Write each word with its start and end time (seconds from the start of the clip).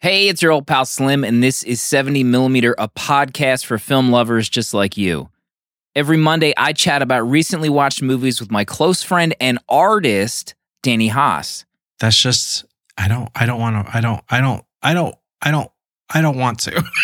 Hey, 0.00 0.28
it's 0.28 0.42
your 0.42 0.52
old 0.52 0.68
pal 0.68 0.84
Slim, 0.84 1.24
and 1.24 1.42
this 1.42 1.64
is 1.64 1.80
70 1.80 2.22
Millimeter, 2.22 2.72
a 2.78 2.88
podcast 2.88 3.66
for 3.66 3.78
film 3.78 4.10
lovers 4.10 4.48
just 4.48 4.72
like 4.72 4.96
you. 4.96 5.28
Every 5.96 6.16
Monday, 6.16 6.54
I 6.56 6.72
chat 6.72 7.02
about 7.02 7.28
recently 7.28 7.68
watched 7.68 8.00
movies 8.00 8.38
with 8.38 8.48
my 8.48 8.64
close 8.64 9.02
friend 9.02 9.34
and 9.40 9.58
artist, 9.68 10.54
Danny 10.84 11.08
Haas. 11.08 11.64
That's 11.98 12.20
just 12.20 12.64
I 12.96 13.08
don't 13.08 13.28
I 13.34 13.44
don't 13.44 13.58
want 13.58 13.88
to 13.88 13.96
I 13.96 14.00
don't 14.00 14.22
I 14.30 14.40
don't 14.40 14.64
I 14.82 14.94
don't 14.94 15.16
I 15.42 15.50
don't 15.50 15.70
I 16.08 16.22
don't 16.22 16.38
want 16.38 16.60
to. 16.60 16.84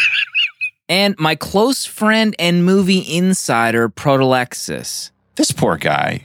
And 0.86 1.18
my 1.18 1.34
close 1.34 1.86
friend 1.86 2.36
and 2.38 2.62
movie 2.66 3.02
insider, 3.10 3.88
Protolexis. 3.88 5.12
This 5.34 5.50
poor 5.50 5.78
guy, 5.78 6.24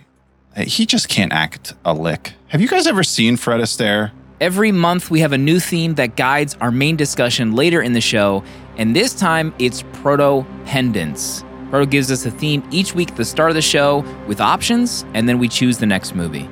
he 0.57 0.85
just 0.85 1.07
can't 1.07 1.31
act 1.31 1.75
a 1.85 1.93
lick. 1.93 2.33
Have 2.49 2.59
you 2.59 2.67
guys 2.67 2.85
ever 2.85 3.01
seen 3.01 3.37
Fred 3.37 3.61
Astaire? 3.61 4.11
Every 4.41 4.71
month, 4.71 5.11
we 5.11 5.19
have 5.19 5.33
a 5.33 5.37
new 5.37 5.59
theme 5.59 5.95
that 5.95 6.15
guides 6.15 6.55
our 6.61 6.71
main 6.71 6.95
discussion 6.95 7.57
later 7.57 7.81
in 7.81 7.91
the 7.91 7.99
show, 7.99 8.41
and 8.77 8.95
this 8.95 9.13
time 9.13 9.53
it's 9.59 9.83
Proto 9.91 10.45
Pendants. 10.63 11.43
Proto 11.69 11.85
gives 11.85 12.09
us 12.09 12.25
a 12.25 12.31
theme 12.31 12.63
each 12.71 12.95
week 12.95 13.11
at 13.11 13.17
the 13.17 13.25
start 13.25 13.51
of 13.51 13.55
the 13.55 13.61
show 13.61 13.99
with 14.27 14.39
options, 14.39 15.03
and 15.13 15.27
then 15.27 15.39
we 15.39 15.49
choose 15.49 15.79
the 15.79 15.85
next 15.85 16.15
movie. 16.15 16.47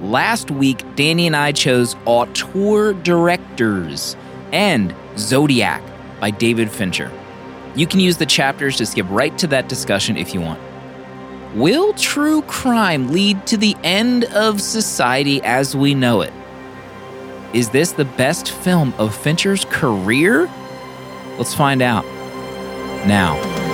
Last 0.00 0.50
week, 0.50 0.82
Danny 0.96 1.26
and 1.26 1.36
I 1.36 1.52
chose 1.52 1.96
Auteur 2.06 2.94
Directors 2.94 4.16
and 4.50 4.94
Zodiac 5.18 5.82
by 6.20 6.30
David 6.30 6.70
Fincher. 6.70 7.12
You 7.74 7.86
can 7.86 8.00
use 8.00 8.16
the 8.16 8.24
chapters 8.24 8.78
to 8.78 8.86
skip 8.86 9.06
right 9.10 9.36
to 9.36 9.46
that 9.48 9.68
discussion 9.68 10.16
if 10.16 10.32
you 10.32 10.40
want. 10.40 10.60
Will 11.54 11.92
true 11.92 12.40
crime 12.42 13.12
lead 13.12 13.46
to 13.48 13.58
the 13.58 13.76
end 13.84 14.24
of 14.24 14.62
society 14.62 15.42
as 15.42 15.76
we 15.76 15.92
know 15.92 16.22
it? 16.22 16.32
Is 17.54 17.70
this 17.70 17.92
the 17.92 18.04
best 18.04 18.50
film 18.50 18.92
of 18.98 19.14
Fincher's 19.14 19.64
career? 19.64 20.50
Let's 21.38 21.54
find 21.54 21.80
out 21.80 22.04
now. 23.06 23.67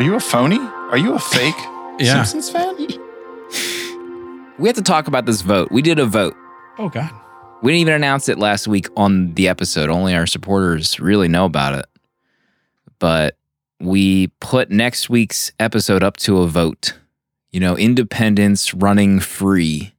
Are 0.00 0.02
you 0.02 0.14
a 0.14 0.20
phony? 0.20 0.58
Are 0.58 0.96
you 0.96 1.12
a 1.12 1.18
fake 1.18 1.54
Yeah. 1.98 2.22
Simpsons 2.24 2.48
fan? 2.48 2.74
We 4.58 4.66
have 4.66 4.76
to 4.76 4.82
talk 4.82 5.08
about 5.08 5.26
this 5.26 5.42
vote. 5.42 5.70
We 5.70 5.82
did 5.82 5.98
a 5.98 6.06
vote. 6.06 6.34
Oh 6.78 6.88
god. 6.88 7.10
We 7.62 7.72
didn't 7.72 7.80
even 7.82 7.92
announce 7.92 8.30
it 8.30 8.38
last 8.38 8.66
week 8.66 8.88
on 8.96 9.34
the 9.34 9.46
episode. 9.46 9.90
Only 9.90 10.14
our 10.14 10.26
supporters 10.26 10.98
really 11.00 11.28
know 11.28 11.44
about 11.44 11.74
it. 11.78 11.84
But 12.98 13.36
we 13.78 14.28
put 14.40 14.70
next 14.70 15.10
week's 15.10 15.52
episode 15.60 16.02
up 16.02 16.16
to 16.18 16.38
a 16.38 16.46
vote. 16.46 16.94
You 17.50 17.60
know, 17.60 17.76
independence 17.76 18.72
running 18.72 19.20
free 19.20 19.92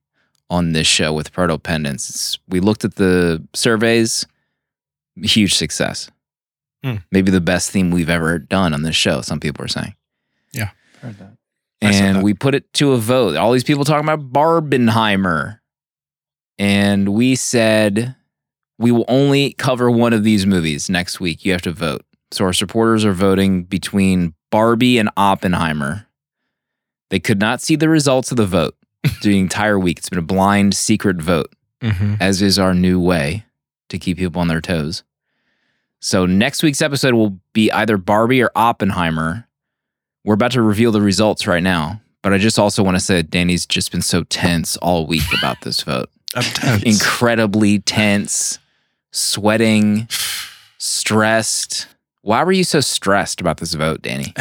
on 0.50 0.72
this 0.72 0.88
show 0.88 1.14
with 1.14 1.32
Protopendence. 1.32 2.10
It's- 2.10 2.40
We 2.50 2.60
looked 2.60 2.84
at 2.86 2.96
the 2.96 3.44
surveys, 3.54 4.26
huge 5.22 5.54
success. 5.54 6.10
Hmm. 6.84 6.96
Maybe 7.12 7.30
the 7.32 7.42
best 7.42 7.72
theme 7.72 7.92
we've 7.92 8.10
ever 8.10 8.40
done 8.40 8.74
on 8.74 8.82
this 8.84 8.96
show, 8.96 9.22
some 9.22 9.40
people 9.40 9.64
are 9.64 9.68
saying. 9.70 9.96
Yeah. 10.52 10.72
Heard 11.02 11.18
that. 11.20 11.38
And 11.82 12.18
that. 12.18 12.24
we 12.24 12.34
put 12.34 12.56
it 12.56 12.72
to 12.74 12.92
a 12.94 12.98
vote. 12.98 13.36
All 13.36 13.52
these 13.52 13.64
people 13.64 13.84
talking 13.84 14.08
about 14.08 14.32
Barbenheimer. 14.32 15.60
And 16.58 17.10
we 17.10 17.36
said 17.36 18.16
we 18.78 18.92
will 18.92 19.06
only 19.08 19.54
cover 19.54 19.90
one 19.90 20.14
of 20.14 20.24
these 20.24 20.46
movies 20.46 20.90
next 20.90 21.20
week. 21.20 21.44
You 21.46 21.52
have 21.52 21.62
to 21.64 21.72
vote. 21.72 22.02
So 22.32 22.46
our 22.46 22.54
supporters 22.54 23.04
are 23.06 23.14
voting 23.14 23.64
between 23.64 24.34
Barbie 24.52 24.98
and 24.98 25.10
Oppenheimer. 25.18 26.08
They 27.10 27.20
could 27.20 27.40
not 27.40 27.62
see 27.62 27.76
the 27.76 27.90
results 27.90 28.32
of 28.32 28.38
the 28.38 28.46
vote 28.46 28.76
the 29.24 29.38
entire 29.40 29.78
week. 29.80 30.00
It's 30.00 30.10
been 30.10 30.20
a 30.20 30.24
blind, 30.24 30.74
secret 30.76 31.22
vote, 31.22 31.54
Mm-hmm. 31.82 32.16
as 32.20 32.44
is 32.44 32.60
our 32.60 32.76
new 32.76 33.00
way 33.02 33.44
to 33.90 33.98
keep 33.98 34.18
people 34.20 34.40
on 34.40 34.48
their 34.48 34.62
toes. 34.62 35.02
So 36.02 36.26
next 36.26 36.64
week's 36.64 36.82
episode 36.82 37.14
will 37.14 37.40
be 37.54 37.72
either 37.72 37.96
Barbie 37.96 38.42
or 38.42 38.52
Oppenheimer. 38.56 39.48
We're 40.26 40.34
about 40.34 40.52
to 40.54 40.62
reveal 40.62 40.92
the 40.92 41.02
results 41.02 41.48
right 41.48 41.64
now, 41.64 42.02
but 42.24 42.34
I 42.34 42.40
just 42.40 42.60
also 42.60 42.84
want 42.84 42.98
to 42.98 43.04
say 43.04 43.22
Danny's 43.22 43.66
just 43.66 43.92
been 43.92 44.02
so 44.02 44.24
tense 44.24 44.78
all 44.78 45.06
week 45.06 45.24
about 45.38 45.62
this 45.62 45.84
vote. 45.84 46.10
I'm 46.36 46.44
tense. 46.44 46.84
Incredibly 46.84 47.80
tense, 47.80 48.58
sweating, 49.12 50.08
stressed. 50.80 51.88
Why 52.22 52.44
were 52.44 52.52
you 52.52 52.64
so 52.64 52.82
stressed 52.82 53.40
about 53.40 53.58
this 53.58 53.74
vote, 53.76 54.02
Danny? 54.02 54.34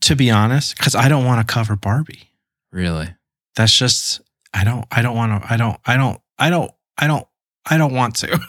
to 0.00 0.16
be 0.16 0.30
honest, 0.30 0.76
because 0.76 0.94
I 0.94 1.08
don't 1.08 1.24
want 1.24 1.46
to 1.46 1.52
cover 1.52 1.76
Barbie. 1.76 2.30
Really? 2.72 3.08
That's 3.56 3.76
just 3.76 4.20
I 4.54 4.64
don't 4.64 4.86
I 4.90 5.02
don't 5.02 5.16
want 5.16 5.42
to 5.42 5.52
I 5.52 5.56
don't 5.56 5.78
I 5.84 5.96
don't 5.96 6.20
I 6.38 6.50
don't 6.50 6.70
I 6.98 7.06
don't 7.06 7.26
I 7.66 7.78
don't 7.78 7.94
want 7.94 8.16
to. 8.16 8.40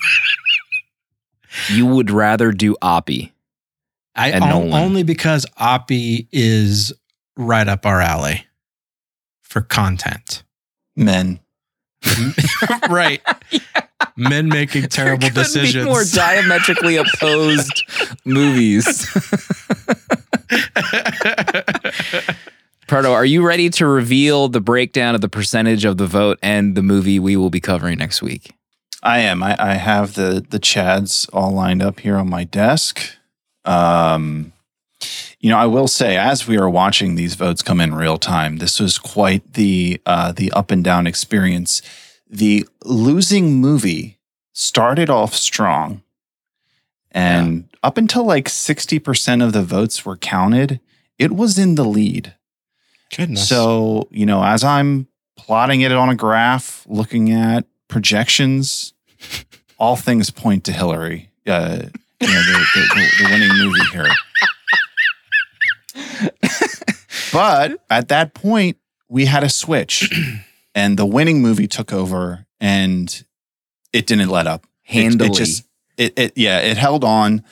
You 1.69 1.85
would 1.85 2.09
rather 2.11 2.51
do 2.51 2.75
Oppie. 2.81 3.31
I 4.15 4.29
And 4.31 4.43
on- 4.43 4.49
Nolan. 4.49 4.73
only 4.73 5.03
because 5.03 5.45
Oppie 5.59 6.27
is 6.31 6.91
right 7.37 7.67
up 7.67 7.85
our 7.85 8.01
alley 8.01 8.45
for 9.43 9.61
content. 9.61 10.43
Men. 10.95 11.39
right. 12.89 13.21
Men 14.17 14.47
making 14.49 14.87
terrible 14.89 15.29
There 15.29 15.43
couldn't 15.43 15.53
be 15.53 15.59
decisions. 15.61 15.85
more 15.85 16.03
diametrically 16.13 16.95
opposed 16.97 17.83
movies. 18.25 18.85
Proto, 22.87 23.09
are 23.11 23.25
you 23.25 23.45
ready 23.45 23.69
to 23.71 23.85
reveal 23.85 24.47
the 24.47 24.61
breakdown 24.61 25.13
of 25.13 25.21
the 25.21 25.27
percentage 25.29 25.83
of 25.83 25.97
the 25.97 26.07
vote 26.07 26.39
and 26.41 26.73
the 26.75 26.81
movie 26.81 27.19
we 27.19 27.35
will 27.35 27.49
be 27.49 27.59
covering 27.59 27.97
next 27.97 28.21
week? 28.21 28.53
I 29.07 29.19
am. 29.19 29.41
I, 29.41 29.55
I 29.57 29.73
have 29.75 30.15
the 30.15 30.45
the 30.47 30.59
Chads 30.59 31.29
all 31.31 31.51
lined 31.51 31.81
up 31.81 32.01
here 32.01 32.17
on 32.17 32.29
my 32.29 32.43
desk. 32.43 33.01
Um, 33.63 34.51
you 35.39 35.49
know, 35.49 35.57
I 35.57 35.65
will 35.65 35.87
say, 35.87 36.17
as 36.17 36.45
we 36.45 36.57
are 36.57 36.69
watching 36.69 37.15
these 37.15 37.35
votes 37.35 37.61
come 37.61 37.79
in 37.79 37.95
real 37.95 38.17
time, 38.17 38.57
this 38.57 38.81
was 38.81 38.97
quite 38.97 39.53
the 39.53 40.01
uh, 40.05 40.33
the 40.33 40.51
up 40.51 40.71
and 40.71 40.83
down 40.83 41.07
experience. 41.07 41.81
The 42.29 42.67
losing 42.83 43.61
movie 43.61 44.19
started 44.51 45.09
off 45.09 45.33
strong, 45.33 46.01
and 47.09 47.69
up 47.81 47.97
until 47.97 48.25
like 48.25 48.49
sixty 48.49 48.99
percent 48.99 49.41
of 49.41 49.53
the 49.53 49.63
votes 49.63 50.05
were 50.05 50.17
counted, 50.17 50.81
it 51.17 51.31
was 51.31 51.57
in 51.57 51.75
the 51.75 51.85
lead. 51.85 52.33
Goodness. 53.15 53.47
So, 53.47 54.09
you 54.11 54.25
know, 54.25 54.43
as 54.43 54.65
I'm 54.65 55.07
plotting 55.37 55.79
it 55.79 55.93
on 55.93 56.09
a 56.09 56.15
graph, 56.15 56.85
looking 56.89 57.31
at 57.31 57.63
projections, 57.87 58.93
all 59.77 59.95
things 59.95 60.29
point 60.29 60.65
to 60.65 60.71
Hillary, 60.71 61.29
uh, 61.45 61.83
you 62.19 62.27
know, 62.27 62.41
the, 62.41 62.65
the, 62.73 63.11
the, 63.19 63.25
winning 63.31 63.55
movie 63.57 63.85
here. 63.91 64.09
but 67.31 67.79
at 67.89 68.09
that 68.09 68.33
point, 68.33 68.77
we 69.09 69.25
had 69.25 69.43
a 69.43 69.49
switch, 69.49 70.11
and 70.75 70.97
the 70.97 71.05
winning 71.05 71.41
movie 71.41 71.67
took 71.67 71.93
over, 71.93 72.45
and 72.59 73.23
it 73.93 74.05
didn't 74.07 74.29
let 74.29 74.47
up. 74.47 74.63
It- 74.63 74.69
Handily. 74.83 75.29
It, 75.29 75.33
just, 75.33 75.63
it, 75.97 76.13
it, 76.17 76.33
yeah, 76.37 76.59
it 76.59 76.77
held 76.77 77.03
on. 77.03 77.43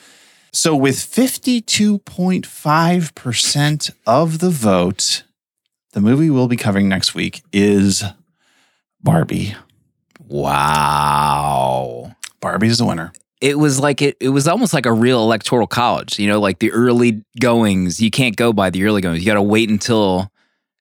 So 0.52 0.74
with 0.74 0.96
52.5% 0.96 3.90
of 4.06 4.38
the 4.38 4.48
vote, 4.48 5.24
the 5.92 6.00
movie 6.00 6.30
we'll 6.30 6.48
be 6.48 6.56
covering 6.56 6.88
next 6.88 7.14
week 7.14 7.42
is 7.52 8.02
Barbie. 9.02 9.54
Wow. 10.26 12.12
Barbie 12.40 12.68
is 12.68 12.78
the 12.78 12.84
winner. 12.86 13.12
It 13.40 13.58
was 13.58 13.78
like 13.80 14.00
it, 14.02 14.16
it 14.20 14.30
was 14.30 14.48
almost 14.48 14.72
like 14.72 14.86
a 14.86 14.92
real 14.92 15.20
electoral 15.22 15.66
college, 15.66 16.18
you 16.18 16.26
know, 16.26 16.40
like 16.40 16.58
the 16.58 16.72
early 16.72 17.22
goings. 17.40 18.00
You 18.00 18.10
can't 18.10 18.34
go 18.36 18.52
by 18.52 18.70
the 18.70 18.84
early 18.84 19.02
goings. 19.02 19.20
You 19.20 19.26
got 19.26 19.34
to 19.34 19.42
wait 19.42 19.68
until 19.68 20.30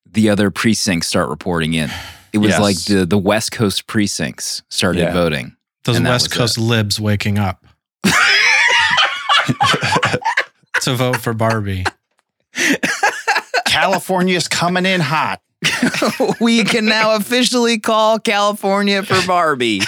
the 0.06 0.30
other 0.30 0.50
precincts 0.52 1.08
start 1.08 1.30
reporting 1.30 1.74
in. 1.74 1.90
It 2.32 2.38
was 2.40 2.50
Yes. 2.52 2.60
like 2.62 2.78
the 2.86 3.06
the 3.06 3.18
West 3.18 3.52
Coast 3.52 3.88
precincts 3.88 4.64
started 4.70 5.00
Yeah. 5.02 5.14
voting. 5.14 5.56
Those 5.84 6.00
West 6.00 6.30
was 6.30 6.38
Coast 6.38 6.58
libs 6.58 7.00
waking 7.00 7.38
up 7.38 7.66
to 10.82 10.96
vote 10.96 11.18
for 11.18 11.34
Barbie. 11.34 11.84
California's 13.66 14.48
coming 14.48 14.86
in 14.86 15.02
hot. 15.02 15.42
we 16.42 16.64
can 16.64 16.86
now 16.86 17.16
officially 17.16 17.80
call 17.80 18.20
California 18.20 19.04
for 19.04 19.26
Barbie. 19.28 19.82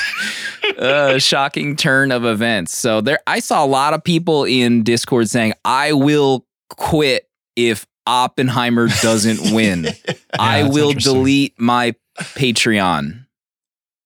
uh, 0.78 1.18
shocking 1.20 1.76
turn 1.76 2.12
of 2.12 2.26
events. 2.26 2.78
So 2.78 3.02
there, 3.02 3.20
I 3.28 3.40
saw 3.40 3.64
a 3.64 3.68
lot 3.68 3.94
of 3.94 4.04
people 4.04 4.44
in 4.44 4.84
Discord 4.84 5.30
saying, 5.30 5.54
"I 5.66 5.94
will 5.94 6.46
quit 6.70 7.30
if 7.56 7.86
Oppenheimer 8.06 8.88
doesn't 9.02 9.54
win. 9.54 9.88
I 10.40 10.64
will 10.64 10.94
delete 10.94 11.60
my 11.60 11.96
Patreon." 12.20 13.26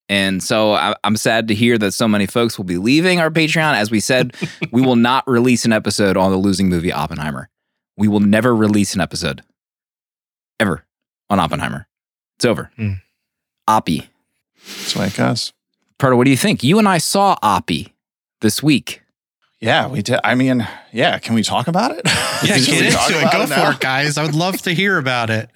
And 0.10 0.44
so 0.44 0.74
I'm 1.06 1.16
sad 1.16 1.48
to 1.48 1.56
hear 1.56 1.78
that 1.78 1.94
so 1.94 2.06
many 2.06 2.26
folks 2.26 2.58
will 2.58 2.66
be 2.66 2.78
leaving 2.78 3.22
our 3.22 3.32
Patreon. 3.32 3.76
As 3.76 3.90
we 3.90 4.02
said, 4.02 4.36
we 4.72 4.82
will 4.82 4.96
not 4.98 5.26
release 5.26 5.64
an 5.64 5.72
episode 5.72 6.18
on 6.18 6.32
the 6.32 6.38
losing 6.38 6.68
movie 6.68 6.92
Oppenheimer. 6.92 7.50
We 7.96 8.10
will 8.10 8.20
never 8.20 8.54
release 8.54 8.94
an 8.94 9.00
episode 9.00 9.42
ever 10.60 10.86
on 11.32 11.40
Oppenheimer. 11.40 11.88
It's 12.38 12.46
over. 12.46 12.70
Hmm. 12.76 12.94
Oppie. 13.68 14.08
That's 14.64 14.94
the 14.94 15.00
way 15.00 15.08
it 15.08 15.14
what 16.18 16.26
do 16.26 16.30
you 16.32 16.38
think? 16.38 16.64
You 16.64 16.78
and 16.78 16.88
I 16.88 16.98
saw 17.00 17.36
Oppie 17.42 17.94
this 18.42 18.62
week. 18.62 19.02
Yeah, 19.60 19.88
we 19.88 20.02
did. 20.02 20.20
I 20.24 20.34
mean, 20.36 20.68
yeah. 20.92 21.20
Can 21.20 21.36
we 21.36 21.44
talk 21.44 21.68
about 21.68 21.92
it? 21.92 22.02
Yeah, 22.44 22.56
Can 22.56 22.66
get 22.66 22.82
we 22.86 22.90
talk 22.90 23.08
into 23.12 23.20
it. 23.20 23.22
about 23.22 23.34
Go 23.34 23.46
now? 23.56 23.66
for 23.68 23.72
it, 23.74 23.80
guys. 23.80 24.18
I 24.18 24.24
would 24.24 24.34
love 24.34 24.60
to 24.64 24.72
hear 24.74 24.98
about 24.98 25.30
it. 25.30 25.48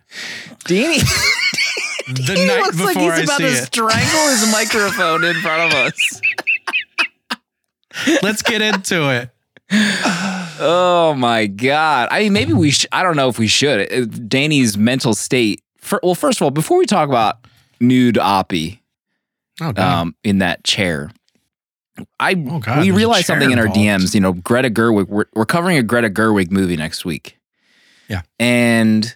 Danny, 0.65 0.99
The 2.07 2.33
he 2.37 2.45
night 2.45 2.59
looks 2.59 2.77
before 2.77 2.93
like 2.93 2.97
he's 2.97 3.19
I 3.19 3.23
about 3.23 3.37
see 3.37 3.43
to 3.45 3.49
it. 3.49 3.65
strangle 3.65 4.27
his 4.29 4.51
microphone 4.51 5.23
in 5.23 5.33
front 5.41 5.73
of 5.73 5.79
us. 5.79 6.21
Let's 8.21 8.43
get 8.43 8.61
into 8.61 9.09
it. 9.09 9.31
Oh 10.59 11.15
my 11.17 11.47
god! 11.47 12.09
I 12.11 12.19
mean, 12.19 12.33
maybe 12.33 12.53
we. 12.53 12.69
Sh- 12.69 12.85
I 12.91 13.01
don't 13.01 13.15
know 13.15 13.29
if 13.29 13.39
we 13.39 13.47
should. 13.47 13.91
Uh, 13.91 14.05
Danny's 14.05 14.77
mental 14.77 15.15
state. 15.15 15.63
For, 15.85 15.99
well, 16.03 16.15
first 16.15 16.39
of 16.39 16.43
all, 16.43 16.51
before 16.51 16.77
we 16.77 16.85
talk 16.85 17.07
about 17.09 17.45
nude 17.79 18.15
Oppie 18.15 18.79
Oh, 19.61 19.71
um, 19.81 20.15
in 20.23 20.39
that 20.39 20.63
chair, 20.65 21.11
I 22.19 22.31
Oh, 22.49 22.59
God, 22.59 22.81
we 22.81 22.91
realized 22.91 23.27
something 23.27 23.51
in 23.51 23.59
our 23.59 23.67
involved. 23.67 23.79
DMs. 24.03 24.13
You 24.13 24.19
know, 24.19 24.33
Greta 24.33 24.69
Gerwig. 24.69 25.07
We're, 25.07 25.25
we're 25.33 25.45
covering 25.45 25.77
a 25.77 25.83
Greta 25.83 26.09
Gerwig 26.09 26.51
movie 26.51 26.75
next 26.75 27.05
week. 27.05 27.37
Yeah. 28.09 28.21
and 28.39 29.15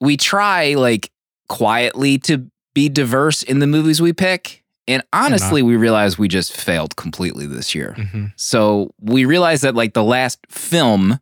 we 0.00 0.16
try 0.16 0.74
like 0.74 1.10
quietly 1.48 2.18
to 2.18 2.46
be 2.74 2.88
diverse 2.88 3.42
in 3.42 3.58
the 3.58 3.66
movies 3.66 4.00
we 4.00 4.12
pick. 4.12 4.62
And 4.86 5.02
honestly, 5.12 5.60
we 5.62 5.74
realize 5.76 6.16
we 6.18 6.28
just 6.28 6.52
failed 6.56 6.94
completely 6.96 7.46
this 7.46 7.74
year. 7.74 7.94
Mhm. 7.98 8.32
So 8.36 8.94
we 9.00 9.24
realized 9.24 9.62
that 9.64 9.74
like 9.74 9.94
the 9.94 10.04
last 10.04 10.38
film 10.48 11.18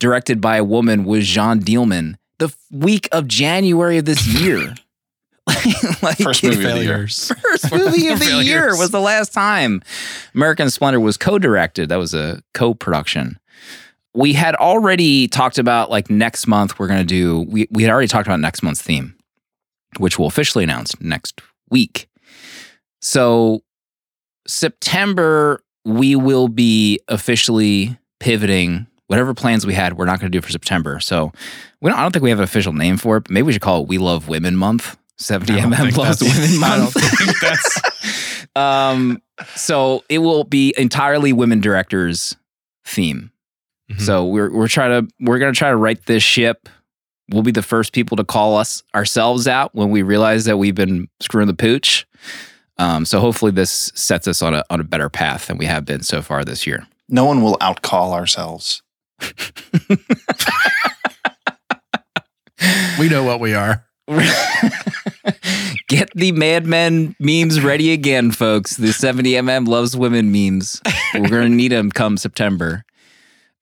directed 0.00 0.40
by 0.40 0.56
a 0.56 0.64
woman 0.64 1.04
was 1.04 1.26
Jeanne 1.26 1.60
Dielman 1.60 2.14
the 2.42 2.54
week 2.72 3.08
of 3.12 3.28
January 3.28 3.98
of 3.98 4.04
this 4.04 4.26
year. 4.26 4.74
like, 6.02 6.18
First 6.18 6.42
movie 6.42 6.56
of 6.56 6.62
the 6.62 6.82
year. 6.82 6.96
Failures. 6.96 7.32
First 7.42 7.72
movie 7.72 8.08
of 8.08 8.18
the 8.18 8.42
year 8.44 8.76
was 8.76 8.90
the 8.90 9.00
last 9.00 9.32
time 9.32 9.82
American 10.34 10.70
Splendor 10.70 10.98
was 10.98 11.16
co-directed. 11.16 11.88
That 11.88 11.96
was 11.96 12.14
a 12.14 12.42
co-production. 12.54 13.38
We 14.14 14.32
had 14.32 14.54
already 14.56 15.28
talked 15.28 15.58
about 15.58 15.88
like 15.90 16.10
next 16.10 16.46
month 16.46 16.78
we're 16.78 16.88
gonna 16.88 17.04
do. 17.04 17.46
We 17.48 17.68
we 17.70 17.82
had 17.82 17.90
already 17.90 18.08
talked 18.08 18.26
about 18.26 18.40
next 18.40 18.62
month's 18.62 18.82
theme, 18.82 19.16
which 19.98 20.18
we'll 20.18 20.28
officially 20.28 20.64
announce 20.64 21.00
next 21.00 21.40
week. 21.70 22.08
So 23.00 23.62
September 24.46 25.62
we 25.84 26.14
will 26.14 26.48
be 26.48 27.00
officially 27.08 27.98
pivoting. 28.20 28.86
Whatever 29.12 29.34
plans 29.34 29.66
we 29.66 29.74
had, 29.74 29.98
we're 29.98 30.06
not 30.06 30.20
going 30.20 30.32
to 30.32 30.34
do 30.38 30.40
for 30.40 30.50
September. 30.50 30.98
So 30.98 31.32
we 31.82 31.90
don't. 31.90 31.98
I 31.98 32.02
don't 32.02 32.12
think 32.12 32.22
we 32.22 32.30
have 32.30 32.38
an 32.38 32.44
official 32.44 32.72
name 32.72 32.96
for 32.96 33.18
it. 33.18 33.24
But 33.24 33.30
maybe 33.32 33.42
we 33.44 33.52
should 33.52 33.60
call 33.60 33.82
it 33.82 33.88
"We 33.88 33.98
Love 33.98 34.26
Women 34.26 34.56
Month." 34.56 34.96
Seventy 35.18 35.52
I 35.52 35.60
don't 35.60 35.72
mm 35.72 35.76
think 35.82 35.96
loves 35.98 36.18
that's- 36.20 36.38
women 36.50 36.64
I 36.64 36.78
month. 36.78 36.94
don't 36.94 37.10
think 37.18 37.40
that's. 37.40 38.46
um, 38.56 39.22
so 39.54 40.02
it 40.08 40.18
will 40.18 40.44
be 40.44 40.72
entirely 40.78 41.34
women 41.34 41.60
directors 41.60 42.36
theme. 42.86 43.30
Mhm. 43.90 44.00
So 44.00 44.24
we're 44.24 44.50
we're 44.50 44.66
trying 44.66 45.06
to 45.06 45.14
we're 45.20 45.38
gonna 45.38 45.52
try 45.52 45.68
to 45.68 45.76
right 45.76 46.02
this 46.06 46.22
ship. 46.22 46.68
We'll 47.30 47.42
be 47.42 47.52
the 47.52 47.62
first 47.62 47.92
people 47.92 48.16
to 48.16 48.24
call 48.24 48.56
us 48.56 48.82
ourselves 48.94 49.46
out 49.46 49.74
when 49.74 49.90
we 49.90 50.00
realize 50.02 50.46
that 50.46 50.56
we've 50.56 50.74
been 50.74 51.08
screwing 51.20 51.48
the 51.48 51.54
pooch. 51.54 52.06
Um, 52.78 53.04
so 53.04 53.20
hopefully 53.20 53.52
this 53.52 53.92
sets 53.94 54.26
us 54.26 54.40
on 54.40 54.54
a 54.54 54.64
on 54.70 54.80
a 54.80 54.84
better 54.84 55.10
path 55.10 55.48
than 55.48 55.58
we 55.58 55.66
have 55.66 55.84
been 55.84 56.02
so 56.02 56.22
far 56.22 56.44
this 56.46 56.66
year. 56.66 56.86
No 57.10 57.26
one 57.26 57.42
will 57.42 57.58
outcall 57.58 58.12
ourselves. 58.14 58.81
We 62.98 63.08
know 63.08 63.24
what 63.24 63.40
we 63.40 63.54
are. 63.54 63.84
Get 65.88 66.10
the 66.14 66.32
Mad 66.32 66.66
Men 66.66 67.14
memes 67.18 67.60
ready 67.60 67.92
again, 67.92 68.30
folks. 68.30 68.76
The 68.76 68.88
70mm 68.88 69.66
loves 69.68 69.96
women 69.96 70.32
memes. 70.32 70.80
We're 71.14 71.28
gonna 71.28 71.48
need 71.50 71.72
them 71.72 71.90
come 71.90 72.16
September. 72.16 72.84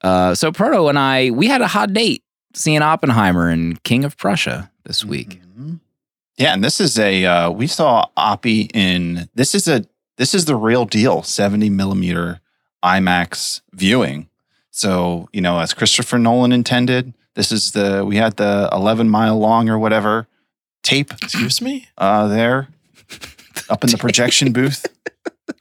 Uh, 0.01 0.35
so 0.35 0.51
Proto 0.51 0.89
and 0.89 0.99
I, 0.99 1.31
we 1.31 1.47
had 1.49 1.61
a 1.61 1.67
hot 1.67 1.93
date 1.93 2.23
seeing 2.55 2.81
Oppenheimer 2.83 3.49
and 3.49 3.83
King 3.83 4.05
of 4.05 4.17
Prussia 4.17 4.71
this 4.85 5.05
week. 5.05 5.41
Mhm. 5.59 5.81
Yeah, 6.39 6.55
and 6.55 6.65
this 6.65 6.81
is 6.81 6.99
a 6.99 7.25
uh, 7.27 7.51
we 7.51 7.67
saw 7.67 8.07
Oppie 8.17 8.71
in 8.75 9.29
this 9.35 9.55
is 9.55 9.69
a 9.69 9.85
this 10.17 10.35
is 10.35 10.47
the 10.47 10.57
real 10.57 10.85
deal 10.87 11.23
70 11.23 11.69
millimeter 11.71 12.41
IMAX 12.83 13.61
viewing. 13.75 14.29
So 14.81 15.29
you 15.33 15.43
know, 15.43 15.59
as 15.61 15.75
Christopher 15.75 16.19
Nolan 16.19 16.53
intended, 16.53 17.13
this 17.35 17.53
is 17.53 17.73
the 17.73 18.03
we 18.03 18.17
had 18.17 18.37
the 18.39 18.69
11 18.73 19.11
mile 19.11 19.39
long 19.39 19.69
or 19.69 19.79
whatever 19.79 20.27
tape 20.83 21.13
Excuse 21.23 21.61
me? 21.61 21.87
uh, 21.99 22.29
there 22.29 22.69
up 23.69 23.85
in 23.85 23.91
the 23.91 23.99
projection 23.99 24.53
booth, 24.59 24.87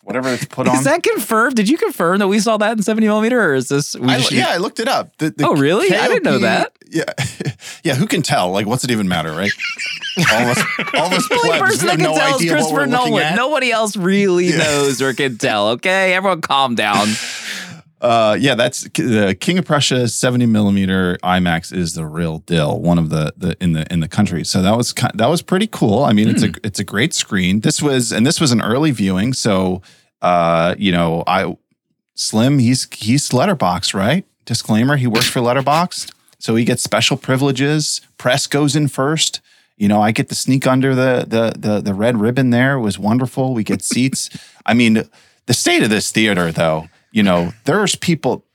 whatever 0.03 0.29
it's 0.33 0.45
put 0.45 0.69
on. 0.69 0.75
Is 0.77 0.85
that 0.85 1.03
confirmed? 1.03 1.57
Did 1.57 1.67
you 1.67 1.77
confirm 1.77 2.19
that 2.19 2.29
we 2.29 2.39
saw 2.39 2.55
that 2.57 2.77
in 2.77 2.81
70 2.81 3.07
millimeter, 3.07 3.41
or 3.51 3.55
is 3.55 3.67
this? 3.67 3.93
We 3.93 4.07
I, 4.07 4.17
just- 4.19 4.31
yeah, 4.31 4.47
I 4.51 4.57
looked 4.57 4.79
it 4.79 4.87
up. 4.87 5.17
The- 5.17 5.31
the 5.31 5.45
Oh, 5.47 5.53
really? 5.55 5.93
I 5.93 6.07
didn't 6.07 6.23
know 6.23 6.39
that. 6.39 6.71
Yeah, 6.89 7.03
yeah. 7.83 7.95
Who 7.95 8.07
can 8.07 8.21
tell? 8.21 8.51
Like, 8.51 8.67
what's 8.67 8.85
it 8.85 8.91
even 8.91 9.09
matter, 9.09 9.31
right? 9.31 9.51
All 10.31 10.41
of 10.49 10.57
us, 10.57 10.63
all 10.95 11.05
of 11.07 11.13
us 11.13 11.27
The 11.27 11.35
only 11.43 11.49
plebs, 11.57 11.61
person 11.71 11.87
that 11.87 11.95
can 11.97 12.03
no 12.05 12.15
tell 12.15 12.29
is 12.29 12.41
idea 12.41 12.51
what 12.53 12.71
we're 12.71 12.79
Christopher 12.85 12.87
Nolan. 13.09 13.23
at. 13.23 13.35
Nobody 13.35 13.71
else 13.71 13.97
really 13.97 14.45
Yeah. 14.47 14.59
knows 14.59 15.01
or 15.01 15.13
can 15.13 15.37
tell. 15.37 15.67
Okay, 15.71 16.13
everyone, 16.13 16.39
calm 16.41 16.75
down. 16.75 17.09
Uh, 18.01 18.37
yeah, 18.39 18.55
that's 18.55 18.83
the 18.93 19.35
King 19.39 19.57
of 19.57 19.65
Prussia 19.65 20.07
70 20.07 20.45
millimeter 20.45 21.17
IMAX 21.23 21.73
is 21.73 21.93
the 21.95 22.05
real 22.05 22.39
deal. 22.39 22.79
One 22.79 22.97
of 22.97 23.09
the 23.09 23.33
the 23.35 23.57
in 23.61 23.73
the 23.73 23.91
in 23.91 23.99
the 23.99 24.07
country. 24.07 24.45
So 24.45 24.61
that 24.61 24.77
was 24.77 24.93
that 25.15 25.27
was 25.27 25.41
pretty 25.41 25.67
cool. 25.67 26.03
I 26.03 26.13
mean, 26.13 26.29
it's 26.29 26.43
Hmm. 26.43 26.51
a 26.51 26.67
it's 26.67 26.79
a 26.79 26.83
great 26.85 27.13
screen. 27.13 27.59
This 27.59 27.81
was 27.81 28.11
and 28.13 28.25
this 28.25 28.39
was 28.39 28.51
an 28.51 28.61
early 28.61 28.91
viewing. 28.91 29.33
So 29.33 29.81
uh, 30.21 30.75
you 30.77 30.91
know, 30.91 31.23
I 31.27 31.57
Slim 32.15 32.59
he's 32.59 32.87
he's 32.93 33.29
Letterboxd 33.29 33.93
right. 33.93 34.25
Disclaimer: 34.45 34.95
He 34.97 35.07
works 35.07 35.27
for 35.29 35.41
Letterboxd, 35.41 36.11
so 36.39 36.55
he 36.55 36.65
gets 36.65 36.81
special 36.83 37.17
privileges. 37.17 38.01
Press 38.17 38.47
goes 38.47 38.75
in 38.75 38.87
first. 38.87 39.41
You 39.77 39.87
know, 39.87 40.01
I 40.01 40.11
get 40.11 40.27
to 40.29 40.35
sneak 40.35 40.65
under 40.67 40.95
the 40.95 41.25
the 41.27 41.53
the 41.57 41.81
the 41.81 41.93
red 41.93 42.19
ribbon. 42.19 42.49
There 42.49 42.75
it 42.75 42.81
was 42.81 42.97
wonderful. 42.97 43.53
We 43.53 43.63
get 43.63 43.81
seats. 43.81 44.29
I 44.65 44.73
mean, 44.73 45.03
the 45.45 45.53
state 45.53 45.83
of 45.83 45.89
this 45.89 46.11
theater, 46.11 46.51
though. 46.51 46.87
You 47.11 47.23
know, 47.23 47.51
there's 47.65 47.95
people. 47.95 48.45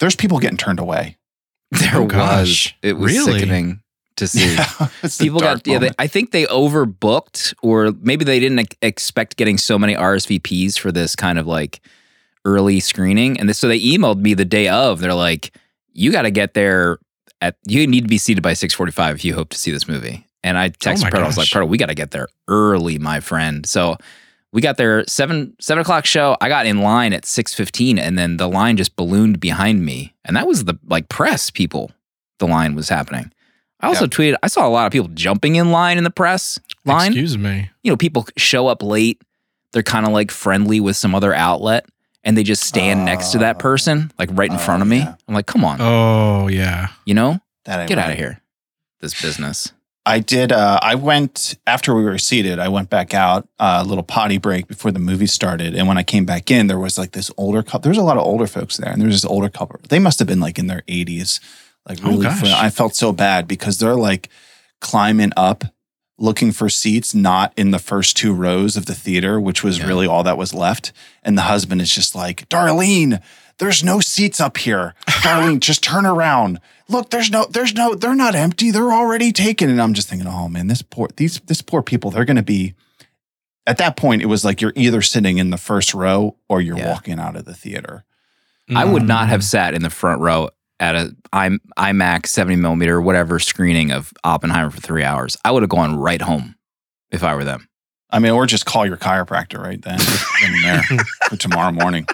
There's 0.00 0.16
people 0.16 0.38
getting 0.38 0.58
turned 0.58 0.80
away. 0.80 1.16
There 1.70 1.96
Oh, 1.96 2.04
was. 2.04 2.72
It 2.82 2.94
was 2.98 3.12
Really? 3.12 3.40
sickening 3.40 3.80
to 4.16 4.28
see. 4.28 4.54
the 5.02 5.16
People 5.18 5.40
got, 5.40 5.66
yeah, 5.66 5.78
they. 5.78 5.90
I 5.98 6.06
think 6.06 6.30
they 6.30 6.44
overbooked, 6.46 7.54
or 7.62 7.92
maybe 8.00 8.24
they 8.24 8.38
didn't 8.38 8.60
ex- 8.60 8.76
expect 8.82 9.36
getting 9.36 9.58
so 9.58 9.78
many 9.78 9.94
RSVPs 9.94 10.78
for 10.78 10.92
this 10.92 11.16
kind 11.16 11.38
of 11.38 11.46
like 11.48 11.80
early 12.44 12.78
screening. 12.80 13.40
And 13.40 13.48
this, 13.48 13.58
so 13.58 13.66
they 13.66 13.80
emailed 13.80 14.18
me 14.20 14.34
the 14.34 14.44
day 14.44 14.68
of. 14.68 15.00
They're 15.00 15.14
like, 15.14 15.56
you 15.92 16.12
got 16.12 16.22
to 16.22 16.30
get 16.30 16.54
there 16.54 16.98
at, 17.40 17.56
you 17.66 17.84
need 17.86 18.02
to 18.02 18.08
be 18.08 18.18
seated 18.18 18.42
by 18.42 18.52
645 18.52 19.16
if 19.16 19.24
you 19.24 19.34
hope 19.34 19.48
to 19.50 19.58
see 19.58 19.70
this 19.72 19.88
movie. 19.88 20.26
And 20.44 20.56
I 20.58 20.66
oh 20.66 20.70
texted 20.70 21.02
my 21.04 21.10
Proto, 21.10 21.24
I 21.24 21.26
was 21.26 21.38
like. 21.38 21.50
Proto, 21.50 21.66
we 21.66 21.78
got 21.78 21.86
to 21.86 21.94
get 21.94 22.10
there 22.12 22.28
early, 22.46 22.98
my 22.98 23.18
friend. 23.20 23.66
So 23.66 23.96
we 24.54 24.62
got 24.62 24.76
there 24.78 25.04
seven 25.06 25.54
seven 25.60 25.82
o'clock 25.82 26.06
show. 26.06 26.36
I 26.40 26.48
got 26.48 26.64
in 26.64 26.80
line 26.80 27.12
at 27.12 27.26
six 27.26 27.52
fifteen, 27.52 27.98
and 27.98 28.16
then 28.18 28.38
the 28.38 28.48
line 28.48 28.76
just 28.78 28.96
ballooned 28.96 29.40
behind 29.40 29.84
me, 29.84 30.14
and 30.24 30.36
that 30.36 30.46
was 30.46 30.64
the 30.64 30.78
like 30.86 31.08
press 31.10 31.50
people. 31.50 31.90
The 32.38 32.46
line 32.46 32.74
was 32.74 32.88
happening. 32.88 33.32
I 33.80 33.88
also 33.88 34.04
Yep. 34.04 34.10
tweeted. 34.12 34.34
I 34.42 34.46
saw 34.46 34.66
a 34.66 34.70
lot 34.70 34.86
of 34.86 34.92
people 34.92 35.08
jumping 35.12 35.56
in 35.56 35.70
line 35.70 35.98
in 35.98 36.04
the 36.04 36.10
press 36.10 36.58
line. 36.86 37.08
Excuse 37.08 37.36
me. 37.36 37.68
You 37.82 37.90
know, 37.92 37.96
people 37.96 38.26
show 38.36 38.68
up 38.68 38.82
late. 38.82 39.20
They're 39.72 39.82
kind 39.82 40.06
of 40.06 40.12
like 40.12 40.30
friendly 40.30 40.80
with 40.80 40.96
some 40.96 41.14
other 41.14 41.34
outlet, 41.34 41.86
and 42.22 42.36
they 42.38 42.44
just 42.44 42.62
stand 42.62 43.04
next 43.04 43.30
to 43.32 43.38
that 43.38 43.56
Oh. 43.56 43.58
person, 43.58 44.12
like 44.18 44.30
right 44.32 44.48
in 44.48 44.56
Oh, 44.56 44.60
front 44.60 44.82
of 44.82 44.88
oh, 44.88 44.90
me. 44.90 44.98
yeah. 44.98 45.14
I'm 45.28 45.34
like, 45.34 45.46
come 45.46 45.64
on, 45.64 45.78
Oh, 45.80 46.46
yeah. 46.48 46.88
you 47.04 47.12
know, 47.14 47.40
That 47.64 47.88
get 47.88 47.98
out 47.98 48.10
of 48.12 48.16
here. 48.16 48.40
This 49.00 49.20
business. 49.20 49.72
I 50.06 50.18
did. 50.18 50.52
Uh, 50.52 50.78
I 50.82 50.96
went 50.96 51.56
after 51.66 51.94
we 51.94 52.04
were 52.04 52.18
seated. 52.18 52.58
I 52.58 52.68
went 52.68 52.90
back 52.90 53.14
out 53.14 53.48
uh, 53.58 53.80
a 53.82 53.88
little 53.88 54.04
potty 54.04 54.36
break 54.38 54.66
before 54.68 54.90
the 54.92 54.98
movie 54.98 55.26
started, 55.26 55.74
and 55.74 55.88
when 55.88 55.96
I 55.96 56.02
came 56.02 56.26
back 56.26 56.50
in, 56.50 56.66
there 56.66 56.78
was 56.78 56.98
like 56.98 57.12
this 57.12 57.30
older 57.38 57.62
couple. 57.62 57.80
There's 57.80 57.96
a 57.98 58.02
lot 58.02 58.18
of 58.18 58.22
older 58.24 58.46
folks 58.46 58.76
there, 58.76 58.90
and 58.92 59.00
there's 59.00 59.14
this 59.22 59.24
older 59.24 59.48
couple. 59.48 59.80
They 59.88 59.98
must 59.98 60.18
have 60.18 60.28
been 60.28 60.40
like 60.40 60.58
in 60.58 60.66
their 60.66 60.82
80s. 60.82 61.40
Like 61.88 61.98
Oh, 62.04 62.10
really, 62.10 62.26
fr- 62.30 62.46
I 62.54 62.68
felt 62.70 62.94
so 62.94 63.12
bad 63.12 63.48
because 63.48 63.78
they're 63.78 63.94
like 63.94 64.28
climbing 64.80 65.32
up 65.36 65.64
looking 66.18 66.52
for 66.52 66.68
seats 66.68 67.14
not 67.14 67.52
in 67.56 67.70
the 67.72 67.78
first 67.78 68.16
two 68.16 68.32
rows 68.32 68.76
of 68.76 68.86
the 68.86 68.94
theater, 68.94 69.40
which 69.40 69.64
was 69.64 69.78
Yeah. 69.78 69.86
really 69.86 70.06
all 70.06 70.22
that 70.22 70.36
was 70.38 70.54
left. 70.54 70.92
And 71.22 71.36
the 71.36 71.42
husband 71.42 71.80
is 71.80 71.92
just 71.92 72.14
like, 72.14 72.48
Darlene, 72.48 73.20
there's 73.58 73.82
no 73.82 73.98
seats 74.00 74.38
up 74.40 74.56
here. 74.58 74.94
Darlene, 75.08 75.58
just 75.60 75.82
turn 75.82 76.06
around. 76.06 76.60
Look, 76.88 77.10
there's 77.10 77.30
no, 77.30 77.46
there's 77.50 77.74
no, 77.74 77.94
they're 77.94 78.14
not 78.14 78.34
empty. 78.34 78.70
They're 78.70 78.92
already 78.92 79.32
taken. 79.32 79.70
And 79.70 79.80
I'm 79.80 79.94
just 79.94 80.08
thinking, 80.08 80.28
oh 80.28 80.48
man, 80.48 80.66
this 80.66 80.82
poor, 80.82 81.08
these, 81.16 81.40
this 81.40 81.62
poor 81.62 81.82
people, 81.82 82.10
they're 82.10 82.24
going 82.26 82.36
to 82.36 82.42
be, 82.42 82.74
at 83.66 83.78
that 83.78 83.96
point, 83.96 84.20
it 84.22 84.26
was 84.26 84.44
like 84.44 84.60
you're 84.60 84.74
either 84.76 85.00
sitting 85.00 85.38
in 85.38 85.48
the 85.50 85.56
first 85.56 85.94
row 85.94 86.36
or 86.48 86.60
you're 86.60 86.76
Yeah. 86.76 86.90
walking 86.92 87.18
out 87.18 87.36
of 87.36 87.46
the 87.46 87.54
theater. 87.54 88.04
I 88.74 88.84
would 88.84 89.02
not 89.02 89.26
Mm. 89.26 89.30
have 89.30 89.44
sat 89.44 89.74
in 89.74 89.82
the 89.82 89.90
front 89.90 90.20
row 90.20 90.50
at 90.80 90.94
a 90.96 91.14
I'm 91.32 91.60
IMAX 91.78 92.26
70 92.28 92.56
millimeter 92.56 93.00
whatever 93.00 93.38
screening 93.38 93.90
of 93.92 94.12
Oppenheimer 94.24 94.70
for 94.70 94.80
three 94.80 95.04
hours. 95.04 95.36
I 95.44 95.50
would 95.50 95.62
have 95.62 95.70
gone 95.70 95.96
right 95.96 96.20
home 96.22 96.54
if 97.10 97.22
I 97.22 97.34
were 97.34 97.44
them. 97.44 97.68
I 98.10 98.18
mean, 98.20 98.32
or 98.32 98.46
just 98.46 98.64
call 98.66 98.86
your 98.86 98.96
chiropractor 98.96 99.58
right 99.62 99.80
then 99.80 99.98
and 100.42 100.64
there 100.64 100.82
for 101.28 101.36
tomorrow 101.36 101.72
morning. 101.72 102.06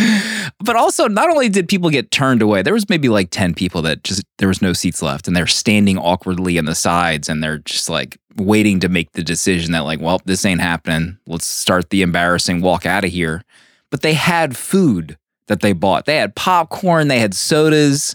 But 0.62 0.76
also, 0.76 1.08
not 1.08 1.30
only 1.30 1.48
did 1.48 1.68
people 1.68 1.88
get 1.88 2.10
turned 2.10 2.42
away, 2.42 2.60
there 2.60 2.74
was 2.74 2.88
maybe 2.88 3.08
like 3.08 3.30
10 3.30 3.54
people 3.54 3.80
that 3.82 4.04
just, 4.04 4.24
there 4.36 4.48
was 4.48 4.60
no 4.60 4.74
seats 4.74 5.00
left 5.00 5.26
and 5.26 5.34
they're 5.34 5.46
standing 5.46 5.96
awkwardly 5.96 6.58
in 6.58 6.66
the 6.66 6.74
sides 6.74 7.30
and 7.30 7.42
they're 7.42 7.58
just 7.58 7.88
like 7.88 8.18
waiting 8.36 8.78
to 8.80 8.88
make 8.90 9.12
the 9.12 9.22
decision 9.22 9.72
that, 9.72 9.80
like, 9.80 10.00
well, 10.00 10.20
this 10.26 10.44
ain't 10.44 10.60
happening. 10.60 11.16
Let's 11.26 11.46
start 11.46 11.88
the 11.88 12.02
embarrassing 12.02 12.60
walk 12.60 12.84
out 12.84 13.04
of 13.04 13.10
here. 13.10 13.42
But 13.90 14.02
they 14.02 14.12
had 14.12 14.54
food 14.54 15.16
that 15.46 15.60
they 15.60 15.72
bought. 15.72 16.04
They 16.04 16.16
had 16.16 16.34
popcorn, 16.36 17.08
they 17.08 17.20
had 17.20 17.34
sodas. 17.34 18.14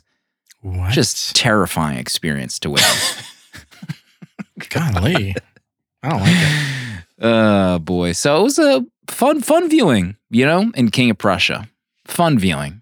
What? 0.61 0.91
Just 0.91 1.35
terrifying 1.35 1.97
experience 1.97 2.59
to 2.59 2.69
witness. 2.69 3.23
golly. 4.69 5.35
I 6.03 6.09
don't 6.09 6.19
like 6.19 6.31
it. 6.31 7.03
Oh 7.19 7.79
boy. 7.79 8.11
So 8.11 8.39
it 8.39 8.43
was 8.43 8.59
a 8.59 8.85
fun, 9.07 9.41
fun 9.41 9.69
viewing, 9.69 10.17
you 10.29 10.45
know, 10.45 10.71
in 10.75 10.91
King 10.91 11.09
of 11.09 11.17
Prussia. 11.17 11.67
Fun 12.05 12.37
viewing. 12.39 12.81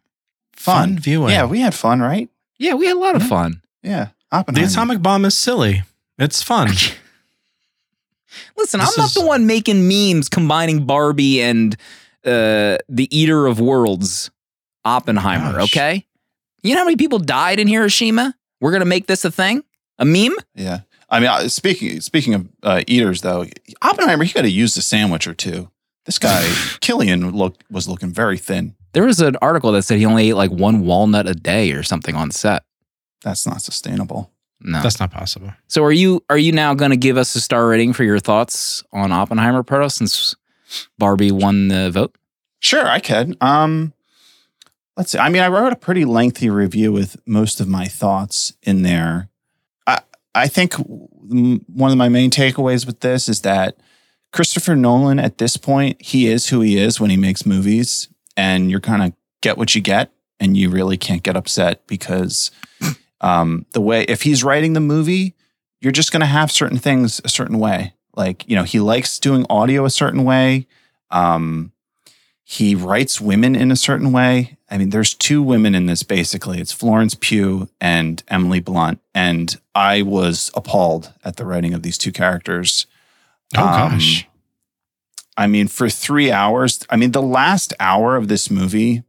Fun. 0.54 0.90
Fun 0.96 1.00
viewing. 1.00 1.32
Yeah, 1.32 1.46
we 1.46 1.60
had 1.62 1.74
fun, 1.74 2.02
right? 2.02 2.30
Yeah, 2.60 2.76
we 2.76 2.86
had 2.88 2.96
a 2.96 3.00
lot 3.00 3.16
of 3.16 3.24
fun. 3.24 3.62
Yeah. 3.82 4.10
The 4.32 4.64
atomic 4.64 5.02
bomb 5.02 5.26
is 5.26 5.38
silly. 5.38 5.84
It's 6.18 6.42
fun. 6.42 6.70
Listen, 8.58 8.80
This 8.80 8.98
I'm 8.98 9.02
not 9.02 9.08
is- 9.10 9.14
the 9.14 9.26
one 9.26 9.46
making 9.46 9.88
memes 9.88 10.30
combining 10.30 10.86
Barbie 10.86 11.42
and 11.42 11.76
uh, 12.26 12.78
the 12.90 13.08
Eater 13.12 13.46
of 13.48 13.60
Worlds, 13.60 14.32
Oppenheimer, 14.86 15.54
Gosh. 15.60 15.64
okay? 15.76 16.06
You 16.64 16.74
know 16.74 16.80
how 16.82 16.86
many 16.86 16.96
people 16.98 17.20
died 17.20 17.60
in 17.60 17.68
Hiroshima? 17.68 18.36
We're 18.62 18.72
going 18.72 18.80
to 18.82 18.86
make 18.88 19.08
this 19.08 19.26
a 19.26 19.32
thing? 19.32 19.64
A 20.00 20.06
meme? 20.06 20.36
Yeah. 20.56 20.82
I 21.10 21.20
mean, 21.20 21.50
speaking 21.50 22.02
speaking 22.02 22.34
of 22.34 22.50
uh, 22.64 22.82
eaters, 22.88 23.22
though, 23.22 23.46
Oppenheimer, 23.84 24.24
he 24.24 24.32
could 24.34 24.46
have 24.46 24.54
used 24.54 24.78
a 24.78 24.82
sandwich 24.82 25.28
or 25.28 25.34
two. 25.36 25.70
This 26.06 26.18
guy, 26.18 26.42
Cillian, 26.82 27.34
looked 27.36 27.64
was 27.70 27.88
looking 27.88 28.12
very 28.12 28.38
thin. 28.38 28.76
There 28.94 29.04
was 29.04 29.20
an 29.20 29.36
article 29.42 29.72
that 29.74 29.84
said 29.84 29.98
he 29.98 30.06
only 30.06 30.30
ate 30.30 30.36
like 30.36 30.52
one 30.52 30.86
walnut 30.86 31.28
a 31.28 31.34
day 31.34 31.72
or 31.72 31.84
something 31.84 32.16
on 32.16 32.32
set. 32.32 32.64
That's 33.24 33.46
not 33.48 33.62
sustainable. 33.62 34.32
No. 34.62 34.82
That's 34.82 35.00
not 35.00 35.12
possible. 35.12 35.52
So 35.68 35.84
are 35.84 35.92
you 35.92 36.24
are 36.30 36.38
you 36.38 36.52
now 36.52 36.74
going 36.74 36.92
to 36.92 36.98
give 36.98 37.18
us 37.18 37.36
a 37.36 37.42
star 37.42 37.68
rating 37.68 37.94
for 37.94 38.04
your 38.04 38.20
thoughts 38.20 38.84
on 38.94 39.12
Oppenheimer, 39.12 39.64
Proto, 39.64 39.90
since 39.90 40.36
Barbie 40.98 41.32
won 41.32 41.68
the 41.68 41.92
vote? 41.92 42.16
Sure, 42.60 42.88
I 42.88 43.00
could. 43.00 43.36
Um, 43.42 43.94
let's 44.96 45.12
see. 45.12 45.20
I 45.20 45.28
mean, 45.28 45.42
I 45.42 45.50
wrote 45.50 45.74
a 45.74 45.78
pretty 45.78 46.06
lengthy 46.06 46.50
review 46.50 46.94
with 46.94 47.18
most 47.28 47.60
of 47.60 47.68
my 47.68 47.86
thoughts 47.86 48.54
in 48.62 48.84
there. 48.84 49.30
I 49.86 50.00
I 50.34 50.48
think 50.48 50.76
one 50.76 51.92
of 51.92 51.98
my 51.98 52.10
main 52.10 52.32
takeaways 52.32 52.86
with 52.86 53.02
this 53.02 53.28
is 53.28 53.42
that 53.42 53.76
Christopher 54.32 54.76
Nolan, 54.76 55.20
at 55.20 55.40
this 55.40 55.58
point, 55.58 56.02
he 56.02 56.28
is 56.28 56.48
who 56.48 56.62
he 56.62 56.78
is 56.78 57.00
when 57.02 57.10
he 57.10 57.18
makes 57.18 57.46
movies, 57.46 58.08
and 58.38 58.70
you're 58.72 58.80
kind 58.80 59.04
of 59.04 59.14
get 59.42 59.58
what 59.58 59.76
you 59.76 59.82
get, 59.82 60.12
and 60.40 60.56
you 60.58 60.70
really 60.70 60.98
can't 60.98 61.24
get 61.24 61.36
upset 61.36 61.86
because 61.88 62.52
um, 63.22 63.66
the 63.74 63.82
way 63.82 64.04
if 64.04 64.24
he's 64.24 64.44
writing 64.44 64.74
the 64.74 64.80
movie, 64.80 65.36
you're 65.82 65.92
just 65.92 66.12
going 66.12 66.22
to 66.22 66.26
have 66.26 66.52
certain 66.52 66.78
things 66.78 67.22
a 67.24 67.30
certain 67.30 67.60
way. 67.60 67.94
Like 68.16 68.48
you 68.48 68.56
know, 68.56 68.64
he 68.64 68.80
likes 68.80 69.20
doing 69.20 69.46
audio 69.50 69.86
a 69.86 69.90
certain 69.90 70.24
way. 70.24 70.68
Um, 71.12 71.72
he 72.44 72.76
writes 72.76 73.22
women 73.22 73.56
in 73.56 73.72
a 73.72 73.76
certain 73.76 74.12
way. 74.12 74.58
I 74.70 74.78
mean, 74.78 74.90
there's 74.90 75.14
two 75.14 75.42
women 75.42 75.76
in 75.76 75.86
this 75.86 76.04
basically. 76.04 76.60
It's 76.60 76.74
Florence 76.74 77.16
Pugh 77.16 77.70
and 77.80 78.22
Emily 78.28 78.60
Blunt. 78.60 79.00
And 79.14 79.56
I 79.74 80.02
was 80.02 80.52
appalled 80.56 81.14
at 81.24 81.38
the 81.38 81.46
writing 81.46 81.74
of 81.74 81.84
these 81.84 81.98
two 81.98 82.12
characters. 82.12 82.86
Oh 83.56 83.64
Um, 83.64 83.92
gosh. 83.92 84.28
I 85.36 85.48
mean, 85.48 85.68
for 85.68 85.90
three 85.90 86.32
hours, 86.32 86.86
I 86.90 86.96
mean, 86.96 87.12
the 87.12 87.22
last 87.22 87.74
hour 87.80 88.16
of 88.16 88.28
this 88.28 88.52
movie, 88.52 89.04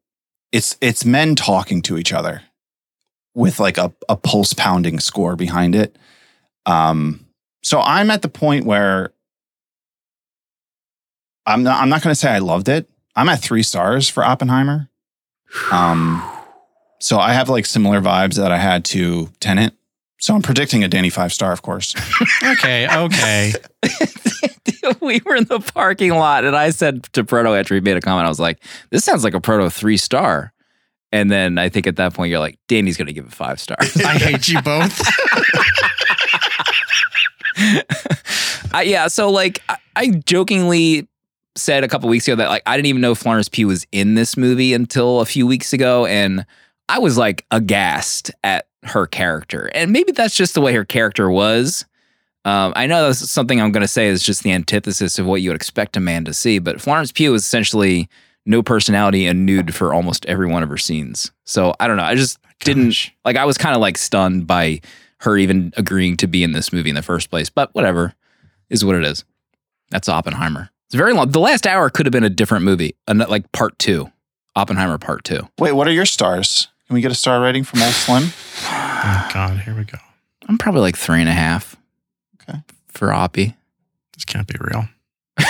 it's 0.52 0.76
it's 0.81 1.04
men 1.04 1.35
talking 1.35 1.83
to 1.83 1.99
each 1.99 2.12
other 2.12 2.43
with 3.35 3.59
like 3.61 3.76
a, 3.78 3.93
a 4.09 4.16
pulse 4.16 4.52
pounding 4.52 5.00
score 5.00 5.37
behind 5.37 5.75
it. 5.75 5.97
Um, 6.66 7.26
so 7.62 7.81
I'm 7.81 8.11
at 8.11 8.23
the 8.23 8.28
point 8.28 8.64
where 8.64 9.12
I'm 11.47 11.62
not 11.62 11.83
I'm 11.83 11.88
not 11.88 12.02
gonna 12.02 12.14
say 12.14 12.31
I 12.31 12.38
loved 12.38 12.69
it. 12.69 12.88
I'm 13.16 13.28
at 13.28 13.40
three 13.40 13.62
stars 13.62 14.09
for 14.09 14.25
Oppenheimer. 14.25 14.88
Um 15.71 16.23
so 17.00 17.19
I 17.19 17.33
have 17.35 17.49
like 17.49 17.66
similar 17.66 18.00
vibes 18.00 18.37
that 18.37 18.50
I 18.50 18.59
had 18.59 18.85
to 18.87 19.31
Tenet. 19.40 19.75
So 20.21 20.35
I'm 20.35 20.43
predicting 20.43 20.85
a 20.85 20.88
Danny 20.88 21.11
five 21.11 21.33
star, 21.33 21.52
of 21.52 21.62
course. 21.62 21.95
Okay. 22.43 22.87
Okay. 22.88 23.52
we 25.00 25.21
were 25.25 25.37
in 25.37 25.45
the 25.45 25.61
parking 25.61 26.12
lot 26.14 26.45
and 26.45 26.57
I 26.57 26.71
said 26.71 27.05
to 27.12 27.25
Proto 27.25 27.55
after 27.55 27.75
he 27.75 27.81
made 27.81 27.97
a 27.97 28.00
comment, 28.00 28.26
I 28.26 28.29
was 28.29 28.41
like, 28.41 28.62
this 28.91 29.05
sounds 29.05 29.25
like 29.25 29.35
a 29.35 29.41
Proto 29.41 29.71
three 29.71 29.97
star. 29.97 30.53
And 31.12 31.31
then 31.31 31.59
I 31.59 31.69
think 31.69 31.87
at 31.87 31.97
that 31.97 32.12
point 32.12 32.31
you're 32.31 32.41
like, 32.41 32.59
Danny's 32.67 32.97
gonna 32.97 33.12
give 33.12 33.26
it 33.26 33.33
five 33.33 33.61
stars. 33.61 33.97
I 34.05 34.19
hate 34.19 34.49
you 34.49 34.61
both. 34.62 35.00
I, 38.75 38.83
yeah, 38.83 39.07
so 39.07 39.31
like 39.31 39.62
I, 39.69 39.76
I 39.95 40.09
jokingly 40.11 41.09
said 41.57 41.85
a 41.85 41.88
couple 41.88 42.09
weeks 42.09 42.26
ago 42.26 42.35
that 42.37 42.49
like 42.49 42.62
I 42.67 42.76
didn't 42.76 42.87
even 42.87 43.00
know 43.00 43.14
Florence 43.14 43.49
Pugh 43.49 43.69
was 43.69 43.87
in 43.93 44.14
this 44.14 44.37
movie 44.37 44.75
until 44.75 45.21
a 45.21 45.26
few 45.26 45.47
weeks 45.47 45.73
ago, 45.73 46.05
and 46.07 46.45
I 46.88 46.99
was 46.99 47.17
like 47.17 47.47
aghast 47.53 48.33
at 48.43 48.67
her 48.83 49.07
character, 49.07 49.71
and 49.73 49.93
maybe 49.93 50.11
that's 50.11 50.37
just 50.37 50.55
the 50.55 50.61
way 50.61 50.73
her 50.75 50.85
character 50.85 51.31
was. 51.31 51.87
Um, 52.45 52.73
I 52.77 52.87
know 52.87 53.07
that's 53.07 53.31
something 53.31 53.61
I'm 53.61 53.73
going 53.73 53.81
to 53.83 53.89
say 53.89 54.07
is 54.09 54.23
just 54.23 54.43
the 54.43 54.53
antithesis 54.53 55.19
of 55.19 55.27
what 55.27 55.41
you 55.41 55.51
would 55.51 55.57
expect 55.57 55.97
a 55.97 56.01
man 56.01 56.25
to 56.27 56.35
see, 56.35 56.59
but 56.59 56.81
Florence 56.81 57.11
Pugh 57.11 57.33
is 57.35 57.43
essentially 57.45 58.09
no 58.45 58.63
personality 58.63 59.27
and 59.27 59.47
nude 59.47 59.75
for 59.75 59.95
almost 59.95 60.27
every 60.27 60.47
one 60.47 60.63
of 60.63 60.69
her 60.69 60.77
scenes. 60.77 61.33
So 61.45 61.75
I 61.81 61.87
don't 61.89 61.97
know. 61.97 62.03
I 62.05 62.15
just 62.15 62.39
didn't 62.61 63.11
like. 63.25 63.37
I 63.37 63.45
was 63.47 63.57
kind 63.57 63.75
of 63.75 63.81
like 63.81 63.97
stunned 63.97 64.47
by 64.47 64.81
her 65.19 65.39
even 65.39 65.73
agreeing 65.77 66.17
to 66.19 66.27
be 66.27 66.43
in 66.43 66.53
this 66.53 66.73
movie 66.73 66.91
in 66.91 66.97
the 66.97 67.03
first 67.03 67.31
place. 67.31 67.49
But 67.49 67.75
whatever 67.75 68.15
is 68.69 68.85
what 68.85 68.97
it 68.97 69.05
is. 69.05 69.25
That's 69.91 70.09
Oppenheimer. 70.09 70.71
It's 70.87 70.95
very 70.95 71.15
long. 71.15 71.31
The 71.31 71.41
last 71.41 71.67
hour 71.67 71.89
could 71.89 72.05
have 72.05 72.13
been 72.13 72.25
a 72.25 72.31
different 72.31 72.65
movie, 72.65 72.95
like 73.09 73.51
part 73.53 73.79
two, 73.79 74.11
Oppenheimer 74.55 74.99
part 74.99 75.25
two. 75.25 75.49
Wait, 75.59 75.73
what 75.73 75.89
are 75.89 75.93
your 75.93 76.07
stars? 76.07 76.69
Can 76.87 76.95
we 76.95 77.01
get 77.01 77.11
a 77.11 77.15
star 77.15 77.41
rating 77.41 77.65
from 77.65 77.83
Old 77.83 77.93
Slim? 77.93 78.25
Oh 79.07 79.29
God. 79.35 79.59
Here 79.59 79.75
we 79.75 79.85
go. 79.85 79.99
I'm 80.49 80.57
probably 80.57 80.81
like 80.81 80.97
three 80.97 81.21
and 81.21 81.29
a 81.29 81.33
half. 81.33 81.77
Okay. 82.49 82.59
For 82.89 83.09
Oppie. 83.09 83.55
This 84.15 84.25
can't 84.25 84.47
be 84.47 84.55
real. 84.61 84.89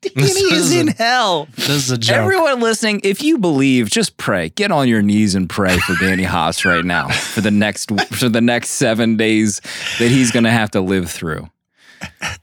Danny 0.00 0.30
is 0.54 0.72
in 0.74 0.88
hell. 0.88 1.48
This 1.56 1.68
is 1.68 1.90
a 1.90 1.98
joke. 1.98 2.16
Everyone 2.16 2.60
listening, 2.60 3.00
if 3.02 3.22
you 3.22 3.38
believe, 3.38 3.90
just 3.90 4.16
pray. 4.16 4.50
Get 4.50 4.70
on 4.70 4.88
your 4.88 5.02
knees 5.02 5.34
and 5.34 5.48
pray 5.50 5.76
for 5.78 5.94
Danny 5.96 6.22
Haas 6.24 6.64
right 6.64 6.84
now 6.84 7.08
for 7.08 7.40
the 7.40 7.50
next 7.50 7.90
for 8.14 8.28
the 8.28 8.40
next 8.40 8.70
seven 8.70 9.16
days 9.16 9.60
that 9.98 10.08
he's 10.10 10.30
going 10.30 10.44
to 10.44 10.50
have 10.50 10.70
to 10.72 10.80
live 10.80 11.10
through. 11.10 11.48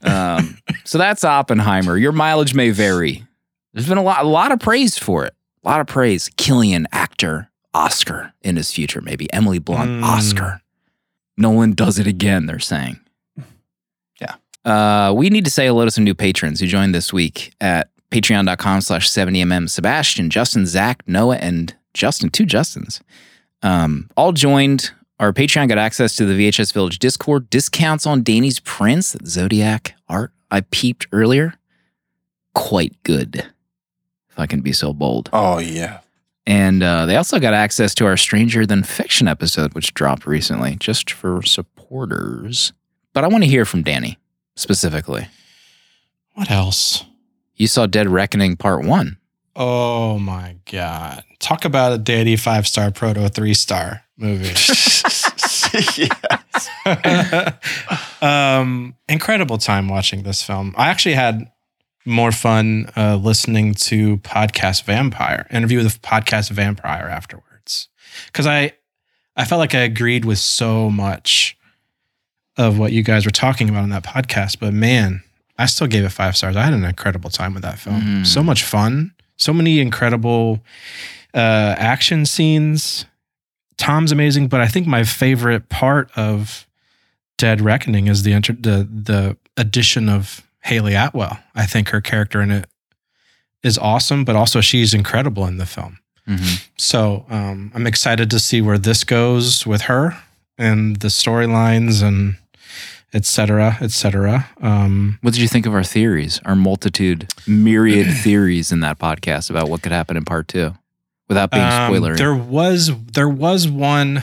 Um, 0.02 0.58
so 0.84 0.98
that's 0.98 1.24
Oppenheimer. 1.24 1.96
Your 1.96 2.12
mileage 2.12 2.54
may 2.54 2.70
vary. 2.70 3.24
There's 3.72 3.88
been 3.88 3.98
a 3.98 4.02
lot, 4.02 4.24
a 4.24 4.28
lot 4.28 4.52
of 4.52 4.60
praise 4.60 4.98
for 4.98 5.24
it. 5.24 5.34
A 5.64 5.68
lot 5.68 5.80
of 5.80 5.86
praise. 5.86 6.28
Cillian, 6.36 6.84
actor, 6.92 7.50
Oscar 7.72 8.32
in 8.42 8.56
his 8.56 8.70
future. 8.72 9.00
Maybe 9.00 9.32
Emily 9.32 9.58
Blunt, 9.58 9.90
Mm. 9.90 10.04
Oscar. 10.04 10.60
Nolan 11.36 11.72
does 11.72 11.98
it 11.98 12.06
again. 12.06 12.46
They're 12.46 12.58
saying. 12.58 13.00
Uh, 14.64 15.12
we 15.14 15.28
need 15.28 15.44
to 15.44 15.50
say 15.50 15.66
hello 15.66 15.84
to 15.84 15.90
some 15.90 16.04
new 16.04 16.14
patrons 16.14 16.60
who 16.60 16.66
joined 16.66 16.94
this 16.94 17.12
week 17.12 17.54
at 17.60 17.90
patreon.com 18.10 18.80
slash 18.80 19.08
70mm. 19.10 19.68
Sebastian, 19.68 20.30
Justin, 20.30 20.66
Zach, 20.66 21.02
Noah, 21.06 21.36
and 21.36 21.74
Justin, 21.92 22.30
two 22.30 22.46
Justins, 22.46 23.00
um, 23.62 24.10
all 24.16 24.32
joined 24.32 24.92
our 25.20 25.32
Patreon, 25.32 25.68
got 25.68 25.78
access 25.78 26.16
to 26.16 26.24
the 26.24 26.34
VHS 26.34 26.72
Village 26.72 26.98
Discord, 26.98 27.48
discounts 27.50 28.06
on 28.06 28.22
Danny's 28.22 28.60
prints, 28.60 29.12
that 29.12 29.26
Zodiac 29.26 29.94
art 30.08 30.32
I 30.50 30.62
peeped 30.62 31.06
earlier. 31.12 31.54
Quite 32.54 33.00
good, 33.02 33.36
if 34.30 34.38
I 34.38 34.46
can 34.46 34.60
be 34.60 34.72
so 34.72 34.92
bold. 34.92 35.28
Oh 35.32 35.58
yeah. 35.58 36.00
And 36.46 36.82
uh, 36.82 37.06
they 37.06 37.16
also 37.16 37.40
got 37.40 37.54
access 37.54 37.94
to 37.94 38.06
our 38.06 38.16
Stranger 38.18 38.66
Than 38.66 38.82
Fiction 38.82 39.26
episode, 39.28 39.74
which 39.74 39.94
dropped 39.94 40.26
recently, 40.26 40.76
just 40.76 41.10
for 41.10 41.42
supporters. 41.42 42.72
but 43.12 43.24
I 43.24 43.28
want 43.28 43.44
to 43.44 43.50
hear 43.50 43.64
from 43.64 43.82
Danny 43.82 44.18
specifically. 44.56 45.28
What 46.34 46.50
else? 46.50 47.04
You 47.56 47.66
saw 47.66 47.86
Dead 47.86 48.08
Reckoning 48.08 48.56
Part 48.56 48.84
One. 48.84 49.18
Oh 49.56 50.18
my 50.18 50.56
god! 50.70 51.22
Talk 51.38 51.64
about 51.64 51.92
a 51.92 51.98
Danny 51.98 52.36
five 52.36 52.66
star 52.66 52.90
proto 52.90 53.28
three 53.28 53.54
star 53.54 54.02
movie. 54.16 54.54
um, 58.22 58.94
incredible 59.08 59.58
time 59.58 59.88
watching 59.88 60.22
this 60.24 60.42
film. 60.42 60.74
I 60.76 60.88
actually 60.88 61.14
had 61.14 61.50
more 62.04 62.32
fun 62.32 62.90
uh, 62.96 63.16
listening 63.16 63.74
to 63.74 64.18
podcast 64.18 64.84
Vampire 64.84 65.46
interview 65.50 65.82
with 65.82 66.02
podcast 66.02 66.50
Vampire 66.50 67.08
afterwards 67.08 67.88
because 68.26 68.46
I 68.46 68.72
I 69.36 69.44
felt 69.44 69.58
like 69.58 69.74
I 69.74 69.80
agreed 69.80 70.24
with 70.24 70.38
so 70.38 70.90
much 70.90 71.56
of 72.56 72.78
what 72.78 72.92
you 72.92 73.02
guys 73.02 73.24
were 73.24 73.32
talking 73.32 73.68
about 73.68 73.82
on 73.82 73.90
that 73.90 74.04
podcast. 74.04 74.58
But 74.60 74.72
man, 74.72 75.22
I 75.58 75.66
still 75.66 75.86
gave 75.86 76.04
it 76.04 76.10
five 76.10 76.36
stars. 76.36 76.56
I 76.56 76.62
had 76.62 76.72
an 76.72 76.84
incredible 76.84 77.30
time 77.30 77.54
with 77.54 77.62
that 77.62 77.78
film. 77.78 78.00
Mm. 78.00 78.26
So 78.26 78.42
much 78.42 78.62
fun. 78.62 79.12
So 79.36 79.52
many 79.52 79.80
incredible 79.80 80.60
uh, 81.32 81.74
action 81.78 82.26
scenes. 82.26 83.06
Tom's 83.76 84.12
amazing, 84.12 84.48
but 84.48 84.60
I 84.60 84.68
think 84.68 84.86
my 84.86 85.02
favorite 85.02 85.68
part 85.68 86.10
of 86.16 86.66
Dead 87.38 87.60
Reckoning 87.60 88.06
is 88.06 88.22
the 88.22 88.32
inter- 88.32 88.56
the 88.58 88.88
the 88.90 89.36
addition 89.56 90.08
of 90.08 90.42
Hayley 90.62 90.94
Atwell. 90.94 91.38
I 91.54 91.66
think 91.66 91.88
her 91.88 92.00
character 92.00 92.40
in 92.40 92.52
it 92.52 92.68
is 93.64 93.76
awesome, 93.78 94.24
but 94.24 94.36
also 94.36 94.60
she's 94.60 94.94
incredible 94.94 95.46
in 95.46 95.56
the 95.58 95.66
film. 95.66 95.98
Mm-hmm. 96.28 96.64
So 96.78 97.26
um, 97.28 97.72
I'm 97.74 97.86
excited 97.86 98.30
to 98.30 98.38
see 98.38 98.62
where 98.62 98.78
this 98.78 99.02
goes 99.04 99.66
with 99.66 99.82
her 99.82 100.16
and 100.56 100.96
the 100.96 101.08
storylines 101.08 102.02
and 102.02 102.36
et 103.14 103.24
cetera, 103.24 103.78
et 103.80 103.90
cetera. 103.92 104.46
Um, 104.60 105.18
What 105.22 105.32
did 105.32 105.40
you 105.40 105.48
think 105.48 105.64
of 105.66 105.72
our 105.72 105.84
theories, 105.84 106.40
our 106.44 106.56
multitude, 106.56 107.32
myriad 107.46 108.12
theories 108.22 108.72
in 108.72 108.80
that 108.80 108.98
podcast 108.98 109.48
about 109.50 109.68
what 109.70 109.82
could 109.82 109.92
happen 109.92 110.16
in 110.16 110.24
part 110.24 110.48
two, 110.48 110.74
without 111.28 111.50
being 111.50 111.62
um, 111.62 111.92
spoilery? 111.92 112.16
there 112.18 112.34
was 112.34 112.90
there 113.12 113.28
was 113.28 113.68
one 113.68 114.22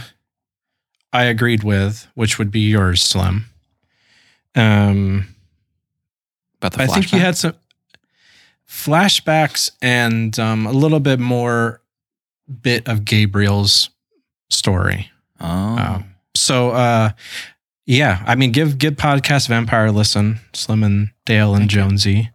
I 1.14 1.24
agreed 1.24 1.64
with, 1.64 2.08
which 2.16 2.38
would 2.38 2.52
be 2.52 2.62
yours, 2.70 3.02
Slim. 3.02 3.46
Um, 4.56 5.28
about 6.60 6.74
the 6.74 6.84
I 6.84 6.88
think 6.88 7.12
you 7.14 7.20
had 7.20 7.38
some 7.38 7.54
flashbacks 8.68 9.72
and 9.82 10.38
um, 10.40 10.66
a 10.66 10.72
little 10.72 11.00
bit 11.00 11.20
more 11.20 11.82
bit 12.62 12.88
of 12.88 13.06
Gabriel's 13.06 13.90
story. 14.50 15.10
Oh, 15.40 15.48
um, 15.48 16.16
So 16.36 16.72
uh 16.72 17.12
yeah, 17.92 18.24
I 18.26 18.36
mean 18.36 18.52
give 18.52 18.78
give 18.78 18.96
podcast 18.96 19.48
Vampire 19.48 19.88
a 19.88 19.92
listen, 19.92 20.40
Slim 20.54 20.84
and 20.84 21.10
Dale 21.26 21.54
and 21.54 21.64
Thank. 21.64 21.72
Jonesy. 21.72 22.32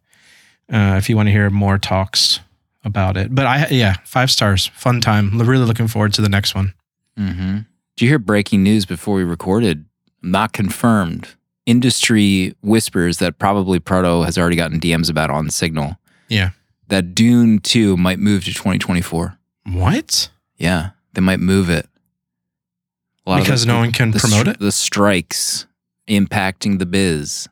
Uh 0.73 0.97
if 0.99 1.09
you 1.09 1.17
want 1.17 1.29
to 1.29 1.33
hear 1.33 1.51
more 1.51 1.79
talks 1.79 2.41
about 2.85 3.17
it. 3.17 3.35
But 3.35 3.47
I 3.47 3.67
yeah, 3.71 3.97
five 4.05 4.31
stars. 4.31 4.67
Fun 4.67 5.01
time. 5.01 5.39
Really 5.39 5.65
looking 5.65 5.89
forward 5.89 6.13
to 6.15 6.23
the 6.23 6.29
next 6.29 6.55
one. 6.55 6.75
Mm-hmm. 7.19 7.59
Did 7.97 8.05
you 8.05 8.09
hear 8.09 8.19
breaking 8.19 8.63
news 8.63 8.85
before 8.85 9.17
we 9.17 9.25
recorded? 9.25 9.87
Not 10.23 10.53
confirmed. 10.53 11.29
Industry 11.65 12.55
whispers 12.63 13.19
that 13.19 13.39
probably 13.39 13.81
Proto 13.81 14.23
has 14.23 14.39
already 14.39 14.57
gotten 14.57 14.79
DMs 14.79 15.11
about 15.11 15.31
on 15.31 15.51
Signal. 15.51 15.97
Yeah. 16.29 16.51
That 16.89 17.15
Dune 17.15 17.59
2 17.59 17.97
might 17.97 18.19
move 18.19 18.45
to 18.45 18.53
2024. 18.55 19.37
What? 19.73 20.29
Yeah, 20.59 20.91
they 21.15 21.21
might 21.21 21.41
move 21.41 21.69
it. 21.69 21.89
A 23.27 23.31
lot 23.31 23.39
of 23.41 23.45
Because 23.45 23.63
the- 23.63 23.69
no 23.73 23.79
one 23.79 23.93
can 23.93 24.11
the 24.13 24.19
promote 24.21 24.47
stri- 24.47 24.51
it? 24.53 24.59
The 24.61 24.73
strikes 24.73 25.67
impacting 26.09 26.79
the 26.79 26.87
biz. 26.87 27.49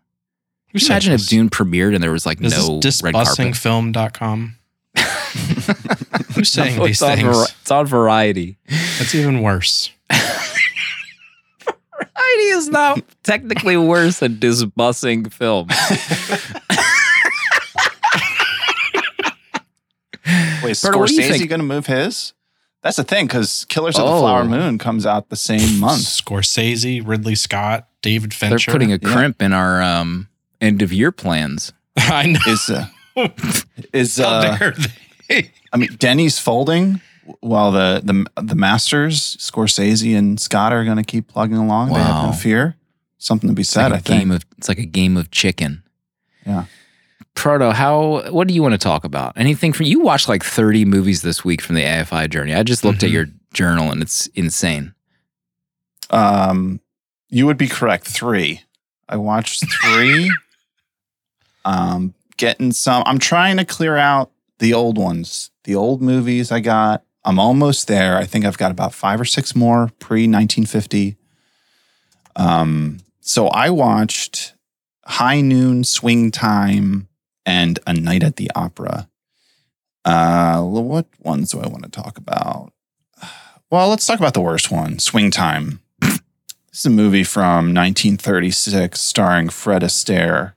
Can 0.70 0.74
you 0.74 0.80
said 0.80 0.92
imagine 0.92 1.12
if 1.14 1.20
this? 1.20 1.28
Dune 1.28 1.50
premiered 1.50 1.94
and 1.94 2.02
there 2.02 2.12
was 2.12 2.24
like 2.26 2.40
Is 2.40 2.56
no 2.56 2.78
this 2.80 3.02
red 3.02 3.12
carpet? 3.14 3.30
discussingfilm.com? 3.38 4.56
Who's 6.34 6.48
saying 6.52 6.76
No, 6.78 6.86
these 6.86 6.96
it's 6.96 7.02
on 7.02 7.16
things? 7.16 7.28
Vari- 7.36 7.46
it's 7.62 7.70
on 7.70 7.86
Variety. 7.86 8.56
That's 8.98 9.14
even 9.14 9.42
worse. 9.42 9.90
Variety 11.96 12.42
is 12.50 12.68
not 12.68 13.00
technically 13.24 13.76
worse 13.76 14.18
than 14.20 14.36
DiscussingFilm. 14.36 15.68
Wait, 20.62 20.72
Berto, 20.76 20.98
what 20.98 21.08
do 21.08 21.16
Scorsese 21.20 21.48
going 21.48 21.60
to 21.60 21.66
move 21.66 21.86
his? 21.86 22.32
That's 22.84 22.96
the 22.98 23.02
thing 23.04 23.26
because 23.26 23.64
Killers 23.68 23.96
of 23.98 24.04
Oh. 24.04 24.14
the 24.14 24.20
Flower 24.20 24.44
Moon 24.44 24.78
comes 24.78 25.04
out 25.06 25.30
the 25.30 25.36
same 25.36 25.80
month. 25.80 26.02
Scorsese, 26.02 27.02
Ridley 27.04 27.34
Scott, 27.34 27.88
David 28.02 28.32
Fincher. 28.32 28.50
They're 28.50 28.58
Fincher. 28.58 28.70
putting 28.72 28.92
a 28.92 28.98
Yeah. 29.02 29.12
crimp 29.12 29.42
in 29.42 29.52
our 29.52 29.82
um, 29.82 30.28
end 30.60 30.82
of 30.82 30.92
year 30.92 31.10
plans. 31.10 31.72
I 31.96 32.26
know. 32.26 32.40
Is 32.46 32.68
uh, 32.70 32.86
is 33.92 34.18
How 34.18 34.24
uh, 34.28 34.58
dare 34.58 34.74
they? 35.28 35.50
I 35.72 35.76
mean 35.78 35.96
Denny's 35.98 36.38
folding 36.38 37.00
while 37.40 37.72
the 37.72 38.00
the 38.04 38.42
the 38.42 38.54
masters 38.54 39.36
Scorsese 39.38 40.16
and 40.16 40.38
Scott 40.38 40.72
are 40.72 40.84
going 40.84 40.98
to 40.98 41.02
keep 41.04 41.26
plugging 41.28 41.56
along. 41.56 41.88
They 41.88 42.00
have 42.00 42.08
Wow. 42.10 42.26
no 42.26 42.32
fear. 42.32 42.76
Something 43.18 43.48
to 43.48 43.54
be 43.54 43.62
said. 43.62 43.90
like 43.90 43.92
I 43.92 43.96
a 43.96 44.00
game 44.18 44.28
think. 44.28 44.42
of 44.42 44.48
it's 44.58 44.68
like 44.68 44.78
a 44.78 44.84
game 44.84 45.16
of 45.16 45.30
chicken. 45.30 45.82
Yeah. 46.46 46.64
Proto, 47.34 47.72
how 47.72 48.30
what 48.30 48.46
do 48.48 48.54
you 48.54 48.62
want 48.62 48.72
to 48.72 48.78
talk 48.78 49.04
about? 49.04 49.32
Anything 49.36 49.72
from 49.72 49.86
you 49.86 50.00
watched 50.00 50.28
like 50.28 50.44
30 50.44 50.84
movies 50.84 51.22
this 51.22 51.44
week 51.44 51.60
from 51.60 51.74
the 51.74 51.82
AFI 51.82 52.28
journey. 52.30 52.54
I 52.54 52.62
just 52.62 52.84
looked 52.84 53.02
at 53.02 53.10
Mhm. 53.10 53.12
your 53.12 53.26
journal 53.52 53.90
and 53.90 54.00
it's 54.02 54.28
insane. 54.28 54.94
Um, 56.10 56.80
you 57.28 57.46
would 57.46 57.58
be 57.58 57.66
correct. 57.68 58.06
Three. 58.06 58.62
I 59.08 59.16
watched 59.16 59.64
three. 59.82 60.30
um, 61.64 62.14
getting 62.36 62.72
some. 62.72 63.02
I'm 63.06 63.18
trying 63.18 63.56
to 63.56 63.64
clear 63.64 63.96
out 63.96 64.30
the 64.58 64.72
old 64.74 64.96
ones, 64.98 65.50
the 65.64 65.74
old 65.74 66.02
movies 66.02 66.52
I 66.52 66.60
got. 66.60 67.02
I'm 67.24 67.38
almost 67.38 67.88
there. 67.88 68.16
I 68.18 68.26
think 68.26 68.44
I've 68.44 68.58
got 68.58 68.70
about 68.70 68.92
five 68.94 69.18
or 69.20 69.24
six 69.24 69.56
more 69.56 69.90
pre 69.98 70.26
1950. 70.28 71.16
Um, 72.36 72.98
so 73.20 73.48
I 73.48 73.70
watched 73.70 74.52
High 75.06 75.40
Noon, 75.40 75.84
Swing 75.84 76.30
Time, 76.30 77.08
and 77.46 77.78
A 77.86 77.92
Night 77.92 78.22
at 78.22 78.36
the 78.36 78.50
Opera. 78.54 79.08
Uh, 80.04 80.62
what 80.62 81.06
ones 81.20 81.50
do 81.50 81.60
I 81.60 81.66
want 81.66 81.84
to 81.84 81.90
talk 81.90 82.18
about? 82.18 82.72
Well, 83.70 83.88
let's 83.88 84.06
talk 84.06 84.20
about 84.20 84.34
the 84.34 84.40
worst 84.40 84.70
one, 84.70 85.00
Swing 85.00 85.32
Time. 85.32 85.80
this 86.00 86.20
is 86.74 86.86
a 86.86 86.90
movie 86.90 87.24
from 87.24 87.74
1936 87.74 89.00
starring 89.00 89.48
Fred 89.48 89.82
Astaire. 89.82 90.54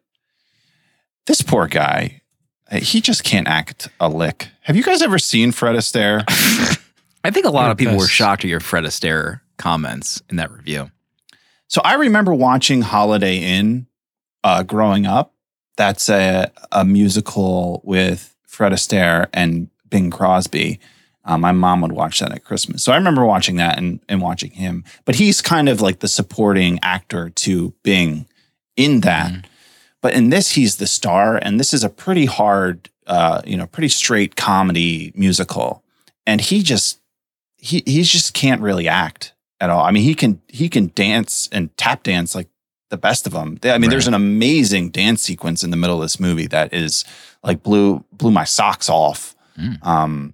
This 1.26 1.42
poor 1.42 1.66
guy, 1.66 2.22
uh, 2.70 2.78
he 2.78 3.02
just 3.02 3.24
can't 3.24 3.48
act 3.48 3.90
a 4.00 4.08
lick. 4.08 4.50
Have 4.62 4.76
you 4.76 4.84
guys 4.84 5.02
ever 5.02 5.18
seen 5.18 5.52
Fred 5.52 5.76
Astaire? 5.76 6.26
I 7.24 7.32
think 7.32 7.48
a 7.48 7.50
lot 7.50 7.64
You're 7.64 7.72
of 7.72 7.78
people 7.78 7.98
were 7.98 8.08
shocked 8.08 8.44
at 8.44 8.50
your 8.50 8.60
Fred 8.60 8.84
Astaire 8.84 9.42
comments 9.58 10.22
in 10.30 10.36
that 10.36 10.52
review. 10.52 10.92
So 11.68 11.82
I 11.84 11.96
remember 11.96 12.34
watching 12.34 12.82
Holiday 12.82 13.38
Inn 13.40 13.88
uh, 14.44 14.64
growing 14.64 15.06
up. 15.06 15.34
That's 15.78 16.10
a, 16.10 16.52
a 16.72 16.84
musical 16.84 17.82
with 17.84 18.36
Fred 18.46 18.74
Astaire 18.74 19.28
and 19.34 19.70
Bing 19.90 20.12
Crosby. 20.12 20.80
Uh, 21.24 21.38
my 21.38 21.52
mom 21.52 21.82
would 21.82 21.92
watch 21.92 22.20
that 22.20 22.32
at 22.32 22.44
Christmas. 22.44 22.84
So 22.84 22.92
I 22.92 22.96
remember 22.96 23.26
watching 23.26 23.58
that 23.58 23.78
and, 23.78 24.00
and 24.10 24.22
watching 24.22 24.52
him. 24.52 24.84
But 25.06 25.16
he's 25.16 25.42
kind 25.42 25.70
of 25.70 25.82
like 25.82 26.00
the 26.00 26.08
supporting 26.08 26.80
actor 26.82 27.30
to 27.30 27.74
Bing 27.84 28.28
in 28.76 29.02
that. 29.02 29.32
Mhm. 29.32 29.46
But 30.02 30.14
in 30.14 30.30
this, 30.30 30.52
he's 30.52 30.78
the 30.78 30.88
star. 30.88 31.38
And 31.38 31.60
this 31.60 31.74
is 31.74 31.84
a 31.84 31.90
pretty 31.90 32.26
hard, 32.26 32.90
uh, 33.08 33.42
you 33.46 33.58
know, 33.58 33.68
pretty 33.68 33.90
straight 33.90 34.36
comedy 34.36 35.12
musical. 35.16 35.84
And 36.26 36.40
he 36.40 36.62
just, 36.64 37.00
he, 37.58 37.84
he 37.86 38.04
just 38.04 38.34
can't 38.34 38.62
really 38.62 38.88
act 38.88 39.34
at 39.60 39.70
all. 39.70 39.84
I 39.84 39.92
mean, 39.92 40.04
he 40.04 40.14
can 40.14 40.42
he 40.48 40.70
can 40.70 40.92
dance 40.94 41.50
and 41.52 41.76
tap 41.78 42.04
dance 42.04 42.36
like 42.36 42.48
the 42.90 42.98
best 42.98 43.28
of 43.28 43.34
them. 43.34 43.58
I 43.64 43.78
mean, 43.78 43.90
there's 43.90 44.08
an 44.08 44.14
amazing 44.14 44.90
dance 44.92 45.22
sequence 45.22 45.64
in 45.64 45.72
the 45.72 45.78
middle 45.78 45.98
of 45.98 46.02
this 46.02 46.20
movie 46.20 46.48
that 46.48 46.74
is 46.74 47.04
like 47.44 47.64
blew 47.64 48.04
blew 48.12 48.32
my 48.32 48.44
socks 48.46 48.90
off, 48.90 49.36
Mm. 49.60 49.86
um, 49.86 50.34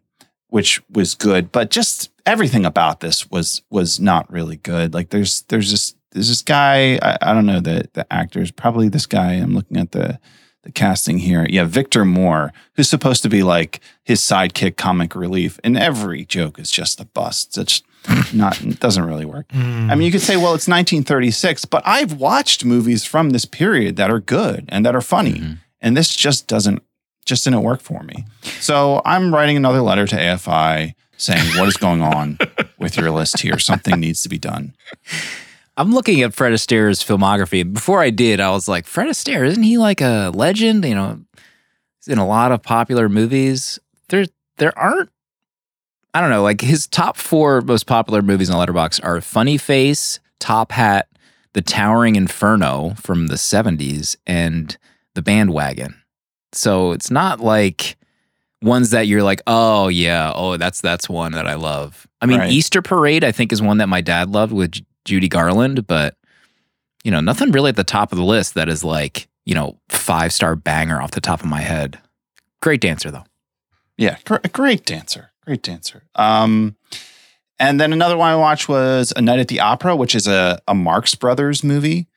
which 0.50 0.82
was 0.89 1.16
good. 1.16 1.52
But 1.52 1.70
just 1.72 2.12
everything 2.26 2.66
about 2.66 3.00
this 3.00 3.30
was 3.32 3.62
was 3.70 4.00
not 4.00 4.32
really 4.32 4.58
good. 4.58 4.94
Like 4.94 5.10
there's 5.10 5.42
there's 5.44 5.72
this 5.72 5.96
there's 6.12 6.28
this 6.30 6.42
guy 6.42 7.00
I, 7.02 7.18
I 7.22 7.34
don't 7.34 7.46
know 7.46 7.60
the 7.60 7.88
the 7.94 8.06
actors 8.13 8.52
probably 8.52 8.89
this 8.89 9.06
guy. 9.06 9.34
I'm 9.34 9.56
looking 9.56 9.78
at 9.78 9.92
the 9.92 10.20
the 10.63 10.72
casting 10.72 11.18
here. 11.20 11.46
Yeah, 11.50 11.63
Victor 11.66 12.06
Moore, 12.06 12.54
who's 12.76 12.88
supposed 12.89 13.24
to 13.24 13.30
be 13.30 13.44
like 13.44 13.80
his 14.04 14.20
sidekick 14.22 14.78
comic 14.78 15.16
relief, 15.16 15.60
and 15.63 15.78
every 15.78 16.24
joke 16.26 16.60
is 16.60 16.70
just 16.72 17.00
a 17.02 17.06
bust. 17.06 17.58
It's 17.58 17.82
not 18.34 18.62
it 18.62 18.80
doesn't 18.80 19.04
really 19.06 19.26
work. 19.26 19.46
Hmm. 19.52 19.89
I 19.89 19.96
mean, 19.96 20.06
you 20.06 20.12
could 20.12 20.22
say, 20.22 20.36
well, 20.36 20.54
it's 20.54 20.68
1936, 20.68 21.66
but 21.66 21.82
I've 21.86 22.13
watched 22.13 22.66
movies 22.66 23.06
from 23.06 23.30
this 23.32 23.46
period 23.46 23.96
that 23.98 24.10
are 24.12 24.20
good 24.20 24.66
and 24.70 24.86
that 24.86 24.96
are 24.96 25.02
funny, 25.02 25.34
Mhm. 25.39 25.58
and 25.82 25.96
this 25.98 26.16
just 26.16 26.48
doesn't 26.48 26.82
just 27.26 27.46
didn't 27.46 27.62
work 27.63 27.82
for 27.82 28.04
me. 28.04 28.26
So 28.60 29.02
I'm 29.06 29.34
writing 29.34 29.56
another 29.56 29.82
letter 29.82 30.06
to 30.08 30.16
AFI 30.20 30.94
saying, 31.16 31.58
what 31.58 31.70
is 31.70 31.78
going 31.78 32.02
on 32.02 32.38
with 32.78 32.98
your 32.98 33.12
list 33.12 33.39
here? 33.39 33.58
Something 33.60 33.98
needs 34.02 34.22
to 34.24 34.30
be 34.30 34.38
done. 34.38 34.74
I'm 35.78 35.94
looking 35.94 36.22
at 36.22 36.34
Fred 36.34 36.52
Astaire's 36.52 37.02
filmography. 37.04 37.63
Before 37.72 38.02
I 38.02 38.10
did, 38.10 38.42
I 38.42 38.52
was 38.52 38.68
like, 38.68 38.86
Fred 38.86 39.08
Astaire, 39.08 39.46
isn't 39.48 39.63
he 39.63 39.78
like 39.78 40.02
a 40.02 40.32
legend? 40.36 40.84
You 40.84 40.96
know, 40.96 41.22
he's 42.00 42.10
in 42.12 42.18
a 42.20 42.28
lot 42.28 42.52
of 42.52 42.62
popular 42.62 43.08
movies. 43.08 43.80
There, 44.10 44.26
there 44.58 44.78
aren't. 44.78 45.10
I 46.13 46.21
don't 46.21 46.30
know. 46.30 46.43
Like 46.43 46.62
his 46.62 46.88
top 46.88 47.17
four 47.17 47.62
most 47.62 47.88
popular 47.88 48.21
movies 48.21 48.49
on 48.49 48.65
Letterboxd 48.65 49.04
are 49.04 49.19
Funny 49.21 49.58
Face, 49.58 50.19
Top 50.39 50.71
Hat, 50.71 51.08
The 51.54 51.62
Towering 51.62 52.15
Inferno 52.15 52.93
from 52.95 53.28
the 53.28 53.36
'70s, 53.36 54.15
and 54.28 54.78
The 55.15 55.21
Bandwagon. 55.21 55.95
So 56.52 56.91
it's 56.91 57.10
not 57.10 57.39
like 57.39 57.97
ones 58.62 58.91
that 58.91 59.08
you're 59.08 59.23
like, 59.23 59.41
oh 59.47 59.88
yeah, 59.88 60.32
oh 60.36 60.58
that's 60.58 60.82
that's 60.82 61.10
one 61.10 61.32
that 61.34 61.47
I 61.47 61.56
love. 61.56 62.08
I 62.21 62.26
mean, 62.26 62.39
Right. 62.39 62.52
Easter 62.52 62.82
Parade, 62.82 63.23
I 63.23 63.32
think, 63.32 63.52
is 63.52 63.62
one 63.62 63.80
that 63.80 63.89
my 63.89 64.02
dad 64.02 64.30
loved 64.30 64.54
with 64.54 64.71
J- 64.71 64.86
Judy 65.06 65.28
Garland, 65.28 65.88
but 65.88 66.15
you 67.04 67.12
know, 67.12 67.19
nothing 67.19 67.52
really 67.52 67.69
at 67.69 67.76
the 67.76 67.84
top 67.84 68.12
of 68.13 68.17
the 68.17 68.23
list 68.23 68.54
that 68.54 68.69
is 68.69 68.82
like, 68.84 69.28
you 69.45 69.54
know, 69.54 69.78
five 69.89 70.32
star 70.32 70.56
banger 70.56 71.02
off 71.02 71.12
the 71.12 71.19
top 71.19 71.41
of 71.41 71.47
my 71.47 71.60
head. 71.62 71.99
Great 72.62 72.80
dancer 72.80 73.12
though. 73.12 73.26
Yeah, 73.97 74.17
gr- 74.23 74.36
a 74.43 74.47
great 74.47 74.86
dancer. 74.86 75.32
Great 75.46 75.62
dancer. 75.64 76.04
Um, 76.16 76.76
and 77.60 77.80
then 77.80 77.94
another 77.94 78.18
one 78.18 78.30
I 78.32 78.36
watched 78.36 78.68
was 78.70 79.14
A 79.16 79.22
Night 79.22 79.40
at 79.40 79.48
the 79.48 79.60
Opera, 79.60 79.96
which 79.96 80.16
is 80.16 80.28
a, 80.28 80.60
a 80.68 80.74
Marx 80.74 81.16
Brothers 81.16 81.64
movie. 81.64 82.08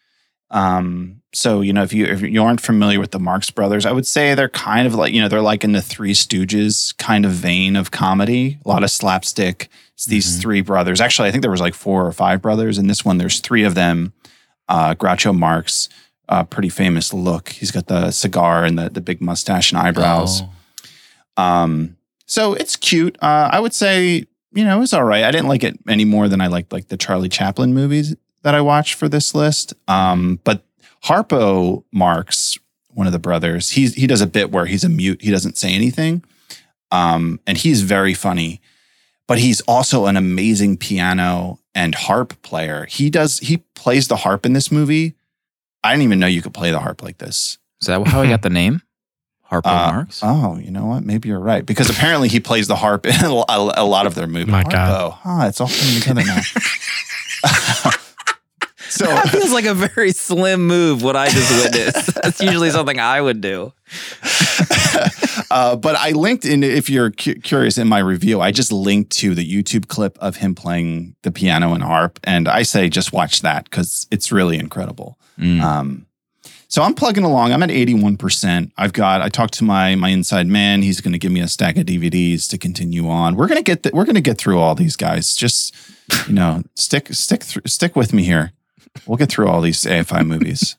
Um, 0.50 1.22
so 1.34 1.60
you 1.60 1.72
know, 1.72 1.82
if 1.82 1.92
you 1.92 2.06
if 2.06 2.22
you 2.22 2.42
aren't 2.42 2.60
familiar 2.60 3.00
with 3.00 3.10
the 3.10 3.18
Marx 3.18 3.50
Brothers, 3.50 3.84
I 3.84 3.92
would 3.92 4.06
say 4.06 4.34
they're 4.34 4.48
kind 4.48 4.86
of 4.86 4.94
like 4.94 5.12
you 5.12 5.20
know 5.20 5.28
they're 5.28 5.40
like 5.42 5.64
in 5.64 5.72
the 5.72 5.82
Three 5.82 6.12
Stooges 6.14 6.96
kind 6.98 7.24
of 7.26 7.32
vein 7.32 7.74
of 7.76 7.90
comedy. 7.90 8.58
A 8.64 8.68
lot 8.68 8.82
of 8.84 8.90
slapstick. 8.90 9.68
It's 9.94 10.04
these 10.06 10.38
Mhm. 10.38 10.40
three 10.40 10.60
brothers. 10.62 11.00
Actually, 11.00 11.28
I 11.28 11.32
think 11.32 11.42
there 11.42 11.50
was 11.50 11.60
like 11.60 11.74
four 11.74 12.06
or 12.06 12.12
five 12.12 12.40
brothers. 12.40 12.78
In 12.78 12.86
this 12.86 13.04
one, 13.04 13.18
there's 13.18 13.40
three 13.40 13.64
of 13.64 13.74
them. 13.74 14.12
Uh, 14.68 14.94
Groucho 14.94 15.36
Marx, 15.36 15.88
uh, 16.28 16.44
pretty 16.44 16.68
famous 16.68 17.12
look. 17.12 17.48
He's 17.50 17.70
got 17.70 17.86
the 17.88 18.10
cigar 18.12 18.64
and 18.64 18.78
the 18.78 18.88
the 18.88 19.00
big 19.00 19.20
mustache 19.20 19.72
and 19.72 19.80
eyebrows. 19.80 20.42
Oh. 21.36 21.42
Um, 21.42 21.95
so 22.26 22.54
it's 22.54 22.76
cute. 22.76 23.16
Uh, 23.22 23.48
I 23.52 23.60
would 23.60 23.74
say, 23.74 24.26
you 24.52 24.64
know, 24.64 24.82
it's 24.82 24.92
all 24.92 25.04
right. 25.04 25.24
I 25.24 25.30
didn't 25.30 25.48
like 25.48 25.64
it 25.64 25.78
any 25.88 26.04
more 26.04 26.28
than 26.28 26.40
I 26.40 26.48
liked 26.48 26.72
like 26.72 26.88
the 26.88 26.96
Charlie 26.96 27.28
Chaplin 27.28 27.72
movies 27.72 28.14
that 28.42 28.54
I 28.54 28.60
watched 28.60 28.94
for 28.94 29.08
this 29.08 29.34
list. 29.34 29.74
Um, 29.88 30.40
but 30.44 30.64
Harpo 31.04 31.84
Marx, 31.92 32.58
one 32.88 33.06
of 33.06 33.12
the 33.12 33.18
brothers, 33.18 33.70
he's 33.70 33.94
he 33.94 34.06
does 34.06 34.20
a 34.20 34.26
bit 34.26 34.50
where 34.50 34.66
he's 34.66 34.84
a 34.84 34.88
mute. 34.88 35.22
He 35.22 35.30
doesn't 35.30 35.56
say 35.56 35.72
anything. 35.72 36.24
Um, 36.90 37.40
and 37.46 37.58
he's 37.58 37.82
very 37.82 38.14
funny, 38.14 38.60
but 39.26 39.38
he's 39.38 39.60
also 39.62 40.06
an 40.06 40.16
amazing 40.16 40.76
piano 40.76 41.58
and 41.74 41.94
harp 41.94 42.40
player. 42.42 42.86
He 42.86 43.10
does 43.10 43.38
he 43.40 43.58
plays 43.74 44.08
the 44.08 44.16
harp 44.16 44.46
in 44.46 44.52
this 44.52 44.70
movie. 44.70 45.14
I 45.84 45.92
didn't 45.92 46.04
even 46.04 46.18
know 46.18 46.26
you 46.26 46.42
could 46.42 46.54
play 46.54 46.70
the 46.70 46.80
harp 46.80 47.02
like 47.02 47.18
this. 47.18 47.58
Is 47.80 47.88
that 47.88 48.06
how 48.06 48.22
he 48.22 48.30
got 48.30 48.42
the 48.42 48.50
name? 48.50 48.82
Harpo 49.50 49.66
Uh, 49.66 49.92
Marx? 49.92 50.20
Oh, 50.22 50.58
you 50.58 50.70
know 50.70 50.86
what? 50.86 51.04
Maybe 51.04 51.28
you're 51.28 51.38
right 51.40 51.64
because 51.64 51.88
apparently 51.90 52.28
he 52.28 52.40
plays 52.40 52.66
the 52.66 52.76
harp 52.76 53.06
in 53.06 53.14
a, 53.24 53.28
a 53.28 53.84
lot 53.84 54.06
of 54.06 54.14
their 54.14 54.26
movies. 54.26 54.48
My 54.48 54.62
God. 54.64 55.12
Harpo. 55.12 55.18
Ah, 55.24 55.46
it's 55.48 55.60
all 55.60 55.68
coming 55.68 56.00
together 56.00 56.22
now. 56.24 56.40
so 58.88 59.04
that 59.06 59.28
feels 59.30 59.52
like 59.52 59.64
a 59.66 59.74
very 59.74 60.10
slim 60.12 60.66
move, 60.66 61.02
what 61.02 61.16
I 61.16 61.28
just 61.28 61.50
witnessed. 61.64 62.14
That's 62.22 62.40
usually 62.40 62.70
something 62.70 62.98
I 62.98 63.20
would 63.20 63.40
do. 63.40 63.72
uh, 65.50 65.76
but 65.76 65.96
I 65.96 66.10
linked 66.10 66.44
in, 66.44 66.62
if 66.62 66.88
you're 66.90 67.10
cu- 67.10 67.36
curious 67.40 67.78
in 67.78 67.88
my 67.88 67.98
review, 67.98 68.40
I 68.40 68.50
just 68.50 68.72
linked 68.72 69.10
to 69.18 69.34
the 69.34 69.44
YouTube 69.48 69.88
clip 69.88 70.18
of 70.18 70.36
him 70.36 70.54
playing 70.54 71.14
the 71.22 71.30
piano 71.30 71.72
and 71.74 71.82
harp. 71.82 72.18
And 72.24 72.48
I 72.48 72.62
say 72.62 72.88
just 72.88 73.12
watch 73.12 73.42
that 73.42 73.64
because 73.64 74.06
it's 74.10 74.32
really 74.32 74.58
incredible. 74.58 75.18
Mm. 75.38 75.60
Um, 75.60 76.06
so 76.68 76.82
I'm 76.82 76.94
plugging 76.94 77.24
along. 77.24 77.52
I'm 77.52 77.62
at 77.62 77.70
81%. 77.70 78.70
I've 78.76 78.92
got, 78.92 79.22
I 79.22 79.28
talked 79.28 79.54
to 79.54 79.64
my, 79.64 79.94
my 79.94 80.08
inside 80.08 80.46
man. 80.46 80.82
He's 80.82 81.00
going 81.00 81.12
to 81.12 81.18
give 81.18 81.32
me 81.32 81.40
a 81.40 81.48
stack 81.48 81.76
of 81.76 81.86
DVDs 81.86 82.48
to 82.50 82.58
continue 82.58 83.08
on. 83.08 83.36
We're 83.36 83.46
going 83.46 83.58
to 83.58 83.62
get, 83.64 83.82
th- 83.84 83.92
we're 83.94 84.04
going 84.04 84.14
to 84.16 84.20
get 84.20 84.38
through 84.38 84.58
all 84.58 84.74
these 84.74 84.96
guys. 84.96 85.34
Just, 85.36 85.74
you 86.26 86.34
know, 86.34 86.62
stick, 86.74 87.08
stick, 87.14 87.42
through 87.42 87.62
stick 87.66 87.94
with 87.96 88.12
me 88.12 88.24
here. 88.24 88.52
We'll 89.06 89.16
get 89.18 89.28
through 89.30 89.48
all 89.48 89.60
these 89.60 89.82
AFI 89.82 90.26
movies. 90.26 90.76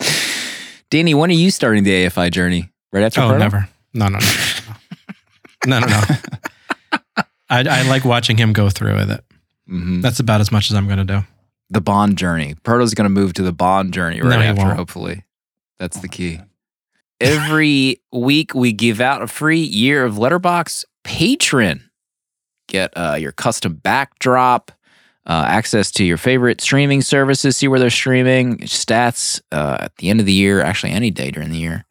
Danny, 0.90 1.14
when 1.14 1.30
are 1.30 1.34
you 1.34 1.50
starting 1.50 1.84
the 1.84 2.06
AFI 2.06 2.30
journey? 2.32 2.70
Right 2.92 3.04
after 3.04 3.20
Oh, 3.20 3.28
Proto? 3.28 3.38
never. 3.38 3.68
No, 3.94 4.08
no, 4.08 4.18
no, 4.18 4.26
no, 5.66 5.78
no, 5.80 5.86
no. 5.86 6.00
no. 6.00 7.22
I, 7.48 7.60
I 7.68 7.82
like 7.82 8.04
watching 8.04 8.36
him 8.36 8.52
go 8.52 8.68
through 8.70 8.94
with 8.96 9.10
it. 9.10 9.24
Mhm. 9.68 10.02
That's 10.02 10.18
about 10.20 10.40
as 10.40 10.50
much 10.50 10.70
as 10.70 10.76
I'm 10.76 10.86
going 10.86 10.98
to 10.98 11.04
do. 11.04 11.20
The 11.70 11.80
Bond 11.80 12.18
journey. 12.18 12.56
Proto's 12.64 12.94
going 12.94 13.04
to 13.04 13.08
move 13.10 13.32
to 13.34 13.42
the 13.42 13.52
Bond 13.52 13.94
journey 13.94 14.20
right 14.20 14.30
No, 14.30 14.40
after, 14.40 14.64
won't. 14.64 14.76
hopefully. 14.76 15.24
That's 15.78 16.00
the 16.00 16.08
key. 16.08 16.40
Every 17.20 18.00
week, 18.12 18.54
we 18.54 18.72
give 18.72 19.00
out 19.00 19.22
a 19.22 19.26
free 19.26 19.60
year 19.60 20.04
of 20.04 20.14
Letterboxd 20.14 20.84
patron. 21.04 21.90
Get 22.66 22.92
uh, 22.96 23.16
your 23.18 23.32
custom 23.32 23.74
backdrop, 23.74 24.70
uh, 25.26 25.44
access 25.46 25.90
to 25.92 26.04
your 26.04 26.16
favorite 26.16 26.60
streaming 26.60 27.02
services, 27.02 27.56
see 27.56 27.68
where 27.68 27.78
they're 27.78 27.90
streaming, 27.90 28.58
stats 28.58 29.40
uh, 29.52 29.76
at 29.80 29.96
the 29.96 30.08
end 30.08 30.20
of 30.20 30.26
the 30.26 30.32
year, 30.32 30.62
actually, 30.62 30.92
any 30.92 31.10
day 31.10 31.30
during 31.30 31.50
the 31.50 31.58
year. 31.58 31.84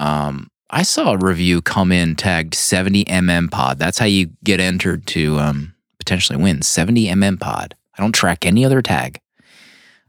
Um, 0.00 0.50
I 0.70 0.82
saw 0.82 1.12
a 1.14 1.18
review 1.18 1.62
come 1.62 1.90
in 1.92 2.14
tagged 2.14 2.52
70mm 2.54 3.50
pod. 3.50 3.78
That's 3.78 3.98
how 3.98 4.04
you 4.06 4.30
get 4.44 4.60
entered 4.60 5.06
to 5.08 5.38
um, 5.38 5.74
potentially 5.98 6.36
win 6.42 6.58
70mm 6.60 7.40
pod. 7.40 7.74
I 7.98 8.02
don't 8.02 8.12
track 8.14 8.46
any 8.46 8.64
other 8.64 8.80
tag. 8.82 9.20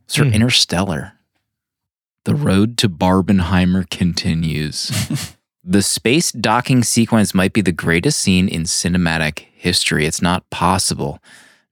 Sir 0.08 0.26
Hmm. 0.26 0.34
Interstellar. 0.34 1.14
The 2.26 2.36
road 2.36 2.78
to 2.80 2.90
Barbenheimer 2.90 3.90
continues. 3.90 5.36
the 5.64 5.82
space 5.82 6.32
docking 6.32 6.84
sequence 6.84 7.34
might 7.34 7.54
be 7.54 7.62
the 7.62 7.72
greatest 7.72 8.20
scene 8.20 8.48
in 8.48 8.64
cinematic 8.64 9.46
history. 9.56 10.06
It's 10.06 10.22
not 10.22 10.48
possible. 10.50 11.20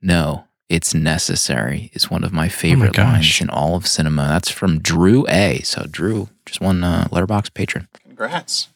No, 0.01 0.45
it's 0.69 0.93
necessary. 0.93 1.91
It's 1.93 2.09
one 2.09 2.23
of 2.23 2.31
my 2.33 2.47
favorite 2.49 2.97
lines 2.97 3.39
in 3.41 3.49
all 3.49 3.75
of 3.75 3.85
cinema. 3.87 4.27
That's 4.27 4.49
from 4.49 4.79
Drew 4.79 5.25
A. 5.27 5.59
So 5.63 5.85
Drew, 5.89 6.29
just 6.45 6.61
one 6.61 6.83
uh, 6.83 7.07
Letterboxd 7.11 7.53
patron. 7.53 7.87
Congrats. 8.03 8.69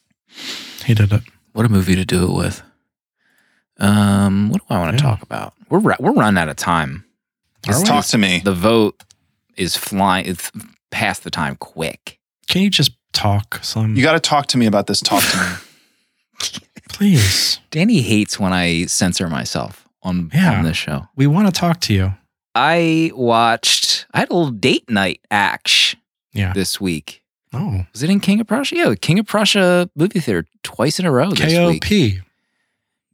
He 0.84 0.94
did 0.94 1.12
it. 1.12 1.22
What 1.52 1.66
a 1.66 1.68
movie 1.68 1.96
to 1.96 2.04
do 2.04 2.24
it 2.30 2.36
with. 2.36 2.62
Um, 3.78 4.50
what 4.50 4.60
do 4.60 4.66
I 4.74 4.78
want 4.78 4.96
to 4.98 5.02
Yeah. 5.04 5.10
talk 5.10 5.22
about? 5.22 5.54
We're 5.68 5.80
we're 5.80 6.12
running 6.12 6.38
out 6.38 6.48
of 6.48 6.56
time. 6.56 7.04
Are 7.66 7.72
Just 7.72 7.82
we? 7.84 7.88
talk 7.88 8.04
to 8.06 8.18
me. 8.18 8.40
The 8.44 8.52
vote 8.54 9.00
is 9.56 9.76
flying. 9.76 10.26
It's 10.26 10.50
past 10.90 11.24
the 11.24 11.30
time 11.30 11.56
quick. 11.56 12.18
Can 12.48 12.62
you 12.62 12.70
just 12.70 12.92
talk, 13.12 13.60
Slim? 13.62 13.94
You 13.96 14.02
got 14.02 14.12
to 14.12 14.20
talk 14.20 14.46
to 14.48 14.58
me 14.58 14.66
about 14.66 14.86
this. 14.86 15.00
Talk 15.00 15.22
to 15.22 15.36
me. 15.36 16.58
Please. 16.88 17.60
Danny 17.70 18.00
hates 18.02 18.38
when 18.38 18.52
I 18.52 18.86
censor 18.86 19.28
myself 19.28 19.86
on, 20.02 20.30
Yeah. 20.34 20.58
on 20.58 20.64
this 20.64 20.76
show. 20.76 21.06
We 21.16 21.26
want 21.26 21.46
to 21.46 21.52
talk 21.58 21.80
to 21.82 21.94
you. 21.94 22.14
I 22.54 23.10
watched. 23.14 24.06
I 24.12 24.20
had 24.20 24.30
a 24.30 24.34
little 24.34 24.50
date 24.52 24.90
night 24.90 25.20
act 25.30 25.94
Yeah. 26.32 26.52
this 26.52 26.80
week. 26.80 27.22
Oh. 27.54 27.86
Was 27.92 28.02
it 28.02 28.10
in 28.10 28.20
King 28.20 28.40
of 28.40 28.46
Prussia? 28.46 28.76
Yeah, 28.76 28.94
King 29.00 29.18
of 29.20 29.26
Prussia 29.26 29.88
movie 29.94 30.20
theater 30.20 30.46
twice 30.62 30.98
in 30.98 31.06
a 31.06 31.12
row 31.12 31.30
this 31.30 31.56
week. 31.68 31.82
KOP. 31.84 32.24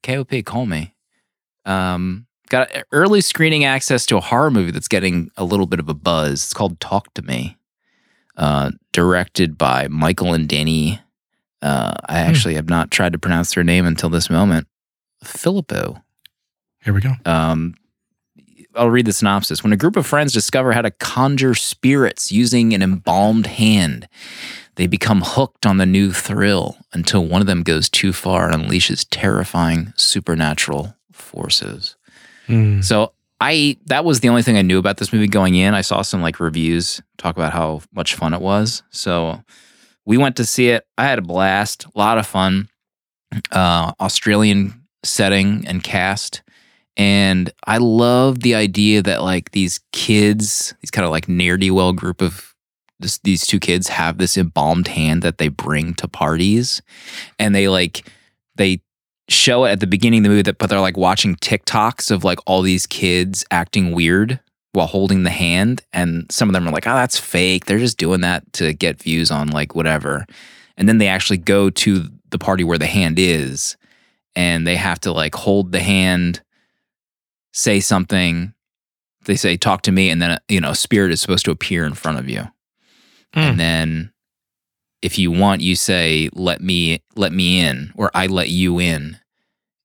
KOP, 0.02 0.44
call 0.44 0.64
me. 0.66 0.94
Um, 1.64 2.26
got 2.48 2.70
early 2.92 3.20
screening 3.20 3.64
access 3.64 4.06
to 4.06 4.16
a 4.16 4.20
horror 4.20 4.50
movie 4.50 4.70
that's 4.70 4.88
getting 4.88 5.30
a 5.36 5.44
little 5.44 5.66
bit 5.66 5.80
of 5.80 5.88
a 5.88 5.94
buzz. 5.94 6.44
It's 6.44 6.54
called 6.54 6.80
Talk 6.80 7.12
to 7.14 7.22
Me, 7.22 7.56
uh, 8.36 8.72
directed 8.92 9.58
by 9.58 9.88
Michael 9.88 10.34
and 10.34 10.48
Danny. 10.48 11.00
Uh, 11.60 11.94
I 12.08 12.20
actually 12.20 12.54
have 12.54 12.68
not 12.68 12.90
tried 12.90 13.12
to 13.12 13.18
pronounce 13.18 13.54
their 13.54 13.64
name 13.64 13.86
until 13.86 14.08
this 14.08 14.30
moment. 14.30 14.68
Philippou. 15.24 16.02
Here 16.84 16.94
we 16.94 17.00
go. 17.00 17.14
Um, 17.24 17.74
I'll 18.74 18.90
read 18.90 19.06
the 19.06 19.12
synopsis. 19.12 19.64
When 19.64 19.72
a 19.72 19.76
group 19.76 19.96
of 19.96 20.06
friends 20.06 20.32
discover 20.32 20.72
how 20.72 20.82
to 20.82 20.90
conjure 20.92 21.54
spirits 21.54 22.30
using 22.30 22.72
an 22.72 22.82
embalmed 22.82 23.46
hand, 23.46 24.08
they 24.76 24.86
become 24.86 25.22
hooked 25.24 25.66
on 25.66 25.78
the 25.78 25.86
new 25.86 26.12
thrill 26.12 26.78
until 26.92 27.26
one 27.26 27.40
of 27.40 27.48
them 27.48 27.64
goes 27.64 27.88
too 27.88 28.12
far 28.12 28.48
and 28.48 28.62
unleashes 28.62 29.04
terrifying 29.10 29.92
supernatural 29.96 30.94
forces. 31.12 31.96
Hmm. 32.48 32.80
So 32.80 33.12
I 33.40 33.76
that 33.86 34.04
was 34.04 34.20
the 34.20 34.28
only 34.28 34.42
thing 34.42 34.56
I 34.56 34.62
knew 34.62 34.78
about 34.78 34.96
this 34.96 35.12
movie 35.12 35.28
going 35.28 35.54
in. 35.54 35.74
I 35.74 35.82
saw 35.82 36.02
some 36.02 36.22
like 36.22 36.40
reviews 36.40 37.00
talk 37.18 37.36
about 37.36 37.52
how 37.52 37.82
much 37.92 38.16
fun 38.16 38.34
it 38.34 38.40
was. 38.40 38.82
So 38.90 39.42
we 40.04 40.16
went 40.16 40.36
to 40.36 40.44
see 40.44 40.70
it. 40.70 40.86
I 40.96 41.04
had 41.04 41.20
a 41.20 41.22
blast, 41.22 41.84
a 41.84 41.98
lot 41.98 42.18
of 42.18 42.26
fun. 42.26 42.68
Uh, 43.52 43.92
Australian 44.00 44.86
setting 45.04 45.66
and 45.66 45.84
cast. 45.84 46.42
And 46.96 47.52
I 47.66 47.78
love 47.78 48.40
the 48.40 48.56
idea 48.56 49.02
that 49.02 49.22
like 49.22 49.52
these 49.52 49.80
kids, 49.92 50.74
these 50.80 50.90
kind 50.90 51.04
of 51.04 51.12
like 51.12 51.28
ne'er 51.28 51.56
do 51.56 51.72
well 51.74 51.92
group 51.92 52.20
of 52.20 52.54
this, 52.98 53.18
these 53.18 53.46
two 53.46 53.60
kids 53.60 53.88
have 53.88 54.18
this 54.18 54.36
embalmed 54.36 54.88
hand 54.88 55.22
that 55.22 55.38
they 55.38 55.48
bring 55.48 55.94
to 55.94 56.08
parties, 56.08 56.82
and 57.38 57.54
they 57.54 57.68
like 57.68 58.10
they 58.56 58.80
show 59.28 59.64
it 59.64 59.70
at 59.70 59.80
the 59.80 59.86
beginning 59.86 60.20
of 60.20 60.24
the 60.24 60.30
movie 60.30 60.42
that 60.42 60.58
but 60.58 60.70
they're 60.70 60.80
like 60.80 60.96
watching 60.96 61.36
TikToks 61.36 62.10
of 62.10 62.24
like 62.24 62.38
all 62.46 62.62
these 62.62 62.86
kids 62.86 63.44
acting 63.50 63.92
weird 63.92 64.40
while 64.72 64.86
holding 64.86 65.22
the 65.22 65.30
hand. 65.30 65.82
And 65.92 66.30
some 66.30 66.48
of 66.48 66.52
them 66.52 66.66
are 66.66 66.72
like, 66.72 66.86
oh, 66.86 66.94
that's 66.94 67.18
fake. 67.18 67.66
They're 67.66 67.78
just 67.78 67.98
doing 67.98 68.20
that 68.22 68.50
to 68.54 68.72
get 68.72 69.02
views 69.02 69.30
on 69.30 69.48
like 69.48 69.74
whatever. 69.74 70.26
And 70.76 70.88
then 70.88 70.98
they 70.98 71.08
actually 71.08 71.38
go 71.38 71.70
to 71.70 72.04
the 72.30 72.38
party 72.38 72.64
where 72.64 72.78
the 72.78 72.86
hand 72.86 73.18
is 73.18 73.76
and 74.36 74.66
they 74.66 74.76
have 74.76 75.00
to 75.00 75.12
like 75.12 75.34
hold 75.34 75.72
the 75.72 75.80
hand, 75.80 76.42
say 77.52 77.80
something. 77.80 78.54
They 79.24 79.36
say, 79.36 79.56
talk 79.56 79.82
to 79.82 79.92
me. 79.92 80.10
And 80.10 80.22
then, 80.22 80.38
you 80.48 80.60
know, 80.60 80.72
spirit 80.72 81.12
is 81.12 81.20
supposed 81.20 81.44
to 81.46 81.50
appear 81.50 81.84
in 81.84 81.94
front 81.94 82.18
of 82.18 82.28
you. 82.28 82.42
Hmm. 83.34 83.40
And 83.40 83.60
then 83.60 84.12
if 85.02 85.18
you 85.18 85.30
want, 85.30 85.60
you 85.60 85.76
say, 85.76 86.28
let 86.34 86.60
me, 86.60 87.02
let 87.16 87.32
me 87.32 87.60
in, 87.60 87.92
or 87.96 88.10
I 88.14 88.26
let 88.26 88.48
you 88.50 88.78
in. 88.80 89.18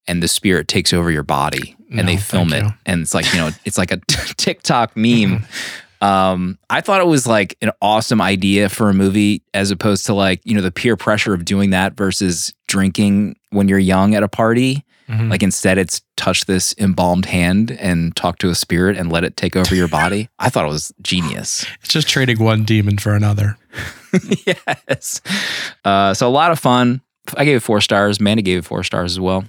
And 0.08 0.21
the 0.21 0.28
spirit 0.28 0.67
takes 0.67 0.91
over 0.91 1.10
your 1.12 1.23
body 1.23 1.76
and 1.95 2.08
they 2.08 2.17
film 2.17 2.52
it. 2.52 2.63
you. 2.63 2.69
And 2.86 3.02
it's 3.02 3.13
like, 3.13 3.32
you 3.34 3.39
know, 3.39 3.52
it's 3.63 3.78
like 3.78 3.91
a 3.91 3.97
TikTok 4.38 4.95
meme. 4.97 5.45
Um, 6.02 6.60
I 6.69 6.82
thought 6.82 6.99
it 6.99 7.08
was 7.08 7.26
like 7.26 7.56
an 7.62 7.71
awesome 7.82 8.19
idea 8.19 8.67
for 8.67 8.89
a 8.89 8.93
movie 8.93 9.41
as 9.54 9.71
opposed 9.71 10.06
to 10.08 10.13
like, 10.13 10.41
you 10.43 10.54
know, 10.54 10.60
the 10.62 10.69
peer 10.69 10.97
pressure 10.97 11.34
of 11.34 11.45
doing 11.45 11.69
that 11.69 11.93
versus 11.95 12.54
drinking 12.67 13.38
when 13.52 13.69
you're 13.69 13.80
young 13.80 14.13
at 14.13 14.21
a 14.21 14.28
party. 14.28 14.84
Mhm. 15.08 15.30
Like 15.30 15.41
instead 15.43 15.78
it's 15.78 16.02
touch 16.17 16.43
this 16.45 16.76
embalmed 16.78 17.23
hand 17.28 17.71
and 17.71 18.13
talk 18.17 18.38
to 18.39 18.49
a 18.49 18.56
spirit 18.56 18.97
and 18.97 19.13
let 19.13 19.23
it 19.23 19.38
take 19.38 19.56
over 19.56 19.73
your 19.76 19.88
body. 19.88 20.28
I 20.39 20.49
thought 20.49 20.65
it 20.65 20.69
was 20.73 20.93
genius. 21.02 21.65
it's 21.82 21.93
just 21.93 22.10
trading 22.10 22.38
one 22.43 22.65
demon 22.65 22.97
for 22.97 23.15
another. 23.15 23.58
yes. 24.45 25.21
Uh, 25.86 26.13
so 26.13 26.28
a 26.28 26.30
lot 26.32 26.52
of 26.52 26.60
fun. 26.60 27.02
I 27.38 27.45
gave 27.45 27.58
it 27.58 27.62
four 27.62 27.82
stars. 27.82 28.19
Mandy 28.19 28.43
gave 28.43 28.60
it 28.60 28.65
four 28.65 28.84
stars 28.84 29.13
as 29.13 29.19
well. 29.19 29.45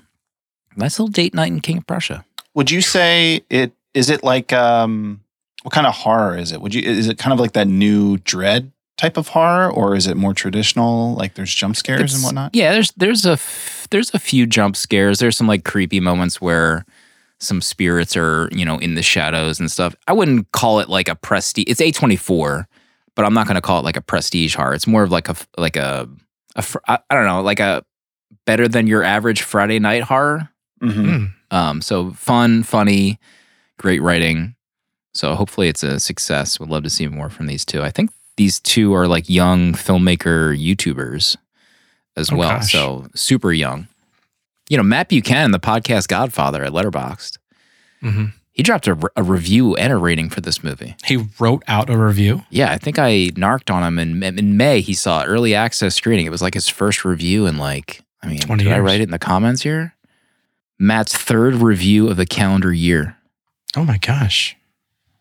Nice 0.77 0.99
little 0.99 1.11
date 1.13 1.35
night 1.35 1.49
in 1.53 1.61
King 1.61 1.79
of 1.79 1.87
Prussia. 1.87 2.25
Would 2.55 2.71
you 2.71 2.81
say 2.81 3.43
it 3.51 3.73
is 3.95 4.11
it 4.11 4.23
like 4.25 4.53
um 4.53 5.21
what 5.63 5.73
kind 5.73 5.87
of 5.87 5.95
horror 5.95 6.37
is 6.37 6.53
it? 6.53 6.61
Would 6.61 6.75
you 6.75 6.83
is 6.83 7.09
it 7.09 7.19
kind 7.19 7.33
of 7.33 7.41
like 7.41 7.53
that 7.53 7.67
new 7.69 8.19
dread 8.19 8.71
type 8.97 9.17
of 9.17 9.29
horror 9.29 9.71
or 9.73 9.97
is 9.97 10.07
it 10.07 10.17
more 10.17 10.35
traditional 10.35 11.15
like 11.15 11.35
there's 11.35 11.53
jump 11.55 11.77
scares 11.77 12.01
It's- 12.01 12.15
and 12.15 12.25
whatnot? 12.25 12.55
Yeah, 12.55 12.73
there's 12.73 12.93
there's 12.93 13.27
a 13.27 13.33
f- 13.33 13.89
there's 13.91 14.13
a 14.15 14.19
few 14.19 14.47
jump 14.47 14.77
scares. 14.77 15.19
There's 15.19 15.37
some 15.37 15.47
like 15.49 15.65
creepy 15.65 16.01
moments 16.01 16.41
where 16.41 16.85
some 17.41 17.61
spirits 17.61 18.17
are 18.17 18.49
you 18.53 18.65
know 18.65 18.79
in 18.79 18.95
the 18.95 19.03
shadows 19.03 19.59
and 19.59 19.71
stuff. 19.71 19.95
I 20.07 20.13
wouldn't 20.13 20.51
call 20.53 20.79
it 20.81 20.89
like 20.89 21.09
a 21.09 21.15
prestige. 21.17 21.65
It's 21.69 21.81
A24, 21.81 22.67
but 23.15 23.25
I'm 23.25 23.35
not 23.35 23.47
going 23.47 23.55
to 23.57 23.61
call 23.61 23.79
it 23.81 23.85
like 23.85 23.97
a 23.97 24.01
prestige 24.03 24.55
horror. 24.57 24.75
It's 24.75 24.87
more 24.87 25.03
of 25.03 25.11
like 25.11 25.29
a 25.29 25.37
like 25.57 25.77
a, 25.77 26.09
a 26.57 26.63
fr- 26.63 26.79
I 26.89 26.99
I 27.11 27.15
don't 27.15 27.27
know 27.27 27.43
like 27.43 27.61
a 27.61 27.85
better 28.47 28.69
than 28.69 28.87
your 28.87 29.03
average 29.03 29.43
Friday 29.43 29.79
night 29.79 30.03
horror. 30.05 30.49
Mhm. 30.83 30.95
Mm. 31.07 31.33
Um, 31.51 31.81
so 31.83 32.11
fun, 32.13 32.63
funny, 32.65 33.19
great 33.79 34.03
writing. 34.03 34.55
So 35.15 35.35
hopefully 35.37 35.69
it's 35.69 35.83
a 35.85 36.01
success. 36.01 36.59
Would 36.59 36.69
love 36.69 36.83
to 36.83 36.91
see 36.91 37.07
more 37.07 37.31
from 37.31 37.47
these 37.47 37.65
two. 37.65 37.83
I 37.83 37.91
think 37.91 38.11
these 38.37 38.59
two 38.59 38.93
are 38.95 39.07
like 39.07 39.29
young 39.31 39.73
filmmaker 39.75 40.59
YouTubers 40.59 41.37
as 42.17 42.33
Oh, 42.33 42.37
well. 42.37 42.49
gosh. 42.59 42.73
So 42.73 43.07
super 43.15 43.53
young. 43.53 43.87
You 44.69 44.77
know, 44.77 44.83
Matt 44.83 45.09
Buchanan, 45.11 45.53
the 45.53 45.61
podcast 45.61 46.09
Godfather 46.09 46.65
at 46.65 46.73
Letterboxd, 46.73 47.39
Mhm. 48.03 48.33
He 48.55 48.63
dropped 48.63 48.87
a, 48.87 48.97
a 49.17 49.23
review 49.23 49.75
and 49.75 49.93
a 49.93 49.97
rating 49.97 50.31
for 50.31 50.41
this 50.41 50.63
movie. 50.63 50.97
He 51.05 51.27
wrote 51.41 51.65
out 51.67 51.91
a 51.91 51.99
review. 51.99 52.45
Yeah, 52.51 52.71
I 52.71 52.79
think 52.79 53.01
I 53.01 53.31
narked 53.37 53.69
on 53.69 53.83
him 53.83 53.99
in, 53.99 54.23
in 54.23 54.57
May. 54.57 54.81
He 54.81 54.95
saw 54.95 55.25
early 55.25 55.57
access 55.57 55.97
screening. 55.97 56.25
It 56.25 56.31
was 56.31 56.41
like 56.41 56.55
his 56.55 56.69
first 56.69 57.05
review 57.05 57.47
in 57.47 57.59
like, 57.59 58.03
I 58.23 58.29
mean, 58.29 58.39
20 58.39 58.63
did 58.63 58.73
I 58.73 58.79
write 58.79 59.01
it 59.01 59.05
in 59.05 59.11
the 59.11 59.19
comments 59.19 59.63
here? 59.63 59.97
Matt's 60.79 61.17
third 61.17 61.55
review 61.55 62.09
of 62.09 62.17
the 62.17 62.27
calendar 62.27 62.73
year. 62.73 63.17
Oh 63.77 63.85
my 63.85 63.99
gosh. 63.99 64.57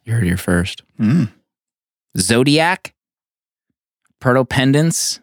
You 0.03 0.13
heard 0.13 0.23
it 0.23 0.27
here 0.27 0.37
first. 0.37 0.83
Mm. 0.99 1.31
Zodiac, 2.17 2.93
Protopendence. 4.21 5.19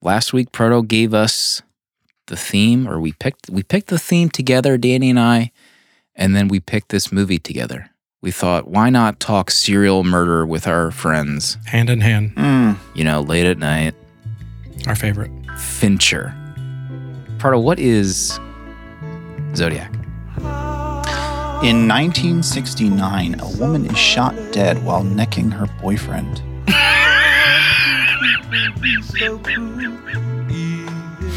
Last 0.00 0.32
week, 0.32 0.52
Proto 0.52 0.82
gave 0.82 1.12
us 1.12 1.62
the 2.28 2.36
theme, 2.36 2.88
or 2.88 3.00
we 3.00 3.12
picked 3.12 3.50
we 3.50 3.62
picked 3.62 3.88
the 3.88 3.98
theme 3.98 4.30
together, 4.30 4.78
Danny 4.78 5.10
and 5.10 5.20
I, 5.20 5.50
and 6.14 6.34
then 6.34 6.48
we 6.48 6.60
picked 6.60 6.90
this 6.90 7.12
movie 7.12 7.38
together. 7.38 7.90
We 8.22 8.30
thought, 8.30 8.68
why 8.68 8.90
not 8.90 9.18
talk 9.18 9.50
serial 9.50 10.04
murder 10.04 10.44
with 10.44 10.66
our 10.66 10.90
friends? 10.90 11.56
Hand 11.66 11.88
in 11.88 12.00
hand. 12.00 12.34
Mm. 12.36 12.76
You 12.94 13.04
know, 13.04 13.20
late 13.22 13.46
at 13.46 13.58
night. 13.58 13.94
Our 14.86 14.94
favorite. 14.94 15.30
Fincher. 15.58 16.34
Proto, 17.38 17.58
what 17.58 17.78
is 17.78 18.38
Zodiac? 19.54 19.94
In 21.62 21.86
1969, 21.88 23.40
a 23.40 23.48
woman 23.58 23.86
is 23.86 23.98
shot 23.98 24.34
dead 24.52 24.82
while 24.84 25.04
necking 25.04 25.50
her 25.50 25.66
boyfriend. 25.80 26.42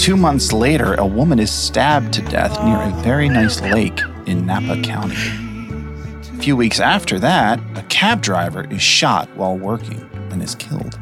Two 0.03 0.17
months 0.17 0.51
later, 0.51 0.95
a 0.95 1.05
woman 1.05 1.39
is 1.39 1.49
stabbed 1.49 2.11
to 2.15 2.21
death 2.23 2.61
near 2.65 2.75
a 2.75 2.89
very 3.03 3.29
nice 3.29 3.61
lake 3.61 4.01
in 4.25 4.45
Napa 4.45 4.81
County. 4.81 5.15
A 5.15 6.41
few 6.41 6.57
weeks 6.57 6.81
after 6.81 7.19
that, 7.19 7.57
a 7.77 7.83
cab 7.83 8.21
driver 8.21 8.67
is 8.69 8.81
shot 8.81 9.29
while 9.37 9.57
working 9.57 10.05
and 10.29 10.43
is 10.43 10.55
killed. 10.55 10.99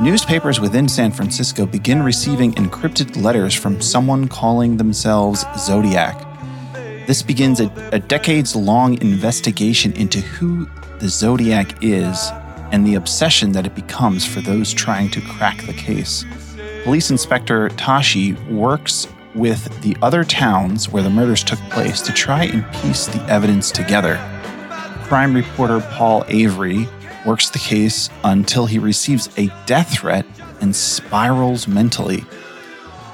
Newspapers 0.00 0.60
within 0.60 0.88
San 0.88 1.12
Francisco 1.12 1.66
begin 1.66 2.02
receiving 2.02 2.52
encrypted 2.54 3.22
letters 3.22 3.52
from 3.52 3.82
someone 3.82 4.28
calling 4.28 4.78
themselves 4.78 5.44
Zodiac. 5.58 6.26
This 7.06 7.20
begins 7.20 7.60
a, 7.60 7.70
a 7.92 7.98
decades 7.98 8.56
long 8.56 8.98
investigation 9.02 9.92
into 9.92 10.22
who 10.22 10.66
the 11.00 11.08
Zodiac 11.10 11.76
is 11.82 12.30
and 12.72 12.86
the 12.86 12.94
obsession 12.94 13.52
that 13.52 13.66
it 13.66 13.74
becomes 13.74 14.24
for 14.24 14.40
those 14.40 14.72
trying 14.72 15.10
to 15.10 15.20
crack 15.20 15.66
the 15.66 15.74
case. 15.74 16.24
Police 16.84 17.10
Inspector 17.10 17.68
Toschi 17.70 18.34
works 18.50 19.06
with 19.34 19.82
the 19.82 19.94
other 20.00 20.24
towns 20.24 20.88
where 20.88 21.02
the 21.02 21.10
murders 21.10 21.44
took 21.44 21.58
place 21.70 22.00
to 22.02 22.12
try 22.12 22.44
and 22.44 22.64
piece 22.72 23.06
the 23.06 23.22
evidence 23.24 23.70
together. 23.70 24.16
Crime 25.04 25.34
reporter 25.34 25.80
Paul 25.80 26.24
Avery 26.28 26.88
works 27.26 27.50
the 27.50 27.58
case 27.58 28.08
until 28.24 28.64
he 28.64 28.78
receives 28.78 29.28
a 29.36 29.52
death 29.66 29.92
threat 29.92 30.24
and 30.62 30.74
spirals 30.74 31.68
mentally. 31.68 32.24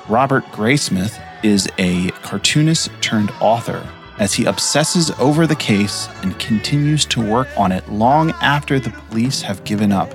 Robert 0.09 0.44
Graysmith 0.46 1.20
is 1.42 1.68
a 1.79 2.11
cartoonist 2.22 2.90
turned 3.00 3.33
author 3.40 3.85
as 4.18 4.33
he 4.33 4.44
obsesses 4.44 5.11
over 5.18 5.44
the 5.44 5.57
case 5.57 6.09
and 6.22 6.38
continues 6.38 7.05
to 7.07 7.20
work 7.20 7.48
on 7.57 7.72
it 7.72 7.87
long 7.90 8.31
after 8.40 8.79
the 8.79 8.90
police 8.90 9.42
have 9.42 9.64
given 9.64 9.90
up. 9.90 10.09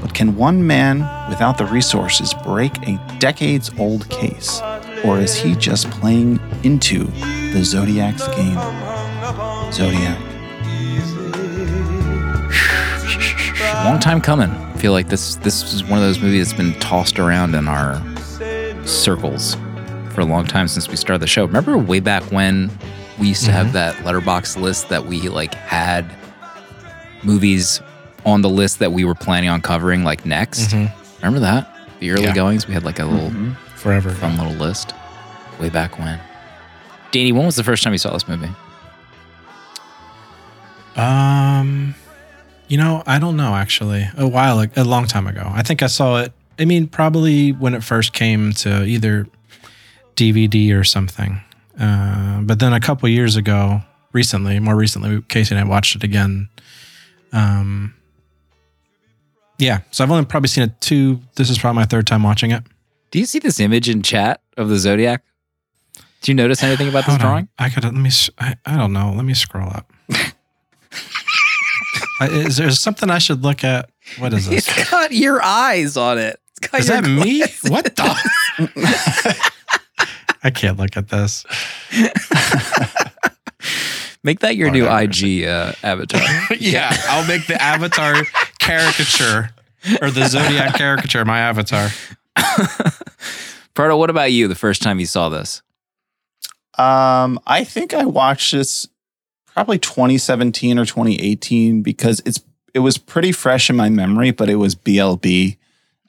But 0.00 0.14
can 0.14 0.36
one 0.36 0.66
man 0.66 1.00
without 1.28 1.58
the 1.58 1.66
resources 1.66 2.34
break 2.44 2.76
a 2.88 2.98
decades 3.18 3.70
old 3.78 4.08
case? 4.08 4.60
Or 5.04 5.18
is 5.18 5.34
he 5.34 5.54
just 5.54 5.90
playing 5.90 6.40
into 6.62 7.04
the 7.52 7.62
Zodiac's 7.64 8.26
game? 8.28 8.58
Zodiac. 9.72 10.18
Long 13.84 13.98
time 13.98 14.20
coming. 14.20 14.50
I 14.50 14.76
feel 14.78 14.92
like 14.92 15.08
this 15.08 15.36
this 15.36 15.74
is 15.74 15.84
one 15.84 15.98
of 15.98 16.04
those 16.04 16.20
movies 16.20 16.48
that's 16.50 16.58
been 16.58 16.78
tossed 16.80 17.18
around 17.18 17.54
in 17.54 17.68
our 17.68 18.02
circles 18.86 19.56
for 20.10 20.22
a 20.22 20.24
long 20.24 20.46
time 20.46 20.68
since 20.68 20.88
we 20.88 20.96
started 20.96 21.20
the 21.20 21.26
show. 21.26 21.44
Remember 21.44 21.78
way 21.78 22.00
back 22.00 22.22
when 22.32 22.70
we 23.18 23.28
used 23.28 23.44
to 23.44 23.52
have 23.52 23.68
mm-hmm. 23.68 23.74
that 23.74 23.94
Letterboxd 23.96 24.60
list 24.60 24.88
that 24.88 25.06
we 25.06 25.28
like 25.28 25.54
had 25.54 26.10
movies 27.22 27.80
on 28.26 28.42
the 28.42 28.48
list 28.48 28.78
that 28.80 28.92
we 28.92 29.04
were 29.04 29.14
planning 29.14 29.48
on 29.50 29.60
covering 29.60 30.04
like 30.04 30.24
next. 30.26 30.70
Mhm. 30.70 30.92
Remember 31.18 31.40
that? 31.40 31.74
The 32.00 32.10
early 32.12 32.24
Yeah. 32.24 32.34
goings, 32.34 32.66
we 32.66 32.74
had 32.74 32.84
like 32.84 32.98
a 32.98 33.04
little 33.04 33.30
Mhm. 33.30 33.56
Forever. 33.76 34.10
fun 34.10 34.36
little 34.36 34.54
list 34.54 34.94
way 35.58 35.68
back 35.68 35.98
when. 35.98 36.18
Danny, 37.12 37.32
when 37.32 37.44
was 37.46 37.56
the 37.56 37.64
first 37.64 37.82
time 37.82 37.92
you 37.92 37.98
saw 37.98 38.12
this 38.12 38.28
movie? 38.28 38.50
Um, 40.96 41.94
you 42.68 42.76
know, 42.76 43.02
I 43.06 43.18
don't 43.18 43.36
know 43.36 43.54
actually. 43.54 44.08
A 44.16 44.26
while, 44.26 44.64
a 44.76 44.84
long 44.84 45.06
time 45.06 45.26
ago. 45.26 45.50
I 45.54 45.62
think 45.62 45.82
I 45.82 45.86
saw 45.86 46.18
it. 46.20 46.32
I 46.58 46.64
mean, 46.64 46.86
probably 46.88 47.52
when 47.52 47.74
it 47.74 47.82
first 47.82 48.12
came 48.12 48.52
to 48.54 48.84
either 48.84 49.26
DVD 50.16 50.72
or 50.72 50.84
something. 50.84 51.40
Uh, 51.78 52.40
but 52.42 52.58
then 52.58 52.72
a 52.72 52.80
couple 52.80 53.08
years 53.08 53.36
ago, 53.36 53.82
recently, 54.12 54.58
more 54.58 54.76
recently, 54.76 55.22
Casey 55.28 55.54
and 55.54 55.64
I 55.64 55.68
watched 55.68 55.96
it 55.96 56.04
again. 56.04 56.48
Um, 57.32 57.94
yeah, 59.60 59.80
so 59.90 60.02
I've 60.04 60.10
only 60.10 60.24
probably 60.24 60.48
seen 60.48 60.64
it 60.64 60.80
two. 60.80 61.20
This 61.36 61.50
is 61.50 61.58
probably 61.58 61.76
my 61.76 61.84
third 61.84 62.06
time 62.06 62.22
watching 62.22 62.50
it. 62.50 62.64
Do 63.10 63.18
you 63.18 63.26
see 63.26 63.38
this 63.38 63.60
image 63.60 63.88
in 63.88 64.02
chat 64.02 64.40
of 64.56 64.68
the 64.68 64.78
Zodiac? 64.78 65.22
Do 66.22 66.30
you 66.30 66.34
notice 66.34 66.62
anything 66.62 66.88
about 66.88 67.06
this 67.06 67.16
Hold 67.16 67.20
on. 67.22 67.26
drawing? 67.26 67.48
I 67.58 67.70
could 67.70 67.84
let 67.84 67.94
me. 67.94 68.10
I 68.38 68.76
don't 68.76 68.92
know. 68.92 69.12
Let 69.14 69.24
me 69.24 69.34
scroll 69.34 69.68
up. 69.68 69.92
Is 72.20 72.58
there 72.58 72.70
something 72.70 73.10
I 73.10 73.18
should 73.18 73.42
look 73.42 73.64
at? 73.64 73.90
What 74.18 74.34
is 74.34 74.46
this? 74.46 74.68
It's 74.68 74.90
got 74.90 75.12
your 75.12 75.42
eyes 75.42 75.96
on 75.96 76.18
it. 76.18 76.38
Is 76.74 76.88
that 76.88 77.04
me? 77.04 77.40
What 77.68 77.84
the? 77.84 79.50
I 80.42 80.50
can't 80.50 80.78
look 80.78 80.96
at 80.98 81.08
this. 81.08 81.46
Make 84.22 84.40
that 84.40 84.56
your 84.56 84.70
new 84.70 84.86
IG 84.86 85.44
uh, 85.44 85.72
avatar. 85.82 86.20
yeah, 86.58 86.94
I'll 87.08 87.26
make 87.26 87.46
the 87.46 87.60
avatar 87.60 88.22
caricature 88.70 89.50
or 90.00 90.10
the 90.10 90.26
zodiac 90.26 90.74
caricature 90.74 91.24
my 91.24 91.40
avatar. 91.40 91.88
Proto, 93.74 93.96
what 93.96 94.10
about 94.10 94.32
you? 94.32 94.48
The 94.48 94.54
first 94.54 94.82
time 94.82 95.00
you 95.00 95.06
saw 95.06 95.28
this? 95.28 95.62
Um, 96.78 97.38
I 97.46 97.64
think 97.64 97.94
I 97.94 98.04
watched 98.04 98.52
this 98.52 98.88
probably 99.46 99.78
2017 99.78 100.78
or 100.78 100.84
2018 100.84 101.82
because 101.82 102.22
it's 102.24 102.40
it 102.72 102.78
was 102.80 102.98
pretty 102.98 103.32
fresh 103.32 103.68
in 103.68 103.74
my 103.76 103.88
memory, 103.88 104.30
but 104.30 104.48
it 104.48 104.54
was 104.56 104.74
BLB 104.76 105.56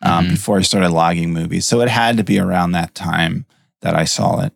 um, 0.04 0.26
Mhm. 0.26 0.30
before 0.32 0.60
I 0.60 0.62
started 0.62 0.90
logging 0.92 1.34
movies, 1.34 1.66
so 1.66 1.82
it 1.82 1.90
had 1.90 2.18
to 2.18 2.24
be 2.24 2.40
around 2.40 2.74
that 2.74 2.94
time 2.94 3.46
that 3.82 3.96
I 3.96 4.06
saw 4.06 4.42
it. 4.42 4.54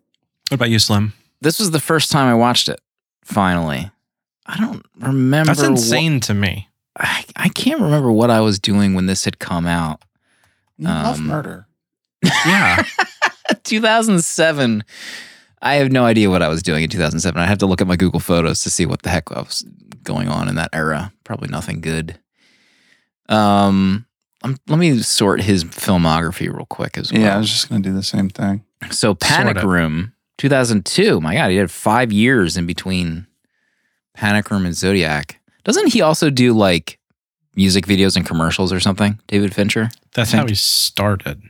What 0.48 0.54
about 0.54 0.70
you, 0.70 0.78
Slim? 0.78 1.12
This 1.40 1.58
was 1.58 1.72
the 1.72 1.80
first 1.80 2.10
time 2.12 2.28
I 2.28 2.34
watched 2.34 2.68
it. 2.68 2.80
Finally, 3.24 3.90
I 4.46 4.56
don't 4.58 4.86
remember. 5.00 5.48
That's 5.48 5.60
what- 5.62 5.70
insane 5.72 6.20
to 6.20 6.34
me. 6.34 6.68
I, 6.98 7.24
I 7.36 7.48
can't 7.50 7.80
remember 7.80 8.10
what 8.10 8.30
I 8.30 8.40
was 8.40 8.58
doing 8.58 8.94
when 8.94 9.06
this 9.06 9.24
had 9.24 9.38
come 9.38 9.66
out. 9.66 10.02
You 10.78 10.88
love 10.88 11.18
Um, 11.18 11.26
murder. 11.26 11.66
Yeah. 12.22 12.84
2007. 13.64 14.84
I 15.62 15.74
have 15.76 15.90
no 15.90 16.04
idea 16.04 16.30
what 16.30 16.42
I 16.42 16.48
was 16.48 16.62
doing 16.62 16.84
in 16.84 16.90
2007. 16.90 17.40
I 17.40 17.46
have 17.46 17.58
to 17.58 17.66
look 17.66 17.80
at 17.80 17.86
my 17.86 17.96
Google 17.96 18.20
Photos 18.20 18.60
to 18.62 18.70
see 18.70 18.86
what 18.86 19.02
the 19.02 19.10
heck 19.10 19.30
was 19.30 19.64
going 20.02 20.28
on 20.28 20.48
in 20.48 20.54
that 20.56 20.70
era. 20.72 21.12
Probably 21.24 21.48
nothing 21.48 21.80
good. 21.80 22.18
Um, 23.28 24.06
um, 24.42 24.56
let 24.68 24.78
me 24.78 24.98
sort 25.00 25.40
his 25.42 25.64
filmography 25.64 26.52
real 26.52 26.66
quick 26.66 26.96
as 26.98 27.12
well. 27.12 27.20
Yeah, 27.22 27.34
I 27.34 27.38
was 27.38 27.50
just 27.50 27.68
gonna 27.68 27.80
do 27.82 27.92
the 27.92 28.02
same 28.02 28.28
thing. 28.28 28.64
So 28.90 29.14
Panic 29.14 29.56
Sorta. 29.56 29.66
Room, 29.66 30.12
2002. 30.38 31.20
My 31.20 31.34
God, 31.34 31.50
he 31.50 31.56
had 31.56 31.70
five 31.70 32.12
years 32.12 32.56
in 32.56 32.66
between 32.66 33.26
Panic 34.14 34.50
Room 34.50 34.64
and 34.66 34.74
Zodiac. 34.76 35.40
Doesn't 35.66 35.92
he 35.92 36.00
also 36.00 36.30
do 36.30 36.52
like 36.54 36.98
music 37.56 37.86
videos 37.86 38.16
and 38.16 38.24
commercials 38.24 38.72
or 38.72 38.78
something? 38.80 39.18
David 39.26 39.52
Fincher. 39.54 39.90
That's 40.14 40.30
how 40.32 40.46
he 40.46 40.54
started. 40.54 41.42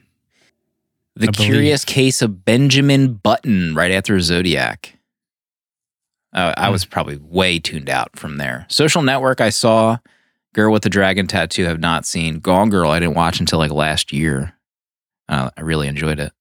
The 1.16 1.29
I 1.29 1.31
believe. 1.31 1.50
Curious 1.50 1.85
Case 1.85 2.22
of 2.22 2.44
Benjamin 2.44 3.12
Button, 3.14 3.74
right 3.74 3.90
after 3.92 4.18
Zodiac. 4.20 4.94
Uh, 6.33 6.55
I 6.57 6.66
Hmm. 6.66 6.72
was 6.72 6.85
probably 6.87 7.18
way 7.18 7.59
tuned 7.59 7.90
out 7.90 8.18
from 8.18 8.38
there. 8.38 8.64
Social 8.68 9.02
Network, 9.02 9.40
I 9.40 9.50
saw. 9.50 9.98
Girl 10.55 10.72
with 10.72 10.83
the 10.83 10.88
Dragon 10.90 11.26
Tattoo, 11.26 11.64
have 11.66 11.81
not 11.81 12.07
seen. 12.07 12.40
Gone 12.40 12.70
Girl, 12.70 12.90
I 12.90 12.98
didn't 12.98 13.14
watch 13.14 13.38
until 13.40 13.59
like 13.59 13.70
last 13.70 14.12
year. 14.12 14.55
Uh, 15.29 15.50
I 15.57 15.61
really 15.61 15.88
enjoyed 15.88 16.18
it. 16.18 16.33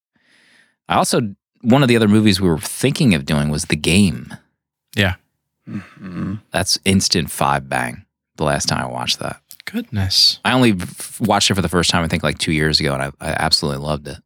I 0.88 0.96
also, 0.96 1.36
one 1.62 1.82
of 1.82 1.90
the 1.90 1.98
other 1.98 2.08
movies 2.08 2.40
we 2.40 2.48
were 2.48 2.58
thinking 2.60 3.14
of 3.14 3.26
doing 3.26 3.50
was 3.50 3.66
The 3.66 3.76
Game. 3.76 4.34
Mhm. 5.68 6.42
That's 6.52 6.78
instant 6.86 7.30
five 7.32 7.68
bang. 7.70 8.06
The 8.38 8.44
last 8.44 8.68
time 8.68 8.80
I 8.84 8.88
watched 8.88 9.20
that, 9.20 9.42
Goodness. 9.66 10.40
I 10.46 10.52
only 10.52 10.74
f- 10.74 11.20
watched 11.22 11.50
it 11.50 11.56
for 11.56 11.62
the 11.62 11.70
first 11.70 11.90
time. 11.90 12.04
I 12.04 12.08
think 12.08 12.22
like 12.24 12.38
two 12.38 12.52
years 12.52 12.80
ago, 12.80 12.94
and 12.94 13.02
I, 13.02 13.08
I 13.22 13.36
absolutely 13.40 13.84
loved 13.84 14.08
it. 14.08 14.18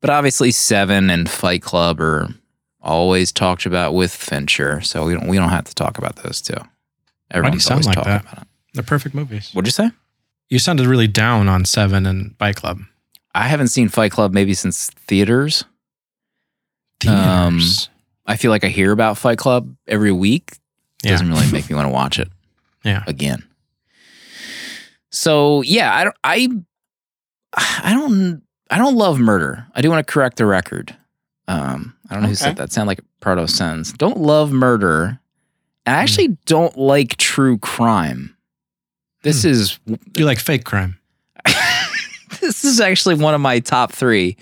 But 0.00 0.10
obviously, 0.10 0.50
Seven 0.50 1.08
and 1.10 1.30
Fight 1.30 1.62
Club 1.62 1.98
are 2.00 2.28
always 2.82 3.32
talked 3.32 3.64
about 3.64 3.94
with 3.94 4.12
Fincher, 4.14 4.80
so 4.82 5.06
we 5.06 5.14
don't 5.14 5.28
we 5.28 5.36
don't 5.38 5.48
have 5.48 5.64
to 5.64 5.74
talk 5.74 5.96
about 5.96 6.16
those 6.16 6.42
two. 6.42 6.56
Everyone's 7.30 7.64
sound 7.64 7.76
always 7.76 7.86
like 7.86 7.94
talking 7.96 8.12
that? 8.12 8.22
about 8.22 8.42
it. 8.42 8.48
They're 8.74 8.82
perfect 8.82 9.14
movies. 9.14 9.50
What'd 9.52 9.66
you 9.66 9.72
say? 9.72 9.90
You 10.50 10.58
sounded 10.58 10.86
really 10.86 11.08
down 11.08 11.48
on 11.48 11.64
Seven 11.64 12.04
and 12.04 12.36
Fight 12.38 12.56
Club. 12.56 12.80
I 13.34 13.48
haven't 13.48 13.68
seen 13.68 13.88
Fight 13.88 14.10
Club 14.12 14.34
maybe 14.34 14.52
since 14.54 14.90
theaters. 15.06 15.64
Um, 17.08 17.58
Theaters. 17.60 17.88
I 18.26 18.36
feel 18.36 18.50
like 18.50 18.64
I 18.64 18.68
hear 18.68 18.90
about 18.92 19.18
Fight 19.18 19.38
Club 19.38 19.74
every 19.86 20.12
week. 20.12 20.56
Yeah. 21.02 21.12
Doesn't 21.12 21.28
really 21.28 21.50
make 21.52 21.68
me 21.68 21.76
want 21.76 21.86
to 21.86 21.92
watch 21.92 22.18
it. 22.18 22.28
Yeah. 22.84 23.02
Again. 23.06 23.42
So 25.10 25.62
yeah, 25.62 25.94
I 25.94 26.04
don't 26.04 26.16
I 26.22 26.48
I 27.56 27.92
don't 27.94 28.42
I 28.70 28.78
don't 28.78 28.96
love 28.96 29.18
murder. 29.18 29.66
I 29.74 29.80
do 29.80 29.90
want 29.90 30.06
to 30.06 30.12
correct 30.12 30.36
the 30.36 30.46
record. 30.46 30.94
Um, 31.48 31.94
I 32.10 32.14
don't 32.14 32.22
know 32.24 32.28
who 32.28 32.34
said 32.34 32.56
that. 32.56 32.72
Sound 32.72 32.88
like 32.88 33.00
proto 33.20 33.46
sens. 33.46 33.92
Don't 33.92 34.18
love 34.18 34.50
murder. 34.52 35.18
And 35.86 35.94
I 35.96 36.00
actually 36.02 36.36
don't 36.46 36.76
like 36.76 37.16
true 37.16 37.58
crime. 37.58 38.36
This 39.22 39.42
Hmm. 39.44 39.48
is 39.48 39.78
you 40.16 40.24
like 40.26 40.38
fake 40.38 40.64
crime. 40.64 40.98
this 42.40 42.64
is 42.64 42.80
actually 42.80 43.14
one 43.14 43.34
of 43.34 43.40
my 43.40 43.60
top 43.60 43.92
three. 43.92 44.36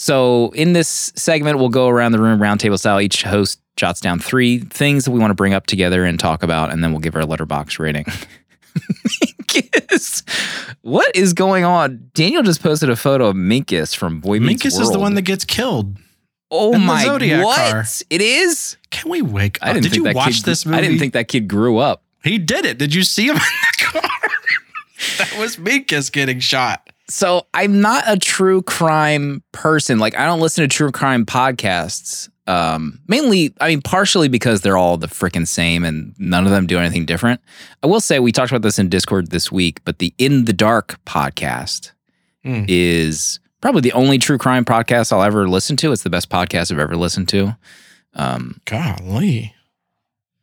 So 0.00 0.48
in 0.54 0.72
this 0.72 1.12
segment, 1.14 1.58
we'll 1.58 1.68
go 1.68 1.86
around 1.86 2.12
the 2.12 2.18
room 2.18 2.40
roundtable 2.40 2.78
style. 2.78 3.02
Each 3.02 3.22
host 3.22 3.60
jots 3.76 4.00
down 4.00 4.18
three 4.18 4.60
things 4.60 5.04
that 5.04 5.10
we 5.10 5.20
want 5.20 5.30
to 5.30 5.34
bring 5.34 5.52
up 5.52 5.66
together 5.66 6.06
and 6.06 6.18
talk 6.18 6.42
about, 6.42 6.72
and 6.72 6.82
then 6.82 6.92
we'll 6.92 7.00
give 7.02 7.14
our 7.14 7.20
Letterboxd 7.20 7.78
rating. 7.78 8.04
Minkus. 9.50 10.22
What 10.80 11.14
is 11.14 11.34
going 11.34 11.64
on? 11.64 12.10
Daniel 12.14 12.42
just 12.42 12.62
posted 12.62 12.88
a 12.88 12.96
photo 12.96 13.26
of 13.26 13.36
Minkus 13.36 13.94
from 13.94 14.20
Boy 14.20 14.40
Meets 14.40 14.62
Minkus 14.62 14.72
World. 14.76 14.82
is 14.84 14.90
the 14.92 14.98
one 14.98 15.14
that 15.16 15.22
gets 15.22 15.44
killed. 15.44 15.94
oh 16.50 16.72
in 16.72 16.80
the 16.80 16.86
my 16.86 17.04
Zodiac 17.04 17.44
what? 17.44 17.70
car. 17.70 17.84
It 18.08 18.22
is. 18.22 18.78
Can 18.88 19.10
we 19.10 19.20
wake 19.20 19.58
up? 19.60 19.68
I 19.68 19.72
didn't 19.74 19.82
Did 19.82 19.92
think 19.92 19.98
you 19.98 20.04
that 20.04 20.14
watch 20.14 20.36
kid, 20.36 20.44
this 20.46 20.64
movie? 20.64 20.78
I 20.78 20.80
didn't 20.80 20.98
think 20.98 21.12
that 21.12 21.28
kid 21.28 21.46
grew 21.46 21.76
up. 21.76 22.04
he 22.24 22.38
did 22.38 22.64
it. 22.64 22.78
Did 22.78 22.94
you 22.94 23.02
see 23.02 23.26
him 23.26 23.36
in 23.36 23.42
the 23.42 23.84
car? 23.84 24.00
that 25.18 25.36
was 25.38 25.56
Minkus 25.58 26.10
getting 26.10 26.40
shot. 26.40 26.88
So 27.10 27.46
I'm 27.54 27.80
not 27.80 28.04
a 28.06 28.16
true 28.18 28.62
crime 28.62 29.42
person. 29.52 29.98
Like 29.98 30.16
I 30.16 30.24
don't 30.26 30.40
listen 30.40 30.62
to 30.62 30.68
true 30.68 30.90
crime 30.92 31.26
podcasts. 31.26 32.28
Um, 32.46 33.00
mainly, 33.06 33.54
I 33.60 33.68
mean, 33.68 33.80
partially 33.82 34.28
because 34.28 34.62
they're 34.62 34.76
all 34.76 34.96
the 34.96 35.06
freaking 35.06 35.46
same 35.46 35.84
and 35.84 36.14
none 36.18 36.44
of 36.46 36.50
them 36.50 36.66
do 36.66 36.78
anything 36.78 37.04
different. 37.06 37.40
I 37.82 37.86
will 37.86 38.00
say 38.00 38.18
we 38.18 38.32
talked 38.32 38.50
about 38.50 38.62
this 38.62 38.78
in 38.78 38.88
Discord 38.88 39.30
this 39.30 39.52
week, 39.52 39.80
but 39.84 39.98
the 39.98 40.12
In 40.18 40.46
the 40.46 40.52
Dark 40.52 40.98
podcast 41.04 41.92
Hmm. 42.42 42.64
is 42.66 43.38
probably 43.60 43.82
the 43.82 43.92
only 43.92 44.16
true 44.18 44.38
crime 44.38 44.64
podcast 44.64 45.12
I'll 45.12 45.22
ever 45.22 45.46
listen 45.48 45.76
to. 45.76 45.92
It's 45.92 46.02
the 46.04 46.10
best 46.10 46.30
podcast 46.30 46.72
I've 46.72 46.78
ever 46.78 46.96
listened 46.96 47.28
to. 47.28 47.56
Um, 48.14 48.60
Golly. 48.64 49.54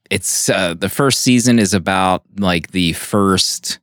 it's 0.10 0.48
uh, 0.48 0.76
the 0.76 0.90
first 0.90 1.22
season 1.22 1.58
is 1.60 1.74
about 1.74 2.24
like 2.38 2.72
the 2.72 2.94
first 2.94 3.80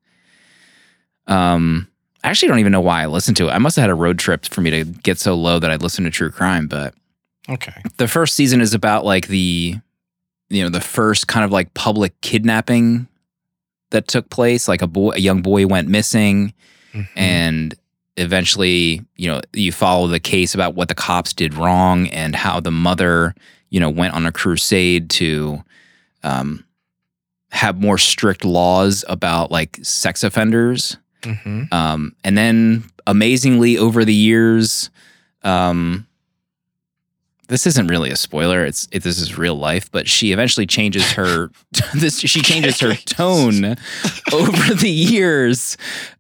um 1.27 1.88
I 2.25 2.31
actually 2.31 2.49
don't 2.49 2.59
even 2.59 2.73
know 2.73 2.81
why 2.81 3.03
I 3.03 3.07
listened 3.07 3.37
to 3.37 3.49
it. 3.49 3.53
I 3.53 3.59
must 3.59 3.77
have 3.77 3.83
had 3.85 3.91
a 3.91 3.95
road 3.95 4.19
trip 4.19 4.47
for 4.47 4.61
me 4.63 4.71
to 4.71 4.85
get 4.85 5.19
so 5.19 5.35
low 5.35 5.59
that 5.61 5.71
I'd 5.71 5.83
listen 5.83 6.05
to 6.05 6.11
true 6.11 6.31
crime, 6.31 6.67
but 6.67 6.95
Okay. 7.49 7.73
the 7.99 8.09
first 8.09 8.35
season 8.35 8.61
is 8.61 8.75
about 8.75 9.05
like 9.05 9.29
the 9.29 9.77
you 10.51 10.63
know, 10.63 10.69
the 10.69 10.81
first 10.81 11.27
kind 11.27 11.45
of 11.45 11.51
like 11.53 11.73
public 11.75 12.19
kidnapping 12.21 13.07
that 13.91 14.07
took 14.09 14.29
place. 14.31 14.69
Like 14.69 14.83
a 14.83 14.87
boy 14.87 15.11
a 15.15 15.19
young 15.21 15.43
boy 15.43 15.67
went 15.67 15.89
missing 15.89 16.53
Mhm. 16.95 17.09
and 17.17 17.75
eventually 18.17 19.03
you 19.17 19.27
know 19.29 19.41
you 19.53 19.73
follow 19.73 20.07
the 20.07 20.21
case 20.21 20.55
about 20.55 20.75
what 20.77 20.89
the 20.89 20.95
cops 20.95 21.33
did 21.33 21.53
wrong 21.55 22.07
and 22.09 22.37
how 22.37 22.61
the 22.61 22.71
mother 22.71 23.35
you 23.71 23.81
know 23.81 23.91
went 23.91 24.15
on 24.15 24.25
a 24.27 24.31
crusade 24.33 25.11
to 25.11 25.63
um, 26.23 26.65
have 27.51 27.81
more 27.81 27.99
strict 27.99 28.45
laws 28.45 29.05
about 29.09 29.51
like 29.51 29.79
sex 29.83 30.23
offenders 30.23 30.97
Mhm. 31.25 31.73
um, 31.73 32.15
and 32.25 32.37
then 32.39 32.85
amazingly 33.07 33.77
over 33.79 34.05
the 34.05 34.15
years 34.15 34.91
um, 35.43 36.07
this 37.49 37.67
isn't 37.67 37.89
really 37.89 38.11
a 38.11 38.17
spoiler 38.17 38.65
it's 38.65 38.89
it, 38.93 39.03
this 39.03 39.19
is 39.21 39.37
real 39.37 39.57
life 39.57 39.91
but 39.91 40.09
she 40.09 40.33
eventually 40.33 40.67
changes 40.67 41.13
her 41.13 41.51
this 41.95 42.19
she 42.21 42.41
changes 42.41 42.81
her 42.81 42.95
tone 42.95 43.65
over 44.33 44.75
the 44.75 44.91
years 44.91 45.77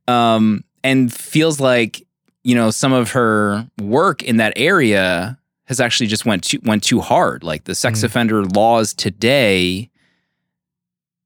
um, 0.08 0.62
and 0.82 1.12
feels 1.12 1.60
like 1.60 2.02
you 2.42 2.54
know 2.54 2.70
some 2.70 2.92
of 2.92 3.12
her 3.12 3.66
work 3.80 4.22
in 4.22 4.36
that 4.38 4.52
area 4.56 5.38
has 5.66 5.80
actually 5.80 6.06
just 6.06 6.26
went 6.26 6.44
too 6.44 6.58
went 6.64 6.82
too 6.82 7.00
hard 7.00 7.42
like 7.42 7.64
the 7.64 7.74
sex 7.74 8.00
Mm. 8.00 8.04
offender 8.04 8.44
laws 8.44 8.92
today 8.92 9.90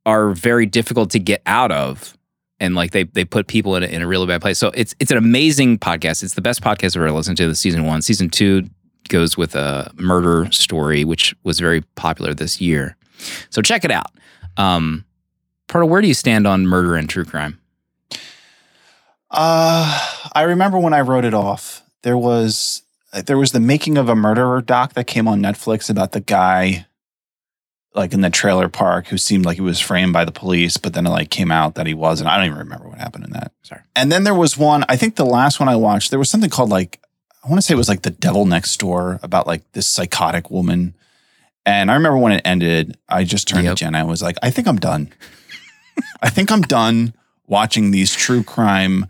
are 0.06 0.30
very 0.30 0.64
difficult 0.66 1.10
to 1.10 1.18
get 1.18 1.42
out 1.46 1.70
of 1.72 2.16
and 2.60 2.74
like 2.74 2.90
they 2.90 3.04
they 3.04 3.24
put 3.24 3.46
people 3.46 3.76
in 3.76 3.82
a, 3.82 3.86
in 3.86 4.02
a 4.02 4.06
really 4.06 4.26
bad 4.26 4.40
place. 4.40 4.58
So 4.58 4.70
it's 4.74 4.94
it's 4.98 5.10
an 5.10 5.18
amazing 5.18 5.78
podcast. 5.78 6.22
It's 6.22 6.34
the 6.34 6.40
best 6.40 6.62
podcast 6.62 6.96
i've 6.96 7.02
ever 7.02 7.12
listened 7.12 7.36
to 7.38 7.46
the 7.46 7.54
season 7.54 7.84
one. 7.84 8.02
Season 8.02 8.28
two 8.28 8.68
goes 9.08 9.36
with 9.36 9.54
a 9.54 9.90
murder 9.96 10.50
story 10.52 11.02
which 11.04 11.34
was 11.42 11.58
very 11.60 11.80
popular 11.96 12.34
this 12.34 12.60
year. 12.60 12.96
So 13.50 13.62
check 13.62 13.84
it 13.84 13.90
out. 13.90 14.12
Um 14.56 15.04
Proto, 15.68 15.86
where 15.86 16.00
do 16.00 16.08
you 16.08 16.14
stand 16.14 16.46
on 16.46 16.66
murder 16.66 16.96
and 16.96 17.08
true 17.08 17.26
crime? 17.26 17.60
Uh, 19.30 20.14
I 20.34 20.42
remember 20.42 20.78
when 20.78 20.94
I 20.94 21.02
wrote 21.02 21.26
it 21.26 21.34
off. 21.34 21.82
There 22.02 22.16
was 22.16 22.82
there 23.12 23.38
was 23.38 23.52
the 23.52 23.60
making 23.60 23.98
of 23.98 24.08
a 24.08 24.16
murderer 24.16 24.62
doc 24.62 24.94
that 24.94 25.06
came 25.06 25.28
on 25.28 25.40
Netflix 25.40 25.90
about 25.90 26.12
the 26.12 26.20
guy 26.20 26.86
like 27.98 28.12
in 28.12 28.20
the 28.22 28.30
trailer 28.30 28.68
park 28.68 29.08
who 29.08 29.18
seemed 29.18 29.44
like 29.44 29.56
he 29.56 29.60
was 29.62 29.80
framed 29.80 30.12
by 30.12 30.24
the 30.24 30.32
police, 30.32 30.76
but 30.76 30.94
then 30.94 31.06
it 31.06 31.10
like 31.10 31.30
came 31.30 31.50
out 31.50 31.74
that 31.74 31.86
he 31.86 31.94
wasn't. 31.94 32.28
I 32.30 32.36
don't 32.36 32.46
even 32.46 32.58
remember 32.58 32.88
what 32.88 32.98
happened 32.98 33.24
in 33.24 33.32
that. 33.32 33.52
Sorry. 33.62 33.82
And 33.94 34.10
then 34.10 34.24
there 34.24 34.34
was 34.34 34.56
one, 34.56 34.84
I 34.88 34.96
think 34.96 35.16
the 35.16 35.26
last 35.26 35.60
one 35.60 35.68
I 35.68 35.76
watched, 35.76 36.10
there 36.10 36.18
was 36.18 36.30
something 36.30 36.50
called 36.50 36.70
like 36.70 37.00
I 37.44 37.48
want 37.48 37.60
to 37.60 37.66
say 37.66 37.74
it 37.74 37.78
was 37.78 37.88
like 37.88 38.02
The 38.02 38.10
Devil 38.10 38.46
Next 38.46 38.76
Door 38.78 39.20
about 39.22 39.46
like 39.46 39.70
this 39.72 39.86
psychotic 39.86 40.50
woman 40.50 40.94
And 41.66 41.90
I 41.90 41.94
remember 41.94 42.18
when 42.18 42.32
it 42.32 42.42
ended, 42.44 42.96
I 43.08 43.24
just 43.24 43.46
turned 43.48 43.64
Yep. 43.64 43.76
to 43.76 43.84
Jenna 43.84 43.98
and 43.98 44.08
was 44.08 44.22
like, 44.22 44.36
I 44.42 44.50
think 44.50 44.66
I'm 44.66 44.78
done. 44.78 45.12
I 46.22 46.30
think 46.30 46.50
I'm 46.50 46.62
done 46.62 47.14
watching 47.46 47.90
these 47.90 48.14
true 48.14 48.42
crime, 48.42 49.06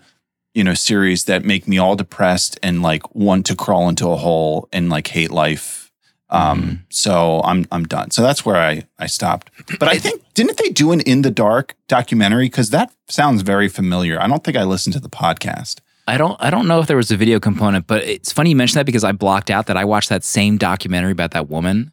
you 0.55 0.65
know, 0.65 0.75
series 0.75 1.25
that 1.25 1.45
make 1.45 1.67
me 1.69 1.79
all 1.79 1.97
depressed 1.97 2.59
and 2.63 2.83
like 2.83 3.15
want 3.15 3.47
to 3.47 3.55
crawl 3.57 3.89
into 3.89 4.09
a 4.11 4.17
hole 4.17 4.69
and 4.73 4.89
like 4.91 5.09
hate 5.09 5.31
life. 5.31 5.88
Um, 6.31 6.61
Mm-hmm. 6.63 6.75
so 6.91 7.41
I'm 7.45 7.67
I'm 7.73 7.85
done. 7.85 8.11
So 8.11 8.23
that's 8.23 8.45
where 8.45 8.57
I 8.57 8.85
I 8.99 9.07
stopped. 9.07 9.51
But 9.79 9.89
I 9.89 9.99
think 9.99 10.23
didn't 10.35 10.57
they 10.59 10.69
do 10.69 10.93
an 10.93 11.01
In 11.01 11.23
the 11.23 11.31
Dark 11.31 11.75
documentary? 11.89 12.47
Because 12.47 12.71
that 12.71 12.93
sounds 13.09 13.43
very 13.43 13.69
familiar. 13.69 14.21
I 14.21 14.27
don't 14.29 14.45
think 14.45 14.57
I 14.57 14.65
listened 14.65 14.93
to 14.95 15.01
the 15.01 15.09
podcast. 15.09 15.81
I 16.07 16.17
don't 16.19 16.37
I 16.41 16.51
don't 16.51 16.67
know 16.69 16.81
if 16.81 16.87
there 16.87 16.97
was 16.99 17.11
a 17.11 17.17
video 17.17 17.39
component, 17.41 17.87
but 17.87 18.03
it's 18.05 18.33
funny 18.33 18.51
you 18.51 18.57
mentioned 18.57 18.79
that 18.81 18.87
because 18.87 19.05
I 19.05 19.13
blocked 19.13 19.51
out 19.51 19.67
that 19.67 19.77
I 19.77 19.85
watched 19.85 20.09
that 20.11 20.23
same 20.25 20.57
documentary 20.59 21.13
about 21.13 21.31
that 21.33 21.49
woman, 21.49 21.93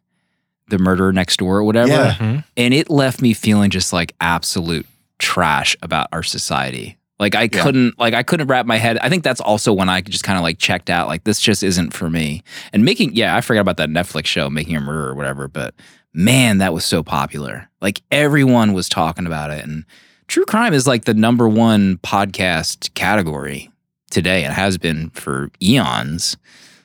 the 0.70 0.80
murderer 0.80 1.12
next 1.14 1.38
door 1.38 1.58
or 1.58 1.64
whatever. 1.64 1.90
Yeah. 1.90 2.16
Mhm. 2.16 2.44
And 2.58 2.74
it 2.74 2.90
left 2.90 3.22
me 3.22 3.34
feeling 3.34 3.70
just 3.72 3.94
like 3.94 4.16
absolute 4.22 4.86
trash 5.20 5.76
about 5.82 6.08
our 6.12 6.24
society. 6.24 6.98
Like 7.20 7.34
I 7.36 7.44
Yeah. 7.44 7.64
couldn't 7.64 7.98
like 8.00 8.14
I 8.14 8.24
couldn't 8.24 8.48
wrap 8.48 8.66
my 8.66 8.78
head. 8.78 8.98
I 9.00 9.10
think 9.10 9.24
that's 9.24 9.40
also 9.42 9.72
when 9.74 9.88
I 9.90 10.02
just 10.02 10.24
kind 10.24 10.38
of 10.38 10.44
like 10.44 10.58
checked 10.60 10.90
out 10.90 11.08
like 11.08 11.24
this 11.24 11.40
just 11.40 11.64
isn't 11.64 11.92
for 11.94 12.10
me. 12.10 12.44
And 12.74 12.84
making 12.84 13.14
yeah, 13.16 13.36
I 13.36 13.42
forgot 13.42 13.62
about 13.62 13.78
that 13.78 13.90
Netflix 13.90 14.26
show 14.26 14.50
Making 14.50 14.76
a 14.76 14.82
Murder 14.82 15.10
or 15.10 15.16
whatever, 15.16 15.48
but 15.48 15.74
man, 16.14 16.58
that 16.58 16.74
was 16.74 16.84
so 16.86 17.04
popular. 17.04 17.70
Like 17.82 18.02
everyone 18.12 18.74
was 18.74 18.90
talking 18.90 19.26
about 19.26 19.50
it 19.52 19.64
and 19.64 19.86
true 20.28 20.46
crime 20.46 20.74
is 20.74 20.88
like 20.88 21.06
the 21.06 21.14
number 21.14 21.48
one 21.48 21.98
podcast 22.00 22.94
category 22.96 23.72
today. 24.12 24.44
It 24.44 24.52
has 24.52 24.78
been 24.78 25.10
for 25.12 25.52
eons. 25.62 26.36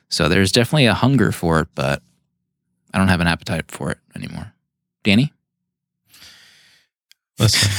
So 0.09 0.27
there's 0.29 0.51
definitely 0.51 0.85
a 0.85 0.93
hunger 0.93 1.31
for 1.31 1.59
it, 1.61 1.67
but 1.75 2.01
I 2.93 2.97
don't 2.97 3.07
have 3.09 3.21
an 3.21 3.27
appetite 3.27 3.69
for 3.71 3.91
it 3.91 3.97
anymore. 4.15 4.53
Danny? 5.03 5.31
Listen, 7.39 7.69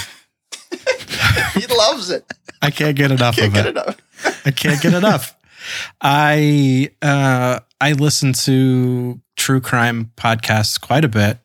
he 1.61 1.67
loves 1.67 2.11
it. 2.11 2.25
I 2.63 2.71
can't 2.71 2.97
get 2.97 3.11
enough 3.11 3.37
Can't 3.37 3.49
of 3.49 3.55
get 3.55 3.67
it. 3.67 3.71
enough. 3.71 4.47
I 4.47 4.51
can't 4.53 4.81
get 4.81 4.95
enough. 4.95 5.37
I 6.01 6.91
uh, 7.03 7.61
I 7.81 7.93
listen 7.93 8.33
to 8.45 9.21
true 9.37 9.61
crime 9.61 10.11
podcasts 10.17 10.81
quite 10.81 11.05
a 11.05 11.09
bit, 11.09 11.39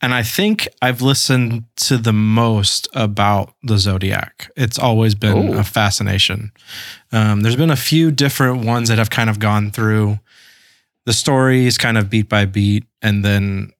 and 0.00 0.14
I 0.14 0.22
think 0.22 0.68
I've 0.82 1.00
listened 1.02 1.64
to 1.76 1.96
the 1.98 2.12
most 2.12 2.88
about 2.94 3.54
the 3.62 3.78
Zodiac. 3.78 4.50
It's 4.56 4.78
always 4.78 5.14
been 5.14 5.54
Oh. 5.54 5.58
a 5.58 5.64
fascination. 5.64 6.52
Um, 7.12 7.40
there's 7.42 7.56
been 7.56 7.70
a 7.70 7.76
few 7.76 8.10
different 8.10 8.64
ones 8.64 8.88
that 8.88 8.98
have 8.98 9.10
kind 9.10 9.28
of 9.30 9.38
gone 9.38 9.70
through 9.70 10.18
the 11.06 11.12
stories, 11.12 11.78
kind 11.78 11.96
of 11.98 12.10
beat 12.10 12.28
by 12.28 12.44
beat, 12.44 12.84
and 13.02 13.24
then 13.24 13.72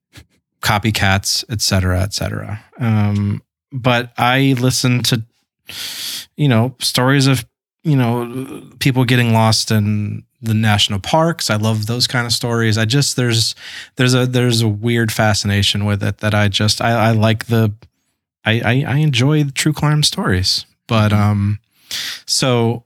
copycats, 0.63 1.45
et 1.51 1.61
cetera, 1.61 2.01
et 2.03 2.13
cetera. 2.15 2.65
Um, 2.79 3.43
but 3.73 4.13
I 4.19 4.55
listen 4.59 5.03
to, 5.05 5.23
you 6.37 6.49
know, 6.49 6.75
stories 6.81 7.27
of 7.27 7.45
you 7.85 7.97
know 7.97 8.63
people 8.81 9.05
getting 9.05 9.33
lost 9.33 9.71
in 9.71 10.25
the 10.41 10.55
national 10.55 11.01
parks. 11.01 11.51
I 11.51 11.57
love 11.57 11.87
those 11.87 12.07
kind 12.07 12.27
of 12.27 12.33
stories. 12.33 12.79
I 12.79 12.85
just 12.85 13.17
there's 13.17 13.55
there's 13.97 14.15
a 14.15 14.27
there's 14.27 14.63
a 14.63 14.69
weird 14.69 15.11
fascination 15.11 15.85
with 15.85 16.03
it 16.03 16.19
that 16.19 16.35
i 16.35 16.49
just 16.49 16.81
i, 16.81 17.09
I 17.09 17.11
like 17.13 17.47
the 17.47 17.73
I, 18.45 18.61
I 18.61 18.85
i 18.87 18.97
enjoy 18.99 19.45
the 19.45 19.53
true 19.53 19.73
crime 19.73 20.03
stories. 20.03 20.65
But 20.87 21.13
um 21.13 21.59
so 22.27 22.85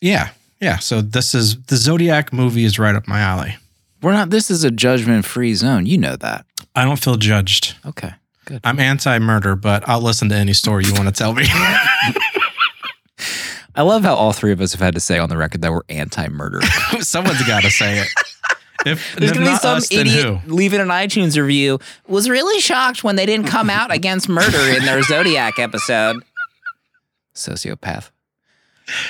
yeah 0.00 0.30
yeah. 0.60 0.78
So 0.78 1.00
this 1.00 1.34
is 1.34 1.60
the 1.64 1.76
zodiac 1.76 2.32
movie 2.32 2.64
is 2.64 2.78
right 2.78 2.94
up 2.94 3.08
my 3.08 3.20
alley. 3.20 3.56
We're 4.00 4.12
not 4.12 4.30
this 4.30 4.50
is 4.50 4.64
a 4.64 4.70
judgment 4.70 5.24
free 5.24 5.54
zone. 5.54 5.86
You 5.86 5.98
know 5.98 6.16
that. 6.16 6.44
i 6.74 6.84
don't 6.84 6.98
feel 7.02 7.16
judged. 7.16 7.76
Okay. 7.86 8.14
Good. 8.44 8.60
i'm 8.64 8.80
anti-murder 8.80 9.56
but 9.56 9.88
i'll 9.88 10.00
listen 10.00 10.28
to 10.30 10.34
any 10.34 10.52
story 10.52 10.84
you 10.84 10.94
want 10.94 11.06
to 11.06 11.12
tell 11.12 11.32
me 11.32 11.44
I 13.74 13.80
love 13.80 14.02
how 14.02 14.14
all 14.14 14.34
three 14.34 14.52
of 14.52 14.60
us 14.60 14.72
have 14.72 14.82
had 14.82 14.92
to 14.96 15.00
say 15.00 15.18
on 15.18 15.30
the 15.30 15.36
record 15.38 15.62
that 15.62 15.72
we're 15.72 15.80
anti 15.88 16.28
murder. 16.28 16.60
someone's 17.00 17.42
got 17.46 17.62
to 17.62 17.70
say 17.70 18.00
it 18.00 18.08
if, 18.86 19.14
There's 19.16 19.30
if 19.30 19.36
gonna 19.36 19.50
be 19.50 19.56
some 19.56 19.78
us, 19.78 19.92
idiot 19.92 20.40
leaving 20.46 20.80
an 20.80 20.88
iTunes 20.88 21.40
review. 21.40 21.78
Was 22.06 22.28
really 22.28 22.60
shocked 22.60 23.04
when 23.04 23.16
they 23.16 23.26
didn't 23.26 23.46
come 23.46 23.70
out 23.70 23.92
against 23.92 24.28
murder 24.28 24.58
in 24.76 24.84
their 24.84 25.02
Zodiac 25.02 25.58
episode. 25.58 26.22
Sociopath. 27.34 28.10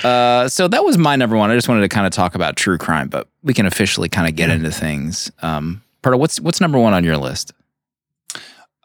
Uh, 0.03 0.47
so 0.47 0.67
that 0.67 0.83
was 0.85 0.97
my 0.97 1.15
number 1.15 1.35
one. 1.35 1.49
I 1.49 1.55
just 1.55 1.67
wanted 1.67 1.81
to 1.81 1.89
kind 1.89 2.05
of 2.05 2.13
talk 2.13 2.35
about 2.35 2.55
true 2.55 2.77
crime, 2.77 3.09
but 3.09 3.27
we 3.41 3.53
can 3.53 3.65
officially 3.65 4.07
kind 4.07 4.27
of 4.27 4.35
get 4.35 4.49
into 4.49 4.71
things. 4.71 5.31
Um, 5.41 5.81
Perta, 6.01 6.17
what's 6.17 6.39
what's 6.39 6.61
number 6.61 6.79
one 6.79 6.93
on 6.93 7.03
your 7.03 7.17
list? 7.17 7.53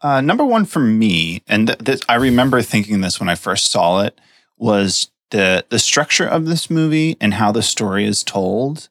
Uh, 0.01 0.21
number 0.21 0.45
one 0.45 0.65
for 0.65 0.81
me, 0.81 1.43
and 1.49 1.77
th- 1.85 2.03
I 2.09 2.15
remember 2.15 2.63
thinking 2.63 3.01
this 3.01 3.19
when 3.19 3.29
I 3.29 3.35
first 3.35 3.71
saw 3.71 4.01
it, 4.01 4.21
was 4.57 5.11
the 5.31 5.65
the 5.69 5.79
structure 5.79 6.27
of 6.27 6.47
this 6.47 6.71
movie 6.71 7.17
and 7.21 7.35
how 7.35 7.53
the 7.53 7.63
story 7.63 8.05
is 8.05 8.23
told. 8.23 8.89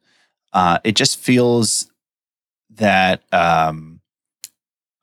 Uh, 0.54 0.80
it 0.84 0.96
just 0.96 1.18
feels 1.18 1.90
that 2.72 3.22
um, 3.34 4.02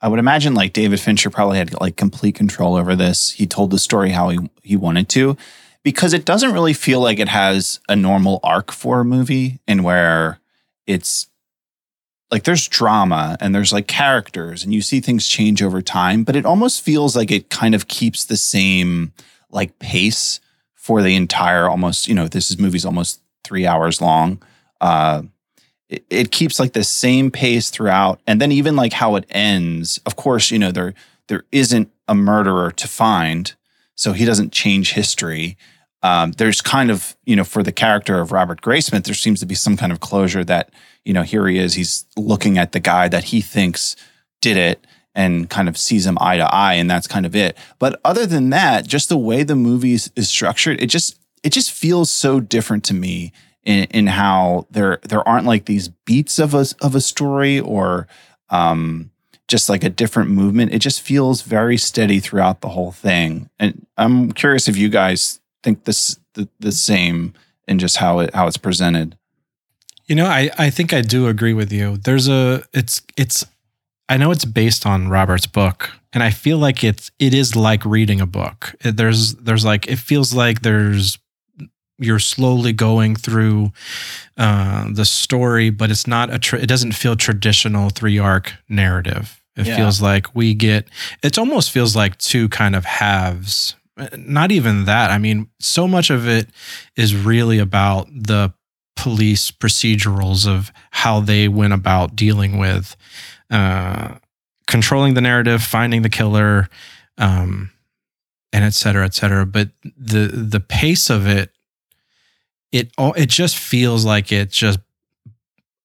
I 0.01 0.09
would 0.09 0.19
imagine 0.19 0.55
like 0.55 0.73
David 0.73 1.01
Fincher 1.01 1.31
probably 1.31 1.59
had 1.59 1.81
like 1.81 1.97
complete 1.97 2.35
control 2.35 2.77
over 2.77 2.95
this. 2.95 3.33
He 3.33 3.47
told 3.47 3.71
the 3.71 3.79
story 3.79 4.11
how 4.11 4.29
he 4.29 4.39
he 4.63 4.77
wanted 4.77 5.09
to, 5.11 5.37
because 5.83 6.13
it 6.13 6.27
doesn't 6.27 6.53
really 6.53 6.75
feel 6.75 7.01
like 7.01 7.19
it 7.19 7.29
has 7.29 7.81
a 7.89 7.97
normal 7.97 8.41
arc 8.43 8.71
for 8.73 9.01
a 9.01 9.05
movie, 9.05 9.61
and 9.67 9.83
where 9.85 10.39
it's 10.87 11.29
like 12.31 12.45
there's 12.45 12.67
drama 12.67 13.37
and 13.41 13.55
there's 13.55 13.73
like 13.73 13.87
characters 13.87 14.65
and 14.65 14.73
you 14.73 14.83
see 14.83 15.01
things 15.01 15.27
change 15.27 15.63
over 15.63 15.83
time, 15.83 16.25
but 16.25 16.37
it 16.37 16.47
almost 16.47 16.83
feels 16.83 17.15
like 17.15 17.31
it 17.31 17.51
kind 17.51 17.75
of 17.75 17.89
keeps 17.89 18.25
the 18.25 18.37
same 18.37 19.13
like 19.51 19.79
pace 19.79 20.41
for 20.75 21.03
the 21.03 21.15
entire 21.15 21.69
almost, 21.69 22.09
you 22.09 22.15
know, 22.15 22.29
this 22.29 22.51
is 22.51 22.59
movie's 22.59 22.85
almost 22.85 23.21
three 23.45 23.67
hours 23.67 24.01
long. 24.01 24.43
Uh 24.81 25.23
it, 25.89 26.05
it 26.11 26.31
keeps 26.31 26.59
like 26.59 26.73
the 26.73 26.85
same 26.85 27.31
pace 27.31 27.71
throughout. 27.71 28.21
And 28.27 28.41
then 28.41 28.51
even 28.53 28.75
like 28.75 28.95
how 28.95 29.17
it 29.17 29.27
ends, 29.31 30.01
of 30.07 30.17
course, 30.17 30.51
you 30.51 30.59
know, 30.59 30.73
there 30.73 30.95
there 31.29 31.45
isn't 31.53 31.91
a 32.09 32.15
murderer 32.15 32.71
to 32.73 32.89
find. 32.89 33.55
So 33.95 34.13
he 34.13 34.25
doesn't 34.25 34.53
change 34.53 34.93
history. 34.93 35.57
Um, 36.05 36.33
there's 36.33 36.61
kind 36.61 36.91
of, 36.91 37.17
you 37.25 37.35
know, 37.35 37.45
for 37.45 37.63
the 37.63 37.73
character 37.73 38.21
of 38.21 38.31
Robert 38.31 38.61
Graysmith, 38.61 39.05
there 39.05 39.15
seems 39.15 39.41
to 39.41 39.47
be 39.47 39.55
some 39.55 39.75
kind 39.75 39.91
of 39.91 40.01
closure 40.01 40.45
that, 40.45 40.71
you 41.03 41.15
know, 41.15 41.23
here 41.23 41.49
he 41.49 41.59
is, 41.59 41.75
he's 41.75 42.05
looking 42.15 42.59
at 42.59 42.73
the 42.73 42.79
guy 42.79 43.09
that 43.09 43.25
he 43.25 43.41
thinks 43.41 43.97
did 44.43 44.59
it 44.59 44.87
and 45.15 45.49
kind 45.49 45.67
of 45.67 45.79
sees 45.79 46.07
him 46.07 46.19
eye 46.21 46.37
to 46.37 46.55
eye, 46.55 46.75
and 46.75 46.91
that's 46.91 47.07
kind 47.07 47.25
of 47.25 47.35
it. 47.35 47.57
But 47.79 47.99
other 48.05 48.27
than 48.27 48.51
that, 48.51 48.87
just 48.87 49.09
the 49.09 49.17
way 49.17 49.45
the 49.45 49.57
movie 49.57 49.95
is, 49.95 50.13
is 50.15 50.29
structured, 50.29 50.79
it 50.83 50.89
just 50.89 51.19
it 51.43 51.53
just 51.53 51.73
feels 51.73 52.11
so 52.11 52.39
different 52.39 52.85
to 52.85 52.95
me 52.95 53.33
in, 53.63 53.85
in 53.85 54.07
how 54.09 54.67
there 54.71 54.99
there 55.09 55.27
aren't 55.27 55.47
like 55.47 55.65
these 55.65 55.89
beats 55.89 56.39
of 56.39 56.53
a 56.53 56.67
of 56.83 56.95
a 56.95 57.01
story 57.01 57.61
or 57.61 58.07
um, 58.51 59.11
just 59.49 59.71
like 59.71 59.85
a 59.85 59.91
different 59.91 60.31
movement. 60.31 60.75
It 60.75 60.81
just 60.81 61.01
feels 61.01 61.41
very 61.41 61.79
steady 61.79 62.21
throughout 62.21 62.61
the 62.61 62.71
whole 62.71 62.93
thing. 62.93 63.49
And 63.59 63.87
I'm 63.97 64.33
curious 64.33 64.69
if 64.69 64.77
you 64.77 64.91
guys 64.91 65.41
think 65.65 65.85
this 65.85 66.19
the, 66.35 66.49
the 66.61 66.71
same 66.73 67.33
in 67.67 67.79
just 67.81 67.97
how 67.97 68.21
it 68.21 68.35
how 68.35 68.47
it's 68.47 68.57
presented. 68.59 69.17
You 70.07 70.15
know, 70.15 70.27
I, 70.27 70.51
I 70.59 70.71
think 70.71 70.93
I 70.93 71.01
do 71.01 71.27
agree 71.29 71.55
with 71.55 71.73
you. 71.73 71.97
There's 71.97 72.29
a 72.29 72.63
it's 72.73 73.03
it's 73.17 73.45
I 74.09 74.19
know 74.19 74.31
it's 74.31 74.45
based 74.45 74.85
on 74.87 75.09
Robert's 75.09 75.47
book, 75.47 75.91
and 76.13 76.23
I 76.23 76.31
feel 76.31 76.59
like 76.59 76.85
it's 76.85 77.11
it 77.19 77.33
is 77.33 77.57
like 77.57 77.85
reading 77.87 78.21
a 78.21 78.27
book. 78.27 78.75
It- 78.85 78.97
there's 78.99 79.35
there's 79.37 79.65
like 79.65 79.89
it 79.89 79.99
feels 79.99 80.35
like 80.35 80.61
there's 80.61 81.19
you're 81.99 82.19
slowly 82.19 82.73
going 82.73 83.15
through 83.17 83.73
uh, 84.37 84.89
the 84.93 85.05
story, 85.05 85.71
but 85.71 85.91
it's 85.91 86.07
not 86.07 86.29
a 86.35 86.39
tra- 86.39 86.59
it 86.61 86.67
doesn't 86.67 86.93
feel 86.93 87.17
traditional 87.17 87.89
three 87.89 88.19
arc 88.19 88.53
narrative. 88.69 89.41
It 89.57 89.67
Yeah. 89.67 89.77
feels 89.77 90.03
like 90.03 90.35
we 90.35 90.53
get 90.55 90.89
it 91.23 91.39
almost 91.39 91.71
feels 91.71 91.95
like 91.97 92.19
two 92.19 92.49
kind 92.49 92.75
of 92.77 92.85
halves. 92.85 93.77
Not 94.17 94.51
even 94.51 94.87
that. 94.87 95.11
I 95.11 95.19
mean, 95.19 95.49
so 95.61 95.87
much 95.87 96.11
of 96.11 96.27
it 96.27 96.49
is 96.97 97.15
really 97.15 97.59
about 97.59 98.09
the 98.11 98.53
police 98.97 99.51
procedurals 99.51 100.47
of 100.47 100.73
how 100.91 101.21
they 101.21 101.47
went 101.49 101.73
about 101.73 102.17
dealing 102.17 102.59
with 102.59 102.97
uh, 103.51 104.17
controlling 104.67 105.15
the 105.15 105.21
narrative, 105.21 105.63
finding 105.63 106.03
the 106.03 106.09
killer, 106.09 106.69
um, 107.19 107.71
and 108.53 108.65
et 108.65 108.75
cetera, 108.75 109.05
et 109.05 109.15
cetera. 109.15 109.47
But 109.47 109.71
the 109.97 110.27
the 110.27 110.61
pace 110.61 111.11
of 111.11 111.27
it, 111.27 111.51
it 112.73 112.91
it 112.99 113.29
just 113.29 113.57
feels 113.57 114.05
like 114.05 114.33
it's 114.33 114.57
just 114.57 114.81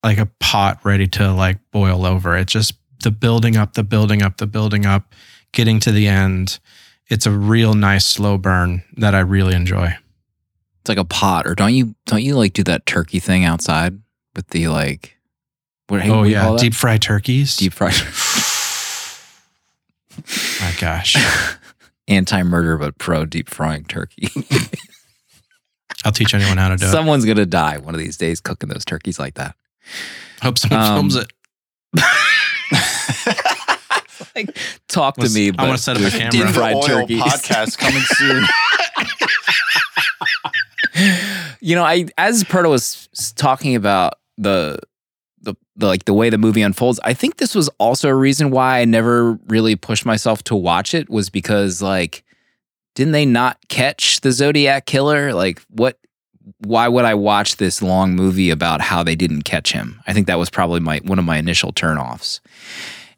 like 0.03 0.17
a 0.17 0.29
pot 0.39 0.79
ready 0.83 1.07
to 1.07 1.31
like 1.31 1.59
boil 1.71 2.05
over. 2.05 2.35
It 2.35 2.47
just 2.47 2.73
the 3.03 3.11
building 3.11 3.55
up, 3.55 3.73
the 3.73 3.83
building 3.83 4.21
up, 4.21 4.37
the 4.37 4.47
building 4.47 4.85
up, 4.85 5.13
getting 5.51 5.79
to 5.81 5.91
the 5.91 6.07
end. 6.07 6.59
It's 7.09 7.25
a 7.25 7.31
real 7.31 7.73
nice 7.73 8.05
slow 8.05 8.37
burn 8.37 8.83
that 8.97 9.15
I 9.15 9.19
really 9.19 9.55
enjoy. 9.55 9.95
It's 10.81 10.89
like 10.89 10.99
a 10.99 11.05
pot, 11.05 11.47
or 11.47 11.55
don't 11.55 11.73
you 11.73 11.95
don't 12.05 12.21
you 12.21 12.37
like 12.37 12.53
do 12.53 12.63
that 12.63 12.85
turkey 12.85 13.19
thing 13.19 13.43
outside 13.43 13.99
with 14.35 14.47
the 14.49 14.67
like? 14.67 15.17
What, 15.87 16.05
oh 16.05 16.19
what 16.19 16.29
yeah, 16.29 16.55
deep 16.57 16.75
fried 16.75 17.01
turkeys. 17.01 17.57
deep 17.57 17.73
fried. 17.73 17.93
My 20.61 20.73
gosh. 20.79 21.15
Anti-murder 22.07 22.77
but 22.77 22.97
pro 22.97 23.25
deep 23.25 23.49
frying 23.49 23.85
turkey. 23.85 24.29
I'll 26.05 26.11
teach 26.11 26.33
anyone 26.33 26.57
how 26.57 26.69
to 26.69 26.77
do 26.77 26.85
it. 26.85 26.89
Someone's 26.89 27.25
gonna 27.25 27.45
die 27.45 27.79
one 27.79 27.93
of 27.93 27.99
these 27.99 28.17
days 28.17 28.39
cooking 28.39 28.69
those 28.69 28.85
turkeys 28.85 29.19
like 29.19 29.35
that. 29.35 29.55
Hope 30.41 30.57
someone 30.57 30.79
um, 30.79 30.95
films 30.95 31.15
it. 31.15 31.31
Like, 34.47 34.57
talk 34.87 35.15
to 35.17 35.29
me. 35.29 35.51
I 35.57 35.65
wanna 35.65 35.77
set 35.77 35.97
up 35.97 36.03
a 36.03 36.09
camera. 36.09 36.31
Deep 36.31 36.47
fried 36.47 36.75
Oil 36.75 36.81
turkeys. 36.83 37.21
podcast 37.21 37.77
coming 37.77 38.01
soon. 38.01 38.45
you 41.61 41.75
know, 41.75 41.83
I 41.83 42.07
as 42.17 42.43
Proto 42.43 42.69
was 42.69 43.07
talking 43.35 43.75
about 43.75 44.15
the, 44.37 44.79
the 45.41 45.55
the 45.75 45.87
like 45.87 46.05
the 46.05 46.13
way 46.13 46.29
the 46.29 46.37
movie 46.37 46.61
unfolds, 46.61 46.99
I 47.03 47.13
think 47.13 47.37
this 47.37 47.55
was 47.55 47.69
also 47.77 48.09
a 48.09 48.15
reason 48.15 48.51
why 48.51 48.79
I 48.79 48.85
never 48.85 49.33
really 49.47 49.75
pushed 49.75 50.05
myself 50.05 50.43
to 50.45 50.55
watch 50.55 50.93
it 50.93 51.09
was 51.09 51.29
because 51.29 51.81
like 51.81 52.23
didn't 52.95 53.13
they 53.13 53.25
not 53.25 53.57
catch 53.69 54.21
the 54.21 54.31
Zodiac 54.31 54.85
killer? 54.85 55.33
Like 55.33 55.61
what 55.69 55.97
why 56.59 56.87
would 56.87 57.05
I 57.05 57.13
watch 57.13 57.57
this 57.57 57.81
long 57.81 58.15
movie 58.15 58.49
about 58.49 58.81
how 58.81 59.03
they 59.03 59.15
didn't 59.15 59.43
catch 59.43 59.71
him? 59.71 60.01
I 60.07 60.13
think 60.13 60.27
that 60.27 60.39
was 60.39 60.49
probably 60.49 60.79
my 60.79 60.99
one 61.03 61.19
of 61.19 61.25
my 61.25 61.37
initial 61.37 61.71
turnoffs. 61.71 62.39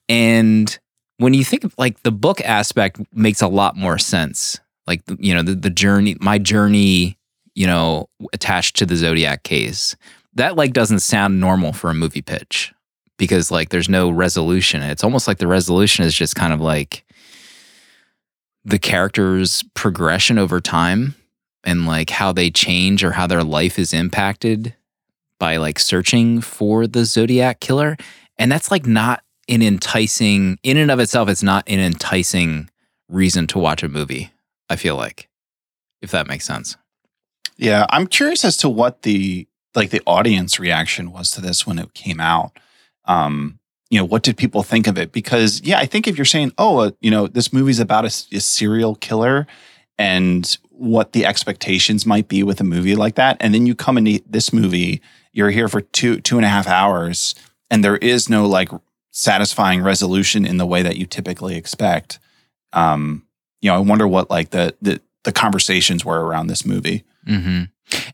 And 0.10 0.78
when 1.22 1.36
you 1.36 1.46
think 1.46 1.64
of 1.64 1.76
like 1.78 2.02
the 2.02 2.12
book 2.12 2.42
aspect 2.42 3.00
makes 3.14 3.44
a 3.44 3.48
lot 3.48 3.76
more 3.76 4.00
sense. 4.00 4.60
Like 4.88 5.04
you 5.20 5.36
know 5.36 5.44
the, 5.44 5.54
the 5.54 5.70
journey, 5.70 6.18
my 6.20 6.40
journey, 6.40 7.20
you 7.54 7.68
know, 7.68 8.10
attached 8.34 8.76
to 8.78 8.88
the 8.88 8.96
Zodiac 8.96 9.44
case. 9.44 9.96
That 10.34 10.56
like 10.56 10.74
doesn't 10.74 11.02
sound 11.02 11.40
normal 11.40 11.74
for 11.74 11.92
a 11.92 11.94
movie 11.94 12.24
pitch 12.24 12.74
because 13.18 13.52
like 13.52 13.70
there's 13.70 13.88
no 13.88 14.10
resolution. 14.10 14.82
It's 14.82 15.04
almost 15.04 15.28
like 15.28 15.38
the 15.38 15.48
resolution 15.48 16.06
is 16.06 16.16
just 16.16 16.36
kind 16.36 16.54
of 16.54 16.60
like 16.60 17.06
the 18.66 18.80
character's 18.80 19.64
progression 19.76 20.40
over 20.40 20.60
time 20.60 21.14
and 21.64 21.86
like 21.86 22.10
how 22.10 22.32
they 22.32 22.50
change 22.50 23.04
or 23.04 23.12
how 23.12 23.28
their 23.28 23.44
life 23.44 23.78
is 23.78 23.94
impacted 23.94 24.76
by 25.38 25.58
like 25.58 25.78
searching 25.78 26.42
for 26.42 26.88
the 26.88 27.06
Zodiac 27.06 27.60
killer. 27.60 27.96
And 28.40 28.52
that's 28.52 28.72
like 28.72 28.88
not 28.88 29.24
an 29.52 29.62
enticing, 29.62 30.58
in 30.64 30.78
and 30.78 30.90
of 30.90 31.00
itself, 31.00 31.30
it's 31.30 31.44
not 31.44 31.68
an 31.68 31.80
enticing 31.80 32.70
reason 33.10 33.46
to 33.48 33.60
watch 33.60 33.84
a 33.84 33.90
movie, 33.90 34.32
I 34.70 34.78
feel 34.78 34.96
like, 34.96 35.28
if 36.02 36.12
that 36.12 36.28
makes 36.28 36.46
sense. 36.46 36.78
Yeah, 37.58 37.86
I'm 37.90 38.08
curious 38.08 38.44
as 38.44 38.58
to 38.58 38.70
what 38.70 39.04
the 39.04 39.48
like 39.76 39.92
the 39.92 40.02
audience 40.06 40.60
reaction 40.60 41.12
was 41.12 41.30
to 41.32 41.42
this 41.42 41.66
when 41.68 41.80
it 41.80 41.94
came 41.94 42.20
out. 42.20 42.58
Um, 43.06 43.60
you 43.90 44.00
know, 44.00 44.06
what 44.06 44.24
did 44.24 44.38
people 44.38 44.64
think 44.64 44.88
of 44.88 44.98
it? 44.98 45.12
Because 45.12 45.62
yeah, 45.62 45.78
I 45.78 45.86
think 45.86 46.08
if 46.08 46.18
you're 46.18 46.26
saying, 46.26 46.54
oh, 46.58 46.80
uh, 46.80 46.92
you 47.02 47.12
know, 47.12 47.28
this 47.28 47.54
movie's 47.54 47.80
about 47.80 48.06
a 48.06 48.10
serial 48.10 48.96
killer 48.96 49.48
and 49.98 50.58
what 50.70 51.12
the 51.12 51.26
expectations 51.26 52.06
might 52.06 52.28
be 52.28 52.42
with 52.42 52.60
a 52.62 52.64
movie 52.64 52.96
like 52.96 53.16
that, 53.16 53.38
and 53.40 53.54
then 53.54 53.68
you 53.68 53.76
come 53.76 53.98
into 53.98 54.24
this 54.28 54.52
movie, 54.54 55.02
you're 55.34 55.52
here 55.52 55.68
for 55.68 55.82
two 55.82 56.22
two 56.22 56.38
and 56.38 56.46
a 56.46 56.50
half 56.50 56.68
hours, 56.68 57.36
and 57.70 57.84
there 57.84 57.98
is 57.98 58.30
no 58.30 58.48
like 58.48 58.70
satisfying 59.12 59.82
resolution 59.82 60.46
in 60.46 60.58
the 60.58 60.66
way 60.66 60.82
that 60.82 60.98
you 60.98 61.06
typically 61.06 61.56
expect. 61.56 62.20
Um, 62.74 63.26
you 63.62 63.70
know, 63.70 63.76
I 63.76 63.80
wonder 63.80 64.08
what 64.08 64.30
like 64.30 64.50
the 64.52 64.76
the 64.82 65.02
the 65.24 65.32
conversations 65.32 66.04
were 66.04 66.26
around 66.26 66.48
this 66.48 66.66
movie. 66.66 67.04
hmm 67.26 67.64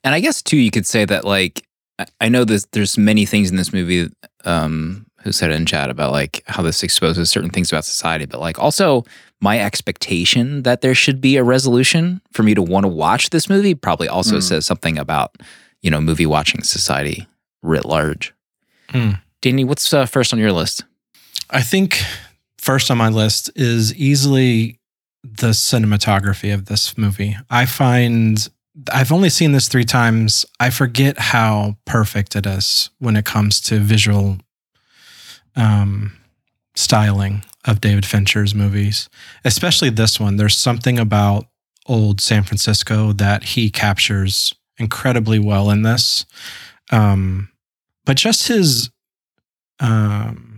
And 0.04 0.14
I 0.16 0.20
guess 0.20 0.42
too, 0.42 0.58
you 0.58 0.72
could 0.72 0.86
say 0.88 1.06
that 1.06 1.24
like 1.24 1.64
I- 2.00 2.06
I 2.22 2.30
know 2.30 2.44
this, 2.44 2.66
there's 2.74 2.98
many 2.98 3.26
things 3.26 3.50
in 3.50 3.56
this 3.58 3.72
movie. 3.74 4.10
Um, 4.46 5.06
who 5.24 5.32
said 5.34 5.50
it 5.52 5.56
in 5.56 5.66
chat 5.66 5.90
about 5.90 6.12
like 6.14 6.42
how 6.48 6.62
this 6.64 6.84
exposes 6.84 7.30
certain 7.30 7.50
things 7.50 7.70
about 7.72 7.84
society, 7.84 8.26
but 8.26 8.40
like 8.40 8.58
also 8.60 9.04
my 9.42 9.60
expectation 9.60 10.64
that 10.64 10.80
there 10.82 10.96
should 10.96 11.20
be 11.20 11.36
a 11.36 11.44
resolution 11.44 12.22
for 12.32 12.44
me 12.44 12.54
to 12.54 12.62
want 12.62 12.86
to 12.86 12.88
watch 12.88 13.32
this 13.32 13.50
movie 13.50 13.74
probably 13.76 14.08
also 14.08 14.38
Mm. 14.38 14.44
says 14.44 14.66
something 14.66 14.98
about 14.98 15.36
you 15.82 15.90
know 15.92 16.00
movie 16.00 16.26
watching 16.28 16.62
society 16.64 17.28
writ 17.62 17.84
large. 17.84 18.34
Mm. 18.90 19.20
Danny, 19.42 19.64
what's 19.66 19.92
uh, 19.92 20.06
first 20.06 20.32
on 20.32 20.40
your 20.40 20.54
list? 20.54 20.86
I 21.50 21.62
think 21.62 22.02
first 22.58 22.92
on 22.92 22.98
my 22.98 23.10
list 23.10 23.50
is 23.56 23.94
easily 23.96 24.80
the 25.24 25.50
cinematography 25.50 26.54
of 26.54 26.66
this 26.66 26.98
movie. 26.98 27.38
I 27.50 27.66
find 27.66 28.48
I've 28.92 29.12
only 29.12 29.30
seen 29.30 29.54
this 29.54 29.68
three 29.68 29.86
times. 29.86 30.46
I 30.60 30.70
forget 30.70 31.18
how 31.18 31.78
perfect 31.86 32.36
it 32.36 32.46
is 32.46 32.90
when 33.00 33.16
it 33.16 33.26
comes 33.26 33.60
to 33.62 33.80
visual 33.80 34.38
um, 35.56 36.16
styling 36.76 37.44
of 37.66 37.82
David 37.82 38.06
Fincher's 38.06 38.54
movies, 38.54 39.10
especially 39.44 39.90
this 39.90 40.20
one. 40.20 40.38
There's 40.38 40.56
something 40.56 41.00
about 41.00 41.48
old 41.88 42.22
San 42.22 42.44
Francisco 42.44 43.14
that 43.14 43.44
he 43.44 43.70
captures 43.70 44.54
incredibly 44.78 45.40
well 45.40 45.70
in 45.72 45.82
this. 45.82 46.26
Um, 46.92 47.50
but 48.06 48.16
just 48.16 48.48
his, 48.48 48.92
um, 49.80 50.57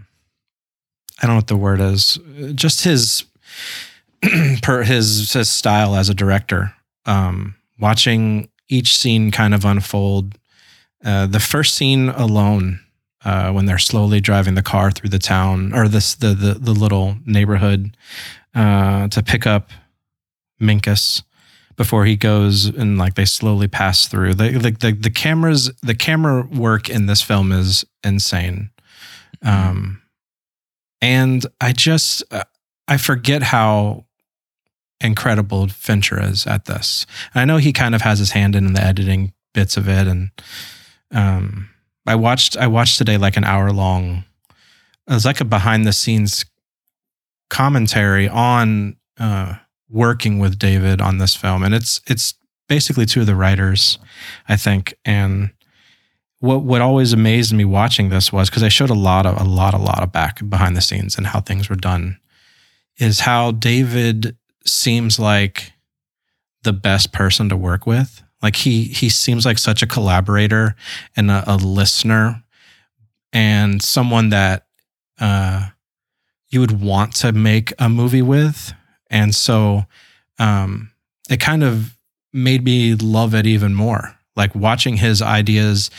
I 1.22 1.28
don't 1.28 1.36
know 1.36 1.40
what 1.40 1.48
the 1.48 1.58
word 1.58 1.82
is, 1.82 2.18
just 2.56 2.84
his, 2.84 3.26
per 4.62 4.84
his 4.84 5.34
his 5.34 5.50
style 5.50 5.96
as 5.96 6.10
a 6.10 6.14
director. 6.14 6.74
Um, 7.06 7.56
watching 7.80 8.50
each 8.68 8.98
scene 8.98 9.32
kind 9.32 9.54
of 9.54 9.66
unfold. 9.66 10.38
Uh, 11.04 11.26
the 11.26 11.40
first 11.40 11.76
scene 11.76 12.10
alone, 12.10 12.80
uh, 13.26 13.52
when 13.52 13.66
they're 13.66 13.78
slowly 13.78 14.20
driving 14.20 14.56
the 14.56 14.62
car 14.62 14.92
through 14.92 15.10
the 15.10 15.20
town 15.20 15.74
or 15.74 15.88
this 15.88 16.16
the 16.16 16.34
the, 16.34 16.54
the 16.54 16.72
little 16.74 17.18
neighborhood 17.26 17.96
uh, 18.56 19.08
to 19.10 19.24
pick 19.24 19.46
up 19.46 19.72
Minkus 20.62 21.24
before 21.76 22.06
he 22.06 22.16
goes 22.16 22.66
and 22.66 22.98
like 22.98 23.16
they 23.16 23.26
slowly 23.26 23.68
pass 23.68 24.08
through. 24.08 24.34
The, 24.34 24.52
the 24.52 24.72
the 24.72 24.92
the 24.92 25.10
cameras 25.10 25.72
the 25.82 25.96
camera 25.96 26.46
work 26.46 26.90
in 26.90 27.06
this 27.06 27.22
film 27.22 27.52
is 27.52 27.86
insane. 28.04 28.70
Um, 29.42 30.02
and 31.02 31.45
I 31.62 31.72
just 31.72 32.24
uh, 32.32 32.43
I 32.88 32.97
forget 32.97 33.43
how 33.43 34.06
incredible 35.02 35.68
Fincher 35.68 36.22
is 36.22 36.45
at 36.45 36.66
this. 36.66 37.06
I 37.34 37.45
know 37.45 37.58
he 37.58 37.74
kind 37.74 37.95
of 37.95 38.02
has 38.02 38.20
his 38.20 38.32
hand 38.32 38.56
in 38.56 38.74
the 38.74 38.82
editing 38.82 39.34
bits 39.54 39.78
of 39.78 39.88
it, 39.88 40.08
and 40.08 40.32
um, 41.12 41.70
I 42.06 42.16
watched 42.16 42.58
I 42.58 42.68
watched 42.68 42.97
today 42.97 43.18
like 43.18 43.38
an 43.38 43.43
hour 43.43 43.72
long. 43.72 44.24
It 45.08 45.14
was 45.14 45.26
like 45.26 45.41
a 45.41 45.45
behind 45.45 45.86
the 45.86 45.93
scenes 45.93 46.45
commentary 47.50 48.30
on 48.30 48.97
uh, 49.20 49.56
working 49.89 50.39
with 50.39 50.60
David 50.60 51.02
on 51.02 51.18
this 51.18 51.36
film, 51.36 51.64
and 51.64 51.74
it's 51.74 52.02
it's 52.08 52.34
basically 52.68 53.06
two 53.06 53.22
of 53.22 53.26
the 53.26 53.36
writers, 53.36 53.97
I 54.47 54.56
think, 54.56 54.93
and 55.04 55.52
what 56.40 56.64
what 56.64 56.82
always 56.82 57.14
amazed 57.14 57.54
me 57.54 57.66
watching 57.66 58.10
this 58.10 58.32
was 58.32 58.50
because 58.50 58.64
I 58.64 58.70
showed 58.70 58.90
a 58.90 58.96
lot 58.96 59.26
of 59.26 59.40
a 59.40 59.44
lot 59.44 59.74
a 59.74 59.78
lot 59.78 60.02
of 60.02 60.12
back 60.12 60.48
behind 60.50 60.76
the 60.76 60.82
scenes 60.82 61.18
and 61.18 61.28
how 61.28 61.42
things 61.42 61.70
were 61.70 61.76
done, 61.76 62.20
is 62.98 63.22
how 63.22 63.52
David 63.52 64.38
seems 64.66 65.20
like 65.20 65.74
the 66.64 66.74
best 66.74 67.12
person 67.12 67.50
to 67.50 67.58
work 67.58 67.86
with. 67.86 68.24
Like 68.42 68.56
he 68.56 68.84
he 68.86 69.10
seems 69.10 69.46
like 69.46 69.58
such 69.58 69.82
a 69.82 69.88
collaborator 69.88 70.76
and 71.16 71.30
a, 71.30 71.44
a 71.46 71.58
listener 71.58 72.44
and 73.34 73.82
someone 73.82 74.30
that 74.30 74.66
uh, 75.20 75.68
you 76.50 76.60
would 76.60 76.82
want 76.82 77.16
to 77.16 77.32
make 77.32 77.74
a 77.80 77.90
movie 77.90 78.22
with. 78.22 78.74
And 79.10 79.36
so 79.36 79.86
um, 80.38 80.92
it 81.30 81.40
kind 81.40 81.64
of 81.64 81.98
made 82.32 82.64
me 82.64 82.96
love 82.96 83.36
it 83.36 83.46
even 83.46 83.74
more. 83.74 84.16
Like 84.40 84.56
watching 84.56 84.98
his 84.98 85.22
ideas, 85.22 85.92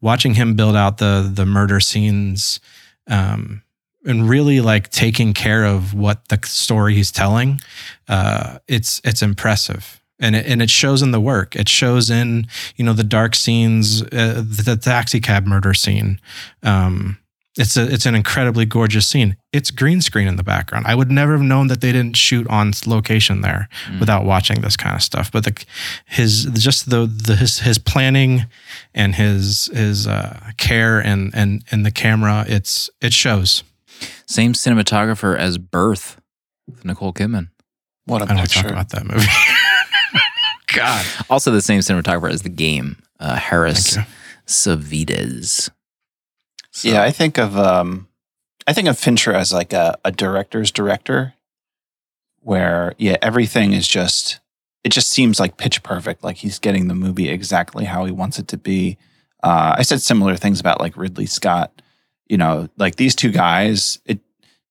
watching 0.00 0.34
him 0.34 0.54
build 0.54 0.76
out 0.76 0.98
the 0.98 1.30
the 1.30 1.44
murder 1.44 1.80
scenes, 1.80 2.60
um, 3.08 3.62
and 4.06 4.28
really 4.28 4.60
like 4.60 4.88
taking 4.90 5.34
care 5.34 5.64
of 5.64 5.92
what 5.92 6.28
the 6.28 6.38
story 6.44 6.94
he's 6.94 7.10
telling. 7.12 7.60
Uh, 8.08 8.58
it's 8.68 9.00
it's 9.04 9.20
impressive, 9.20 10.00
and 10.20 10.36
it, 10.36 10.46
and 10.46 10.62
it 10.62 10.70
shows 10.70 11.02
in 11.02 11.10
the 11.10 11.20
work. 11.20 11.56
It 11.56 11.68
shows 11.68 12.08
in 12.08 12.46
you 12.76 12.84
know 12.84 12.92
the 12.92 13.04
dark 13.04 13.34
scenes, 13.34 14.00
uh, 14.02 14.44
the, 14.46 14.62
the 14.64 14.76
taxi 14.76 15.20
cab 15.20 15.44
murder 15.44 15.74
scene. 15.74 16.20
Um, 16.62 17.18
it's 17.58 17.76
a 17.76 17.92
it's 17.92 18.06
an 18.06 18.14
incredibly 18.14 18.64
gorgeous 18.64 19.06
scene. 19.06 19.36
It's 19.52 19.70
green 19.70 20.00
screen 20.00 20.28
in 20.28 20.36
the 20.36 20.42
background. 20.44 20.86
I 20.86 20.94
would 20.94 21.10
never 21.10 21.32
have 21.32 21.42
known 21.42 21.66
that 21.68 21.80
they 21.80 21.92
didn't 21.92 22.16
shoot 22.16 22.46
on 22.48 22.72
location 22.86 23.40
there 23.42 23.68
Mm. 23.88 24.00
without 24.00 24.24
watching 24.24 24.60
this 24.62 24.76
kind 24.76 24.94
of 24.94 25.02
stuff. 25.02 25.30
But 25.32 25.44
the 25.44 25.64
his 26.06 26.44
just 26.54 26.88
the 26.90 27.06
the 27.06 27.36
his 27.36 27.58
his 27.60 27.78
planning 27.78 28.46
and 28.94 29.14
his 29.14 29.68
his 29.74 30.06
uh, 30.06 30.38
care 30.56 30.98
and 31.00 31.32
and 31.34 31.64
and 31.70 31.84
the 31.84 31.90
camera. 31.90 32.44
It's 32.48 32.88
it 33.00 33.12
shows. 33.12 33.64
Same 34.26 34.52
cinematographer 34.52 35.36
as 35.36 35.58
Birth 35.58 36.20
with 36.66 36.84
Nicole 36.84 37.12
Kidman. 37.12 37.48
What 38.04 38.22
a 38.22 38.24
I 38.24 38.28
don't 38.28 38.36
want 38.38 38.48
to 38.50 38.54
talk 38.62 38.70
about 38.70 38.88
that 38.90 39.04
movie. 39.06 39.26
God, 40.74 41.04
Also, 41.30 41.50
the 41.50 41.62
same 41.62 41.80
cinematographer 41.80 42.30
as 42.30 42.42
The 42.42 42.48
Game, 42.50 42.96
uh, 43.18 43.36
Harris 43.36 43.94
thank 43.96 44.06
you. 44.06 44.14
Savides. 44.46 45.70
So- 46.78 46.88
Yeah, 46.88 47.02
I 47.02 47.10
think 47.10 47.38
of 47.38 47.56
um, 47.58 48.08
I 48.66 48.72
think 48.72 48.88
of 48.88 48.98
Fincher 48.98 49.32
as 49.32 49.52
like 49.52 49.72
a, 49.72 49.98
a 50.04 50.10
director's 50.12 50.70
director. 50.70 51.34
where 52.40 52.94
yeah, 52.98 53.16
everything 53.22 53.72
is 53.72 53.86
just 53.88 54.40
it 54.84 54.90
just 54.90 55.10
seems 55.10 55.40
like 55.40 55.56
pitch 55.56 55.82
perfect. 55.82 56.22
Like 56.24 56.36
he's 56.36 56.58
getting 56.58 56.88
the 56.88 56.94
movie 56.94 57.28
exactly 57.28 57.84
how 57.84 58.04
he 58.04 58.12
wants 58.12 58.38
it 58.38 58.48
to 58.48 58.56
be. 58.56 58.96
Uh, 59.42 59.74
I 59.78 59.82
said 59.82 60.00
similar 60.00 60.36
things 60.36 60.60
about 60.60 60.80
like 60.80 60.96
Ridley 60.96 61.26
Scott. 61.26 61.82
You 62.28 62.36
know, 62.36 62.68
like 62.76 62.96
these 62.96 63.14
two 63.14 63.30
guys. 63.30 63.98
It 64.06 64.20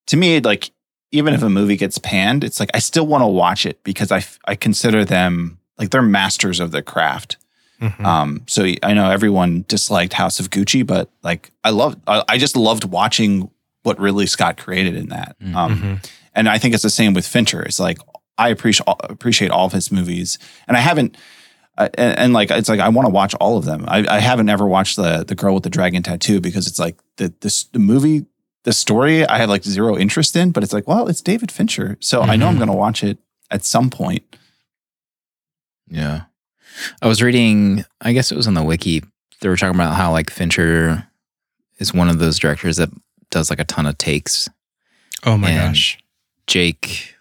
to 0.06 0.16
me, 0.16 0.40
like 0.40 0.70
even 1.12 1.34
if 1.34 1.42
a 1.42 1.48
movie 1.50 1.76
gets 1.76 1.98
panned, 1.98 2.44
it's 2.44 2.60
like 2.60 2.70
I 2.74 2.78
still 2.78 3.06
want 3.06 3.22
to 3.22 3.26
watch 3.28 3.66
it 3.66 3.82
because 3.84 4.10
I 4.12 4.24
I 4.46 4.54
consider 4.54 5.04
them 5.04 5.58
like 5.78 5.90
they're 5.90 6.02
masters 6.02 6.60
of 6.60 6.70
their 6.70 6.82
craft. 6.82 7.36
Mhm. 7.80 8.04
Um, 8.04 8.42
so 8.46 8.66
I 8.82 8.92
know 8.94 9.10
everyone 9.10 9.64
disliked 9.68 10.12
House 10.12 10.40
of 10.40 10.50
Gucci, 10.50 10.84
but 10.86 11.10
like 11.22 11.50
I 11.62 11.70
love, 11.70 11.96
I, 12.06 12.24
I 12.28 12.38
just 12.38 12.56
loved 12.56 12.84
watching 12.84 13.50
what 13.84 13.98
Ridley 14.00 14.26
Scott 14.26 14.56
created 14.58 14.96
in 14.96 15.08
that. 15.10 15.36
Mhm. 15.40 15.54
Um, 15.54 15.80
Mhm. 15.80 16.10
and 16.34 16.48
I 16.48 16.58
think 16.58 16.74
it's 16.74 16.82
the 16.82 16.90
same 16.90 17.14
with 17.14 17.26
Fincher. 17.26 17.62
It's 17.62 17.78
like 17.80 17.98
I 18.36 18.48
appreciate 18.48 18.86
appreciate 19.10 19.50
all 19.50 19.66
of 19.66 19.72
his 19.72 19.90
movies, 19.92 20.38
and 20.66 20.76
I 20.76 20.80
haven't. 20.80 21.16
Uh, 21.76 21.88
and, 21.94 22.18
and 22.18 22.32
like 22.32 22.50
it's 22.50 22.68
like 22.68 22.80
I 22.80 22.88
want 22.88 23.06
to 23.06 23.10
watch 23.12 23.34
all 23.36 23.56
of 23.56 23.64
them. 23.64 23.84
I, 23.86 24.04
I 24.08 24.18
haven't 24.18 24.48
ever 24.48 24.66
watched 24.66 24.96
the 24.96 25.24
the 25.24 25.36
girl 25.36 25.54
with 25.54 25.62
the 25.62 25.70
dragon 25.70 26.02
tattoo 26.02 26.40
because 26.40 26.66
it's 26.66 26.78
like 26.80 26.96
the 27.18 27.32
this 27.40 27.64
the 27.72 27.78
movie 27.78 28.26
the 28.64 28.72
story 28.72 29.24
I 29.24 29.38
had 29.38 29.48
like 29.48 29.62
zero 29.62 29.96
interest 29.96 30.34
in, 30.34 30.50
but 30.50 30.64
it's 30.64 30.72
like 30.72 30.88
well 30.88 31.06
it's 31.06 31.22
David 31.22 31.52
Fincher, 31.52 31.96
so 32.00 32.22
I 32.22 32.34
know 32.34 32.48
I'm 32.48 32.54
Mhm. 32.56 32.58
going 32.58 32.68
to 32.70 32.74
watch 32.76 33.04
it 33.04 33.18
at 33.50 33.64
some 33.64 33.88
point. 33.90 34.24
Yeah. 35.88 36.22
I 37.02 37.08
was 37.08 37.22
reading, 37.22 37.84
I 38.00 38.12
guess 38.12 38.30
it 38.32 38.36
was 38.36 38.46
on 38.46 38.54
the 38.54 38.62
wiki. 38.62 39.02
They 39.40 39.48
were 39.48 39.56
talking 39.56 39.74
about 39.74 39.94
how 39.94 40.12
like 40.12 40.30
Fincher 40.30 41.06
is 41.78 41.94
one 41.94 42.08
of 42.08 42.18
those 42.18 42.38
directors 42.38 42.76
that 42.78 42.90
does 43.30 43.50
like 43.50 43.60
a 43.60 43.64
ton 43.64 43.86
of 43.86 43.96
takes. 43.98 44.48
Oh 45.24 45.36
my 45.36 45.50
And- 45.50 45.74
gosh. 45.74 45.98
Jake 46.46 47.14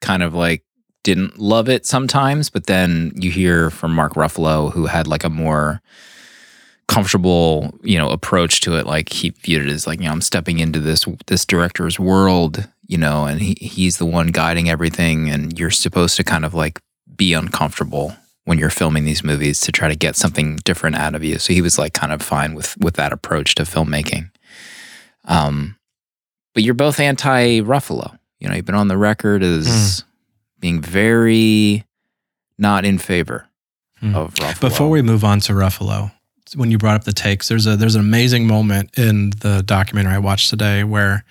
kind 0.00 0.22
of 0.22 0.34
like 0.34 0.62
didn't 1.02 1.38
love 1.38 1.68
it 1.68 1.86
sometimes, 1.86 2.50
but 2.50 2.66
then 2.66 3.12
you 3.14 3.30
hear 3.30 3.70
from 3.70 3.94
Mark 3.94 4.14
Ruffalo 4.14 4.70
who 4.72 4.86
had 4.86 5.06
like 5.06 5.24
a 5.24 5.30
more 5.30 5.80
comfortable, 6.88 7.74
you 7.82 7.98
know, 7.98 8.10
approach 8.10 8.60
to 8.62 8.76
it. 8.76 8.86
Like 8.86 9.10
he 9.10 9.30
viewed 9.30 9.66
it 9.66 9.72
as 9.72 9.86
like, 9.86 9.98
you 10.00 10.06
know, 10.06 10.12
I'm 10.12 10.20
stepping 10.20 10.58
into 10.58 10.80
this 10.80 11.04
this 11.26 11.44
director's 11.44 11.98
world, 11.98 12.68
you 12.86 12.98
know, 12.98 13.24
and 13.24 13.40
he 13.40 13.56
he's 13.60 13.98
the 13.98 14.06
one 14.06 14.28
guiding 14.28 14.68
everything 14.68 15.30
and 15.30 15.58
you're 15.58 15.70
supposed 15.70 16.16
to 16.16 16.24
kind 16.24 16.44
of 16.44 16.54
like 16.54 16.80
be 17.16 17.32
uncomfortable 17.32 18.14
when 18.46 18.58
you're 18.58 18.70
filming 18.70 19.04
these 19.04 19.22
movies 19.22 19.60
to 19.60 19.70
try 19.72 19.88
to 19.88 19.94
get 19.96 20.16
something 20.16 20.56
different 20.64 20.96
out 20.96 21.14
of 21.14 21.22
you. 21.22 21.38
So 21.38 21.52
he 21.52 21.60
was 21.60 21.78
like 21.78 21.92
kind 21.92 22.12
of 22.12 22.22
fine 22.22 22.54
with 22.54 22.76
with 22.78 22.94
that 22.94 23.12
approach 23.12 23.54
to 23.56 23.64
filmmaking. 23.64 24.30
Um 25.24 25.76
but 26.54 26.62
you're 26.62 26.74
both 26.74 26.98
anti 26.98 27.60
Ruffalo. 27.60 28.18
You 28.40 28.48
know, 28.48 28.54
you've 28.54 28.64
been 28.64 28.74
on 28.74 28.88
the 28.88 28.96
record 28.98 29.42
as 29.42 30.04
being 30.58 30.80
very 30.80 31.84
not 32.58 32.84
in 32.84 32.98
favor 32.98 33.46
Hmm. 34.00 34.14
of 34.14 34.34
Ruffalo. 34.34 34.60
Before 34.60 34.90
we 34.90 35.00
move 35.02 35.24
on 35.24 35.40
to 35.40 35.52
Ruffalo, 35.52 36.12
when 36.54 36.70
you 36.70 36.76
brought 36.78 36.96
up 36.96 37.04
the 37.04 37.12
takes, 37.12 37.48
there's 37.48 37.66
a 37.66 37.76
there's 37.76 37.94
an 37.94 38.00
amazing 38.02 38.46
moment 38.46 38.96
in 38.98 39.30
the 39.40 39.62
documentary 39.64 40.12
I 40.14 40.18
watched 40.18 40.50
today 40.50 40.84
where 40.84 41.24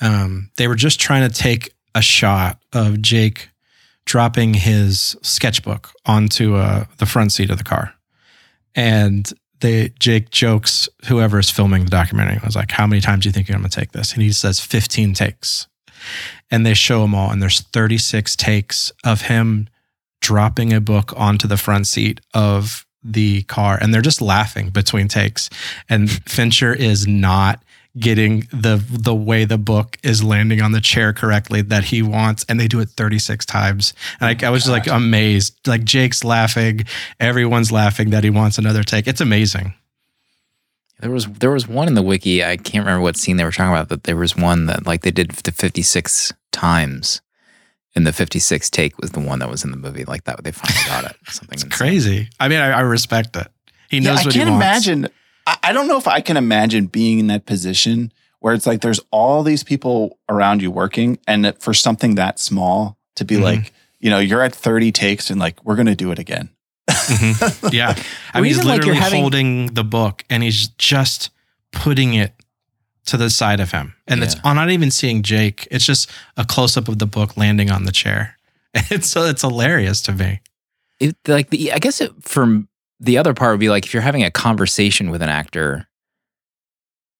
um, 0.00 0.50
they 0.56 0.66
were 0.66 0.74
just 0.76 0.98
trying 0.98 1.28
to 1.28 1.34
take 1.34 1.74
a 1.94 2.00
shot 2.02 2.58
of 2.72 3.00
Jake 3.02 3.50
dropping 4.06 4.54
his 4.54 5.16
sketchbook 5.22 5.92
onto 6.06 6.54
uh, 6.54 6.86
the 6.98 7.06
front 7.06 7.32
seat 7.32 7.50
of 7.50 7.58
the 7.58 7.64
car, 7.64 7.92
and 8.74 9.32
they 9.60 9.90
Jake 9.98 10.30
jokes 10.30 10.88
whoever 11.06 11.38
is 11.38 11.50
filming 11.50 11.84
the 11.84 11.90
documentary 11.90 12.40
was 12.44 12.56
like, 12.56 12.70
"How 12.70 12.86
many 12.86 13.00
times 13.00 13.22
do 13.22 13.28
you 13.28 13.32
think 13.32 13.48
you're 13.48 13.58
going 13.58 13.68
to 13.68 13.80
take 13.80 13.92
this?" 13.92 14.12
And 14.12 14.22
he 14.22 14.32
says, 14.32 14.60
"15 14.60 15.14
takes." 15.14 15.66
And 16.50 16.64
they 16.64 16.74
show 16.74 17.02
them 17.02 17.14
all, 17.14 17.30
and 17.30 17.42
there's 17.42 17.60
36 17.60 18.36
takes 18.36 18.92
of 19.02 19.22
him 19.22 19.68
dropping 20.20 20.72
a 20.72 20.80
book 20.80 21.12
onto 21.16 21.48
the 21.48 21.56
front 21.56 21.86
seat 21.86 22.20
of 22.34 22.86
the 23.02 23.42
car 23.42 23.78
and 23.80 23.94
they're 23.94 24.02
just 24.02 24.20
laughing 24.20 24.70
between 24.70 25.06
takes 25.06 25.48
and 25.88 26.10
Fincher 26.28 26.74
is 26.74 27.06
not 27.06 27.62
getting 27.98 28.40
the 28.52 28.82
the 28.90 29.14
way 29.14 29.44
the 29.44 29.58
book 29.58 29.96
is 30.02 30.22
landing 30.22 30.60
on 30.60 30.72
the 30.72 30.80
chair 30.80 31.12
correctly 31.12 31.62
that 31.62 31.84
he 31.84 32.02
wants 32.02 32.44
and 32.48 32.60
they 32.60 32.68
do 32.68 32.80
it 32.80 32.90
36 32.90 33.46
times 33.46 33.94
and 34.20 34.28
I, 34.42 34.46
I 34.46 34.50
was 34.50 34.64
just 34.64 34.72
like 34.72 34.86
oh 34.88 34.96
amazed 34.96 35.58
like 35.66 35.84
Jake's 35.84 36.22
laughing 36.24 36.84
everyone's 37.20 37.72
laughing 37.72 38.10
that 38.10 38.22
he 38.24 38.30
wants 38.30 38.58
another 38.58 38.82
take 38.82 39.06
it's 39.06 39.20
amazing 39.20 39.74
There 41.00 41.10
was 41.10 41.26
there 41.26 41.50
was 41.50 41.68
one 41.68 41.88
in 41.88 41.94
the 41.94 42.02
wiki. 42.02 42.42
I 42.44 42.56
can't 42.56 42.84
remember 42.86 43.02
what 43.02 43.16
scene 43.16 43.36
they 43.36 43.44
were 43.44 43.52
talking 43.52 43.72
about, 43.72 43.88
but 43.88 44.04
there 44.04 44.16
was 44.16 44.34
one 44.36 44.66
that 44.66 44.86
like 44.86 45.02
they 45.02 45.10
did 45.10 45.30
the 45.30 45.52
56 45.52 46.32
times, 46.52 47.20
and 47.94 48.06
the 48.06 48.12
56 48.14 48.70
take 48.70 48.98
was 48.98 49.10
the 49.10 49.20
one 49.20 49.38
that 49.40 49.50
was 49.50 49.62
in 49.64 49.70
the 49.72 49.76
movie. 49.76 50.04
Like 50.06 50.24
that, 50.24 50.42
they 50.42 50.52
finally 50.52 50.84
got 50.88 51.04
it. 51.10 51.16
Something 51.28 51.54
it's 51.54 51.64
crazy 51.64 52.28
I 52.40 52.48
mean 52.48 52.60
I, 52.60 52.70
I 52.78 52.80
respect 52.80 53.36
it 53.36 53.48
he 53.90 53.98
Yeah, 53.98 54.10
knows 54.10 54.20
I 54.20 54.24
what 54.24 54.34
can't 54.34 54.48
imagine. 54.48 55.08
I, 55.46 55.56
I 55.64 55.72
don't 55.72 55.88
know 55.88 55.96
if 55.98 56.08
I 56.08 56.20
can 56.20 56.36
imagine 56.36 56.86
being 56.86 57.18
in 57.18 57.26
that 57.28 57.46
position 57.46 58.12
where 58.40 58.54
it's 58.54 58.66
like 58.66 58.80
there's 58.80 59.00
all 59.10 59.42
these 59.42 59.62
people 59.64 60.18
around 60.28 60.62
you 60.62 60.70
working, 60.70 61.18
and 61.26 61.44
that 61.44 61.62
for 61.62 61.72
something 61.74 62.14
that 62.16 62.38
small 62.38 62.98
to 63.16 63.24
be 63.24 63.36
Mhm. 63.36 63.42
like, 63.42 63.72
you 63.98 64.10
know, 64.10 64.18
you're 64.18 64.42
at 64.42 64.54
30 64.54 64.92
takes 64.92 65.30
and 65.30 65.40
like 65.40 65.62
we're 65.64 65.76
gonna 65.76 65.96
do 65.96 66.10
it 66.10 66.18
again. 66.18 66.50
Mhm. 66.88 67.72
Yeah. 67.72 67.94
I 68.34 68.40
mean, 68.40 68.48
he's 68.48 68.56
even, 68.58 68.68
like, 68.68 68.78
literally 68.80 69.00
having- 69.00 69.20
holding 69.20 69.66
the 69.74 69.84
book 69.84 70.24
and 70.30 70.42
he's 70.42 70.68
just 70.78 71.30
putting 71.72 72.14
it 72.14 72.34
to 73.06 73.16
the 73.16 73.30
side 73.30 73.60
of 73.60 73.70
him. 73.72 73.94
And 74.06 74.22
it's 74.22 74.34
Yeah. 74.34 74.40
I'm 74.44 74.56
not 74.56 74.70
even 74.70 74.90
seeing 74.90 75.22
Jake. 75.22 75.66
It's 75.70 75.84
just 75.86 76.10
a 76.36 76.44
close 76.44 76.76
up 76.76 76.88
of 76.88 76.98
the 76.98 77.06
book 77.06 77.36
landing 77.36 77.70
on 77.70 77.84
the 77.84 77.92
chair. 77.92 78.36
It's 78.90 79.16
it's 79.16 79.42
hilarious 79.42 80.02
to 80.02 80.12
me. 80.12 80.40
It, 81.00 81.16
like 81.26 81.50
the 81.50 81.72
I 81.72 81.78
guess 81.78 82.00
it 82.00 82.12
from 82.22 82.68
the 83.00 83.18
other 83.18 83.34
part 83.34 83.52
would 83.52 83.60
be 83.60 83.68
like 83.68 83.84
if 83.86 83.92
you're 83.94 84.02
having 84.02 84.24
a 84.24 84.30
conversation 84.30 85.10
with 85.10 85.22
an 85.22 85.28
actor. 85.28 85.86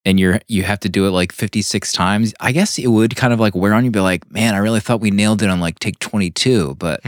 And 0.05 0.21
you're 0.21 0.41
you 0.47 0.63
have 0.63 0.79
to 0.81 0.89
do 0.89 1.07
it 1.09 1.11
like 1.11 1.33
56 1.33 1.91
times. 1.91 2.33
I 2.39 2.53
guess 2.53 2.79
it 2.79 2.87
would 2.87 3.17
kind 3.17 3.33
of 3.33 3.41
like 3.41 3.57
wear 3.57 3.75
on 3.75 3.85
you. 3.85 3.91
Be 3.91 3.99
like, 3.99 4.31
man, 4.31 4.55
I 4.55 4.59
really 4.59 4.79
thought 4.79 5.01
we 5.01 5.11
nailed 5.11 5.43
it 5.43 5.51
on 5.51 5.59
like 5.59 5.81
take 5.81 5.99
22, 5.99 6.77
but 6.77 7.01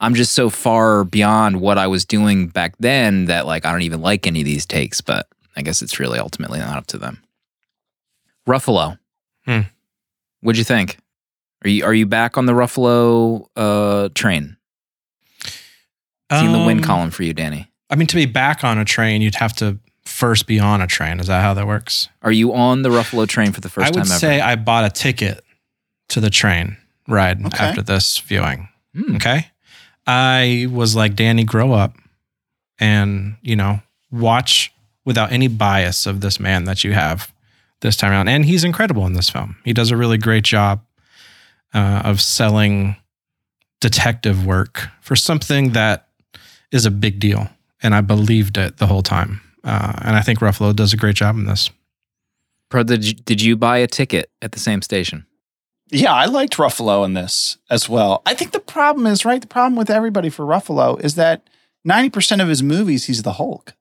I'm 0.00 0.14
just 0.14 0.32
so 0.34 0.50
far 0.50 1.02
beyond 1.04 1.62
what 1.62 1.78
I 1.78 1.86
was 1.86 2.04
doing 2.04 2.48
back 2.48 2.74
then 2.78 3.24
that 3.24 3.46
like 3.46 3.64
I 3.64 3.72
don't 3.72 3.80
even 3.82 4.02
like 4.02 4.26
any 4.26 4.40
of 4.40 4.44
these 4.44 4.66
takes, 4.66 5.00
but 5.00 5.26
I 5.56 5.62
guess 5.62 5.80
it's 5.80 5.98
really 5.98 6.18
ultimately 6.18 6.58
not 6.58 6.76
up 6.76 6.86
to 6.88 6.98
them. 6.98 7.22
Ruffalo. 8.46 8.98
Hmm. 9.46 9.60
What'd 10.42 10.58
you 10.58 10.64
think? 10.64 10.98
Are 11.64 11.70
you 11.70 11.84
are 11.86 11.94
you 11.94 12.04
back 12.04 12.36
on 12.36 12.44
the 12.44 12.52
Ruffalo 12.52 13.46
uh, 13.56 14.10
train? 14.14 14.58
Seen 16.30 16.52
the 16.52 16.64
win 16.66 16.78
Um, 16.78 16.84
column 16.84 17.10
for 17.10 17.22
you, 17.22 17.32
Danny. 17.32 17.71
I 17.92 17.94
mean, 17.94 18.06
to 18.08 18.16
be 18.16 18.26
back 18.26 18.64
on 18.64 18.78
a 18.78 18.84
train, 18.84 19.20
you'd 19.22 19.34
have 19.36 19.52
to 19.56 19.78
first 20.04 20.46
be 20.46 20.58
on 20.58 20.80
a 20.80 20.86
train. 20.86 21.20
Is 21.20 21.26
that 21.26 21.42
how 21.42 21.54
that 21.54 21.66
works? 21.66 22.08
Are 22.22 22.32
you 22.32 22.54
on 22.54 22.82
the 22.82 22.88
Ruffalo 22.88 23.28
train 23.28 23.52
for 23.52 23.60
the 23.60 23.68
first 23.68 23.92
time 23.92 24.00
I 24.02 24.04
would 24.04 24.08
say? 24.08 24.40
I 24.40 24.56
bought 24.56 24.84
a 24.84 24.90
ticket 24.90 25.44
to 26.08 26.20
the 26.20 26.30
train 26.30 26.78
ride 27.06 27.44
Okay. 27.44 27.64
after 27.64 27.82
this 27.82 28.18
viewing. 28.18 28.68
Hmm. 28.96 29.16
Okay. 29.16 29.46
I 30.06 30.66
was 30.70 30.96
like, 30.96 31.14
Danny, 31.14 31.44
grow 31.44 31.72
up 31.72 31.94
and, 32.80 33.36
you 33.42 33.54
know, 33.54 33.80
watch 34.10 34.72
without 35.04 35.30
any 35.30 35.48
bias 35.48 36.06
of 36.06 36.20
this 36.20 36.40
man 36.40 36.64
that 36.64 36.82
you 36.84 36.92
have 36.94 37.32
this 37.80 37.96
time 37.96 38.10
around. 38.12 38.28
And 38.28 38.44
he's 38.44 38.64
incredible 38.64 39.06
in 39.06 39.12
this 39.12 39.28
film. 39.28 39.56
He 39.64 39.72
does 39.72 39.90
a 39.90 39.96
really 39.96 40.18
great 40.18 40.44
job 40.44 40.82
uh, 41.74 42.02
of 42.04 42.20
selling 42.20 42.96
detective 43.80 44.46
work 44.46 44.88
for 45.00 45.14
something 45.14 45.70
that 45.72 46.08
is 46.70 46.86
a 46.86 46.90
big 46.90 47.20
deal. 47.20 47.48
And 47.82 47.94
I 47.94 48.00
believed 48.00 48.56
it 48.58 48.76
the 48.78 48.86
whole 48.86 49.02
time. 49.02 49.40
Uh, 49.64 49.92
and 50.02 50.16
I 50.16 50.20
think 50.22 50.38
Ruffalo 50.40 50.74
does 50.74 50.92
a 50.92 50.96
great 50.96 51.16
job 51.16 51.36
in 51.36 51.46
this. 51.46 51.70
Pro, 52.68 52.82
did 52.82 53.04
you, 53.06 53.14
did 53.14 53.42
you 53.42 53.56
buy 53.56 53.78
a 53.78 53.86
ticket 53.86 54.30
at 54.40 54.52
the 54.52 54.58
same 54.60 54.82
station? 54.82 55.26
Yeah, 55.90 56.12
I 56.14 56.24
liked 56.24 56.56
Ruffalo 56.56 57.04
in 57.04 57.14
this 57.14 57.58
as 57.68 57.88
well. 57.88 58.22
I 58.24 58.34
think 58.34 58.52
the 58.52 58.60
problem 58.60 59.06
is 59.06 59.24
right. 59.24 59.40
The 59.40 59.46
problem 59.46 59.76
with 59.76 59.90
everybody 59.90 60.30
for 60.30 60.44
Ruffalo 60.46 60.98
is 61.04 61.16
that 61.16 61.48
90% 61.86 62.40
of 62.40 62.48
his 62.48 62.62
movies, 62.62 63.06
he's 63.06 63.22
the 63.22 63.34
Hulk. 63.34 63.74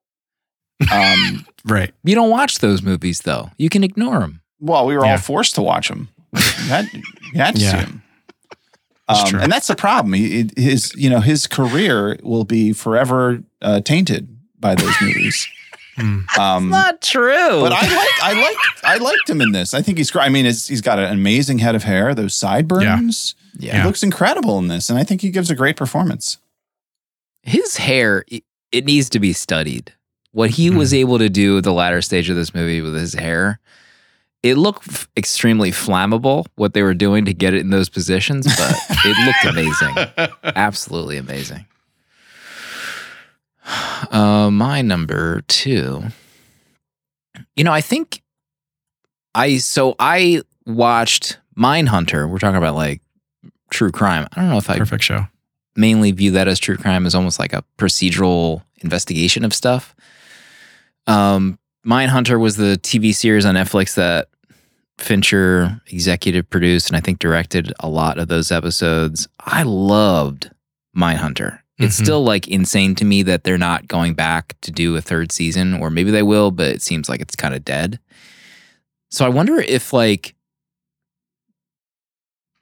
Um, 0.92 1.46
Right. 1.64 1.94
You 2.04 2.16
don't 2.16 2.32
watch 2.32 2.58
those 2.58 2.82
movies 2.82 3.22
though. 3.22 3.52
You 3.58 3.70
can 3.70 3.84
ignore 3.84 4.20
them. 4.22 4.42
well, 4.60 4.88
we 4.88 4.98
were 4.98 5.06
Yeah. 5.06 5.12
all 5.12 5.18
forced 5.20 5.54
to 5.56 5.62
watch 5.62 5.90
them. 5.90 6.10
You 6.34 6.42
had, 6.70 6.92
you 6.94 7.02
had 7.36 7.56
to 7.56 7.62
Yeah. 7.62 7.72
see 7.72 7.78
him. 7.78 8.01
That's 9.14 9.34
Um, 9.34 9.40
and 9.42 9.52
that's 9.52 9.68
the 9.68 9.76
problem. 9.76 10.14
He, 10.14 10.50
his, 10.58 10.94
you 10.96 11.10
know, 11.10 11.20
his 11.20 11.48
career 11.48 12.18
will 12.24 12.46
be 12.46 12.74
forever 12.74 13.44
uh, 13.62 13.82
tainted 13.82 14.28
by 14.60 14.76
those 14.76 14.94
movies. 15.02 15.48
Hmm. 15.98 16.20
Um, 16.40 16.70
Not 16.70 17.02
true. 17.02 17.60
but 17.60 17.74
I 17.74 17.82
like, 17.82 18.10
I 18.24 18.34
like, 18.42 18.58
I 18.82 18.98
liked 18.98 19.30
him 19.30 19.42
in 19.42 19.52
this. 19.52 19.74
I 19.74 19.82
think 19.82 19.98
he's. 19.98 20.16
I 20.16 20.30
mean, 20.30 20.46
it's, 20.46 20.70
he's 20.70 20.80
got 20.80 21.00
an 21.00 21.12
amazing 21.12 21.60
head 21.60 21.76
of 21.76 21.84
hair. 21.84 22.16
Those 22.16 22.34
sideburns. 22.34 23.36
yeah. 23.60 23.82
He 23.82 23.84
looks 23.86 24.02
incredible 24.02 24.58
in 24.58 24.70
this, 24.70 24.90
and 24.90 24.98
I 24.98 25.04
think 25.04 25.20
he 25.20 25.30
gives 25.32 25.52
a 25.52 25.56
great 25.56 25.76
performance. 25.76 26.38
his 27.44 27.76
hair 27.76 28.24
it, 28.30 28.44
it 28.72 28.86
needs 28.86 29.10
to 29.10 29.20
be 29.20 29.34
studied 29.34 29.94
what 30.32 30.52
he 30.52 30.68
Hmm. 30.70 30.78
was 30.78 30.94
able 30.94 31.18
to 31.20 31.30
do 31.30 31.58
at 31.58 31.66
the 31.66 31.74
latter 31.74 32.02
stage 32.02 32.30
of 32.30 32.38
this 32.38 32.54
movie 32.56 32.80
with 32.82 32.96
his 32.96 33.14
hair 33.14 33.60
it 34.44 34.56
looked 34.56 34.88
f- 34.88 35.08
extremely 35.16 35.72
flammable 35.72 36.46
what 36.56 36.74
they 36.74 36.82
were 36.82 36.94
doing 36.96 37.26
to 37.26 37.34
get 37.34 37.54
it 37.54 37.60
in 37.62 37.70
those 37.70 37.90
positions, 37.90 38.46
but 38.58 38.76
it 39.06 39.26
looked 39.26 39.46
amazing. 39.46 39.96
Absolutely 40.56 41.18
amazing. 41.18 41.66
Uh, 44.12 44.50
my 44.52 44.82
number 44.82 45.42
two. 45.48 46.04
You 47.56 47.64
know, 47.64 47.72
I 47.72 47.80
think 47.82 48.22
I 49.36 49.58
so 49.58 49.96
I 50.00 50.42
watched 50.66 51.38
Mindhunter. 51.58 52.28
We're 52.30 52.40
talking 52.40 52.58
about 52.58 52.76
like 52.76 53.02
true 53.70 53.92
crime. 53.92 54.28
I 54.34 54.42
don't 54.42 54.50
know 54.50 54.58
if 54.58 54.70
I 54.70 54.78
Perfect 54.80 55.04
show. 55.04 55.28
mainly 55.76 56.12
view 56.12 56.32
that 56.32 56.48
as 56.48 56.60
true 56.60 56.76
crime 56.76 57.06
as 57.06 57.14
almost 57.16 57.40
like 57.40 57.54
a 57.54 57.64
procedural 57.78 58.64
investigation 58.80 59.46
of 59.46 59.54
stuff. 59.54 59.96
Um, 61.08 61.60
Mindhunter 61.86 62.40
was 62.40 62.58
the 62.58 62.78
TV 62.82 63.14
series 63.14 63.46
on 63.46 63.56
Netflix 63.56 63.96
that 63.96 64.28
Fincher 64.98 65.82
executive 65.88 66.48
produced 66.50 66.90
and 66.90 66.96
I 66.98 67.00
think 67.00 67.18
directed 67.20 67.74
a 67.80 67.90
lot 67.90 68.20
of 68.20 68.28
those 68.28 68.52
episodes. 68.52 69.28
I 69.40 69.64
loved 69.64 70.52
Mindhunter. 70.96 71.60
It's 71.80 72.00
Mhm. 72.00 72.04
still 72.04 72.24
like 72.24 72.48
insane 72.48 72.94
to 72.96 73.06
me 73.06 73.24
that 73.24 73.44
they're 73.44 73.58
not 73.58 73.88
going 73.88 74.14
back 74.14 74.56
to 74.62 74.72
do 74.72 74.96
a 74.96 75.02
third 75.02 75.32
season, 75.32 75.74
or 75.74 75.90
maybe 75.90 76.12
they 76.12 76.22
will, 76.22 76.52
but 76.52 76.68
it 76.68 76.84
seems 76.84 77.10
like 77.10 77.20
it's 77.22 77.36
kind 77.36 77.56
of 77.56 77.66
dead. 77.66 78.00
So 79.10 79.26
I 79.26 79.30
wonder 79.30 79.60
if 79.60 79.92
like 79.92 80.36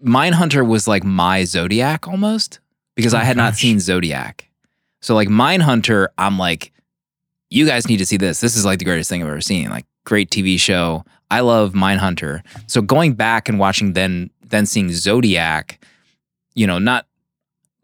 Mindhunter 0.02 0.66
was 0.66 0.88
like 0.88 1.04
my 1.04 1.44
Zodiac 1.44 2.08
almost 2.08 2.60
because 2.96 3.14
I 3.14 3.22
Oh, 3.22 3.26
had 3.26 3.36
not 3.38 3.56
seen 3.56 3.82
Zodiac. 3.82 4.50
So 5.02 5.14
like 5.14 5.28
Mindhunter, 5.28 6.08
I'm 6.18 6.38
like, 6.40 6.72
you 7.50 7.66
guys 7.66 7.88
need 7.88 7.98
to 7.98 8.06
see 8.06 8.18
this. 8.18 8.40
This 8.42 8.56
is 8.56 8.66
like 8.66 8.80
the 8.80 8.86
greatest 8.86 9.10
thing 9.10 9.22
I've 9.22 9.28
ever 9.30 9.42
seen. 9.42 9.70
Like 9.70 9.86
great 10.06 10.30
TV 10.30 10.60
show. 10.60 11.04
I 11.32 11.42
love 11.42 11.74
Mindhunter. 11.74 12.42
So 12.68 12.82
going 12.82 13.14
back 13.14 13.50
and 13.50 13.60
watching 13.60 13.94
then 13.94 14.30
then 14.46 14.66
seeing 14.66 14.92
Zodiac, 14.92 15.84
you 16.56 16.66
know, 16.66 16.80
not 16.80 17.06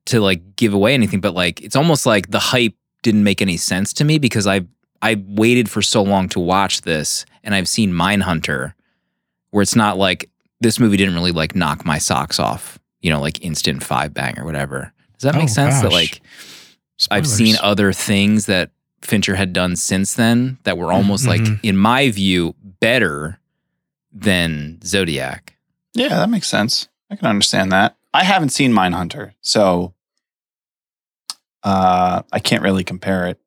to 0.07 0.20
like 0.20 0.55
give 0.55 0.74
away 0.74 0.93
anything, 0.93 1.20
but 1.22 1.34
like 1.34 1.61
it's 1.61 1.76
almost 1.76 2.05
like 2.05 2.32
the 2.32 2.39
hype 2.39 2.74
didn't 3.03 3.24
make 3.24 3.41
any 3.41 3.57
sense 3.57 3.93
to 3.93 4.03
me 4.03 4.18
because 4.18 4.47
I 4.47 4.61
I 5.01 5.24
waited 5.28 5.70
for 5.70 5.82
so 5.82 6.01
long 6.01 6.30
to 6.30 6.39
watch 6.39 6.82
this 6.82 7.26
and 7.43 7.53
I've 7.53 7.68
seen 7.68 7.91
Mindhunter 7.91 8.74
where 9.51 9.61
it's 9.61 9.76
not 9.76 9.97
like 9.97 10.30
this 10.61 10.80
movie 10.80 10.97
didn't 10.97 11.13
really 11.16 11.32
like 11.32 11.55
knock 11.55 11.86
my 11.86 11.97
socks 11.99 12.39
off, 12.39 12.80
you 13.01 13.09
know, 13.11 13.22
like 13.22 13.43
instant 13.43 13.84
five 13.84 14.13
bang 14.13 14.39
or 14.39 14.45
whatever. 14.45 14.91
Does 15.20 15.24
that 15.32 15.36
make 15.36 15.43
Oh, 15.45 15.47
sense? 15.47 15.76
That 15.76 15.84
gosh. 15.86 15.93
like 15.93 16.22
I've 17.11 17.28
seen 17.28 17.55
other 17.61 17.93
things 17.93 18.45
that 18.47 18.72
Fincher 19.06 19.36
had 19.36 19.53
done 19.53 19.76
since 19.76 20.14
then 20.14 20.58
that 20.64 20.78
were 20.78 20.91
almost 20.91 21.28
like, 21.28 21.41
Mhm. 21.41 21.60
in 21.64 21.78
my 21.78 22.10
view, 22.12 22.56
better 22.80 23.39
than 24.12 24.80
Zodiac. 24.84 25.56
Yeah, 25.93 26.10
that 26.10 26.30
makes 26.30 26.47
sense. 26.47 26.88
I 27.12 27.16
can 27.16 27.28
understand 27.28 27.72
that. 27.72 27.95
I 28.14 28.24
haven't 28.24 28.49
seen 28.49 28.72
Mindhunter, 28.74 29.34
so 29.41 29.93
uh, 31.64 32.22
I 32.32 32.39
can't 32.39 32.62
really 32.64 32.84
compare 32.84 33.28
it. 33.28 33.39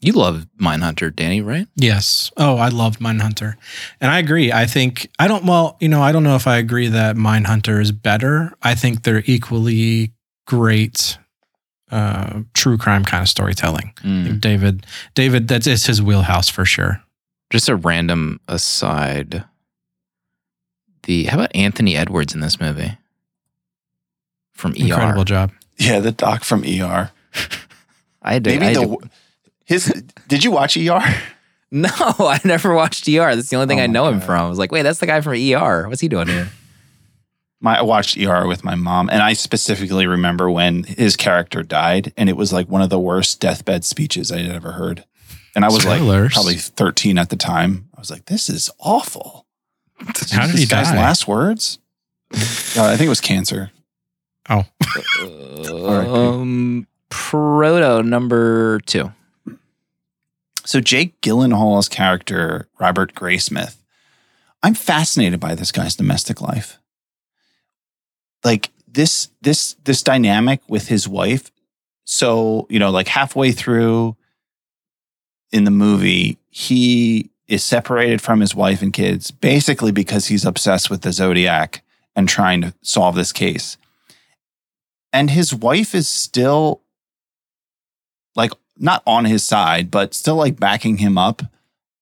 You 0.00 0.12
love 0.12 0.46
Mindhunter, 0.60 1.14
Danny, 1.14 1.40
right? 1.40 1.66
Yes. 1.76 2.30
Oh, 2.36 2.56
I 2.56 2.68
loved 2.68 3.00
Mindhunter. 3.00 3.54
And 4.00 4.10
I 4.10 4.18
agree. 4.18 4.52
I 4.52 4.66
think, 4.66 5.08
I 5.18 5.28
don't, 5.28 5.44
well, 5.46 5.76
you 5.80 5.88
know, 5.88 6.02
I 6.02 6.12
don't 6.12 6.24
know 6.24 6.36
if 6.36 6.46
I 6.46 6.58
agree 6.58 6.88
that 6.88 7.16
Mindhunter 7.16 7.80
is 7.80 7.90
better. 7.92 8.52
I 8.62 8.74
think 8.74 9.02
they're 9.02 9.22
equally 9.24 10.12
great 10.46 11.16
uh, 11.90 12.40
true 12.54 12.76
crime 12.78 13.04
kind 13.04 13.22
of 13.22 13.28
storytelling. 13.28 13.92
Mm. 14.02 14.40
David, 14.40 14.86
David, 15.14 15.48
that's 15.48 15.66
it's 15.66 15.86
his 15.86 16.00
wheelhouse 16.02 16.48
for 16.48 16.64
sure. 16.64 17.02
Just 17.50 17.68
a 17.68 17.76
random 17.76 18.40
aside. 18.48 19.44
The 21.04 21.24
how 21.24 21.36
about 21.38 21.54
Anthony 21.54 21.96
Edwards 21.96 22.34
in 22.34 22.40
this 22.40 22.60
movie? 22.60 22.96
From 24.52 24.72
ER. 24.72 24.76
Incredible 24.86 25.24
job. 25.24 25.52
Yeah, 25.76 26.00
the 26.00 26.12
doc 26.12 26.44
from 26.44 26.62
ER. 26.64 27.10
I 28.22 28.32
had 28.34 28.44
to, 28.44 28.50
I 28.50 28.58
Maybe 28.58 28.66
had 28.66 28.76
the 28.76 28.96
to- 28.96 29.10
his. 29.64 30.04
Did 30.28 30.44
you 30.44 30.50
watch 30.50 30.76
ER? 30.76 31.00
No, 31.70 31.88
I 31.90 32.38
never 32.44 32.72
watched 32.72 33.08
ER. 33.08 33.34
That's 33.34 33.48
the 33.48 33.56
only 33.56 33.66
thing 33.66 33.80
Oh 33.80 33.82
I 33.82 33.86
my 33.88 33.92
know 33.92 34.06
him 34.06 34.20
from. 34.20 34.46
I 34.46 34.48
was 34.48 34.58
like, 34.60 34.70
wait, 34.70 34.82
that's 34.82 35.00
the 35.00 35.06
guy 35.06 35.20
from 35.22 35.32
ER. 35.32 35.88
What's 35.88 36.00
he 36.00 36.06
doing 36.06 36.28
here? 36.28 36.48
My 37.60 37.78
I 37.78 37.82
watched 37.82 38.18
ER 38.18 38.46
with 38.46 38.64
my 38.64 38.74
mom, 38.74 39.08
and 39.08 39.22
I 39.22 39.32
specifically 39.32 40.06
remember 40.06 40.50
when 40.50 40.84
his 40.84 41.16
character 41.16 41.62
died, 41.62 42.12
and 42.16 42.28
it 42.28 42.36
was 42.36 42.52
like 42.52 42.68
one 42.68 42.82
of 42.82 42.90
the 42.90 42.98
worst 42.98 43.40
deathbed 43.40 43.84
speeches 43.84 44.30
I 44.30 44.38
had 44.38 44.54
ever 44.54 44.72
heard. 44.72 45.04
And 45.54 45.64
I 45.64 45.68
was 45.68 45.86
like 45.86 46.00
probably 46.32 46.56
13 46.56 47.16
at 47.16 47.30
the 47.30 47.36
time. 47.36 47.88
I 47.96 48.00
was 48.00 48.10
like, 48.10 48.26
"This 48.26 48.50
is 48.50 48.70
awful." 48.80 49.46
How 49.98 50.46
did 50.46 50.54
this 50.54 50.60
he 50.60 50.66
guy's 50.66 50.88
die? 50.88 50.96
last 50.96 51.28
words? 51.28 51.78
Uh, 52.32 52.84
I 52.84 52.96
think 52.96 53.06
it 53.06 53.08
was 53.08 53.20
cancer. 53.20 53.70
Oh, 54.50 54.64
um, 55.22 56.86
Proto 57.08 58.02
number 58.02 58.80
two. 58.80 59.12
So 60.66 60.80
Jake 60.80 61.20
Gyllenhaal's 61.20 61.88
character, 61.88 62.68
Robert 62.80 63.14
Graysmith, 63.14 63.76
I'm 64.62 64.74
fascinated 64.74 65.38
by 65.40 65.54
this 65.54 65.70
guy's 65.70 65.94
domestic 65.94 66.40
life. 66.40 66.78
Like 68.44 68.70
this, 68.86 69.28
this, 69.42 69.74
this 69.84 70.02
dynamic 70.02 70.60
with 70.68 70.88
his 70.88 71.08
wife. 71.08 71.50
So, 72.04 72.66
you 72.68 72.78
know, 72.78 72.90
like 72.90 73.08
halfway 73.08 73.50
through 73.52 74.16
in 75.50 75.64
the 75.64 75.70
movie, 75.70 76.38
he 76.50 77.30
is 77.48 77.62
separated 77.62 78.20
from 78.20 78.40
his 78.40 78.54
wife 78.54 78.82
and 78.82 78.92
kids 78.92 79.30
basically 79.30 79.92
because 79.92 80.26
he's 80.26 80.44
obsessed 80.44 80.90
with 80.90 81.02
the 81.02 81.12
Zodiac 81.12 81.82
and 82.16 82.28
trying 82.28 82.62
to 82.62 82.74
solve 82.82 83.14
this 83.14 83.32
case. 83.32 83.76
And 85.12 85.30
his 85.30 85.54
wife 85.54 85.94
is 85.94 86.08
still 86.08 86.80
like 88.34 88.52
not 88.78 89.02
on 89.06 89.24
his 89.24 89.42
side, 89.44 89.90
but 89.90 90.14
still 90.14 90.36
like 90.36 90.58
backing 90.58 90.98
him 90.98 91.16
up 91.16 91.42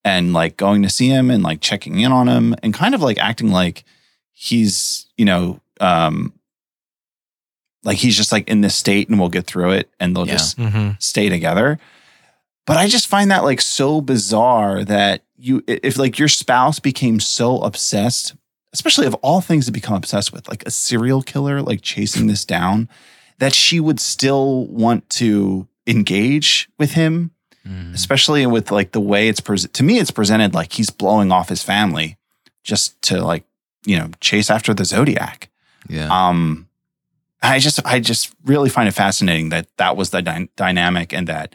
and 0.04 0.32
like 0.32 0.56
going 0.56 0.82
to 0.82 0.88
see 0.88 1.08
him 1.08 1.30
and 1.30 1.42
like 1.42 1.60
checking 1.60 2.00
in 2.00 2.12
on 2.12 2.28
him 2.28 2.54
and 2.62 2.74
kind 2.74 2.94
of 2.94 3.02
like 3.02 3.18
acting 3.18 3.50
like 3.50 3.84
he's, 4.32 5.06
you 5.16 5.24
know, 5.24 5.60
um, 5.82 6.32
like 7.84 7.98
he's 7.98 8.16
just 8.16 8.32
like 8.32 8.48
in 8.48 8.60
this 8.60 8.74
state 8.74 9.08
and 9.08 9.18
we'll 9.18 9.28
get 9.28 9.46
through 9.46 9.72
it 9.72 9.90
and 9.98 10.14
they'll 10.16 10.26
Yeah. 10.26 10.34
just 10.34 10.56
hmm 10.56 10.90
stay 10.98 11.28
together. 11.28 11.78
But 12.64 12.76
I 12.76 12.86
just 12.86 13.08
find 13.08 13.30
that 13.32 13.42
like 13.44 13.60
so 13.60 14.00
bizarre 14.00 14.84
that 14.84 15.24
you, 15.36 15.64
if 15.66 15.98
like 15.98 16.18
your 16.18 16.28
spouse 16.28 16.78
became 16.78 17.18
so 17.18 17.58
obsessed, 17.60 18.36
especially 18.72 19.06
of 19.08 19.14
all 19.14 19.40
things 19.40 19.66
to 19.66 19.72
become 19.72 19.96
obsessed 19.96 20.32
with, 20.32 20.48
like 20.48 20.62
a 20.64 20.70
serial 20.70 21.22
killer, 21.22 21.60
like 21.60 21.82
chasing 21.82 22.28
this 22.28 22.44
down, 22.44 22.88
that 23.38 23.52
she 23.52 23.80
would 23.80 23.98
still 23.98 24.66
want 24.68 25.10
to 25.10 25.66
engage 25.86 26.68
with 26.78 26.92
him, 26.92 27.32
Mm. 27.66 27.94
especially 27.94 28.44
with 28.46 28.72
like 28.72 28.90
the 28.90 29.00
way 29.00 29.28
it's 29.28 29.40
presented. 29.40 29.74
To 29.74 29.82
me, 29.84 29.98
it's 30.00 30.10
presented 30.10 30.52
like 30.52 30.72
he's 30.72 30.90
blowing 30.90 31.30
off 31.30 31.48
his 31.48 31.62
family 31.62 32.16
just 32.64 33.00
to 33.02 33.22
like, 33.24 33.44
you 33.86 33.96
know, 33.96 34.10
chase 34.20 34.50
after 34.50 34.74
the 34.74 34.84
Zodiac. 34.84 35.48
Yeah. 35.88 36.08
Um, 36.10 36.68
I 37.42 37.58
just, 37.58 37.84
I 37.84 37.98
just 37.98 38.34
really 38.44 38.70
find 38.70 38.88
it 38.88 38.92
fascinating 38.92 39.48
that 39.48 39.66
that 39.76 39.96
was 39.96 40.10
the 40.10 40.22
dy- 40.22 40.48
dynamic, 40.56 41.12
and 41.12 41.26
that 41.26 41.54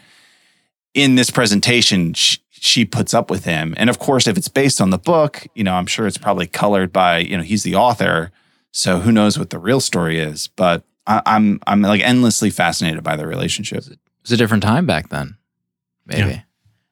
in 0.93 1.15
this 1.15 1.29
presentation 1.29 2.13
she, 2.13 2.39
she 2.49 2.85
puts 2.85 3.13
up 3.13 3.29
with 3.29 3.45
him. 3.45 3.73
And 3.77 3.89
of 3.89 3.99
course, 3.99 4.27
if 4.27 4.37
it's 4.37 4.47
based 4.49 4.81
on 4.81 4.89
the 4.89 4.97
book, 4.97 5.45
you 5.55 5.63
know, 5.63 5.75
I'm 5.75 5.85
sure 5.85 6.07
it's 6.07 6.17
probably 6.17 6.47
colored 6.47 6.91
by, 6.91 7.19
you 7.19 7.37
know, 7.37 7.43
he's 7.43 7.63
the 7.63 7.75
author, 7.75 8.31
so 8.71 8.99
who 8.99 9.11
knows 9.11 9.39
what 9.39 9.49
the 9.49 9.59
real 9.59 9.79
story 9.79 10.19
is. 10.19 10.47
But 10.47 10.83
I, 11.05 11.21
I'm, 11.25 11.59
I'm 11.67 11.81
like 11.81 12.01
endlessly 12.01 12.49
fascinated 12.49 13.03
by 13.03 13.15
their 13.15 13.27
relationship. 13.27 13.85
It 13.87 13.99
was 14.23 14.31
a 14.31 14.37
different 14.37 14.63
time 14.63 14.85
back 14.85 15.09
then. 15.09 15.37
Maybe. 16.05 16.29
Yeah. 16.29 16.41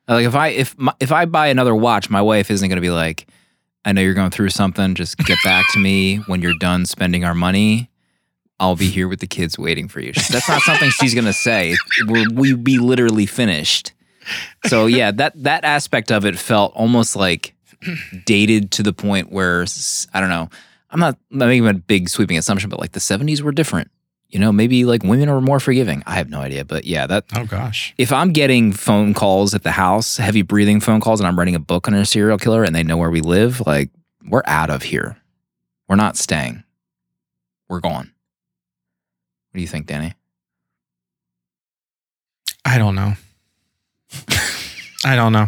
Like 0.07 0.25
if 0.25 0.35
I 0.35 0.47
if 0.49 0.77
my, 0.77 0.93
if 0.99 1.11
I 1.11 1.25
buy 1.25 1.47
another 1.47 1.73
watch, 1.73 2.09
my 2.09 2.21
wife 2.21 2.51
isn't 2.51 2.69
going 2.69 2.77
to 2.77 2.81
be 2.81 2.91
like, 2.91 3.27
"I 3.85 3.91
know 3.91 4.01
you're 4.01 4.13
going 4.13 4.31
through 4.31 4.49
something. 4.49 4.95
Just 4.95 5.17
get 5.19 5.37
back 5.43 5.65
to 5.73 5.79
me 5.79 6.17
when 6.27 6.41
you're 6.41 6.57
done 6.59 6.85
spending 6.85 7.23
our 7.23 7.35
money. 7.35 7.89
I'll 8.59 8.75
be 8.75 8.89
here 8.89 9.07
with 9.07 9.19
the 9.19 9.27
kids 9.27 9.57
waiting 9.57 9.87
for 9.87 9.99
you." 9.99 10.13
That's 10.13 10.49
not 10.49 10.61
something 10.61 10.89
she's 10.89 11.13
going 11.13 11.25
to 11.25 11.33
say. 11.33 11.75
We'll 12.07 12.33
we 12.33 12.53
be 12.53 12.79
literally 12.79 13.25
finished. 13.25 13.93
So 14.65 14.87
yeah, 14.87 15.11
that 15.11 15.43
that 15.43 15.63
aspect 15.63 16.11
of 16.11 16.25
it 16.25 16.37
felt 16.37 16.73
almost 16.75 17.15
like 17.15 17.53
dated 18.25 18.71
to 18.71 18.83
the 18.83 18.93
point 18.93 19.31
where 19.31 19.65
I 20.13 20.19
don't 20.19 20.29
know. 20.29 20.49
I'm 20.89 20.99
not 20.99 21.17
making 21.29 21.67
a 21.67 21.73
big 21.73 22.09
sweeping 22.09 22.37
assumption, 22.37 22.69
but 22.69 22.79
like 22.79 22.93
the 22.93 22.99
70s 22.99 23.41
were 23.41 23.51
different. 23.51 23.91
You 24.35 24.41
know, 24.41 24.51
maybe 24.51 24.83
like 24.83 25.01
women 25.01 25.29
are 25.29 25.39
more 25.39 25.61
forgiving. 25.61 26.03
I 26.05 26.15
have 26.15 26.29
no 26.29 26.41
idea, 26.41 26.65
but 26.65 26.83
yeah, 26.83 27.07
that 27.07 27.23
Oh 27.37 27.45
gosh. 27.45 27.93
if 27.97 28.11
I'm 28.11 28.33
getting 28.33 28.73
phone 28.73 29.13
calls 29.13 29.53
at 29.55 29.63
the 29.63 29.71
house, 29.71 30.17
heavy 30.17 30.41
breathing 30.41 30.81
phone 30.81 30.99
calls, 30.99 31.21
and 31.21 31.27
I'm 31.27 31.39
writing 31.39 31.55
a 31.55 31.59
book 31.59 31.87
on 31.87 31.93
a 31.93 32.05
serial 32.05 32.37
killer 32.37 32.65
and 32.65 32.75
they 32.75 32.83
know 32.83 32.97
where 32.97 33.09
we 33.09 33.21
live, 33.21 33.65
like 33.65 33.91
we're 34.27 34.41
out 34.45 34.69
of 34.69 34.83
here. 34.83 35.15
We're 35.87 35.95
not 35.95 36.17
staying. 36.17 36.65
We're 37.69 37.79
gone. 37.79 38.11
What 39.51 39.57
do 39.59 39.61
you 39.61 39.67
think, 39.67 39.85
Danny? 39.87 40.15
I 42.65 42.77
don't 42.77 42.95
know. 42.95 43.13
I 45.05 45.15
don't 45.15 45.31
know. 45.31 45.47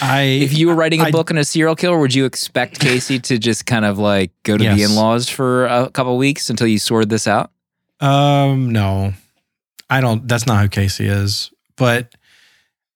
I 0.00 0.22
if 0.22 0.56
you 0.56 0.68
were 0.68 0.74
writing 0.74 1.02
a 1.02 1.04
I- 1.04 1.10
book 1.10 1.30
on 1.30 1.36
a 1.36 1.44
serial 1.44 1.76
killer, 1.76 1.98
would 1.98 2.14
you 2.14 2.24
expect 2.24 2.80
Casey 2.80 3.18
to 3.18 3.38
just 3.38 3.66
kind 3.66 3.84
of 3.84 3.98
like 3.98 4.30
go 4.44 4.56
to 4.56 4.64
the 4.64 4.82
in-laws 4.82 5.28
for 5.28 5.66
a 5.66 5.90
couple 5.90 6.16
weeks 6.16 6.48
until 6.48 6.66
you 6.68 6.78
sort 6.78 7.10
this 7.10 7.26
out? 7.26 7.50
Um, 8.00 8.70
no, 8.70 9.12
I 9.90 10.00
don't. 10.00 10.26
That's 10.26 10.46
not 10.46 10.62
who 10.62 10.68
Casey 10.68 11.06
is. 11.06 11.50
But 11.76 12.14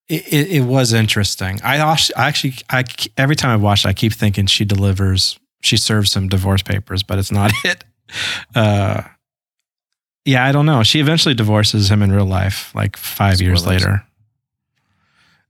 it, 0.08 0.32
it, 0.32 0.50
it 0.52 0.60
was 0.62 0.92
interesting. 0.92 1.60
I 1.62 1.76
actually, 1.76 2.16
I 2.16 2.28
actually, 2.28 2.54
I 2.68 2.84
every 3.16 3.36
time 3.36 3.50
I 3.50 3.56
watch, 3.56 3.84
it, 3.84 3.88
I 3.88 3.92
keep 3.92 4.12
thinking 4.12 4.46
she 4.46 4.64
delivers. 4.64 5.38
She 5.62 5.76
serves 5.76 6.10
some 6.10 6.28
divorce 6.28 6.62
papers, 6.62 7.02
but 7.02 7.18
it's 7.18 7.32
not 7.32 7.52
it. 7.64 7.84
Uh, 8.54 9.02
yeah, 10.24 10.44
I 10.44 10.52
don't 10.52 10.66
know. 10.66 10.82
She 10.82 11.00
eventually 11.00 11.34
divorces 11.34 11.90
him 11.90 12.02
in 12.02 12.12
real 12.12 12.26
life, 12.26 12.72
like 12.74 12.96
five 12.96 13.40
years 13.40 13.66
later. 13.66 14.04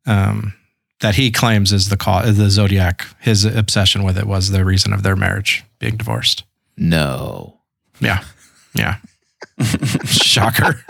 Um, 0.06 0.54
that 1.00 1.16
he 1.16 1.30
claims 1.30 1.72
is 1.72 1.88
the 1.88 1.96
cause, 1.96 2.36
the 2.36 2.48
zodiac. 2.48 3.06
His 3.20 3.44
obsession 3.44 4.04
with 4.04 4.16
it 4.16 4.26
was 4.26 4.50
the 4.50 4.64
reason 4.64 4.92
of 4.92 5.02
their 5.02 5.16
marriage 5.16 5.64
being 5.78 5.96
divorced. 5.96 6.44
No. 6.76 7.58
Yeah, 8.00 8.24
yeah. 8.74 8.96
Shocker. 10.04 10.84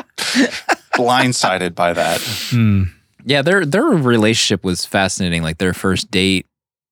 Blindsided 0.97 1.75
by 1.75 1.93
that. 1.93 2.21
Hmm. 2.51 2.85
Yeah, 3.25 3.43
their 3.43 3.65
their 3.65 3.85
relationship 3.85 4.65
was 4.65 4.85
fascinating. 4.85 5.43
Like 5.43 5.59
their 5.59 5.73
first 5.75 6.11
date, 6.11 6.47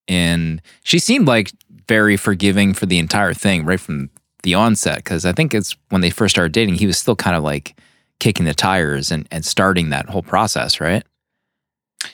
and 0.08 0.62
she 0.84 0.98
seemed 0.98 1.26
like 1.26 1.52
very 1.88 2.16
forgiving 2.16 2.72
for 2.72 2.86
the 2.86 2.98
entire 2.98 3.34
thing 3.34 3.64
right 3.64 3.80
from 3.80 4.10
the 4.42 4.54
onset. 4.54 4.96
Because 4.98 5.24
I 5.24 5.32
think 5.32 5.54
it's 5.54 5.76
when 5.88 6.00
they 6.00 6.10
first 6.10 6.34
started 6.34 6.52
dating, 6.52 6.74
he 6.76 6.86
was 6.86 6.98
still 6.98 7.16
kind 7.16 7.36
of 7.36 7.42
like 7.42 7.74
kicking 8.20 8.46
the 8.46 8.54
tires 8.54 9.10
and 9.10 9.26
and 9.30 9.44
starting 9.44 9.90
that 9.90 10.08
whole 10.08 10.22
process, 10.22 10.80
right? 10.80 11.04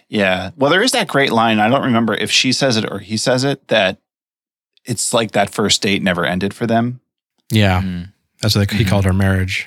Yeah. 0.08 0.50
Well, 0.56 0.70
there 0.70 0.82
is 0.82 0.92
that 0.92 1.08
great 1.08 1.30
line. 1.30 1.58
I 1.60 1.68
don't 1.68 1.84
remember 1.84 2.14
if 2.14 2.30
she 2.30 2.52
says 2.52 2.76
it 2.76 2.90
or 2.90 2.98
he 2.98 3.16
says 3.16 3.44
it 3.44 3.68
that 3.68 3.98
it's 4.84 5.12
like 5.12 5.32
that 5.32 5.50
first 5.50 5.82
date 5.82 6.02
never 6.02 6.24
ended 6.24 6.54
for 6.54 6.66
them. 6.66 7.00
Yeah, 7.50 7.82
Mm. 7.82 8.12
That's 8.40 8.54
what 8.54 8.70
he 8.70 8.84
Mhm. 8.84 8.88
called 8.88 9.06
our 9.06 9.12
marriage. 9.12 9.66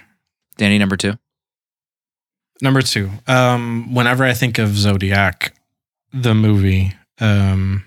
Danny, 0.57 0.78
number 0.78 0.97
two. 0.97 1.17
Number 2.61 2.82
two, 2.82 3.09
um, 3.28 3.93
whenever 3.93 4.26
I 4.26 4.34
think 4.34 4.57
of 4.59 4.76
Zodiac, 4.78 5.53
the 6.11 6.36
movie, 6.36 6.93
um, 7.20 7.86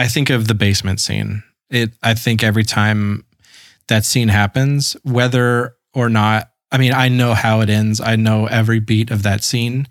I 0.00 0.08
think 0.08 0.30
of 0.30 0.48
the 0.48 0.54
basement 0.54 1.00
scene. 1.00 1.44
It, 1.70 1.92
I 2.02 2.14
think 2.14 2.42
every 2.42 2.64
time 2.64 3.24
that 3.86 4.04
scene 4.04 4.28
happens, 4.28 4.96
whether 5.04 5.76
or 5.94 6.08
not, 6.08 6.50
I 6.72 6.78
mean, 6.78 6.92
I 6.92 7.08
know 7.08 7.34
how 7.34 7.60
it 7.60 7.70
ends. 7.70 8.00
I 8.00 8.16
know 8.16 8.46
every 8.46 8.80
beat 8.80 9.10
of 9.12 9.22
that 9.22 9.44
scene. 9.44 9.86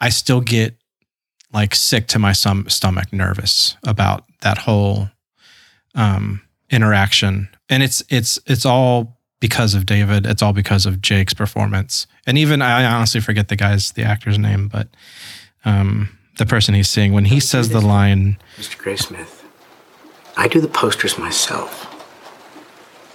I 0.00 0.08
still 0.08 0.40
get 0.40 0.76
like 1.52 1.74
sick 1.74 2.08
to 2.08 2.18
my 2.18 2.32
stom- 2.32 2.68
stomach, 2.70 3.12
nervous 3.12 3.76
about 3.84 4.24
that 4.40 4.58
whole 4.58 5.10
um, 5.94 6.40
interaction, 6.70 7.48
and 7.68 7.82
it's 7.82 8.02
it's 8.08 8.38
it's 8.46 8.64
all 8.64 9.20
because 9.42 9.74
of 9.74 9.84
David. 9.84 10.24
It's 10.24 10.40
all 10.40 10.52
because 10.52 10.86
of 10.86 11.02
Jake's 11.02 11.34
performance. 11.34 12.06
And 12.28 12.38
even 12.38 12.62
I 12.62 12.84
honestly 12.84 13.20
forget 13.20 13.48
the 13.48 13.56
guy's 13.56 13.90
the 13.90 14.04
actor's 14.04 14.38
name, 14.38 14.68
but 14.68 14.86
um, 15.64 16.16
the 16.38 16.46
person 16.46 16.74
he's 16.74 16.88
seeing 16.88 17.12
when 17.12 17.24
he 17.24 17.40
says 17.40 17.70
the 17.70 17.80
line, 17.80 18.38
Mr. 18.56 18.76
Graysmith, 18.76 19.42
I 20.36 20.46
do 20.46 20.60
the 20.60 20.68
posters 20.68 21.18
myself. 21.18 21.88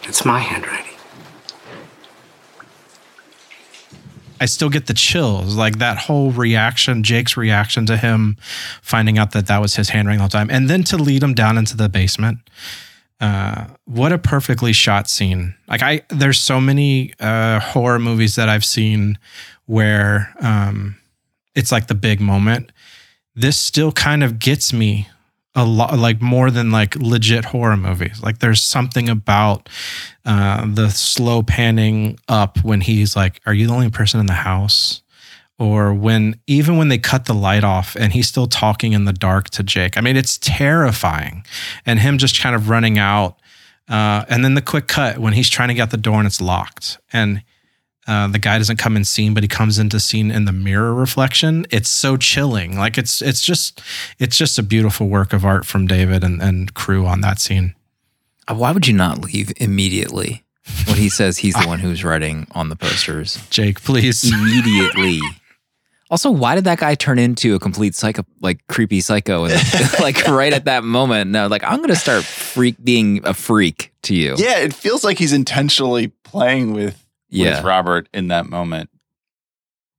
It's 0.04 0.26
my 0.26 0.40
handwriting. 0.40 0.98
I 4.42 4.46
still 4.48 4.70
get 4.70 4.88
the 4.88 4.94
chills. 4.94 5.56
Like 5.56 5.78
that 5.78 5.98
whole 5.98 6.32
reaction, 6.32 7.04
Jake's 7.04 7.38
reaction 7.38 7.86
to 7.86 7.96
him 7.96 8.36
finding 8.82 9.18
out 9.18 9.32
that 9.32 9.48
that 9.48 9.62
was 9.62 9.78
his 9.78 9.90
handwriting 9.90 10.20
all 10.20 10.28
the 10.28 10.38
whole 10.38 10.46
time, 10.46 10.54
and 10.54 10.70
then 10.70 10.84
to 10.84 10.98
lead 10.98 11.24
him 11.24 11.34
down 11.34 11.58
into 11.58 11.78
the 11.78 11.88
basement. 11.88 12.40
Uh, 13.20 13.66
what 13.86 14.12
a 14.12 14.18
perfectly 14.18 14.74
shot 14.74 15.10
scene! 15.10 15.56
Like 15.68 15.82
I, 15.82 16.02
there's 16.10 16.40
so 16.40 16.62
many 16.62 17.14
uh, 17.20 17.60
horror 17.60 18.00
movies 18.00 18.36
that 18.36 18.48
I've 18.48 18.66
seen 18.66 19.18
where 19.66 20.34
um, 20.40 20.98
it's 21.56 21.72
like 21.72 21.88
the 21.88 21.96
big 21.96 22.22
moment. 22.22 22.72
This 23.36 23.58
still 23.58 23.92
kind 23.92 24.24
of 24.24 24.40
gets 24.40 24.72
me 24.72 25.08
a 25.56 25.66
lot, 25.66 25.98
like 25.98 26.22
more 26.22 26.52
than 26.52 26.72
like 26.72 26.96
legit 26.96 27.46
horror 27.46 27.76
movies. 27.76 28.22
Like 28.22 28.40
there's 28.40 28.62
something 28.62 29.10
about 29.10 29.68
uh, 30.24 30.68
the 30.72 30.90
slow 30.90 31.42
panning 31.42 32.20
up 32.28 32.64
when 32.64 32.82
he's 32.82 33.16
like, 33.16 33.42
"Are 33.48 33.54
you 33.54 33.66
the 33.66 33.74
only 33.74 33.90
person 33.90 34.20
in 34.20 34.28
the 34.28 34.34
house?" 34.34 35.02
Or 35.60 35.92
when 35.94 36.40
even 36.46 36.78
when 36.78 36.90
they 36.90 37.00
cut 37.00 37.26
the 37.26 37.34
light 37.34 37.64
off 37.64 37.96
and 37.96 38.14
he's 38.14 38.28
still 38.28 38.46
talking 38.46 38.94
in 38.94 39.06
the 39.06 39.14
dark 39.14 39.50
to 39.52 39.64
Jake. 39.64 39.98
I 39.98 40.02
mean, 40.02 40.16
it's 40.16 40.38
terrifying, 40.38 41.44
and 41.86 42.00
him 42.00 42.20
just 42.20 42.40
kind 42.40 42.56
of 42.56 42.70
running 42.70 43.00
out. 43.00 43.40
Uh, 43.90 44.26
and 44.30 44.44
then 44.44 44.54
the 44.54 44.62
quick 44.62 44.88
cut 44.88 45.18
when 45.18 45.34
he's 45.34 45.50
trying 45.50 45.70
to 45.70 45.74
get 45.74 45.84
out 45.84 45.92
the 45.92 45.98
door 45.98 46.18
and 46.18 46.28
it's 46.28 46.42
locked, 46.42 47.00
and 47.12 47.42
uh, 48.08 48.28
the 48.28 48.40
guy 48.40 48.58
doesn't 48.58 48.78
come 48.78 48.96
in 48.96 49.04
scene, 49.04 49.34
but 49.34 49.44
he 49.44 49.50
comes 49.50 49.78
into 49.78 50.00
scene 50.00 50.32
in 50.32 50.46
the 50.46 50.52
mirror 50.54 50.94
reflection. 50.94 51.66
It's 51.70 51.90
so 51.90 52.16
chilling. 52.16 52.78
Like 52.78 52.98
it's 52.98 53.22
it's 53.22 53.42
just 53.42 53.82
it's 54.18 54.38
just 54.38 54.58
a 54.58 54.64
beautiful 54.64 55.08
work 55.08 55.34
of 55.34 55.44
art 55.44 55.66
from 55.66 55.88
David 55.88 56.24
and, 56.24 56.42
and 56.42 56.74
crew 56.74 57.06
on 57.06 57.22
that 57.22 57.40
scene. 57.40 57.76
Uh, 58.48 58.56
Why 58.56 58.72
would 58.72 58.88
you 58.88 58.94
not 58.94 59.20
leave 59.20 59.52
immediately 59.58 60.46
when 60.86 60.98
he 60.98 61.10
says 61.10 61.40
he's 61.40 61.56
the 61.56 61.68
one 61.68 61.80
who's 61.80 62.04
writing 62.04 62.48
on 62.52 62.70
the 62.70 62.78
posters? 62.78 63.46
Jake, 63.50 63.82
please. 63.84 64.24
Immediately. 64.32 65.20
Also, 66.10 66.32
why 66.32 66.56
did 66.56 66.64
that 66.64 66.80
guy 66.80 66.96
turn 66.96 67.20
into 67.20 67.56
a 67.56 67.60
complete 67.60 67.94
psycho, 67.94 68.26
like 68.40 68.66
creepy 68.68 69.02
psycho, 69.02 69.46
and 69.46 69.62
like 70.00 70.26
right 70.28 70.54
at 70.54 70.66
that 70.66 70.84
moment? 70.84 71.32
No, 71.32 71.48
like 71.48 71.64
I'm 71.64 71.82
gonna 71.82 71.96
start 71.96 72.24
freak 72.24 72.82
being 72.82 73.22
a 73.26 73.34
freak 73.34 73.94
to 74.04 74.16
you. 74.16 74.36
Yeah, 74.38 74.60
it 74.60 74.74
feels 74.74 75.04
like 75.04 75.18
he's 75.18 75.34
intentionally 75.34 76.08
playing 76.24 76.74
with, 76.74 77.06
yeah. 77.30 77.58
with 77.58 77.66
Robert 77.66 78.08
in 78.14 78.30
that 78.30 78.46
moment. 78.46 78.90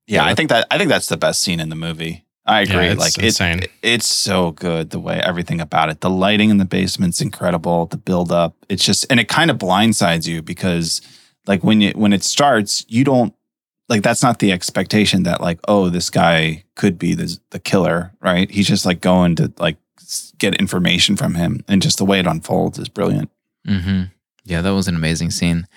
Yeah, 0.07 0.23
Yeah, 0.23 0.31
I 0.31 0.35
think 0.35 0.49
that 0.49 0.65
I 0.71 0.79
think 0.79 0.89
that's 0.89 1.07
the 1.07 1.17
best 1.17 1.43
scene 1.43 1.59
in 1.59 1.69
the 1.69 1.75
movie. 1.75 2.25
I 2.49 2.61
agree. 2.61 2.85
Yeah, 2.85 2.91
it's 2.93 2.99
like 2.99 3.23
insane. 3.23 3.59
It, 3.59 3.71
it's 3.83 4.07
so 4.07 4.51
good 4.51 4.89
the 4.89 4.99
way 4.99 5.21
everything 5.23 5.61
about 5.61 5.89
it. 5.89 6.01
The 6.01 6.09
lighting 6.09 6.49
in 6.49 6.57
the 6.57 6.65
basement's 6.65 7.21
incredible. 7.21 7.85
The 7.85 7.97
build 7.97 8.31
up. 8.31 8.55
It's 8.67 8.83
just 8.83 9.05
and 9.11 9.19
it 9.19 9.27
kind 9.27 9.51
of 9.51 9.59
blindsides 9.59 10.27
you 10.27 10.41
because 10.41 11.01
like 11.45 11.63
when 11.63 11.81
you 11.81 11.91
when 11.91 12.13
it 12.13 12.23
starts, 12.23 12.83
you 12.87 13.03
don't 13.03 13.35
like 13.89 14.03
that's 14.03 14.23
not 14.23 14.39
the 14.39 14.51
expectation 14.51 15.23
that 15.23 15.41
like 15.41 15.59
oh 15.67 15.89
this 15.89 16.09
guy 16.09 16.63
could 16.75 16.97
be 16.97 17.13
the 17.15 17.37
the 17.49 17.59
killer, 17.59 18.13
right? 18.21 18.49
He's 18.49 18.67
just 18.67 18.85
like 18.85 19.01
going 19.01 19.35
to 19.37 19.51
like 19.57 19.77
get 20.37 20.55
information 20.55 21.15
from 21.17 21.35
him 21.35 21.63
and 21.67 21.81
just 21.81 21.97
the 21.97 22.05
way 22.05 22.19
it 22.19 22.27
unfolds 22.27 22.79
is 22.79 22.89
brilliant. 22.89 23.29
hmm 23.65 24.03
Yeah, 24.45 24.61
that 24.61 24.73
was 24.73 24.87
an 24.87 24.95
amazing 24.95 25.31
scene. 25.31 25.67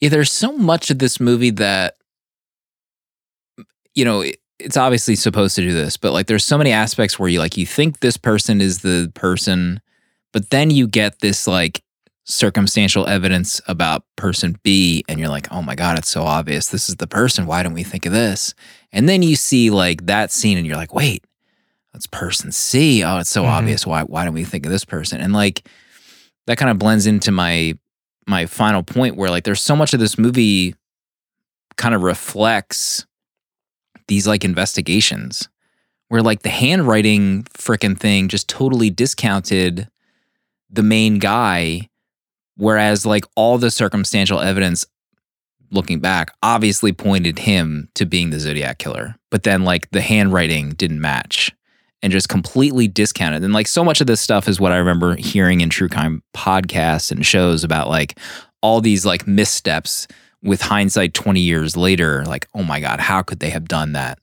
Yeah, 0.00 0.08
there's 0.08 0.32
so 0.32 0.52
much 0.56 0.90
of 0.90 0.98
this 0.98 1.20
movie 1.20 1.50
that, 1.50 1.96
you 3.94 4.04
know, 4.04 4.22
it, 4.22 4.38
it's 4.58 4.76
obviously 4.76 5.14
supposed 5.16 5.54
to 5.56 5.62
do 5.62 5.72
this, 5.72 5.96
but 5.96 6.12
like 6.12 6.26
there's 6.26 6.44
so 6.44 6.58
many 6.58 6.72
aspects 6.72 7.18
where 7.18 7.28
you 7.28 7.38
like 7.38 7.56
you 7.56 7.66
think 7.66 8.00
this 8.00 8.16
person 8.16 8.60
is 8.60 8.80
the 8.80 9.10
person, 9.14 9.80
but 10.32 10.50
then 10.50 10.70
you 10.70 10.86
get 10.86 11.20
this 11.20 11.46
like 11.46 11.82
circumstantial 12.24 13.06
evidence 13.06 13.60
about 13.68 14.04
person 14.16 14.56
B, 14.62 15.04
and 15.08 15.20
you're 15.20 15.28
like, 15.28 15.46
oh 15.52 15.62
my 15.62 15.74
god, 15.74 15.98
it's 15.98 16.08
so 16.08 16.22
obvious. 16.22 16.68
This 16.68 16.88
is 16.88 16.96
the 16.96 17.06
person. 17.06 17.46
Why 17.46 17.62
didn't 17.62 17.74
we 17.74 17.82
think 17.82 18.06
of 18.06 18.12
this? 18.12 18.54
And 18.92 19.08
then 19.08 19.22
you 19.22 19.36
see 19.36 19.70
like 19.70 20.06
that 20.06 20.30
scene, 20.32 20.56
and 20.58 20.66
you're 20.66 20.76
like, 20.76 20.94
wait, 20.94 21.24
that's 21.92 22.06
person 22.06 22.50
C. 22.52 23.04
Oh, 23.04 23.18
it's 23.18 23.30
so 23.30 23.42
Mhm. 23.44 23.48
obvious. 23.48 23.86
Why 23.86 24.02
why 24.02 24.24
didn't 24.24 24.34
we 24.34 24.44
think 24.44 24.66
of 24.66 24.72
this 24.72 24.84
person? 24.84 25.20
And 25.20 25.32
like 25.32 25.68
that 26.46 26.58
kind 26.58 26.70
of 26.70 26.78
blends 26.78 27.06
into 27.06 27.30
my 27.30 27.74
my 28.26 28.46
final 28.46 28.82
point 28.82 29.16
where 29.16 29.30
like 29.30 29.44
there's 29.44 29.62
so 29.62 29.76
much 29.76 29.92
of 29.92 30.00
this 30.00 30.16
movie 30.18 30.74
kind 31.76 31.94
of 31.94 32.02
reflects 32.02 33.04
these 34.08 34.26
like 34.26 34.44
investigations 34.44 35.48
where 36.08 36.22
like 36.22 36.42
the 36.42 36.48
handwriting 36.50 37.42
frickin' 37.54 37.98
thing 37.98 38.28
just 38.28 38.48
totally 38.48 38.88
discounted 38.90 39.88
the 40.70 40.82
main 40.82 41.18
guy 41.18 41.88
whereas 42.56 43.04
like 43.04 43.24
all 43.36 43.58
the 43.58 43.70
circumstantial 43.70 44.40
evidence 44.40 44.86
looking 45.70 45.98
back 45.98 46.32
obviously 46.42 46.92
pointed 46.92 47.38
him 47.40 47.88
to 47.94 48.04
being 48.04 48.30
the 48.30 48.38
zodiac 48.38 48.78
killer 48.78 49.16
but 49.30 49.42
then 49.42 49.64
like 49.64 49.90
the 49.90 50.00
handwriting 50.00 50.70
didn't 50.70 51.00
match 51.00 51.52
and 52.04 52.12
just 52.12 52.28
completely 52.28 52.86
discounted. 52.86 53.42
And 53.42 53.54
like 53.54 53.66
so 53.66 53.82
much 53.82 54.02
of 54.02 54.06
this 54.06 54.20
stuff 54.20 54.46
is 54.46 54.60
what 54.60 54.72
I 54.72 54.76
remember 54.76 55.16
hearing 55.16 55.62
in 55.62 55.70
true 55.70 55.88
crime 55.88 56.22
podcasts 56.36 57.10
and 57.10 57.24
shows 57.24 57.64
about 57.64 57.88
like 57.88 58.18
all 58.60 58.82
these 58.82 59.06
like 59.06 59.26
missteps 59.26 60.06
with 60.42 60.60
hindsight 60.60 61.14
20 61.14 61.40
years 61.40 61.78
later. 61.78 62.22
Like, 62.26 62.46
oh 62.54 62.62
my 62.62 62.78
God, 62.78 63.00
how 63.00 63.22
could 63.22 63.40
they 63.40 63.48
have 63.48 63.68
done 63.68 63.92
that? 63.92 64.18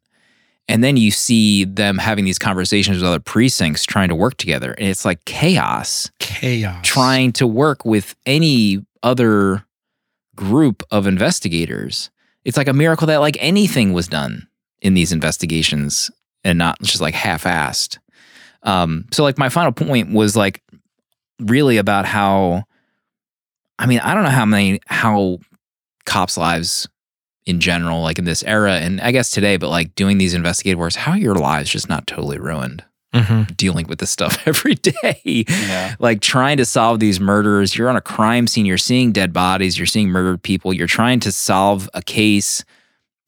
And 0.68 0.84
then 0.84 0.96
you 0.96 1.12
see 1.12 1.66
them 1.66 1.98
having 1.98 2.24
these 2.24 2.40
conversations 2.40 2.98
with 2.98 3.06
other 3.06 3.20
precincts 3.20 3.86
trying 3.86 4.10
to 4.10 4.16
work 4.16 4.38
together. 4.38 4.72
And 4.74 4.88
it's 4.88 5.04
like 5.04 5.26
chaos 5.26 6.10
Chaos. 6.20 6.80
trying 6.84 7.34
to 7.34 7.48
work 7.48 7.84
with 7.84 8.16
any 8.26 8.86
other 9.04 9.66
group 10.36 10.84
of 10.92 11.08
investigators. 11.08 12.10
It's 12.46 12.58
like 12.58 12.68
a 12.68 12.74
miracle 12.74 13.08
that 13.08 13.18
like 13.18 13.38
anything 13.40 13.94
was 13.94 14.08
done 14.08 14.48
in 14.82 14.94
these 14.94 15.12
investigations 15.12 16.10
and 16.44 16.58
not 16.58 16.82
just 16.82 17.02
like 17.02 17.14
half-assed. 17.14 17.98
Um, 18.64 19.06
so 19.12 19.24
like 19.24 19.38
my 19.38 19.50
final 19.50 19.72
point 19.72 20.14
was 20.14 20.36
like 20.36 20.64
really 21.40 21.78
about 21.78 22.06
how 22.06 22.64
I 23.78 23.88
mean, 23.88 24.00
I 24.00 24.14
don't 24.14 24.24
know 24.24 24.30
how 24.30 24.46
many 24.46 24.80
how 24.86 25.40
cops' 26.06 26.38
lives 26.38 26.88
in 27.46 27.60
general, 27.60 28.02
like 28.02 28.20
in 28.20 28.26
this 28.26 28.44
era, 28.44 28.76
and 28.76 29.02
I 29.02 29.12
guess 29.12 29.32
today, 29.32 29.58
but 29.58 29.70
like 29.70 29.96
doing 29.96 30.18
these 30.18 30.34
investigative 30.34 30.80
works, 30.80 30.96
how 30.96 31.14
your 31.14 31.36
lives 31.36 31.70
just 31.70 31.90
not 31.90 32.08
totally 32.08 32.40
ruined 32.40 32.84
Mm-hmm. 33.14 33.56
dealing 33.58 33.88
with 33.88 34.00
this 34.00 34.10
stuff 34.10 34.42
every 34.48 34.76
day? 34.76 35.20
Yeah. 35.26 35.96
like 36.00 36.22
trying 36.22 36.56
to 36.58 36.66
solve 36.66 37.02
these 37.02 37.20
murders. 37.20 37.76
You're 37.78 37.90
on 37.90 37.98
a 37.98 38.02
crime 38.02 38.48
scene, 38.48 38.66
you're 38.66 38.78
seeing 38.78 39.12
dead 39.12 39.34
bodies, 39.34 39.78
you're 39.78 39.86
seeing 39.86 40.08
murdered 40.08 40.42
people, 40.44 40.72
you're 40.72 40.88
trying 40.88 41.20
to 41.22 41.32
solve 41.34 41.90
a 41.94 42.02
case 42.02 42.64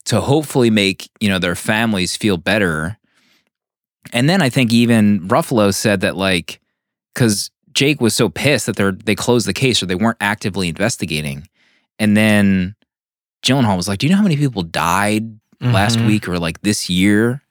to 0.05 0.21
hopefully 0.21 0.69
make, 0.69 1.09
you 1.19 1.27
know, 1.27 1.37
their 1.37 1.55
families 1.55 2.15
feel 2.15 2.37
better. 2.37 2.97
And 4.13 4.29
then 4.29 4.41
I 4.41 4.49
think 4.49 4.71
even 4.71 5.27
Ruffalo 5.27 5.73
said 5.73 5.99
that 6.01 6.15
like 6.15 6.61
cuz 7.15 7.51
Jake 7.73 7.99
was 7.99 8.13
so 8.15 8.29
pissed 8.29 8.67
that 8.67 8.75
they're 8.77 8.91
they 8.93 9.15
closed 9.15 9.47
the 9.47 9.53
case 9.53 9.83
or 9.83 9.85
they 9.85 9.95
weren't 9.95 10.17
actively 10.21 10.69
investigating. 10.69 11.45
And 11.99 12.15
then 12.15 12.75
Gyllenhaal 13.43 13.77
was 13.77 13.87
like, 13.87 13.99
"Do 13.99 14.05
you 14.07 14.11
know 14.11 14.17
how 14.17 14.23
many 14.23 14.37
people 14.37 14.63
died 14.63 15.39
last 15.61 15.97
Mhm. 15.97 16.07
week 16.07 16.27
or 16.27 16.39
like 16.39 16.61
this 16.61 16.89
year?" 16.89 17.41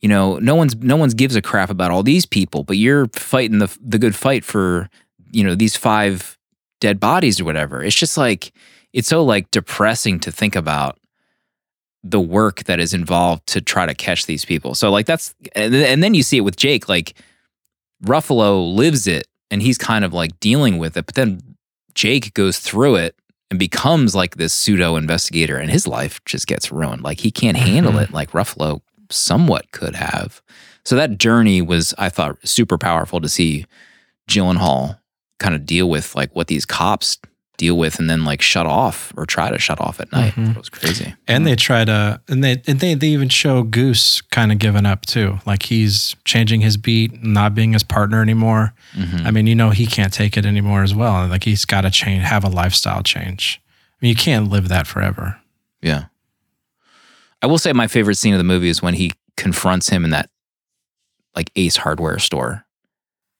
You 0.00 0.08
know, 0.08 0.38
no 0.38 0.54
one's 0.54 0.76
no 0.76 0.96
one's 0.96 1.14
gives 1.14 1.34
a 1.36 1.42
crap 1.42 1.70
about 1.70 1.90
all 1.90 2.02
these 2.02 2.26
people, 2.26 2.62
but 2.62 2.76
you're 2.76 3.06
fighting 3.14 3.58
the 3.58 3.74
the 3.80 3.98
good 3.98 4.14
fight 4.14 4.44
for 4.44 4.88
you 5.32 5.42
know 5.42 5.54
these 5.54 5.76
five 5.76 6.38
dead 6.80 7.00
bodies 7.00 7.40
or 7.40 7.44
whatever. 7.44 7.82
It's 7.82 7.96
just 7.96 8.16
like 8.16 8.52
it's 8.92 9.08
so 9.08 9.24
like 9.24 9.50
depressing 9.50 10.20
to 10.20 10.30
think 10.30 10.54
about 10.54 10.98
the 12.02 12.20
work 12.20 12.64
that 12.64 12.78
is 12.78 12.92
involved 12.92 13.46
to 13.46 13.60
try 13.62 13.86
to 13.86 13.94
catch 13.94 14.26
these 14.26 14.44
people. 14.44 14.74
So 14.74 14.90
like 14.90 15.06
that's 15.06 15.34
and 15.56 15.74
and 15.74 16.02
then 16.02 16.12
you 16.14 16.22
see 16.22 16.36
it 16.36 16.42
with 16.42 16.56
Jake 16.56 16.86
like 16.88 17.14
Ruffalo 18.04 18.74
lives 18.74 19.06
it 19.06 19.26
and 19.50 19.62
he's 19.62 19.78
kind 19.78 20.04
of 20.04 20.12
like 20.12 20.38
dealing 20.40 20.76
with 20.78 20.96
it, 20.98 21.06
but 21.06 21.14
then 21.14 21.40
Jake 21.94 22.34
goes 22.34 22.58
through 22.58 22.96
it 22.96 23.16
and 23.54 23.58
becomes 23.60 24.16
like 24.16 24.34
this 24.36 24.52
pseudo 24.52 24.96
investigator 24.96 25.56
and 25.56 25.70
his 25.70 25.86
life 25.86 26.20
just 26.24 26.48
gets 26.48 26.72
ruined. 26.72 27.02
Like 27.02 27.20
he 27.20 27.30
can't 27.30 27.56
handle 27.56 27.92
Mhm. 27.92 28.02
it 28.02 28.10
like 28.12 28.32
Ruffalo 28.32 28.80
somewhat 29.10 29.70
could 29.70 29.94
have. 29.94 30.42
So 30.84 30.96
that 30.96 31.18
journey 31.18 31.62
was 31.62 31.94
I 31.96 32.08
thought 32.08 32.36
super 32.46 32.76
powerful 32.78 33.20
to 33.20 33.28
see 33.28 33.64
Gyllenhaal 34.28 34.98
kind 35.38 35.54
of 35.54 35.64
deal 35.66 35.88
with 35.88 36.14
like 36.16 36.34
what 36.34 36.48
these 36.48 36.64
cops 36.66 37.18
deal 37.56 37.78
with 37.78 38.00
and 38.00 38.10
then 38.10 38.24
like 38.24 38.42
shut 38.42 38.66
off 38.66 39.12
or 39.16 39.24
try 39.24 39.48
to 39.50 39.58
shut 39.58 39.80
off 39.80 40.00
at 40.00 40.10
night. 40.10 40.34
Mhm. 40.34 40.50
It 40.52 40.56
was 40.56 40.68
crazy. 40.68 41.14
And 41.28 41.46
they 41.46 41.54
try 41.54 41.84
to, 41.84 42.20
and 42.28 42.42
they 42.42 42.60
and 42.66 42.80
they 42.80 42.94
they 42.94 43.06
even 43.08 43.28
show 43.28 43.62
Goose 43.62 44.20
kind 44.20 44.50
of 44.50 44.58
giving 44.58 44.84
up 44.86 45.06
too. 45.06 45.38
Like 45.46 45.62
he's 45.64 46.16
changing 46.24 46.62
his 46.62 46.76
beat, 46.76 47.22
not 47.22 47.54
being 47.54 47.72
his 47.72 47.84
partner 47.84 48.20
anymore. 48.22 48.74
Mhm. 48.96 49.24
I 49.24 49.30
mean, 49.30 49.46
you 49.46 49.54
know, 49.54 49.70
he 49.70 49.86
can't 49.86 50.12
take 50.12 50.36
it 50.36 50.44
anymore 50.44 50.82
as 50.82 50.94
well. 50.94 51.22
And 51.22 51.30
Like 51.30 51.44
he's 51.44 51.64
got 51.64 51.82
to 51.82 51.90
change, 51.90 52.24
have 52.24 52.42
a 52.44 52.48
lifestyle 52.48 53.02
change. 53.02 53.60
I 53.92 53.96
mean, 54.00 54.08
you 54.10 54.16
can't 54.16 54.50
live 54.50 54.68
that 54.68 54.86
forever. 54.88 55.38
Yeah. 55.80 56.06
I 57.40 57.46
will 57.46 57.58
say 57.58 57.72
my 57.72 57.86
favorite 57.86 58.16
scene 58.16 58.34
of 58.34 58.38
the 58.38 58.44
movie 58.44 58.68
is 58.68 58.82
when 58.82 58.94
he 58.94 59.12
confronts 59.36 59.88
him 59.90 60.04
in 60.04 60.10
that 60.10 60.30
like 61.36 61.50
Ace 61.56 61.76
Hardware 61.76 62.18
store. 62.18 62.64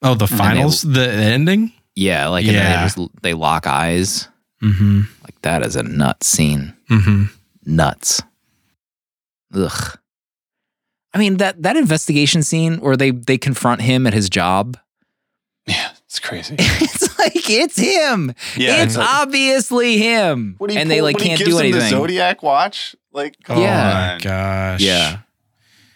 Oh, 0.03 0.15
the 0.15 0.27
then 0.27 0.37
they- 0.39 0.45
finals, 0.45 0.83
the 0.83 1.11
ending. 1.11 1.73
Yeah, 1.97 2.29
like 2.29 2.45
and 2.47 2.55
Yeah. 2.57 2.77
they 2.77 2.83
just 2.87 2.99
they 3.23 3.35
lock 3.35 3.67
eyes. 3.67 4.29
Mm-hmm. 4.63 5.03
Like 5.23 5.41
that 5.43 5.63
is 5.65 5.77
a 5.77 5.83
nut 5.83 6.23
scene. 6.25 6.75
Mm-hmm. 6.91 7.25
Nuts. 7.67 8.23
Ugh. 9.55 9.99
I 11.13 11.19
mean 11.19 11.37
that 11.37 11.63
that 11.63 11.77
investigation 11.77 12.43
scene 12.43 12.79
where 12.79 12.97
they 12.97 13.11
they 13.13 13.39
confront 13.39 13.83
him 13.83 14.07
at 14.07 14.13
his 14.15 14.29
job. 14.29 14.77
Yeah, 15.67 15.93
it's 16.07 16.19
crazy. 16.19 16.57
it's 16.59 17.19
like 17.19 17.49
it's 17.49 17.79
him. 17.79 18.35
Yeah, 18.57 18.77
it's 18.83 18.95
it's 18.95 18.97
like- 18.97 19.09
obviously 19.09 19.99
him. 19.99 20.57
When 20.59 20.71
he 20.71 20.77
and 20.77 20.91
they 20.91 21.01
like 21.03 21.17
can't 21.19 21.39
gives 21.39 21.51
do 21.51 21.59
anything. 21.59 21.81
The 21.81 21.89
Zodiac 21.89 22.43
watch, 22.43 22.97
like 23.13 23.37
come 23.45 23.59
Yeah. 23.61 23.91
Oh 23.91 23.95
my 23.95 24.13
on. 24.15 24.19
gosh. 24.21 24.81
yeah. 24.81 25.19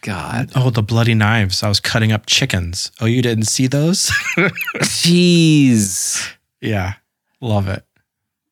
God. 0.08 0.50
Oh, 0.56 0.70
the 0.70 0.82
bloody 0.82 1.12
knives. 1.12 1.62
I 1.62 1.68
was 1.68 1.80
cutting 1.80 2.12
up 2.12 2.24
chickens. 2.24 2.90
Oh, 2.98 3.04
you 3.04 3.20
didn't 3.20 3.44
see 3.44 3.66
those? 3.66 4.08
Jeez. 4.78 6.32
yeah. 6.62 6.94
Love 7.42 7.68
it. 7.68 7.84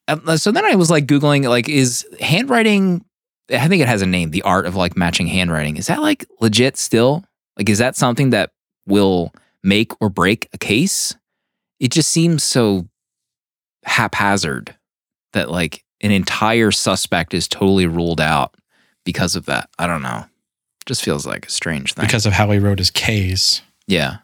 Uh, 0.06 0.36
so 0.36 0.52
then 0.52 0.66
I 0.66 0.74
was 0.74 0.90
like 0.90 1.06
googling 1.06 1.48
like 1.48 1.66
is 1.70 2.06
handwriting 2.20 3.02
I 3.50 3.68
think 3.68 3.80
it 3.80 3.88
has 3.88 4.02
a 4.02 4.06
name, 4.06 4.32
the 4.32 4.42
art 4.42 4.66
of 4.66 4.76
like 4.76 4.98
matching 4.98 5.28
handwriting. 5.28 5.78
Is 5.78 5.86
that 5.86 6.02
like 6.02 6.26
legit 6.40 6.76
still? 6.76 7.24
Like 7.56 7.70
is 7.70 7.78
that 7.78 7.96
something 7.96 8.30
that 8.30 8.50
will 8.86 9.32
make 9.62 9.92
or 9.98 10.10
break 10.10 10.50
a 10.52 10.58
case? 10.58 11.16
It 11.80 11.90
just 11.90 12.10
seems 12.10 12.42
so 12.42 12.86
haphazard 13.86 14.76
that 15.32 15.50
like 15.50 15.84
an 16.02 16.10
entire 16.10 16.70
suspect 16.70 17.32
is 17.32 17.48
totally 17.48 17.86
ruled 17.86 18.20
out 18.20 18.54
because 19.06 19.36
of 19.36 19.46
that. 19.46 19.70
I 19.78 19.86
don't 19.86 20.02
know. 20.02 20.26
Just 20.86 21.02
feels 21.02 21.26
like 21.26 21.46
a 21.46 21.50
strange 21.50 21.94
thing. 21.94 22.04
Because 22.06 22.26
of 22.26 22.32
how 22.32 22.50
he 22.50 22.58
wrote 22.58 22.78
his 22.78 22.90
K's. 22.90 23.62
yeah. 23.86 24.18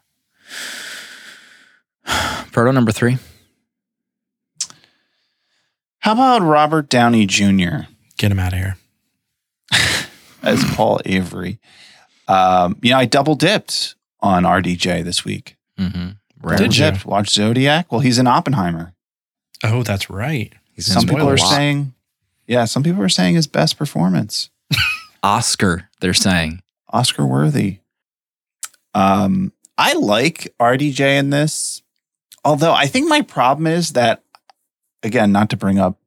Proto 2.52 2.72
number 2.72 2.92
3. 2.92 3.18
How 6.00 6.12
about 6.12 6.42
Robert 6.42 6.88
Downey 6.88 7.26
Jr. 7.26 7.86
Get 8.18 8.32
him 8.32 8.38
out 8.38 8.52
of 8.52 8.58
here. 8.58 8.76
as 10.42 10.62
Paul 10.74 11.00
Avery? 11.04 11.58
Um, 12.28 12.76
you 12.82 12.90
know, 12.90 12.98
I 12.98 13.04
double 13.04 13.34
dipped 13.34 13.94
on 14.20 14.42
RDJ 14.44 15.04
this 15.04 15.24
week. 15.24 15.56
Mhm. 15.78 16.16
Double 16.40 16.56
Did 16.56 16.76
you? 16.76 16.84
dipped. 16.90 17.06
Watch 17.06 17.30
Zodiac. 17.30 17.90
Well, 17.92 18.00
he's 18.00 18.18
in 18.18 18.26
Oppenheimer. 18.26 18.94
Oh, 19.64 19.82
that's 19.84 20.10
right. 20.10 20.52
He's 20.72 20.86
Some 20.92 21.06
people 21.06 21.28
are 21.28 21.36
saying, 21.38 21.94
yeah, 22.46 22.64
some 22.64 22.82
people 22.82 23.02
are 23.02 23.08
saying 23.08 23.36
his 23.36 23.46
best 23.46 23.78
performance, 23.78 24.50
Oscar, 25.22 25.88
they're 26.00 26.14
saying. 26.14 26.62
Oscar 26.90 27.24
worthy. 27.24 27.78
Um, 28.94 29.52
I 29.78 29.94
like 29.94 30.54
RDJ 30.60 31.18
in 31.18 31.30
this, 31.30 31.82
although 32.44 32.72
I 32.72 32.86
think 32.86 33.08
my 33.08 33.22
problem 33.22 33.66
is 33.66 33.92
that, 33.92 34.22
again, 35.02 35.32
not 35.32 35.50
to 35.50 35.56
bring 35.56 35.78
up 35.78 35.98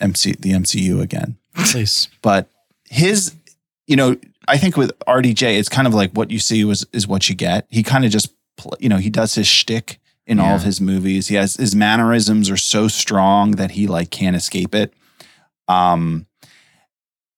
MC 0.00 0.36
the 0.38 0.52
MCU 0.52 1.00
again, 1.00 1.36
Please. 1.54 2.08
but 2.22 2.48
his, 2.84 3.34
you 3.86 3.96
know, 3.96 4.16
I 4.46 4.56
think 4.56 4.76
with 4.76 4.96
RDJ, 5.00 5.58
it's 5.58 5.68
kind 5.68 5.86
of 5.86 5.94
like 5.94 6.12
what 6.12 6.30
you 6.30 6.38
see 6.38 6.64
was 6.64 6.86
is 6.92 7.08
what 7.08 7.28
you 7.28 7.34
get. 7.34 7.66
He 7.68 7.82
kind 7.82 8.04
of 8.04 8.10
just, 8.10 8.32
you 8.78 8.88
know, 8.88 8.96
he 8.96 9.10
does 9.10 9.34
his 9.34 9.46
shtick 9.46 9.98
in 10.26 10.38
all 10.38 10.54
of 10.54 10.62
his 10.62 10.80
movies. 10.80 11.28
He 11.28 11.34
has 11.34 11.56
his 11.56 11.74
mannerisms 11.74 12.50
are 12.50 12.56
so 12.56 12.86
strong 12.86 13.52
that 13.52 13.72
he 13.72 13.86
like 13.86 14.10
can't 14.10 14.36
escape 14.36 14.74
it. 14.74 14.92
Um, 15.66 16.26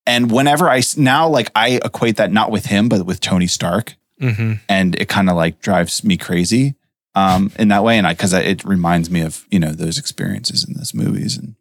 and 0.07 0.30
whenever 0.30 0.68
I 0.68 0.82
now 0.96 1.28
like 1.28 1.51
I 1.55 1.80
equate 1.84 2.16
that 2.16 2.32
not 2.32 2.51
with 2.51 2.66
him 2.66 2.88
but 2.88 3.05
with 3.07 3.20
Tony 3.20 3.46
Stark, 3.46 3.96
Mm-hmm. 4.20 4.53
and 4.68 4.94
it 5.01 5.09
kind 5.09 5.30
of 5.30 5.36
like 5.36 5.61
drives 5.62 6.05
me 6.05 6.18
crazy 6.18 6.74
um, 7.14 7.51
in 7.59 7.68
that 7.68 7.82
way. 7.82 7.96
And 7.96 8.07
I 8.07 8.12
because 8.12 8.34
it 8.34 8.62
reminds 8.64 9.11
me 9.11 9.22
of 9.22 9.46
you 9.51 9.59
know 9.59 9.72
those 9.72 9.96
experiences 9.98 10.62
in 10.68 10.74
those 10.74 10.92
movies 10.92 11.38
and 11.38 11.55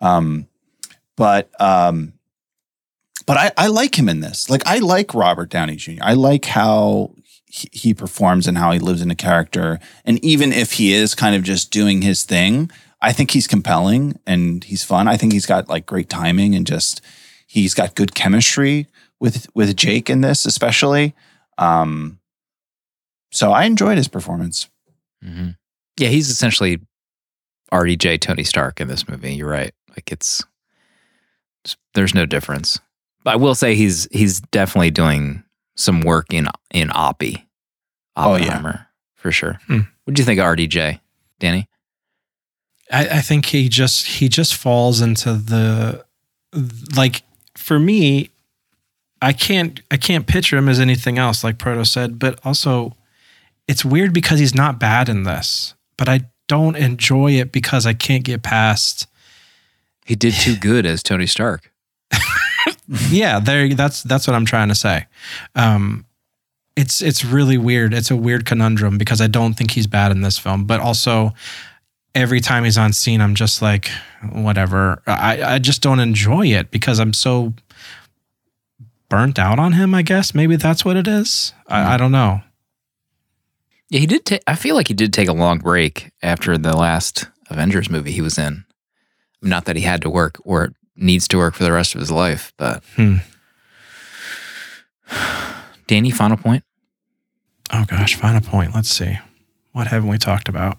um, 0.00 0.46
but 1.16 1.50
um, 1.60 2.12
but 3.26 3.36
I, 3.36 3.50
I 3.56 3.66
like 3.68 3.98
him 3.98 4.08
in 4.08 4.20
this. 4.20 4.48
Like 4.48 4.62
I 4.66 4.78
like 4.78 5.14
Robert 5.14 5.50
Downey 5.50 5.76
Jr. 5.76 6.00
I 6.02 6.14
like 6.14 6.44
how 6.44 7.12
he, 7.46 7.68
he 7.72 7.94
performs 7.94 8.46
and 8.46 8.56
how 8.58 8.70
he 8.70 8.78
lives 8.78 9.02
in 9.02 9.10
a 9.10 9.16
character. 9.16 9.80
And 10.04 10.22
even 10.24 10.52
if 10.52 10.74
he 10.74 10.92
is 10.92 11.14
kind 11.14 11.34
of 11.34 11.42
just 11.42 11.70
doing 11.72 12.02
his 12.02 12.22
thing, 12.24 12.70
I 13.02 13.12
think 13.12 13.32
he's 13.32 13.46
compelling 13.48 14.18
and 14.26 14.62
he's 14.62 14.84
fun. 14.84 15.08
I 15.08 15.16
think 15.16 15.32
he's 15.32 15.46
got 15.46 15.68
like 15.68 15.86
great 15.86 16.08
timing 16.08 16.54
and 16.54 16.66
just 16.66 17.00
he's 17.46 17.74
got 17.74 17.94
good 17.94 18.14
chemistry 18.14 18.86
with 19.20 19.46
with 19.54 19.76
Jake 19.76 20.10
in 20.10 20.20
this, 20.20 20.44
especially. 20.46 21.14
Um, 21.58 22.18
so 23.32 23.52
I 23.52 23.64
enjoyed 23.64 23.96
his 23.96 24.08
performance. 24.08 24.68
hmm 25.22 25.50
Yeah, 25.98 26.08
he's 26.08 26.28
essentially 26.30 26.80
RDJ 27.72 28.20
Tony 28.20 28.44
Stark 28.44 28.80
in 28.80 28.88
this 28.88 29.08
movie. 29.08 29.34
You're 29.34 29.48
right. 29.48 29.72
Like 29.90 30.12
it's, 30.12 30.40
it's- 31.64 31.76
there's 31.94 32.14
no 32.14 32.26
difference. 32.26 32.78
But 33.24 33.32
I 33.32 33.36
will 33.36 33.54
say 33.54 33.74
he's 33.74 34.06
he's 34.12 34.40
definitely 34.40 34.90
doing 34.92 35.42
some 35.76 36.00
work 36.02 36.32
in 36.32 36.48
in 36.70 36.88
Oppie. 36.88 37.44
Oh, 38.16 38.36
yeah. 38.36 38.82
For 39.14 39.32
sure. 39.32 39.58
Hmm. 39.66 39.80
What 40.04 40.14
do 40.14 40.20
you 40.22 40.24
think 40.26 40.38
of 40.40 40.46
RDJ, 40.46 41.00
Danny? 41.40 41.68
I, 42.90 43.08
I 43.08 43.20
think 43.20 43.46
he 43.46 43.68
just 43.68 44.06
he 44.06 44.28
just 44.28 44.54
falls 44.54 45.00
into 45.00 45.34
the 45.34 46.04
like 46.96 47.22
for 47.66 47.80
me 47.80 48.30
I 49.20 49.32
can't 49.32 49.80
I 49.90 49.96
can't 49.96 50.24
picture 50.24 50.56
him 50.56 50.68
as 50.68 50.78
anything 50.78 51.18
else 51.18 51.42
like 51.42 51.58
Proto 51.58 51.84
said 51.84 52.16
but 52.16 52.38
also 52.44 52.96
it's 53.66 53.84
weird 53.84 54.12
because 54.12 54.38
he's 54.38 54.54
not 54.54 54.78
bad 54.78 55.08
in 55.08 55.24
this 55.24 55.74
but 55.96 56.08
I 56.08 56.26
don't 56.46 56.76
enjoy 56.76 57.32
it 57.32 57.50
because 57.50 57.84
I 57.84 57.92
can't 57.92 58.22
get 58.22 58.44
past 58.44 59.08
He 60.04 60.14
did 60.14 60.34
too 60.34 60.54
good 60.60 60.86
as 60.86 61.02
Tony 61.02 61.26
Stark. 61.26 61.72
yeah 63.10 63.40
there 63.40 63.74
that's 63.74 64.04
that's 64.04 64.28
what 64.28 64.36
I'm 64.36 64.46
trying 64.46 64.68
to 64.68 64.76
say 64.76 65.06
um 65.56 66.06
it's 66.76 67.00
it's 67.00 67.24
really 67.24 67.56
weird. 67.56 67.94
It's 67.94 68.10
a 68.10 68.16
weird 68.16 68.44
conundrum 68.44 68.98
because 68.98 69.22
I 69.22 69.26
don't 69.28 69.54
think 69.54 69.70
he's 69.70 69.86
bad 69.86 70.12
in 70.12 70.20
this 70.20 70.36
film, 70.38 70.66
but 70.66 70.78
also 70.78 71.32
every 72.16 72.40
time 72.40 72.64
he's 72.64 72.78
on 72.78 72.92
scene, 72.92 73.20
I'm 73.20 73.34
just 73.34 73.60
like, 73.60 73.90
whatever. 74.32 75.02
I, 75.06 75.42
I 75.42 75.58
just 75.58 75.82
don't 75.82 76.00
enjoy 76.00 76.46
it 76.46 76.70
because 76.70 76.98
I'm 76.98 77.12
so 77.12 77.52
burnt 79.08 79.38
out 79.38 79.58
on 79.58 79.74
him, 79.74 79.94
I 79.94 80.02
guess. 80.02 80.34
Maybe 80.34 80.56
that's 80.56 80.84
what 80.84 80.96
it 80.96 81.06
is. 81.06 81.52
I, 81.68 81.94
I 81.94 81.96
don't 81.96 82.12
know. 82.12 82.40
Yeah, 83.90 84.00
he 84.00 84.06
did. 84.06 84.24
Ta- 84.24 84.38
I 84.46 84.56
feel 84.56 84.74
like 84.74 84.88
he 84.88 84.94
did 84.94 85.12
take 85.12 85.28
a 85.28 85.32
long 85.32 85.58
break 85.58 86.10
after 86.22 86.58
the 86.58 86.76
last 86.76 87.26
Avengers 87.50 87.90
movie 87.90 88.12
he 88.12 88.22
was 88.22 88.38
in. 88.38 88.64
Not 89.42 89.66
that 89.66 89.76
he 89.76 89.82
had 89.82 90.02
to 90.02 90.10
work 90.10 90.40
or 90.44 90.72
needs 90.96 91.28
to 91.28 91.36
work 91.36 91.54
for 91.54 91.62
the 91.64 91.72
rest 91.72 91.94
of 91.94 92.00
his 92.00 92.10
life, 92.10 92.52
but. 92.56 92.82
Hmm. 92.96 93.16
Danny, 95.86 96.10
final 96.10 96.36
point. 96.36 96.64
Oh 97.72 97.84
gosh, 97.86 98.14
final 98.16 98.40
point. 98.40 98.74
Let's 98.74 98.88
see. 98.88 99.18
What 99.72 99.86
haven't 99.88 100.08
we 100.08 100.18
talked 100.18 100.48
about? 100.48 100.78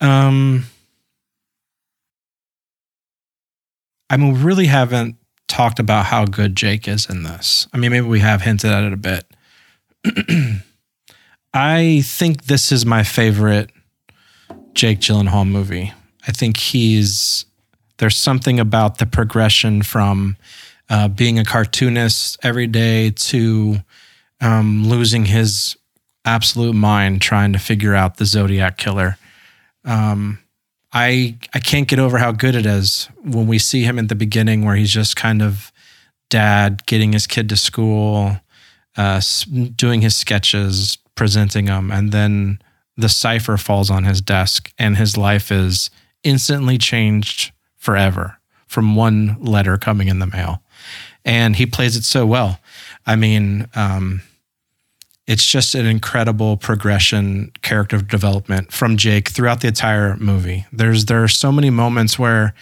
Um 0.00 0.64
I 4.10 4.16
mean, 4.16 4.32
we 4.32 4.40
really 4.40 4.66
haven't 4.66 5.16
talked 5.48 5.78
about 5.78 6.06
how 6.06 6.24
good 6.24 6.56
Jake 6.56 6.88
is 6.88 7.08
in 7.10 7.24
this. 7.24 7.68
I 7.72 7.78
mean, 7.78 7.90
maybe 7.90 8.06
we 8.06 8.20
have 8.20 8.42
hinted 8.42 8.70
at 8.70 8.84
it 8.84 8.92
a 8.92 8.96
bit. 8.96 9.26
I 11.54 12.02
think 12.04 12.44
this 12.44 12.72
is 12.72 12.86
my 12.86 13.02
favorite 13.02 13.70
Jake 14.74 15.00
Gyllenhaal 15.00 15.48
movie. 15.48 15.92
I 16.26 16.32
think 16.32 16.56
he's 16.56 17.44
there's 17.98 18.16
something 18.16 18.60
about 18.60 18.98
the 18.98 19.06
progression 19.06 19.82
from 19.82 20.36
uh, 20.88 21.08
being 21.08 21.38
a 21.38 21.44
cartoonist 21.44 22.38
every 22.42 22.66
day 22.66 23.10
to 23.10 23.78
um, 24.40 24.86
losing 24.86 25.26
his 25.26 25.76
absolute 26.24 26.74
mind 26.74 27.20
trying 27.20 27.52
to 27.52 27.58
figure 27.58 27.94
out 27.94 28.16
the 28.16 28.24
Zodiac 28.24 28.76
killer. 28.76 29.17
Um, 29.88 30.38
I 30.92 31.36
I 31.54 31.58
can't 31.60 31.88
get 31.88 31.98
over 31.98 32.18
how 32.18 32.32
good 32.32 32.54
it 32.54 32.66
is 32.66 33.08
when 33.22 33.46
we 33.46 33.58
see 33.58 33.82
him 33.82 33.98
at 33.98 34.08
the 34.08 34.14
beginning, 34.14 34.64
where 34.64 34.76
he's 34.76 34.92
just 34.92 35.16
kind 35.16 35.42
of 35.42 35.72
dad 36.30 36.86
getting 36.86 37.12
his 37.12 37.26
kid 37.26 37.48
to 37.48 37.56
school, 37.56 38.38
uh, 38.96 39.20
doing 39.74 40.02
his 40.02 40.14
sketches, 40.14 40.98
presenting 41.14 41.64
them, 41.66 41.90
and 41.90 42.12
then 42.12 42.60
the 42.96 43.08
cipher 43.08 43.56
falls 43.56 43.90
on 43.90 44.04
his 44.04 44.20
desk, 44.20 44.72
and 44.78 44.96
his 44.96 45.16
life 45.16 45.50
is 45.50 45.90
instantly 46.24 46.78
changed 46.78 47.52
forever 47.76 48.38
from 48.66 48.94
one 48.94 49.36
letter 49.40 49.78
coming 49.78 50.08
in 50.08 50.18
the 50.18 50.26
mail, 50.26 50.62
and 51.24 51.56
he 51.56 51.64
plays 51.66 51.96
it 51.96 52.04
so 52.04 52.26
well. 52.26 52.60
I 53.06 53.16
mean, 53.16 53.68
um, 53.74 54.22
it's 55.28 55.44
just 55.44 55.74
an 55.74 55.84
incredible 55.84 56.56
progression, 56.56 57.52
character 57.60 58.00
development 58.00 58.72
from 58.72 58.96
Jake 58.96 59.28
throughout 59.28 59.60
the 59.60 59.68
entire 59.68 60.16
movie. 60.16 60.64
There's 60.72 61.04
there 61.04 61.22
are 61.22 61.28
so 61.28 61.52
many 61.52 61.68
moments 61.68 62.18
where 62.18 62.54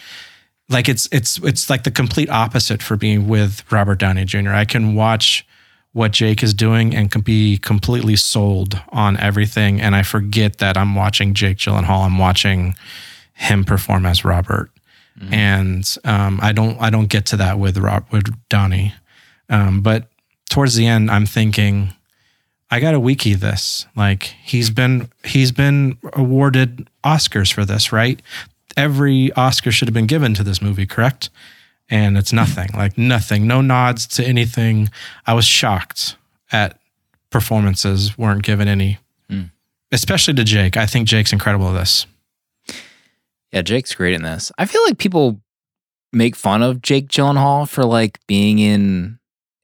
like 0.67 0.89
it's 0.89 1.07
it's 1.13 1.39
it's 1.39 1.69
like 1.69 1.85
the 1.85 1.91
complete 1.91 2.29
opposite 2.29 2.83
for 2.83 2.97
being 2.97 3.29
with 3.29 3.63
Robert 3.71 3.99
Downey 3.99 4.25
Jr. 4.25 4.49
I 4.49 4.65
can 4.65 4.95
watch 4.95 5.47
what 5.93 6.11
Jake 6.11 6.43
is 6.43 6.53
doing 6.53 6.93
and 6.93 7.09
can 7.09 7.21
be 7.21 7.57
completely 7.57 8.17
sold 8.17 8.79
on 8.89 9.17
everything 9.17 9.79
and 9.79 9.95
I 9.95 10.03
forget 10.03 10.57
that 10.57 10.75
I'm 10.75 10.93
watching 10.93 11.33
Jake 11.33 11.57
Gyllenhaal. 11.57 12.05
I'm 12.05 12.17
watching 12.17 12.75
him 13.33 13.63
perform 13.63 14.05
as 14.05 14.25
Robert. 14.25 14.69
And 15.31 15.97
um, 16.03 16.39
I 16.43 16.51
don't 16.51 16.79
I 16.81 16.89
don't 16.89 17.07
get 17.07 17.25
to 17.27 17.37
that 17.37 17.59
with 17.59 17.77
Rob 17.77 18.05
with 18.11 18.35
Downey. 18.49 18.93
Um, 19.49 19.79
but 19.81 20.09
towards 20.49 20.75
the 20.75 20.85
end 20.85 21.09
I'm 21.09 21.25
thinking 21.25 21.93
I 22.69 22.79
got 22.79 22.91
to 22.91 22.99
wiki 22.99 23.33
this. 23.33 23.85
Like 23.95 24.23
he's 24.43 24.69
been 24.69 25.09
he's 25.23 25.51
been 25.51 25.97
awarded 26.13 26.89
Oscars 27.03 27.51
for 27.51 27.65
this, 27.65 27.91
right? 27.91 28.21
Every 28.75 29.31
Oscar 29.33 29.71
should 29.71 29.87
have 29.87 29.93
been 29.93 30.07
given 30.07 30.33
to 30.35 30.43
this 30.43 30.61
movie, 30.61 30.85
correct? 30.85 31.29
And 31.89 32.17
it's 32.17 32.33
nothing. 32.33 32.69
like 32.73 32.97
nothing. 32.97 33.47
No 33.47 33.61
nods 33.61 34.05
to 34.07 34.25
anything. 34.25 34.89
I 35.25 35.33
was 35.33 35.45
shocked 35.45 36.17
at 36.51 36.79
performances 37.29 38.17
weren't 38.17 38.43
given 38.43 38.67
any. 38.67 38.99
Hmm. 39.29 39.43
Especially 39.91 40.33
to 40.33 40.43
Jake. 40.43 40.75
I 40.75 40.85
think 40.85 41.07
Jake's 41.07 41.31
incredible 41.31 41.69
at 41.69 41.79
this. 41.79 42.05
Yeah, 43.51 43.61
Jake's 43.61 43.95
great 43.95 44.13
in 44.13 44.23
this. 44.23 44.51
I 44.57 44.65
feel 44.65 44.83
like 44.83 44.97
people 44.97 45.39
make 46.11 46.35
fun 46.35 46.61
of 46.61 46.81
Jake 46.81 47.07
Gyllenhaal 47.07 47.67
for 47.67 47.85
like 47.85 48.19
being 48.27 48.59
in 48.59 49.19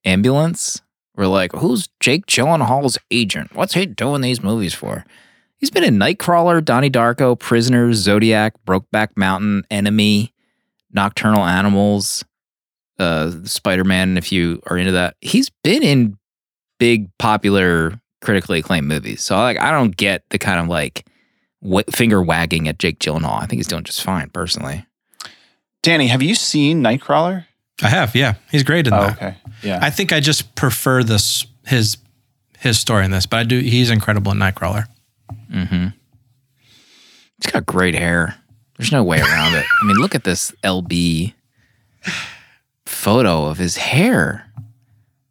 Ambulance. 0.06 0.82
We're 1.16 1.28
like, 1.28 1.52
who's 1.54 1.90
Jake 2.00 2.26
Gyllenhaal's 2.26 2.98
agent? 3.12 3.56
What's 3.56 3.74
he 3.74 3.86
doing 3.86 4.22
these 4.22 4.42
movies 4.42 4.74
for? 4.74 5.06
He's 5.58 5.70
been 5.70 5.84
in 5.84 5.98
Nightcrawler, 5.98 6.64
Donnie 6.64 6.90
Darko, 6.90 7.40
Prisoners, 7.40 7.98
Zodiac, 7.98 8.54
Brokeback 8.66 9.10
Mountain, 9.16 9.64
Enemy, 9.72 10.34
Nocturnal 10.92 11.46
Animals, 11.46 12.26
uh, 13.00 13.32
Spider 13.44 13.84
Man. 13.84 14.18
If 14.18 14.32
you 14.32 14.62
are 14.68 14.78
into 14.78 14.92
that, 14.94 15.16
he's 15.22 15.50
been 15.64 15.84
in 15.84 16.18
big, 16.80 17.10
popular, 17.18 18.00
critically 18.22 18.60
acclaimed 18.60 18.88
movies. 18.88 19.22
So 19.22 19.38
like, 19.38 19.60
I 19.60 19.72
don't 19.72 19.96
get 19.96 20.24
the 20.32 20.40
kind 20.40 20.60
of 20.60 20.68
like 20.68 21.06
w- 21.62 21.86
finger 21.92 22.22
wagging 22.22 22.68
at 22.68 22.80
Jake 22.80 23.00
Gyllenhaal. 23.00 23.42
I 23.42 23.46
think 23.46 23.60
he's 23.60 23.68
doing 23.68 23.84
just 23.84 24.04
fine, 24.04 24.30
personally. 24.32 24.86
Danny, 25.82 26.08
have 26.08 26.22
you 26.22 26.36
seen 26.36 26.82
Nightcrawler? 26.82 27.46
I 27.84 27.90
have, 27.90 28.16
yeah. 28.16 28.36
He's 28.52 28.64
great 28.64 28.88
in 28.88 28.94
Oh, 28.94 29.02
that. 29.02 29.12
okay. 29.18 29.36
Yeah. 29.62 29.80
I 29.82 29.90
think 29.90 30.12
I 30.14 30.20
just 30.20 30.56
prefer 30.56 31.04
this 31.04 31.46
his 31.66 31.98
his 32.60 32.80
story 32.80 33.06
in 33.06 33.12
this, 33.12 33.26
but 33.26 33.38
I 33.40 33.44
do 33.44 33.60
he's 33.60 33.90
incredible 33.90 34.32
in 34.32 34.38
Nightcrawler. 34.40 34.86
Mm-hmm. 35.52 35.88
He's 37.42 37.52
got 37.52 37.66
great 37.66 37.96
hair. 37.96 38.36
There's 38.78 38.92
no 38.92 39.04
way 39.04 39.20
around 39.20 39.54
it. 39.56 39.66
I 39.82 39.86
mean, 39.86 39.98
look 39.98 40.16
at 40.16 40.24
this 40.24 40.52
LB 40.64 41.34
photo 42.86 43.46
of 43.46 43.58
his 43.58 43.78
hair. 43.78 44.50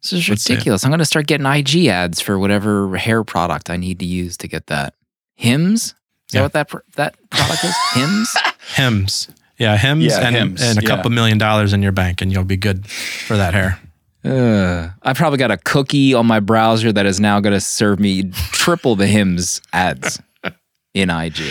This 0.01 0.13
is 0.13 0.29
Let's 0.29 0.49
ridiculous. 0.49 0.83
I'm 0.83 0.91
going 0.91 0.99
to 0.99 1.05
start 1.05 1.27
getting 1.27 1.45
IG 1.45 1.87
ads 1.87 2.19
for 2.19 2.37
whatever 2.37 2.95
hair 2.97 3.23
product 3.23 3.69
I 3.69 3.77
need 3.77 3.99
to 3.99 4.05
use 4.05 4.35
to 4.37 4.47
get 4.47 4.67
that. 4.67 4.95
Hims? 5.35 5.83
Is 5.83 5.93
Yeah. 6.33 6.41
that 6.41 6.43
what 6.43 6.53
that 6.53 6.67
pr- 6.69 6.77
that 6.95 7.29
product 7.29 7.63
is? 7.63 7.75
Hims? 7.93 8.35
Hims. 8.75 9.27
Yeah, 9.57 9.77
Hims 9.77 10.05
Yeah, 10.05 10.27
and, 10.27 10.35
and 10.35 10.77
a 10.77 10.81
yeah. 10.81 10.87
couple 10.87 11.11
million 11.11 11.37
dollars 11.37 11.73
in 11.73 11.81
your 11.81 11.91
bank 11.91 12.21
and 12.21 12.31
you'll 12.31 12.43
be 12.43 12.57
good 12.57 12.87
for 12.87 13.37
that 13.37 13.53
hair. 13.53 13.79
Uh, 14.25 14.89
I 15.01 15.13
probably 15.13 15.37
got 15.37 15.51
a 15.51 15.57
cookie 15.57 16.13
on 16.13 16.25
my 16.25 16.39
browser 16.39 16.91
that 16.93 17.05
is 17.05 17.19
now 17.19 17.39
going 17.41 17.53
to 17.53 17.59
serve 17.59 17.99
me 17.99 18.31
triple 18.51 18.95
the 18.95 19.05
Hims 19.07 19.61
ads 19.73 20.21
in 20.93 21.09
IG. 21.09 21.41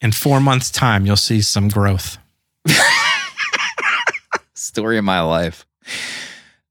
In 0.00 0.12
four 0.12 0.40
months' 0.40 0.70
time, 0.70 1.04
you'll 1.04 1.16
see 1.16 1.42
some 1.42 1.68
growth. 1.68 2.16
story 4.54 4.98
of 4.98 5.04
my 5.04 5.20
life. 5.20 5.66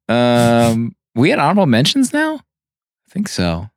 Um, 0.08 0.96
we 1.16 1.30
had 1.30 1.40
honorable 1.40 1.66
mentions 1.66 2.14
now. 2.14 2.36
I 2.36 3.12
think 3.12 3.28
so. 3.28 3.70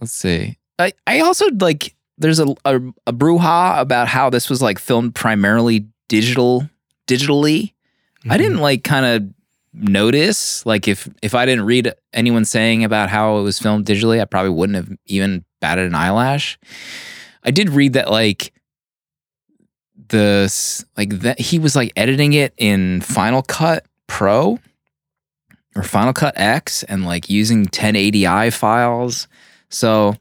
Let's 0.00 0.12
see. 0.12 0.58
I 0.78 0.92
I 1.06 1.20
also 1.20 1.46
like. 1.60 1.94
There's 2.20 2.38
a 2.38 2.46
a, 2.64 2.76
a 3.06 3.12
brouhaha 3.12 3.80
about 3.80 4.08
how 4.08 4.30
this 4.30 4.48
was 4.48 4.62
like 4.62 4.78
filmed 4.78 5.14
primarily 5.14 5.86
digital 6.08 6.68
digitally. 7.08 7.72
I 8.24 8.28
mm-hmm. 8.28 8.36
didn't 8.36 8.58
like 8.58 8.84
kind 8.84 9.06
of 9.06 9.34
notice 9.72 10.64
like 10.66 10.88
if 10.88 11.08
if 11.22 11.34
I 11.34 11.46
didn't 11.46 11.64
read 11.64 11.92
anyone 12.12 12.44
saying 12.44 12.84
about 12.84 13.08
how 13.08 13.38
it 13.38 13.42
was 13.42 13.58
filmed 13.58 13.86
digitally, 13.86 14.20
I 14.20 14.24
probably 14.24 14.50
wouldn't 14.50 14.76
have 14.76 14.96
even 15.06 15.44
batted 15.60 15.86
an 15.86 15.94
eyelash. 15.94 16.58
I 17.42 17.50
did 17.50 17.70
read 17.70 17.94
that 17.94 18.10
like 18.10 18.52
the 20.08 20.84
like 20.96 21.20
that 21.20 21.40
he 21.40 21.58
was 21.58 21.74
like 21.74 21.92
editing 21.96 22.32
it 22.32 22.52
in 22.56 23.00
Final 23.00 23.42
Cut 23.42 23.86
Pro 24.06 24.58
or 25.76 25.82
Final 25.82 26.12
Cut 26.12 26.34
X 26.36 26.82
and 26.84 27.04
like 27.04 27.30
using 27.30 27.66
1080i 27.66 28.52
files. 28.52 29.28
So 29.68 30.16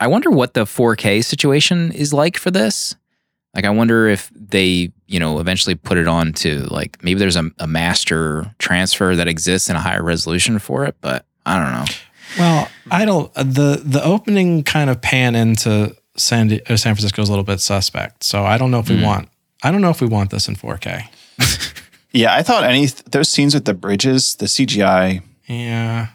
I 0.00 0.06
wonder 0.08 0.30
what 0.30 0.54
the 0.54 0.64
4K 0.64 1.24
situation 1.24 1.92
is 1.92 2.12
like 2.12 2.36
for 2.36 2.50
this. 2.50 2.94
Like 3.54 3.64
I 3.66 3.70
wonder 3.70 4.08
if 4.08 4.30
they, 4.34 4.90
you 5.06 5.20
know, 5.20 5.38
eventually 5.38 5.74
put 5.74 5.98
it 5.98 6.08
on 6.08 6.32
to 6.34 6.60
like 6.64 7.02
maybe 7.04 7.18
there's 7.20 7.36
a, 7.36 7.50
a 7.58 7.66
master 7.66 8.52
transfer 8.58 9.14
that 9.14 9.28
exists 9.28 9.68
in 9.68 9.76
a 9.76 9.80
higher 9.80 10.02
resolution 10.02 10.58
for 10.58 10.84
it, 10.86 10.96
but 11.00 11.26
I 11.44 11.58
don't 11.62 11.72
know. 11.72 11.84
Well, 12.38 12.68
I 12.90 13.04
don't. 13.04 13.30
uh, 13.36 13.42
the 13.42 13.82
The 13.84 14.02
opening 14.02 14.62
kind 14.64 14.88
of 14.88 15.02
pan 15.02 15.34
into 15.34 15.94
San 16.16 16.48
Di- 16.48 16.62
uh, 16.62 16.76
San 16.78 16.94
Francisco 16.94 17.20
is 17.20 17.28
a 17.28 17.32
little 17.32 17.44
bit 17.44 17.60
suspect. 17.60 18.24
So 18.24 18.44
I 18.44 18.56
don't 18.56 18.70
know 18.70 18.78
if 18.78 18.88
we 18.88 18.96
Mm. 18.96 19.04
want. 19.04 19.28
I 19.62 19.70
don't 19.70 19.82
know 19.82 19.90
if 19.90 20.00
we 20.00 20.06
want 20.06 20.30
this 20.30 20.48
in 20.48 20.56
4K. 20.56 21.04
yeah, 22.12 22.34
I 22.34 22.42
thought 22.42 22.64
any 22.64 22.86
those 23.10 23.28
scenes 23.28 23.52
with 23.54 23.66
the 23.66 23.74
bridges, 23.74 24.36
the 24.36 24.46
CGI, 24.46 25.20
Yeah, 25.46 26.06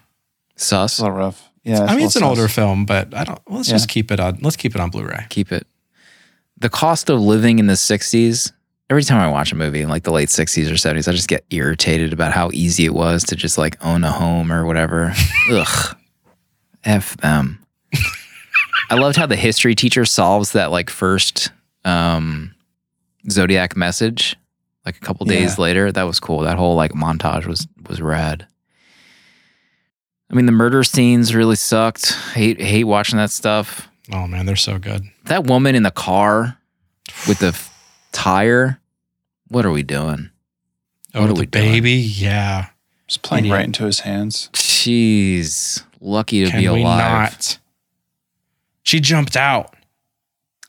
Sus. 0.55 0.93
it's 0.93 0.99
a 0.99 1.03
little 1.03 1.17
rough. 1.17 1.46
Yeah, 1.67 1.83
I 1.83 1.95
mean 1.95 2.05
it's 2.05 2.15
an 2.15 2.23
older 2.23 2.47
film, 2.47 2.85
but 2.85 3.13
I 3.13 3.23
don't. 3.23 3.39
Let's 3.49 3.67
just 3.69 3.89
keep 3.89 4.11
it 4.11 4.19
on. 4.19 4.39
Let's 4.41 4.55
keep 4.55 4.73
it 4.75 4.81
on 4.81 4.89
Blu-ray. 4.89 5.25
keep 5.29 5.51
it. 5.51 5.67
The 6.57 6.69
cost 6.69 7.09
of 7.09 7.19
living 7.19 7.59
in 7.59 7.67
the 7.67 7.73
60s 7.73 8.51
every 8.89 9.03
time 9.03 9.19
I 9.19 9.27
watch 9.29 9.51
a 9.51 9.55
movie 9.55 9.81
in 9.81 9.89
like 9.89 10.03
the 10.03 10.11
late 10.13 10.29
60s 10.29 10.69
or 10.71 10.75
70s, 10.75 11.07
I 11.07 11.11
just 11.11 11.27
get 11.27 11.43
irritated 11.49 12.13
about 12.13 12.31
how 12.31 12.49
easy 12.53 12.85
it 12.85 12.93
was 12.93 13.23
to 13.25 13.35
just 13.35 13.57
like 13.57 13.77
own 13.85 14.03
a 14.05 14.11
home 14.11 14.51
or 14.51 14.65
whatever. 14.65 15.13
Ugh. 15.51 15.97
F 16.85 17.17
them. 17.17 17.59
I 18.89 18.95
loved 18.95 19.17
how 19.17 19.25
the 19.25 19.35
history 19.35 19.75
teacher 19.75 20.05
solves 20.05 20.53
that 20.53 20.71
like 20.71 20.89
first 20.89 21.51
um, 21.83 22.55
zodiac 23.29 23.75
message 23.75 24.37
like 24.85 24.95
a 24.95 25.01
couple 25.01 25.25
days 25.25 25.57
Yeah. 25.57 25.61
later. 25.63 25.91
That 25.91 26.03
was 26.03 26.21
cool. 26.21 26.39
That 26.39 26.57
whole 26.57 26.75
like 26.75 26.93
montage 26.93 27.45
was 27.45 27.67
was 27.89 28.01
rad. 28.01 28.47
I 30.29 30.35
mean, 30.35 30.45
the 30.45 30.51
murder 30.51 30.83
scenes 30.83 31.33
really 31.33 31.55
sucked. 31.55 32.11
Hate 32.33 32.59
hate 32.61 32.83
watching 32.83 33.17
that 33.17 33.31
stuff. 33.31 33.87
Oh 34.11 34.27
man, 34.27 34.45
they're 34.45 34.55
so 34.55 34.77
good. 34.79 35.03
That 35.25 35.45
woman 35.45 35.75
in 35.75 35.83
the 35.83 35.91
car 35.91 36.57
with 37.27 37.39
the 37.39 37.47
f- 37.47 37.73
tire. 38.11 38.79
What 39.49 39.65
are 39.65 39.71
we 39.71 39.83
doing? 39.83 40.29
Oh, 41.15 41.21
What 41.21 41.29
are 41.29 41.33
the 41.33 41.39
we 41.41 41.45
doing? 41.45 41.71
baby, 41.71 41.93
yeah. 41.93 42.67
Just 43.07 43.21
playing 43.21 43.45
Idiot. 43.45 43.55
right 43.57 43.65
into 43.65 43.85
his 43.85 44.01
hands. 44.01 44.49
Jeez, 44.53 45.83
lucky 46.01 46.43
to 46.43 46.51
Can 46.51 46.59
be 46.59 46.67
we 46.69 46.81
alive. 46.81 47.31
not? 47.31 47.59
She 48.83 48.99
jumped 48.99 49.37
out. 49.37 49.73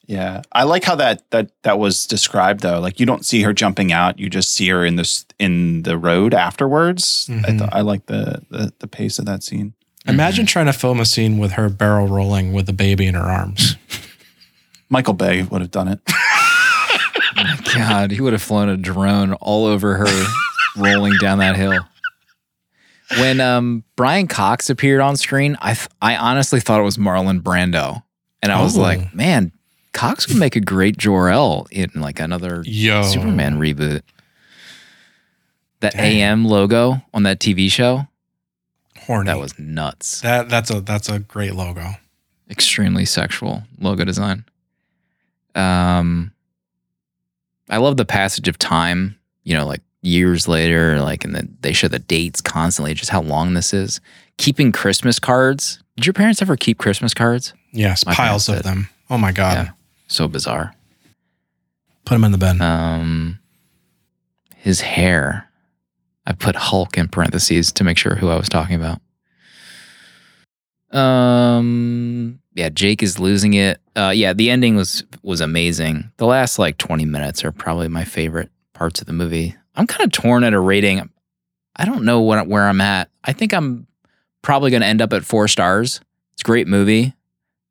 Yeah, 0.09 0.41
I 0.53 0.63
like 0.63 0.85
how 0.85 0.95
that 0.97 1.31
that 1.33 1.51
that 1.65 1.79
was 1.79 2.07
described 2.07 2.61
though. 2.63 2.81
Like 2.81 2.99
you 2.99 3.05
don't 3.05 3.27
see 3.27 3.43
her 3.43 3.53
jumping 3.53 3.93
out; 3.93 4.19
you 4.19 4.31
just 4.31 4.53
see 4.55 4.67
her 4.71 4.83
in 4.85 4.97
this 4.97 5.27
in 5.39 5.83
the 5.83 5.99
road 5.99 6.33
afterwards. 6.33 7.27
I 7.29 7.33
Mhm. 7.35 7.59
thought 7.59 7.75
I 7.75 7.83
like 7.83 8.07
the, 8.07 8.41
the 8.51 8.73
the 8.79 8.87
pace 8.89 9.19
of 9.19 9.27
that 9.27 9.43
scene. 9.43 9.75
Imagine 10.07 10.47
trying 10.47 10.65
to 10.65 10.73
film 10.73 10.99
a 10.99 11.05
scene 11.05 11.37
with 11.37 11.53
her 11.53 11.69
barrel 11.69 12.09
rolling 12.09 12.55
with 12.55 12.65
the 12.65 12.73
baby 12.73 13.07
in 13.07 13.15
her 13.15 13.21
arms. 13.21 13.77
Michael 14.89 15.13
Bay 15.13 15.43
would 15.43 15.61
have 15.61 15.71
done 15.71 15.89
it. 15.89 16.01
God, 17.75 18.11
he 18.11 18.21
would 18.23 18.33
have 18.33 18.41
flown 18.43 18.71
a 18.71 18.77
drone 18.79 19.35
all 19.35 19.67
over 19.67 19.97
her 19.97 20.27
rolling 20.77 21.13
down 21.21 21.39
that 21.39 21.57
hill. 21.57 21.79
When 23.19 23.41
um, 23.41 23.85
Brian 23.97 24.27
Cox 24.27 24.71
appeared 24.71 25.01
on 25.01 25.17
screen, 25.17 25.57
I 25.61 25.75
th- 25.75 25.89
I 26.01 26.17
honestly 26.17 26.61
thought 26.61 26.81
it 26.81 26.85
was 26.85 26.97
Marlon 26.97 27.41
Brando, 27.43 28.03
and 28.43 28.51
I 28.51 28.63
was 28.63 28.77
Oh. 28.79 28.81
like, 28.83 29.15
man, 29.15 29.53
Cox 29.99 30.29
would 30.29 30.37
make 30.39 30.55
a 30.57 30.61
great 30.61 30.97
Jor 30.97 31.29
El 31.29 31.67
in 31.71 31.91
like 31.97 32.21
another 32.21 32.63
Yo. 32.65 33.03
Superman 33.03 33.59
reboot. 33.59 34.03
That 35.81 35.93
Dang. 35.95 36.21
AM 36.21 36.45
logo 36.45 37.03
on 37.15 37.23
that 37.25 37.39
TV 37.41 37.71
show 37.71 38.07
Horny. 39.07 39.27
that 39.27 39.39
was 39.39 39.59
nuts. 39.59 40.21
that 40.23 40.49
that's 40.49 40.71
a 40.71 40.81
that's 40.81 41.09
a 41.09 41.19
great 41.21 41.55
logo. 41.55 41.91
extremely 42.51 43.05
sexual 43.05 43.63
logo 43.81 44.05
design. 44.05 44.45
Um, 45.55 46.33
I 47.69 47.79
love 47.79 47.97
the 47.97 48.05
passage 48.05 48.49
of 48.49 48.59
time. 48.59 49.19
You 49.45 49.57
know, 49.57 49.67
like 49.67 49.81
years 50.03 50.47
later, 50.47 51.01
like 51.01 51.25
and 51.25 51.35
then 51.35 51.57
they 51.61 51.73
show 51.73 51.89
the 51.89 51.99
dates 51.99 52.41
constantly, 52.41 52.95
just 52.95 53.11
how 53.11 53.23
long 53.23 53.55
this 53.55 53.73
is. 53.75 54.01
Keeping 54.37 54.71
Christmas 54.73 55.19
cards. 55.19 55.83
Did 55.97 56.07
your 56.07 56.13
parents 56.13 56.41
ever 56.43 56.57
keep 56.57 56.79
Christmas 56.79 57.15
cards? 57.15 57.53
Yes, 57.73 58.07
My 58.07 58.15
piles 58.15 58.49
of 58.49 58.63
them. 58.63 58.89
Oh 59.11 59.19
my 59.19 59.33
god. 59.33 59.67
Yeah. 59.67 59.73
So 60.09 60.27
bizarre. 60.27 60.75
Put 62.05 62.17
him 62.17 62.25
in 62.25 62.33
the 62.33 62.39
bin. 62.39 62.61
Um, 62.61 63.39
his 64.57 64.81
hair. 64.81 65.49
I 66.27 66.33
put 66.33 66.57
Hulk 66.57 66.99
in 66.99 67.09
parentheses 67.09 67.73
to 67.73 67.85
make 67.85 67.97
sure 67.97 68.15
who 68.15 68.29
I 68.29 68.37
was 68.37 68.49
talking 68.49 68.75
about. 68.77 69.01
Um, 70.91 72.41
yeah, 72.55 72.71
Jake 72.71 73.03
is 73.03 73.19
losing 73.19 73.55
it. 73.55 73.81
Uh, 73.95 74.13
yeah, 74.15 74.33
the 74.33 74.51
ending 74.51 74.75
was 74.77 75.05
was 75.23 75.41
amazing. 75.41 76.11
The 76.17 76.27
last 76.27 76.59
like 76.59 76.79
twenty 76.79 77.05
minutes 77.05 77.45
are 77.45 77.53
probably 77.53 77.89
my 77.89 78.05
favorite 78.05 78.51
parts 78.73 79.01
of 79.01 79.07
the 79.07 79.13
movie. 79.13 79.55
I'm 79.75 79.87
kind 79.87 80.05
of 80.05 80.13
torn 80.13 80.45
at 80.45 80.55
a 80.55 80.61
rating. 80.61 81.09
I 81.77 81.85
don't 81.85 82.05
know 82.05 82.21
what 82.21 82.49
where 82.49 82.67
I'm 82.67 82.81
at. 82.81 83.11
I 83.25 83.33
think 83.33 83.53
I'm 83.53 83.87
probably 84.43 84.71
going 84.71 84.83
to 84.83 84.89
end 84.89 85.03
up 85.03 85.13
at 85.13 85.25
four 85.25 85.47
stars. 85.47 86.01
It's 86.33 86.43
a 86.43 86.45
great 86.45 86.67
movie. 86.67 87.15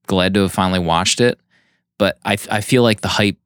Glad 0.06 0.34
to 0.36 0.42
have 0.42 0.54
finally 0.54 0.80
watched 0.80 1.20
it, 1.20 1.40
but 1.98 2.18
I 2.26 2.38
I 2.52 2.62
feel 2.62 2.84
like 2.84 3.02
the 3.02 3.08
hype 3.08 3.38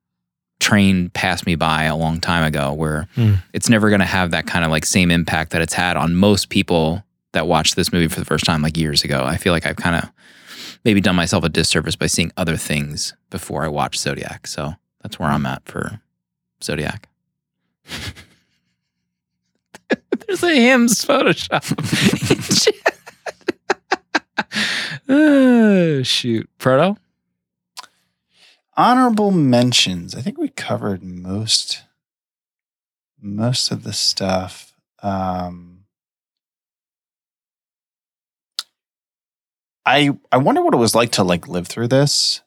train 0.60 1.10
passed 1.10 1.46
me 1.48 1.56
by 1.56 1.84
a 1.84 1.96
long 1.96 2.20
time 2.20 2.44
ago 2.44 2.72
where 2.74 3.08
Hmm. 3.16 3.34
it's 3.54 3.68
never 3.70 3.90
going 3.90 4.00
to 4.02 4.06
have 4.06 4.30
that 4.32 4.46
kind 4.46 4.64
of 4.64 4.70
like 4.72 4.86
same 4.86 5.10
impact 5.10 5.52
that 5.52 5.62
it's 5.62 5.74
had 5.74 5.98
on 5.98 6.14
most 6.16 6.50
people 6.50 7.04
that 7.34 7.48
watched 7.48 7.76
this 7.76 7.92
movie 7.92 8.08
for 8.08 8.20
the 8.20 8.26
first 8.26 8.46
time 8.46 8.62
like 8.62 8.78
years 8.78 9.04
ago. 9.04 9.24
I 9.26 9.38
feel 9.38 9.54
like 9.54 9.66
I've 9.66 9.78
kind 9.78 9.96
of 9.96 10.10
maybe 10.86 11.02
done 11.02 11.16
myself 11.16 11.44
a 11.44 11.50
disservice 11.50 11.96
by 11.96 12.06
seeing 12.08 12.32
other 12.38 12.58
things 12.58 13.14
before 13.32 13.64
I 13.64 13.70
watched 13.70 14.00
Zodiac. 14.02 14.46
So 14.48 14.74
that's 15.02 15.18
where 15.18 15.30
I'm 15.30 15.46
at 15.48 15.64
for 15.66 16.00
Zodiac. 16.64 17.08
There's 20.28 20.44
a 20.44 20.54
Hims 20.56 21.04
Photoshop. 21.04 21.66
oh, 25.10 26.02
shoot. 26.04 26.50
Proto? 26.60 26.98
Honorable 28.78 29.32
mentions. 29.32 30.16
I 30.16 30.22
think 30.22 30.38
we 30.38 30.50
covered 30.50 31.04
most 31.04 31.84
most 33.22 33.72
of 33.72 33.84
the 33.84 33.94
stuff. 33.94 34.74
Um, 35.04 35.86
I 39.86 40.12
I 40.32 40.38
wonder 40.38 40.62
what 40.62 40.74
it 40.74 40.78
was 40.78 40.96
like 40.96 41.12
to 41.14 41.24
like 41.24 41.48
live 41.48 41.68
through 41.68 41.90
this 41.90 42.42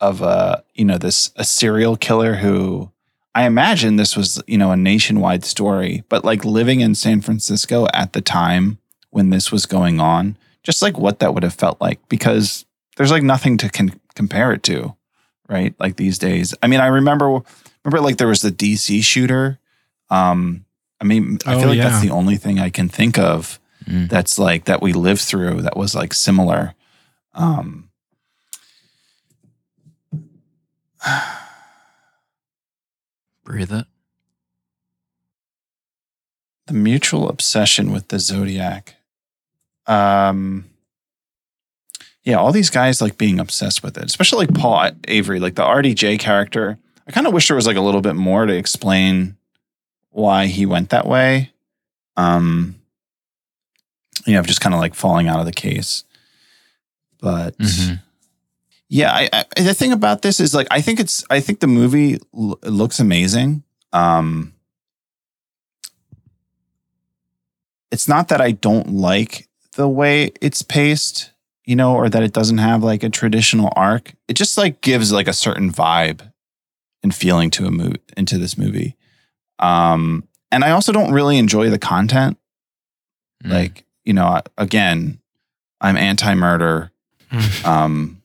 of 0.00 0.22
a 0.22 0.62
you 0.74 0.84
know 0.84 0.98
this 0.98 1.30
a 1.36 1.44
serial 1.44 1.96
killer 1.96 2.34
who 2.36 2.90
I 3.34 3.44
imagine 3.46 3.96
this 3.96 4.16
was 4.16 4.42
you 4.46 4.58
know 4.58 4.70
a 4.70 4.76
nationwide 4.76 5.44
story, 5.44 6.04
but 6.08 6.24
like 6.24 6.44
living 6.44 6.80
in 6.80 6.94
San 6.94 7.20
Francisco 7.20 7.86
at 7.92 8.12
the 8.12 8.20
time 8.20 8.78
when 9.10 9.30
this 9.30 9.50
was 9.50 9.66
going 9.66 9.98
on, 10.00 10.36
just 10.62 10.82
like 10.82 10.98
what 10.98 11.18
that 11.18 11.34
would 11.34 11.42
have 11.42 11.54
felt 11.54 11.80
like 11.80 12.06
because 12.08 12.64
there's 12.96 13.10
like 13.10 13.22
nothing 13.22 13.56
to 13.58 13.68
con- 13.68 14.00
compare 14.14 14.52
it 14.52 14.62
to, 14.64 14.94
right? 15.48 15.74
Like 15.78 15.96
these 15.96 16.18
days. 16.18 16.54
I 16.62 16.66
mean, 16.66 16.80
I 16.80 16.86
remember 16.86 17.40
remember 17.84 18.00
like 18.00 18.16
there 18.18 18.28
was 18.28 18.40
the 18.42 18.50
DC 18.52 19.02
shooter. 19.04 19.58
Um, 20.10 20.64
I 21.00 21.04
mean, 21.04 21.38
I 21.46 21.54
Oh, 21.54 21.60
feel 21.60 21.68
like 21.68 21.78
yeah. 21.78 21.88
that's 21.88 22.02
the 22.02 22.10
only 22.10 22.36
thing 22.36 22.58
I 22.58 22.70
can 22.70 22.88
think 22.88 23.18
of 23.18 23.58
Mm. 23.86 24.08
that's 24.08 24.36
like 24.36 24.64
that 24.64 24.82
we 24.82 24.92
lived 24.92 25.20
through 25.20 25.62
that 25.62 25.76
was 25.76 25.94
like 25.94 26.12
similar. 26.12 26.74
Um, 27.34 27.88
Breathe 33.44 33.72
it. 33.72 33.86
the 36.66 36.72
mutual 36.74 37.28
obsession 37.28 37.92
with 37.92 38.08
the 38.08 38.18
zodiac. 38.18 38.96
Um, 39.86 40.64
yeah, 42.26 42.36
all 42.36 42.52
these 42.52 42.68
guys 42.70 43.00
like 43.00 43.16
being 43.16 43.38
obsessed 43.40 43.82
with 43.82 43.96
it, 43.96 44.04
especially 44.04 44.44
like 44.46 44.54
Paul 44.54 44.90
Avery, 45.08 45.40
like 45.40 45.54
the 45.54 45.62
RDJ 45.62 46.18
character. 46.18 46.76
I 47.08 47.12
kind 47.12 47.26
of 47.26 47.32
wish 47.32 47.46
there 47.48 47.54
was 47.56 47.66
like 47.68 47.76
a 47.76 47.80
little 47.80 48.00
bit 48.02 48.16
more 48.16 48.44
to 48.46 48.52
explain 48.54 49.36
why 50.10 50.46
he 50.46 50.66
went 50.66 50.90
that 50.90 51.06
way. 51.06 51.52
Um, 52.16 52.74
you 54.26 54.34
know, 54.34 54.42
just 54.42 54.60
kind 54.60 54.74
of 54.74 54.80
like 54.80 54.94
falling 54.94 55.28
out 55.28 55.38
of 55.38 55.46
the 55.46 55.52
case. 55.52 56.02
But 57.20 57.56
Mhm. 57.58 58.02
yeah, 58.88 59.12
I, 59.12 59.28
I, 59.56 59.62
the 59.62 59.72
thing 59.74 59.92
about 59.92 60.22
this 60.22 60.40
is 60.40 60.52
like 60.52 60.66
I 60.70 60.80
think 60.80 60.98
it's 60.98 61.24
I 61.30 61.38
think 61.40 61.60
the 61.60 61.66
movie 61.68 62.18
l- 62.36 62.58
looks 62.64 62.98
amazing. 62.98 63.62
Um, 63.92 64.52
it's 67.92 68.08
not 68.08 68.28
that 68.28 68.40
I 68.40 68.50
don't 68.52 68.90
like 68.90 69.48
the 69.76 69.88
way 69.88 70.32
it's 70.40 70.62
paced, 70.62 71.30
you 71.66 71.76
know, 71.76 71.94
or 71.94 72.08
that 72.08 72.22
it 72.22 72.32
doesn't 72.32 72.58
have 72.58 72.82
like 72.82 73.02
a 73.02 73.10
traditional 73.10 73.72
arc. 73.76 74.14
It 74.28 74.34
just 74.34 74.56
like 74.56 74.80
gives 74.80 75.12
like 75.12 75.28
a 75.28 75.32
certain 75.32 75.70
vibe 75.70 76.32
and 77.02 77.14
feeling 77.14 77.50
to 77.50 77.66
a 77.66 77.70
movie 77.70 78.00
into 78.16 78.38
this 78.38 78.56
movie. 78.56 78.96
Um, 79.58 80.26
and 80.52 80.64
I 80.64 80.70
also 80.70 80.92
don't 80.92 81.12
really 81.12 81.38
enjoy 81.38 81.70
the 81.70 81.78
content. 81.78 82.38
Mm. 83.44 83.50
Like, 83.50 83.84
you 84.04 84.12
know, 84.12 84.40
again, 84.56 85.20
I'm 85.80 85.96
anti-murder. 85.96 86.92
Um, 87.64 88.22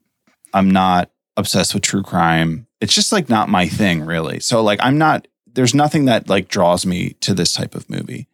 I'm 0.54 0.70
not 0.70 1.10
obsessed 1.36 1.74
with 1.74 1.84
true 1.84 2.04
crime. 2.04 2.68
It's 2.80 2.94
just 2.94 3.12
like 3.12 3.30
not 3.30 3.50
my 3.50 3.68
thing, 3.68 4.06
really. 4.06 4.40
So 4.40 4.62
like, 4.62 4.80
I'm 4.82 4.98
not. 4.98 5.28
There's 5.52 5.74
nothing 5.74 6.06
that 6.06 6.30
like 6.30 6.48
draws 6.48 6.86
me 6.86 7.14
to 7.22 7.34
this 7.34 7.52
type 7.52 7.74
of 7.74 7.90
movie. 7.90 8.28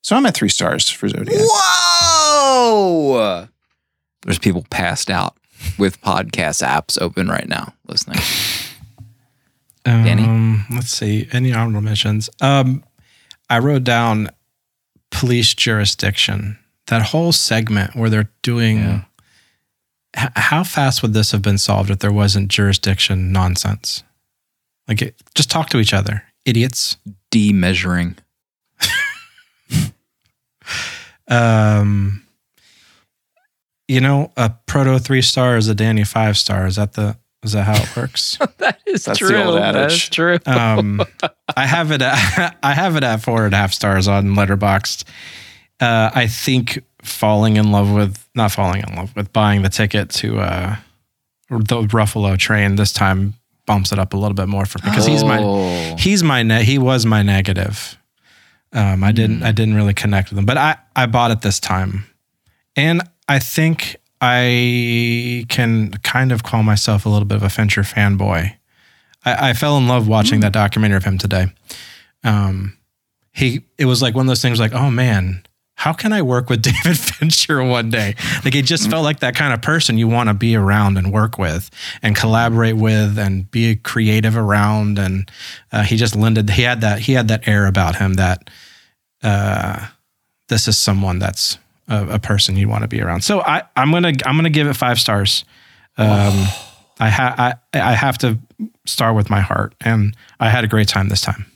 So 0.00 0.16
I'm 0.16 0.26
at 0.26 0.34
three 0.34 0.48
stars 0.48 0.88
for 0.88 1.08
Zodiac. 1.08 1.38
Whoa! 1.38 3.48
There's 4.24 4.38
people 4.38 4.64
passed 4.70 5.10
out 5.10 5.36
with 5.78 6.00
podcast 6.00 6.66
apps 6.66 7.00
open 7.00 7.28
right 7.28 7.48
now 7.48 7.72
listening. 7.86 8.18
Danny? 9.84 10.24
Um, 10.24 10.64
let's 10.70 10.90
see. 10.90 11.28
Any 11.32 11.52
honorable 11.52 11.80
mentions? 11.80 12.30
Um, 12.40 12.84
I 13.50 13.58
wrote 13.58 13.84
down 13.84 14.28
police 15.10 15.54
jurisdiction. 15.54 16.58
That 16.86 17.02
whole 17.02 17.32
segment 17.32 17.94
where 17.96 18.10
they're 18.10 18.30
doing. 18.42 18.78
Yeah. 18.78 19.02
H- 20.16 20.30
how 20.36 20.62
fast 20.64 21.02
would 21.02 21.14
this 21.14 21.32
have 21.32 21.42
been 21.42 21.58
solved 21.58 21.90
if 21.90 21.98
there 21.98 22.12
wasn't 22.12 22.48
jurisdiction 22.48 23.32
nonsense? 23.32 24.02
Like, 24.88 25.02
it, 25.02 25.14
just 25.34 25.50
talk 25.50 25.68
to 25.70 25.78
each 25.78 25.94
other, 25.94 26.22
idiots. 26.44 26.96
Demeasuring. 27.30 28.16
Um, 31.28 32.26
you 33.92 34.00
know, 34.00 34.32
a 34.36 34.50
proto 34.66 34.98
three 34.98 35.22
star 35.22 35.56
is 35.56 35.68
a 35.68 35.74
Danny 35.74 36.04
five 36.04 36.36
star. 36.38 36.66
Is 36.66 36.76
that 36.76 36.94
the 36.94 37.16
is 37.42 37.52
that 37.52 37.64
how 37.64 37.74
it 37.82 37.96
works? 37.96 38.38
that 38.58 38.78
is 38.86 39.04
That's 39.04 39.18
the 39.18 39.26
true. 39.28 39.42
old 39.42 39.56
That 39.56 39.74
adage. 39.76 39.92
is 39.92 40.08
true. 40.08 40.38
um, 40.46 41.02
I 41.56 41.66
have 41.66 41.90
it. 41.90 42.00
At, 42.02 42.56
I 42.62 42.72
have 42.72 42.96
it 42.96 43.02
at 43.04 43.22
four 43.22 43.44
and 43.46 43.54
a 43.54 43.56
half 43.56 43.72
stars 43.72 44.06
on 44.08 44.28
Letterboxd. 44.36 45.04
Uh, 45.80 46.10
I 46.14 46.26
think 46.28 46.82
falling 47.02 47.56
in 47.56 47.72
love 47.72 47.90
with 47.92 48.16
not 48.34 48.52
falling 48.52 48.84
in 48.88 48.94
love 48.94 49.14
with 49.16 49.32
buying 49.32 49.62
the 49.62 49.68
ticket 49.68 50.08
to 50.10 50.38
uh, 50.38 50.76
the 51.50 51.82
Ruffalo 51.82 52.38
train 52.38 52.76
this 52.76 52.92
time 52.92 53.34
bumps 53.66 53.92
it 53.92 53.98
up 53.98 54.14
a 54.14 54.16
little 54.16 54.34
bit 54.34 54.48
more 54.48 54.64
for 54.64 54.78
me 54.78 54.90
because 54.90 55.06
he's 55.06 55.24
my 55.24 55.38
Oh. 55.42 55.96
he's 55.98 56.22
my 56.22 56.42
ne- 56.44 56.64
he 56.64 56.78
was 56.78 57.04
my 57.04 57.22
negative. 57.22 57.98
Um, 58.72 59.02
I 59.04 59.10
didn't 59.12 59.42
I 59.42 59.50
didn't 59.52 59.74
really 59.74 59.94
connect 59.94 60.30
with 60.30 60.38
him, 60.38 60.46
but 60.46 60.56
I 60.56 60.76
I 60.96 61.06
bought 61.06 61.30
it 61.32 61.42
this 61.42 61.58
time, 61.60 62.04
and 62.76 63.02
I 63.28 63.38
think 63.38 63.96
I 64.20 65.44
can 65.48 65.90
kind 66.02 66.32
of 66.32 66.42
call 66.42 66.62
myself 66.62 67.06
a 67.06 67.08
little 67.08 67.26
bit 67.26 67.36
of 67.36 67.42
a 67.42 67.50
Fincher 67.50 67.82
fanboy. 67.82 68.54
I, 69.24 69.50
I 69.50 69.52
fell 69.52 69.76
in 69.78 69.88
love 69.88 70.08
watching 70.08 70.40
that 70.40 70.52
documentary 70.52 70.96
of 70.96 71.04
him 71.04 71.18
today. 71.18 71.46
Um, 72.24 72.78
he 73.32 73.62
it 73.78 73.86
was 73.86 74.02
like 74.02 74.14
one 74.14 74.26
of 74.26 74.28
those 74.28 74.42
things 74.42 74.60
like 74.60 74.72
oh 74.72 74.90
man. 74.90 75.42
How 75.74 75.92
can 75.92 76.12
I 76.12 76.22
work 76.22 76.48
with 76.48 76.62
David 76.62 76.96
Fincher 76.96 77.64
one 77.64 77.90
day? 77.90 78.14
Like 78.44 78.54
it 78.54 78.64
just 78.66 78.88
felt 78.88 79.02
like 79.02 79.20
that 79.20 79.34
kind 79.34 79.52
of 79.52 79.62
person 79.62 79.98
you 79.98 80.06
want 80.06 80.28
to 80.28 80.34
be 80.34 80.54
around 80.54 80.96
and 80.96 81.12
work 81.12 81.38
with 81.38 81.70
and 82.02 82.14
collaborate 82.14 82.76
with 82.76 83.18
and 83.18 83.50
be 83.50 83.74
creative 83.76 84.36
around. 84.36 84.98
And 85.00 85.28
uh, 85.72 85.82
he 85.82 85.96
just 85.96 86.14
lended. 86.14 86.50
He 86.50 86.62
had 86.62 86.82
that. 86.82 87.00
He 87.00 87.14
had 87.14 87.26
that 87.28 87.48
air 87.48 87.66
about 87.66 87.96
him 87.96 88.14
that 88.14 88.48
uh, 89.24 89.88
this 90.48 90.68
is 90.68 90.78
someone 90.78 91.18
that's 91.18 91.58
a, 91.88 92.06
a 92.14 92.18
person 92.18 92.56
you 92.56 92.68
want 92.68 92.82
to 92.82 92.88
be 92.88 93.00
around. 93.00 93.22
So 93.22 93.40
I, 93.42 93.62
I'm 93.76 93.90
gonna 93.90 94.12
I'm 94.26 94.36
gonna 94.36 94.50
give 94.50 94.66
it 94.66 94.74
five 94.74 94.98
stars. 94.98 95.44
Um, 95.98 96.46
I 97.00 97.08
ha- 97.10 97.34
I 97.38 97.54
I 97.80 97.92
have 97.94 98.18
to 98.18 98.38
start 98.86 99.14
with 99.16 99.28
my 99.30 99.40
heart, 99.40 99.74
and 99.80 100.16
I 100.40 100.48
had 100.48 100.64
a 100.64 100.68
great 100.68 100.88
time 100.88 101.08
this 101.08 101.20
time. 101.20 101.46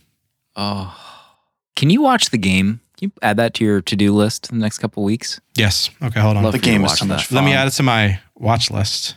Oh. 0.56 0.94
Can 1.76 1.90
you 1.90 2.00
watch 2.02 2.30
the 2.30 2.38
game? 2.38 2.80
Can 2.96 3.08
you 3.08 3.12
add 3.20 3.36
that 3.36 3.52
to 3.54 3.64
your 3.64 3.82
to-do 3.82 4.14
list 4.14 4.50
in 4.50 4.58
the 4.58 4.62
next 4.62 4.78
couple 4.78 5.02
weeks? 5.04 5.38
Yes. 5.54 5.90
Okay. 6.02 6.18
Hold 6.20 6.38
on. 6.38 6.44
Love 6.44 6.52
The 6.52 6.58
for 6.58 6.64
you 6.64 6.72
to 6.72 6.78
game 6.78 6.84
is 6.86 6.90
watch 6.92 6.98
so 7.00 7.04
much 7.04 7.28
that. 7.28 7.34
fun. 7.34 7.44
Let 7.44 7.50
me 7.50 7.52
add 7.54 7.68
it 7.68 7.72
to 7.72 7.82
my 7.82 8.18
watch 8.34 8.70
list. 8.70 9.14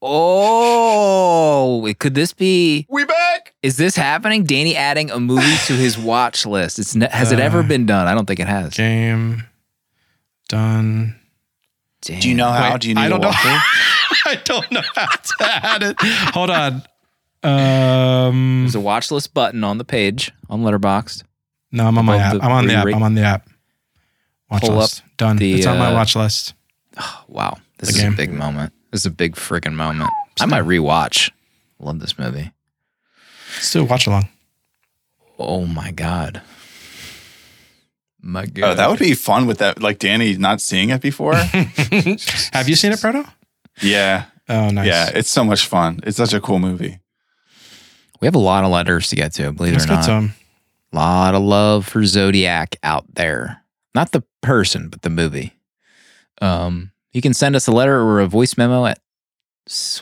Oh, 0.00 1.78
wait, 1.82 1.98
could 1.98 2.14
this 2.14 2.32
be? 2.32 2.86
We 2.88 3.04
back. 3.04 3.54
Is 3.62 3.76
this 3.76 3.96
happening? 3.96 4.44
Danny 4.44 4.74
adding 4.76 5.10
a 5.10 5.18
movie 5.20 5.56
to 5.66 5.72
his 5.74 5.98
watch 5.98 6.46
list. 6.46 6.78
It's 6.78 6.94
ne- 6.94 7.08
has 7.10 7.32
it 7.32 7.40
ever 7.40 7.60
Uh, 7.60 7.64
been 7.64 7.84
done? 7.86 8.06
I 8.06 8.14
don't 8.14 8.24
think 8.26 8.40
it 8.40 8.46
has. 8.48 8.74
Game 8.74 9.42
done. 10.48 11.16
Damn. 12.02 12.20
Do 12.20 12.28
you 12.28 12.34
know 12.34 12.50
how? 12.50 12.72
Wait, 12.72 12.80
Do 12.82 12.88
you 12.88 12.94
need 12.94 13.00
I 13.02 13.08
don't 13.08 13.20
a 13.24 13.26
know. 13.26 13.30
I 14.26 14.40
don't 14.44 14.70
know 14.72 14.82
how 14.94 15.06
to 15.06 15.34
add 15.40 15.82
it. 15.82 15.96
Hold 16.34 16.50
on. 16.50 16.82
Um, 17.42 18.62
There's 18.62 18.74
a 18.74 18.80
watch 18.80 19.10
list 19.10 19.32
button 19.34 19.62
on 19.64 19.78
the 19.78 19.84
page 19.84 20.32
on 20.50 20.62
Letterboxd. 20.62 21.22
no, 21.72 21.86
I'm 21.86 21.96
on 21.98 22.04
my 22.04 22.16
app. 22.18 22.34
the 22.34 22.42
I'm 22.42 22.50
on 22.52 22.66
the 22.66 22.74
app. 22.74 22.84
re-rate- 22.84 22.96
I'm 22.96 23.02
on 23.02 23.14
the 23.14 23.22
app. 23.22 23.48
Watch 24.50 24.62
Pull 24.62 24.76
list. 24.76 25.02
Done. 25.16 25.36
the, 25.36 25.54
it's 25.54 25.66
on 25.66 25.78
my 25.78 25.88
uh, 25.90 25.94
watch 25.94 26.16
list. 26.16 26.54
Oh, 26.98 27.24
Wow, 27.28 27.58
this 27.78 27.90
The 27.90 27.96
is 27.96 28.02
game. 28.02 28.12
a 28.12 28.16
big 28.16 28.32
moment. 28.32 28.72
This 28.90 29.02
is 29.02 29.06
a 29.06 29.10
big 29.10 29.34
freaking 29.36 29.74
moment. 29.74 30.10
I 30.40 30.46
might 30.46 30.64
rewatch. 30.64 31.30
Love 31.78 32.00
this 32.00 32.18
movie. 32.18 32.50
Still 33.60 33.84
watch 33.86 34.06
along. 34.06 34.28
Oh 35.38 35.66
my 35.66 35.90
god. 35.92 36.42
My 38.20 38.46
god. 38.46 38.70
Oh, 38.70 38.74
that 38.74 38.90
would 38.90 38.98
be 38.98 39.14
fun 39.14 39.46
with 39.46 39.58
that. 39.58 39.80
Like 39.82 39.98
Danny 39.98 40.36
not 40.36 40.60
seeing 40.60 40.90
it 40.90 41.00
before. 41.00 41.34
Have 42.52 42.68
you 42.68 42.74
seen 42.76 42.92
it, 42.92 43.00
Proto? 43.00 43.24
yeah. 43.82 44.26
Oh, 44.48 44.70
nice. 44.70 44.86
Yeah. 44.86 45.10
It's 45.14 45.30
so 45.30 45.44
much 45.44 45.66
fun. 45.66 46.00
It's 46.04 46.16
such 46.16 46.32
a 46.32 46.40
cool 46.40 46.58
movie. 46.58 46.98
We 48.20 48.26
have 48.26 48.34
a 48.34 48.38
lot 48.40 48.64
of 48.64 48.70
letters 48.70 49.08
to 49.08 49.16
get 49.16 49.32
to, 49.34 49.52
believe 49.52 49.74
Let's 49.74 49.84
it 49.84 49.88
or 49.88 49.90
get 49.90 49.96
not. 49.96 50.04
some. 50.04 50.32
lot 50.92 51.34
of 51.34 51.42
love 51.42 51.86
for 51.86 52.04
Zodiac 52.04 52.76
out 52.82 53.04
there. 53.14 53.62
Not 53.94 54.12
the 54.12 54.24
person, 54.40 54.88
but 54.88 55.02
the 55.02 55.10
movie. 55.10 55.54
Um, 56.40 56.92
you 57.12 57.20
can 57.20 57.34
send 57.34 57.54
us 57.56 57.66
a 57.68 57.72
letter 57.72 58.00
or 58.00 58.20
a 58.20 58.26
voice 58.26 58.56
memo 58.56 58.86
at 58.86 58.98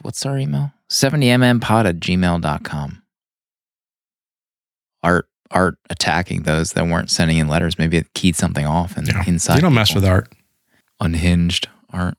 what's 0.02 0.24
our 0.24 0.38
email? 0.38 0.72
70mmpod 0.88 1.86
at 1.86 1.96
gmail.com. 1.96 3.02
Art 5.02 5.28
art 5.50 5.78
attacking 5.90 6.42
those 6.42 6.72
that 6.72 6.86
weren't 6.86 7.10
sending 7.10 7.38
in 7.38 7.48
letters. 7.48 7.78
Maybe 7.78 7.96
it 7.96 8.12
keyed 8.14 8.36
something 8.36 8.66
off 8.66 8.96
and 8.96 9.06
Yeah. 9.08 9.22
inside. 9.26 9.56
You 9.56 9.62
don't 9.62 9.74
mess 9.74 9.94
with 9.94 10.04
art. 10.04 10.32
unhinged 11.00 11.68
art. 11.92 12.16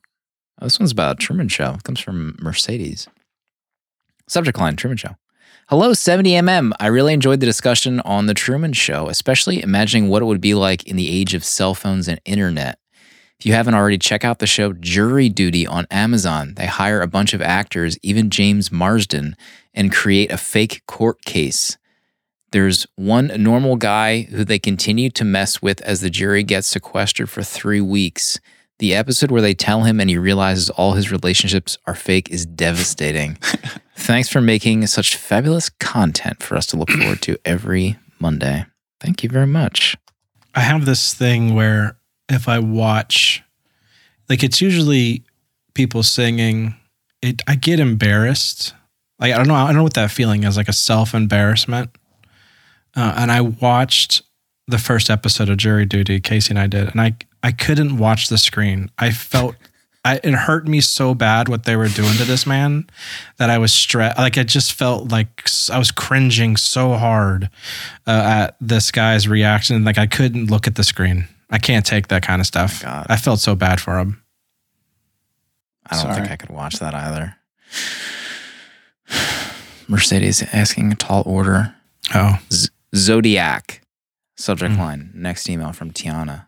Oh, 0.60 0.66
this 0.66 0.78
one's 0.78 0.92
about 0.92 1.18
Truman 1.18 1.48
Show. 1.48 1.74
It 1.74 1.82
comes 1.84 2.00
from 2.00 2.36
Mercedes. 2.40 3.08
Subject 4.28 4.58
line 4.58 4.76
Truman 4.76 4.96
Show. 4.98 5.16
Hello, 5.68 5.90
70mm. 5.92 6.72
I 6.80 6.86
really 6.86 7.12
enjoyed 7.12 7.40
the 7.40 7.46
discussion 7.46 8.00
on 8.00 8.26
the 8.26 8.34
Truman 8.34 8.72
Show, 8.72 9.08
especially 9.08 9.62
imagining 9.62 10.08
what 10.08 10.22
it 10.22 10.26
would 10.26 10.40
be 10.40 10.54
like 10.54 10.84
in 10.84 10.96
the 10.96 11.08
age 11.10 11.34
of 11.34 11.44
cell 11.44 11.74
phones 11.74 12.08
and 12.08 12.20
internet. 12.24 12.78
If 13.38 13.46
you 13.46 13.52
haven't 13.52 13.74
already, 13.74 13.98
check 13.98 14.24
out 14.24 14.38
the 14.40 14.46
show 14.46 14.72
Jury 14.72 15.28
Duty 15.28 15.66
on 15.66 15.86
Amazon. 15.90 16.54
They 16.56 16.66
hire 16.66 17.00
a 17.02 17.06
bunch 17.06 17.34
of 17.34 17.42
actors, 17.42 17.96
even 18.02 18.30
James 18.30 18.72
Marsden, 18.72 19.36
and 19.74 19.92
create 19.92 20.32
a 20.32 20.36
fake 20.38 20.82
court 20.86 21.24
case. 21.24 21.76
There's 22.50 22.86
one 22.96 23.30
normal 23.36 23.76
guy 23.76 24.22
who 24.22 24.44
they 24.44 24.58
continue 24.58 25.10
to 25.10 25.24
mess 25.24 25.60
with 25.60 25.80
as 25.82 26.00
the 26.00 26.10
jury 26.10 26.42
gets 26.42 26.68
sequestered 26.68 27.28
for 27.28 27.42
three 27.42 27.80
weeks. 27.80 28.40
The 28.78 28.94
episode 28.94 29.30
where 29.30 29.42
they 29.42 29.54
tell 29.54 29.82
him 29.82 30.00
and 30.00 30.08
he 30.08 30.16
realizes 30.16 30.70
all 30.70 30.92
his 30.92 31.10
relationships 31.10 31.76
are 31.86 31.94
fake 31.94 32.30
is 32.30 32.46
devastating. 32.46 33.34
Thanks 33.96 34.28
for 34.28 34.40
making 34.40 34.86
such 34.86 35.16
fabulous 35.16 35.68
content 35.68 36.42
for 36.42 36.56
us 36.56 36.66
to 36.68 36.76
look 36.76 36.90
forward 36.90 37.20
to 37.22 37.36
every 37.44 37.98
Monday. 38.20 38.64
Thank 39.00 39.22
you 39.22 39.28
very 39.28 39.46
much. 39.46 39.96
I 40.54 40.60
have 40.60 40.86
this 40.86 41.12
thing 41.12 41.54
where 41.54 41.98
if 42.28 42.48
I 42.48 42.60
watch, 42.60 43.42
like 44.28 44.42
it's 44.42 44.60
usually 44.60 45.24
people 45.74 46.02
singing, 46.02 46.74
it 47.20 47.42
I 47.46 47.56
get 47.56 47.80
embarrassed. 47.80 48.74
Like 49.18 49.32
I 49.32 49.36
don't 49.36 49.48
know, 49.48 49.54
I 49.54 49.66
don't 49.66 49.76
know 49.76 49.82
what 49.82 49.94
that 49.94 50.10
feeling 50.10 50.44
is, 50.44 50.56
like 50.56 50.68
a 50.68 50.72
self 50.72 51.14
embarrassment. 51.14 51.90
Uh, 52.98 53.14
and 53.16 53.30
I 53.30 53.40
watched 53.42 54.22
the 54.66 54.78
first 54.78 55.08
episode 55.08 55.48
of 55.48 55.56
Jury 55.56 55.86
Duty, 55.86 56.18
Casey 56.18 56.50
and 56.50 56.58
I 56.58 56.66
did, 56.66 56.88
and 56.88 57.00
I 57.00 57.14
I 57.44 57.52
couldn't 57.52 57.96
watch 57.96 58.28
the 58.28 58.38
screen. 58.38 58.90
I 58.98 59.10
felt. 59.12 59.54
I, 60.04 60.20
it 60.24 60.32
hurt 60.32 60.66
me 60.66 60.80
so 60.80 61.12
bad 61.12 61.48
what 61.48 61.64
they 61.64 61.76
were 61.76 61.88
doing 61.88 62.14
to 62.14 62.24
this 62.24 62.46
man 62.46 62.88
that 63.36 63.50
I 63.50 63.58
was 63.58 63.72
stressed. 63.72 64.16
Like 64.16 64.38
I 64.38 64.42
just 64.42 64.72
felt 64.72 65.10
like 65.12 65.46
I 65.70 65.78
was 65.78 65.90
cringing 65.90 66.56
so 66.56 66.94
hard 66.94 67.50
uh, 68.06 68.10
at 68.10 68.56
this 68.60 68.90
guy's 68.90 69.28
reaction. 69.28 69.84
Like 69.84 69.98
I 69.98 70.06
couldn't 70.06 70.50
look 70.50 70.66
at 70.66 70.76
the 70.76 70.84
screen. 70.84 71.28
I 71.50 71.58
can't 71.58 71.84
take 71.84 72.08
that 72.08 72.22
kind 72.22 72.40
of 72.40 72.46
stuff. 72.46 72.82
God. 72.82 73.06
I 73.08 73.16
felt 73.16 73.40
so 73.40 73.54
bad 73.54 73.80
for 73.80 73.98
him. 73.98 74.22
I 75.86 76.02
don't 76.02 76.14
think 76.14 76.30
I 76.30 76.36
could 76.36 76.50
watch 76.50 76.78
that 76.78 76.94
either. 76.94 77.36
Mercedes 79.88 80.42
asking 80.52 80.92
a 80.92 80.96
tall 80.96 81.22
order. 81.26 81.74
Oh, 82.14 82.38
Z- 82.52 82.70
Zodiac. 82.94 83.82
Subject 84.36 84.74
Mm. 84.74 84.78
line. 84.78 85.10
Next 85.14 85.48
email 85.48 85.72
from 85.72 85.90
Tiana. 85.92 86.46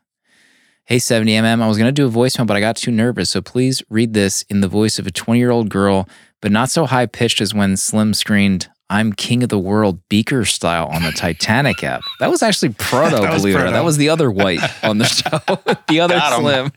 Hey 0.85 0.97
70mm, 0.99 1.62
I 1.62 1.69
was 1.69 1.77
going 1.79 1.89
to 1.89 1.93
do 1.93 2.07
a 2.07 2.11
voicemail, 2.11 2.47
but 2.47 2.57
I 2.57 2.61
got 2.61 2.77
too 2.77 2.91
nervous. 2.91 3.31
So 3.31 3.41
please 3.41 3.83
read 3.91 4.12
this 4.15 4.43
in 4.49 4.61
the 4.61 4.69
voice 4.69 4.99
of 4.99 5.07
a 5.07 5.11
20 5.11 5.39
year 5.39 5.51
old 5.51 5.69
girl, 5.69 6.09
but 6.43 6.51
not 6.51 6.71
so 6.71 6.87
high 6.87 7.07
pitched 7.07 7.41
as 7.41 7.55
when 7.55 7.77
Slim 7.77 8.12
screamed, 8.15 8.69
I'm 8.89 9.12
king 9.12 9.45
of 9.45 9.51
the 9.51 9.59
world, 9.59 10.01
beaker 10.09 10.45
style 10.45 10.87
on 10.89 11.03
the 11.05 11.12
Titanic 11.12 11.85
app. 11.85 12.01
That 12.19 12.29
was 12.31 12.43
actually 12.43 12.71
Proto, 12.71 13.21
That 13.21 13.33
was 13.33 13.43
believe 13.43 13.55
it 13.55 13.61
or 13.61 13.65
not. 13.67 13.73
That 13.73 13.85
was 13.85 13.99
the 13.99 14.09
other 14.09 14.31
white 14.33 14.61
on 14.85 14.99
the 14.99 15.05
show, 15.05 15.39
the 15.89 16.01
other 16.01 16.21
Slim. 16.39 16.73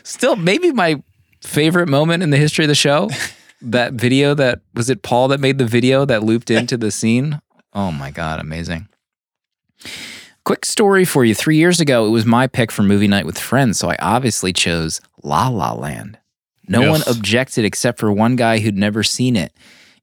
Still, 0.04 0.36
maybe 0.36 0.72
my 0.72 1.02
favorite 1.42 1.88
moment 1.88 2.22
in 2.22 2.30
the 2.30 2.38
history 2.38 2.64
of 2.64 2.68
the 2.70 2.74
show. 2.74 3.10
That 3.60 3.94
video 3.94 4.34
that 4.34 4.60
was 4.74 4.88
it 4.90 5.02
Paul 5.02 5.28
that 5.28 5.40
made 5.40 5.56
the 5.58 5.64
video 5.66 6.04
that 6.06 6.22
looped 6.22 6.50
into 6.50 6.76
the 6.78 6.90
scene? 6.90 7.40
Oh 7.74 7.90
my 7.92 8.10
God, 8.10 8.40
amazing. 8.40 8.88
Quick 10.44 10.64
story 10.64 11.04
for 11.04 11.24
you. 11.24 11.34
Three 11.34 11.56
years 11.56 11.80
ago, 11.80 12.06
it 12.06 12.10
was 12.10 12.26
my 12.26 12.46
pick 12.46 12.70
for 12.70 12.82
movie 12.82 13.08
night 13.08 13.26
with 13.26 13.38
friends, 13.38 13.78
so 13.78 13.88
I 13.90 13.96
obviously 13.98 14.52
chose 14.52 15.00
La 15.22 15.48
La 15.48 15.72
Land. 15.72 16.18
No 16.68 16.80
Yes. 16.82 16.90
one 17.06 17.16
objected 17.16 17.64
except 17.64 17.98
for 17.98 18.12
one 18.12 18.36
guy 18.36 18.58
who'd 18.60 18.76
never 18.76 19.02
seen 19.02 19.36
it. 19.36 19.52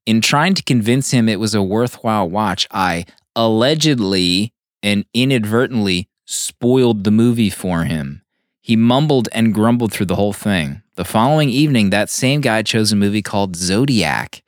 In 0.06 0.20
trying 0.20 0.54
to 0.56 0.64
convince 0.64 1.12
him 1.12 1.30
it 1.30 1.40
was 1.40 1.54
a 1.54 1.62
worthwhile 1.64 2.28
watch, 2.30 2.68
I 2.72 3.06
allegedly 3.36 4.54
and 4.82 5.06
inadvertently 5.14 6.10
spoiled 6.26 7.04
the 7.04 7.12
movie 7.12 7.50
for 7.52 7.84
him. 7.84 8.24
He 8.62 8.76
mumbled 8.76 9.28
and 9.32 9.54
grumbled 9.54 9.92
through 9.94 10.08
the 10.08 10.16
whole 10.16 10.34
thing. 10.34 10.82
The 10.96 11.06
following 11.06 11.50
evening, 11.50 11.92
that 11.92 12.10
same 12.10 12.42
guy 12.42 12.62
chose 12.64 12.92
a 12.92 12.96
movie 12.96 13.22
called 13.22 13.56
Zodiac. 13.56 14.42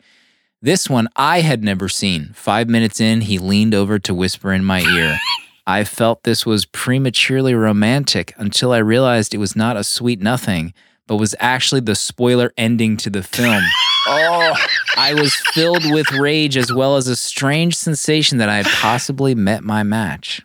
This 0.64 0.90
one 0.90 1.10
I 1.18 1.42
had 1.42 1.62
never 1.62 1.90
seen. 1.90 2.32
Five 2.36 2.70
minutes 2.70 3.02
in, 3.02 3.20
he 3.20 3.38
leaned 3.38 3.76
over 3.76 4.00
to 4.00 4.14
whisper 4.14 4.54
in 4.54 4.64
my 4.64 4.80
ear. 4.80 5.20
I 5.68 5.84
felt 5.84 6.24
this 6.24 6.46
was 6.46 6.66
prematurely 6.66 7.54
romantic 7.54 8.34
until 8.38 8.72
I 8.72 8.78
realized 8.78 9.34
it 9.34 9.40
was 9.40 9.58
not 9.58 9.76
a 9.76 9.84
sweet 9.84 10.22
nothing, 10.22 10.74
but 11.06 11.18
was 11.18 11.36
actually 11.42 11.82
the 11.82 11.96
spoiler 11.96 12.54
ending 12.58 12.96
to 12.98 13.10
the 13.10 13.24
film. 13.24 13.62
Oh, 14.06 14.54
I 14.98 15.14
was 15.14 15.34
filled 15.54 15.90
with 15.90 16.12
rage 16.12 16.58
as 16.58 16.74
well 16.74 16.98
as 16.98 17.08
a 17.08 17.16
strange 17.16 17.74
sensation 17.74 18.38
that 18.40 18.50
I 18.50 18.58
had 18.58 18.66
possibly 18.66 19.34
met 19.34 19.64
my 19.64 19.82
match. 19.82 20.42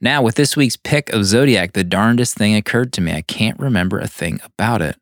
Now, 0.00 0.22
with 0.22 0.34
this 0.34 0.56
week's 0.56 0.76
pick 0.76 1.08
of 1.10 1.24
Zodiac, 1.24 1.74
the 1.74 1.84
darndest 1.84 2.36
thing 2.36 2.56
occurred 2.56 2.92
to 2.94 3.00
me. 3.00 3.12
I 3.12 3.22
can't 3.22 3.60
remember 3.60 4.00
a 4.00 4.08
thing 4.08 4.40
about 4.42 4.82
it. 4.82 4.96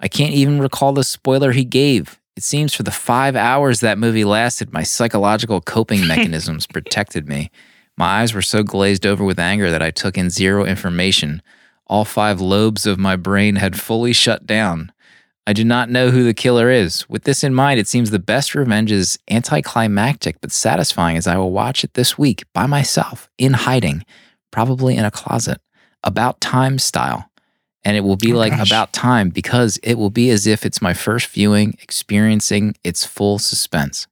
I 0.00 0.08
can't 0.08 0.32
even 0.32 0.58
recall 0.58 0.94
the 0.94 1.04
spoiler 1.04 1.52
he 1.52 1.64
gave. 1.64 2.19
It 2.40 2.44
seems 2.44 2.72
for 2.72 2.84
the 2.84 2.90
five 2.90 3.36
hours 3.36 3.80
that 3.80 3.98
movie 3.98 4.24
lasted, 4.24 4.72
my 4.72 4.82
psychological 4.82 5.60
coping 5.60 6.06
mechanisms 6.06 6.66
protected 6.66 7.28
me. 7.28 7.50
My 7.98 8.22
eyes 8.22 8.32
were 8.32 8.40
so 8.40 8.62
glazed 8.62 9.04
over 9.04 9.22
with 9.22 9.38
anger 9.38 9.70
that 9.70 9.82
I 9.82 9.90
took 9.90 10.16
in 10.16 10.30
zero 10.30 10.64
information. 10.64 11.42
All 11.86 12.06
five 12.06 12.40
lobes 12.40 12.86
of 12.86 12.98
my 12.98 13.14
brain 13.14 13.56
had 13.56 13.78
fully 13.78 14.14
shut 14.14 14.46
down. 14.46 14.90
I 15.46 15.52
do 15.52 15.64
not 15.64 15.90
know 15.90 16.10
who 16.10 16.24
the 16.24 16.32
killer 16.32 16.70
is. 16.70 17.06
With 17.10 17.24
this 17.24 17.44
in 17.44 17.54
mind, 17.54 17.78
it 17.78 17.88
seems 17.88 18.08
the 18.08 18.18
best 18.18 18.54
revenge 18.54 18.90
is 18.90 19.18
anticlimactic 19.30 20.40
but 20.40 20.50
satisfying 20.50 21.18
as 21.18 21.26
I 21.26 21.36
will 21.36 21.52
watch 21.52 21.84
it 21.84 21.92
this 21.92 22.16
week 22.16 22.44
by 22.54 22.64
myself, 22.64 23.28
in 23.36 23.52
hiding, 23.52 24.02
probably 24.50 24.96
in 24.96 25.04
a 25.04 25.10
closet, 25.10 25.60
about 26.02 26.40
time 26.40 26.78
style. 26.78 27.29
And 27.84 27.96
it 27.96 28.00
will 28.00 28.16
be 28.16 28.32
Oh, 28.32 28.36
like 28.36 28.52
gosh. 28.52 28.68
about 28.70 28.92
time 28.92 29.30
because 29.30 29.78
it 29.82 29.94
will 29.94 30.10
be 30.10 30.30
as 30.30 30.46
if 30.46 30.66
it's 30.66 30.82
my 30.82 30.92
first 30.94 31.28
viewing, 31.28 31.76
experiencing 31.82 32.74
its 32.84 33.06
full 33.06 33.38
suspense. 33.38 34.06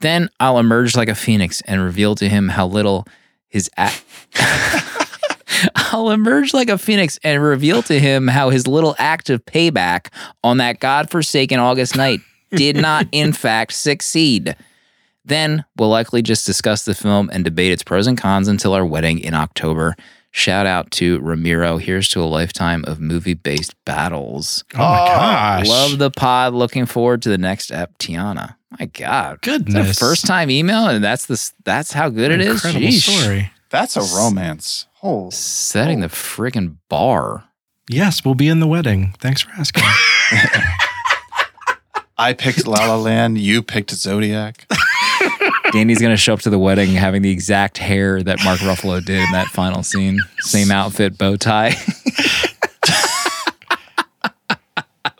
Then 0.00 0.28
I'll 0.40 0.58
emerge 0.58 0.96
like 0.96 1.08
a 1.08 1.14
phoenix 1.14 1.60
and 1.62 1.82
reveal 1.82 2.14
to 2.16 2.28
him 2.28 2.48
how 2.48 2.66
little 2.66 3.06
his 3.48 3.70
act. 3.76 4.02
I'll 5.74 6.10
emerge 6.10 6.52
like 6.52 6.68
a 6.68 6.76
phoenix 6.78 7.18
and 7.22 7.42
reveal 7.42 7.82
to 7.84 7.98
him 7.98 8.28
how 8.28 8.50
his 8.50 8.66
little 8.66 8.94
act 8.98 9.30
of 9.30 9.44
payback 9.46 10.08
on 10.44 10.58
that 10.58 10.80
godforsaken 10.80 11.58
August 11.58 11.96
night 11.96 12.20
did 12.50 12.76
not, 12.76 13.06
in 13.12 13.32
fact, 13.32 13.72
succeed. 13.72 14.56
Then 15.24 15.64
we'll 15.76 15.88
likely 15.88 16.22
just 16.22 16.46
discuss 16.46 16.84
the 16.84 16.94
film 16.94 17.30
and 17.32 17.44
debate 17.44 17.72
its 17.72 17.82
pros 17.82 18.06
and 18.06 18.18
cons 18.18 18.48
until 18.48 18.74
our 18.74 18.84
wedding 18.84 19.18
in 19.18 19.34
October. 19.34 19.96
Shout 20.36 20.66
out 20.66 20.90
to 20.90 21.18
Ramiro. 21.20 21.78
Here's 21.78 22.10
to 22.10 22.20
a 22.20 22.28
lifetime 22.28 22.84
of 22.86 23.00
movie 23.00 23.32
based 23.32 23.74
battles. 23.86 24.64
Oh, 24.74 24.78
my 24.78 24.84
oh, 24.84 25.06
gosh. 25.06 25.66
Love 25.66 25.98
the 25.98 26.10
pod. 26.10 26.52
Looking 26.52 26.84
forward 26.84 27.22
to 27.22 27.30
the 27.30 27.38
next 27.38 27.70
ep, 27.70 27.96
Tiana. 27.96 28.56
My 28.78 28.84
God. 28.84 29.38
It's 29.42 29.46
Goodness. 29.46 29.96
a 29.96 29.98
first 29.98 30.26
time 30.26 30.50
email, 30.50 30.88
and 30.88 31.02
that's 31.02 31.24
the 31.24 31.52
that's 31.64 31.92
how 31.94 32.10
good 32.10 32.30
it 32.32 32.42
is. 32.42 32.56
Incredible 32.56 32.86
Sheesh. 32.86 33.18
story. 33.22 33.50
that's 33.70 33.96
a 33.96 34.02
romance. 34.14 34.86
Oh, 35.02 35.30
Setting 35.30 36.00
the 36.00 36.08
friggin' 36.08 36.76
bar. 36.90 37.44
Yes, 37.88 38.22
we'll 38.22 38.34
be 38.34 38.48
in 38.48 38.60
the 38.60 38.66
wedding. 38.66 39.14
Thanks 39.18 39.40
for 39.40 39.52
asking. 39.52 39.84
I 42.18 42.34
picked 42.34 42.66
La 42.66 42.86
La 42.86 42.96
Land. 42.96 43.38
You 43.38 43.62
picked 43.62 43.90
Zodiac. 43.90 44.66
Danny's 45.76 46.00
gonna 46.00 46.16
show 46.16 46.32
up 46.32 46.40
to 46.40 46.48
the 46.48 46.58
wedding 46.58 46.88
having 46.92 47.20
the 47.20 47.30
exact 47.30 47.76
hair 47.76 48.22
that 48.22 48.42
Mark 48.42 48.60
Ruffalo 48.60 49.04
did 49.04 49.22
in 49.22 49.30
that 49.32 49.48
final 49.48 49.82
scene. 49.82 50.18
Same 50.38 50.70
outfit, 50.70 51.18
bow 51.18 51.36
tie. 51.36 51.74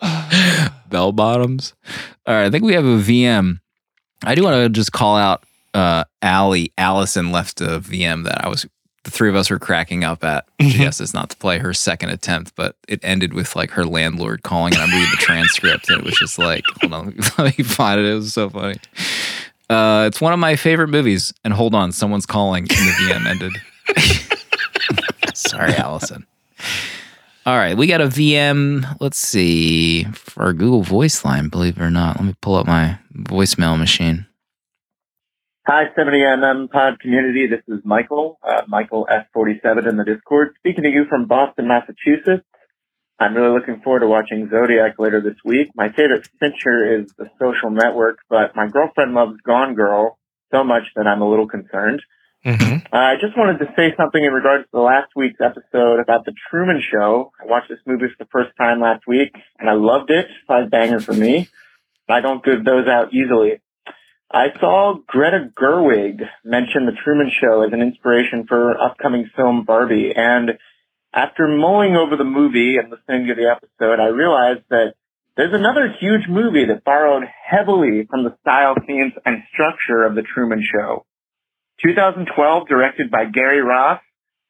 Bell 0.89 1.13
bottoms. 1.13 1.75
All 2.27 2.35
right, 2.35 2.47
I 2.47 2.51
think 2.51 2.65
we 2.65 2.73
have 2.73 2.87
a 2.87 2.97
VM. 2.97 3.61
I 4.25 4.35
do 4.35 4.45
want 4.45 4.55
to 4.55 4.71
just 4.71 4.93
call 4.93 5.19
out 5.19 5.45
uh 5.75 6.05
Allie. 6.23 6.73
Allison 6.79 7.33
left 7.33 7.61
a 7.61 7.79
VM 7.79 8.25
that 8.25 8.43
I 8.43 8.49
was 8.49 8.65
the 9.05 9.11
three 9.11 9.29
of 9.29 9.37
us 9.37 9.51
were 9.51 9.59
cracking 9.59 10.05
up 10.05 10.25
at. 10.25 10.49
She 10.59 10.87
asked 10.87 11.03
us 11.03 11.13
not 11.13 11.29
to 11.29 11.37
play 11.37 11.59
her 11.59 11.75
second 11.75 12.09
attempt, 12.09 12.55
but 12.57 12.77
it 12.89 13.01
ended 13.03 13.35
with 13.35 13.55
like 13.55 13.73
her 13.73 13.85
landlord 13.85 14.43
calling 14.43 14.73
and 14.73 14.83
I'm 14.83 14.91
reading 14.91 15.11
the 15.11 15.19
transcript 15.19 15.91
and 15.91 15.99
it 15.99 16.05
was 16.05 16.15
just 16.15 16.39
like, 16.39 16.65
hold 16.81 16.95
on, 16.95 17.15
let 17.39 17.59
me 17.59 17.63
find 17.63 18.01
it. 18.01 18.07
It 18.07 18.15
was 18.15 18.33
so 18.33 18.49
funny. 18.49 18.77
Uh, 19.69 20.05
it's 20.07 20.21
one 20.21 20.33
of 20.33 20.39
my 20.39 20.57
favorite 20.57 20.89
movies. 20.89 21.33
And 21.45 21.53
hold 21.53 21.75
on, 21.75 21.93
someone's 21.93 22.27
calling 22.27 22.67
and 22.71 22.71
the 22.71 22.93
VM 22.93 23.27
ended. 23.31 23.53
Sorry, 25.35 25.75
Allison. 25.75 26.27
All 27.45 27.57
right, 27.57 27.77
we 27.77 27.87
got 27.87 28.01
a 28.01 28.07
VM. 28.07 28.97
Let's 29.01 29.19
see 29.19 30.05
for 30.05 30.45
our 30.45 30.53
Google 30.53 30.83
Voice 30.83 31.25
line. 31.25 31.49
Believe 31.49 31.77
it 31.77 31.83
or 31.83 31.91
not, 31.91 32.17
let 32.17 32.25
me 32.25 32.35
pull 32.41 32.57
up 32.57 32.67
my 32.67 32.99
voicemail 33.15 33.79
machine. 33.79 34.27
Hi, 35.65 35.85
70MM 35.97 36.71
pod 36.71 37.01
community. 37.01 37.47
This 37.47 37.63
is 37.69 37.85
Michael, 37.85 38.39
uh, 38.43 38.63
Michael 38.69 39.07
S47 39.11 39.89
in 39.89 39.97
the 39.97 40.05
Discord, 40.05 40.55
speaking 40.59 40.85
to 40.85 40.91
you 40.91 41.05
from 41.09 41.27
Boston, 41.27 41.69
Massachusetts. 41.69 42.45
I'm 43.19 43.35
really 43.35 43.59
looking 43.59 43.81
forward 43.83 44.01
to 44.01 44.07
watching 44.07 44.49
Zodiac 44.51 44.99
later 44.99 45.21
this 45.23 45.37
week. 45.45 45.69
My 45.75 45.89
favorite 45.91 46.29
Fincher 46.39 47.01
is 47.01 47.13
The 47.17 47.31
Social 47.41 47.71
Network, 47.71 48.19
but 48.29 48.55
my 48.55 48.69
girlfriend 48.69 49.15
loves 49.15 49.41
Gone 49.45 49.75
Girl 49.75 50.19
so 50.53 50.65
much 50.65 50.85
that 50.97 51.07
I'm 51.07 51.23
a 51.23 51.29
little 51.29 51.49
concerned. 51.49 52.03
hmm 52.45 52.77
Uh, 52.93 52.97
I 52.97 53.15
just 53.21 53.37
wanted 53.37 53.59
to 53.61 53.73
say 53.75 53.95
something 53.97 54.23
in 54.23 54.33
regards 54.33 54.65
to 54.65 54.71
the 54.73 54.81
last 54.81 55.11
week's 55.17 55.41
episode 55.41 55.99
about 56.01 56.25
the 56.27 56.35
Truman 56.51 56.83
Show. 56.93 57.33
I 57.43 57.47
watched 57.47 57.69
this 57.71 57.79
movie 57.87 58.07
for 58.09 58.25
the 58.25 58.29
first 58.31 58.51
time 58.59 58.81
last 58.81 59.07
week, 59.07 59.33
and 59.59 59.69
I 59.69 59.73
loved 59.75 60.11
it. 60.11 60.27
Five 60.47 60.71
banger 60.71 61.01
for 61.01 61.15
me. 61.15 61.49
I 62.09 62.21
don't 62.21 62.45
give 62.45 62.65
those 62.65 62.87
out 62.87 63.15
easily. 63.15 63.61
I 64.31 64.49
saw 64.61 64.95
Greta 65.07 65.51
Gerwig 65.59 66.21
mention 66.45 66.85
the 66.85 66.93
Truman 67.03 67.31
Show 67.41 67.63
as 67.63 67.73
an 67.73 67.81
inspiration 67.81 68.45
for 68.47 68.57
her 68.57 68.81
upcoming 68.81 69.31
film 69.35 69.65
Barbie, 69.65 70.13
and 70.15 70.59
after 71.13 71.49
mulling 71.49 71.97
over 71.97 72.17
the 72.17 72.25
movie 72.25 72.77
and 72.77 72.91
listening 72.91 73.29
to 73.29 73.35
the 73.35 73.51
episode, 73.51 74.01
I 74.01 74.09
realized 74.09 74.65
that 74.71 74.95
there's 75.37 75.53
another 75.53 75.95
huge 76.01 76.29
movie 76.29 76.65
that 76.67 76.85
borrowed 76.85 77.25
heavily 77.25 78.07
from 78.09 78.25
the 78.25 78.37
style, 78.41 78.75
themes, 78.87 79.13
and 79.25 79.43
structure 79.53 80.05
of 80.05 80.15
the 80.15 80.23
Truman 80.23 80.63
Show. 80.63 81.05
2012, 81.83 82.69
directed 82.69 83.11
by 83.11 83.27
Gary 83.27 83.61
Ross, 83.61 84.01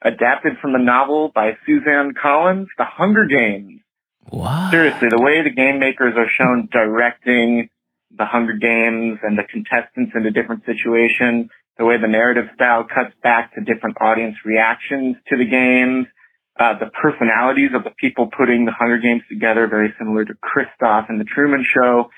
adapted 0.01 0.59
from 0.63 0.73
the 0.73 0.79
novel 0.79 1.33
by 1.35 1.57
Suzanne 1.67 2.15
Collins, 2.15 2.69
The 2.79 2.85
Hunger 2.85 3.27
Games. 3.27 3.81
What? 4.29 4.71
Seriously, 4.71 5.09
the 5.09 5.21
way 5.21 5.43
the 5.43 5.51
game 5.51 5.79
makers 5.79 6.15
are 6.17 6.29
shown 6.29 6.69
directing 6.71 7.69
the 8.17 8.25
Hunger 8.25 8.55
Games 8.55 9.19
and 9.23 9.37
the 9.37 9.45
contestants 9.45 10.13
into 10.15 10.31
different 10.31 10.65
situations, 10.67 11.51
the 11.79 11.85
way 11.85 11.99
the 12.01 12.09
narrative 12.09 12.47
style 12.55 12.85
cuts 12.85 13.15
back 13.23 13.55
to 13.55 13.61
different 13.61 13.97
audience 14.01 14.37
reactions 14.45 15.17
to 15.29 15.37
the 15.37 15.45
games, 15.45 16.07
uh, 16.59 16.79
the 16.79 16.87
personalities 16.87 17.71
of 17.75 17.85
the 17.85 17.91
people 17.91 18.29
putting 18.37 18.65
the 18.65 18.73
Hunger 18.73 18.99
Games 18.99 19.23
together, 19.29 19.67
very 19.67 19.95
similar 19.99 20.25
to 20.25 20.35
Christof 20.35 21.09
and 21.09 21.21
the 21.21 21.25
Truman 21.25 21.65
Show. 21.65 22.11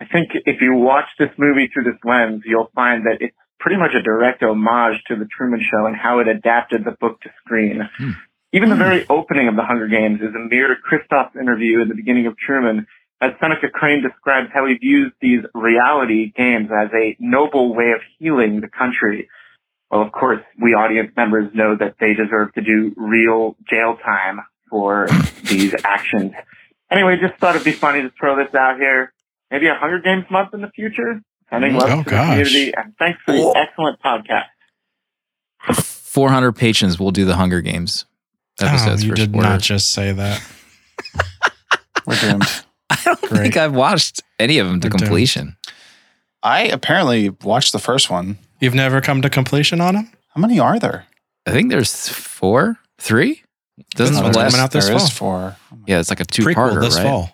I 0.00 0.06
think 0.06 0.30
if 0.32 0.60
you 0.60 0.74
watch 0.74 1.06
this 1.18 1.30
movie 1.38 1.68
through 1.72 1.84
this 1.84 2.00
lens, 2.04 2.42
you'll 2.44 2.70
find 2.74 3.06
that 3.06 3.18
it's 3.20 3.36
pretty 3.60 3.76
much 3.76 3.94
a 3.94 4.02
direct 4.02 4.42
homage 4.42 5.00
to 5.08 5.16
the 5.16 5.26
Truman 5.26 5.60
Show 5.60 5.86
and 5.86 5.94
how 5.94 6.18
it 6.18 6.28
adapted 6.28 6.84
the 6.84 6.96
book 6.98 7.20
to 7.20 7.30
screen. 7.44 7.88
Hmm. 7.96 8.10
Even 8.52 8.68
the 8.68 8.76
very 8.76 9.06
opening 9.08 9.48
of 9.48 9.56
the 9.56 9.62
Hunger 9.62 9.88
Games 9.88 10.20
is 10.20 10.34
a 10.34 10.48
mirror 10.48 10.74
to 10.74 10.80
Christof's 10.82 11.36
interview 11.40 11.82
at 11.82 11.88
the 11.88 11.94
beginning 11.94 12.26
of 12.26 12.36
Truman, 12.36 12.86
as 13.20 13.30
Seneca 13.40 13.68
Crane 13.72 14.02
describes 14.02 14.48
how 14.52 14.66
he 14.66 14.74
views 14.74 15.12
these 15.22 15.40
reality 15.54 16.32
games 16.36 16.68
as 16.70 16.90
a 16.92 17.16
noble 17.18 17.74
way 17.74 17.92
of 17.92 18.00
healing 18.18 18.60
the 18.60 18.68
country. 18.68 19.28
Well, 19.92 20.00
of 20.02 20.10
course, 20.10 20.40
we 20.58 20.72
audience 20.74 21.12
members 21.16 21.54
know 21.54 21.76
that 21.76 21.96
they 22.00 22.14
deserve 22.14 22.52
to 22.54 22.62
do 22.62 22.94
real 22.96 23.56
jail 23.70 23.96
time 24.02 24.40
for 24.70 25.06
these 25.44 25.74
actions. 25.84 26.32
Anyway, 26.90 27.18
just 27.20 27.38
thought 27.38 27.54
it'd 27.54 27.64
be 27.64 27.72
funny 27.72 28.00
to 28.02 28.10
throw 28.18 28.34
this 28.36 28.52
out 28.54 28.78
here. 28.78 29.12
Maybe 29.50 29.66
a 29.66 29.74
Hunger 29.74 30.00
Games 30.00 30.24
month 30.30 30.54
in 30.54 30.62
the 30.62 30.70
future. 30.70 31.20
Sending 31.50 31.72
mm, 31.72 31.80
love 31.80 31.90
Oh, 31.90 31.98
to 31.98 32.04
the 32.04 32.10
gosh. 32.10 32.28
community, 32.30 32.72
and 32.74 32.94
thanks 32.98 33.20
for 33.26 33.32
the 33.32 33.52
excellent 33.54 34.00
podcast. 34.00 34.46
400 35.74 36.52
patrons 36.52 36.98
will 36.98 37.10
do 37.10 37.24
the 37.24 37.36
Hunger 37.36 37.60
Games 37.60 38.06
episodes 38.58 38.62
Oh, 38.62 38.66
episodes 38.66 39.04
you 39.04 39.10
for 39.10 39.16
did 39.16 39.28
spoilers. 39.30 39.44
not 39.48 39.60
just 39.60 39.92
say 39.92 40.12
that. 40.12 40.42
We're 42.06 42.16
doomed. 42.16 42.44
I 42.90 42.98
don't 43.04 43.20
Great. 43.22 43.42
think 43.42 43.56
I've 43.56 43.74
watched 43.74 44.22
any 44.38 44.58
of 44.58 44.66
them 44.66 44.80
to 44.80 44.86
We're 44.86 44.90
doomed. 44.90 45.02
completion. 45.02 45.56
I 46.42 46.62
apparently 46.64 47.28
watched 47.30 47.72
the 47.72 47.78
first 47.78 48.10
one. 48.10 48.38
You've 48.62 48.74
never 48.74 49.00
come 49.00 49.20
to 49.22 49.28
completion 49.28 49.80
on 49.80 49.94
them? 49.94 50.12
How 50.34 50.40
many 50.40 50.60
are 50.60 50.78
there? 50.78 51.06
I 51.46 51.50
think 51.50 51.68
there's 51.70 52.08
four, 52.08 52.78
three. 52.98 53.42
Doesn't 53.96 54.14
This 54.14 54.22
the 54.34 54.38
last? 54.38 54.52
coming 54.52 54.62
out 54.62 54.70
this 54.70 54.86
There 54.86 54.94
is 54.96 55.02
fall. 55.10 55.40
four. 55.50 55.56
Oh 55.72 55.78
Yeah, 55.86 55.98
it's 55.98 56.10
like 56.10 56.20
a 56.20 56.24
Prequel 56.24 56.54
two-parter, 56.54 56.80
this 56.80 56.94
right? 56.96 57.02
fall. 57.02 57.32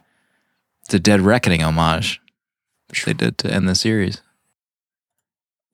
It's 0.85 0.95
a 0.95 0.99
Dead 0.99 1.21
Reckoning 1.21 1.63
homage 1.63 2.21
that 2.89 3.05
they 3.05 3.13
did 3.13 3.37
to 3.39 3.53
end 3.53 3.69
the 3.69 3.75
series. 3.75 4.23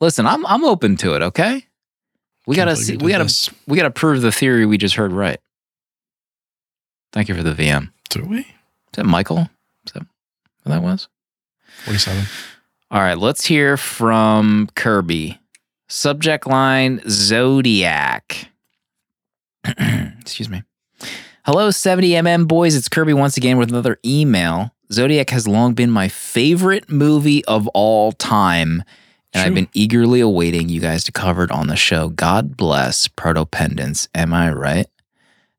Listen, 0.00 0.26
I'm 0.26 0.44
I'm 0.46 0.64
open 0.64 0.96
to 0.98 1.14
it. 1.14 1.22
Okay, 1.22 1.64
we 2.48 2.56
Can't 2.56 2.68
gotta 2.68 2.76
see. 2.76 2.96
We 2.96 3.12
gotta 3.12 3.24
this. 3.24 3.48
we 3.68 3.76
gotta 3.76 3.92
prove 3.92 4.22
the 4.22 4.32
theory 4.32 4.66
we 4.66 4.76
just 4.76 4.96
heard 4.96 5.12
right. 5.12 5.38
Thank 7.12 7.28
you 7.28 7.34
for 7.36 7.44
the 7.44 7.54
VM. 7.54 7.92
Do 8.10 8.24
we? 8.24 8.40
Is 8.40 8.46
that 8.94 9.04
Michael? 9.06 9.48
Is 9.86 9.92
that 9.92 10.02
who 10.64 10.70
that 10.70 10.82
was? 10.82 11.06
47. 11.84 12.24
All 12.90 13.00
right, 13.00 13.16
let's 13.16 13.44
hear 13.46 13.76
from 13.76 14.68
Kirby. 14.74 15.38
Subject 15.94 16.48
line 16.48 17.00
Zodiac. 17.08 18.48
Excuse 19.64 20.48
me. 20.48 20.64
Hello, 21.44 21.68
70mm 21.68 22.48
boys. 22.48 22.74
It's 22.74 22.88
Kirby 22.88 23.14
once 23.14 23.36
again 23.36 23.58
with 23.58 23.68
another 23.68 24.00
email. 24.04 24.74
Zodiac 24.90 25.30
has 25.30 25.46
long 25.46 25.72
been 25.74 25.92
my 25.92 26.08
favorite 26.08 26.90
movie 26.90 27.44
of 27.44 27.68
all 27.68 28.10
time, 28.10 28.82
and 29.32 29.46
I've 29.46 29.54
been 29.54 29.68
eagerly 29.72 30.18
awaiting 30.20 30.68
you 30.68 30.80
guys 30.80 31.04
to 31.04 31.12
cover 31.12 31.44
it 31.44 31.52
on 31.52 31.68
the 31.68 31.76
show. 31.76 32.08
God 32.08 32.56
bless 32.56 33.06
Protopendence. 33.06 34.08
Am 34.16 34.34
I 34.34 34.50
right? 34.50 34.88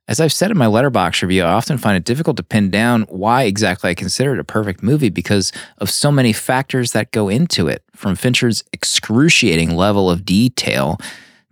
As 0.08 0.20
I've 0.20 0.34
said 0.34 0.52
in 0.52 0.58
my 0.58 0.68
Letterboxd 0.68 1.24
review, 1.24 1.44
I 1.44 1.54
often 1.54 1.80
find 1.80 1.98
it 1.98 2.04
difficult 2.04 2.38
to 2.38 2.44
pin 2.44 2.70
down 2.70 3.04
why 3.04 3.44
exactly 3.44 3.90
I 3.90 3.96
consider 3.96 4.36
it 4.36 4.40
a 4.40 4.44
perfect 4.44 4.84
movie 4.84 5.10
because 5.10 5.52
of 5.80 5.90
so 5.90 6.12
many 6.12 6.32
factors 6.32 6.92
that 6.92 7.12
go 7.12 7.28
into 7.28 7.68
it, 7.68 7.84
from 7.96 8.16
Fincher's 8.16 8.64
excruciating 8.72 9.76
level 9.76 10.12
of 10.12 10.24
detail 10.24 11.00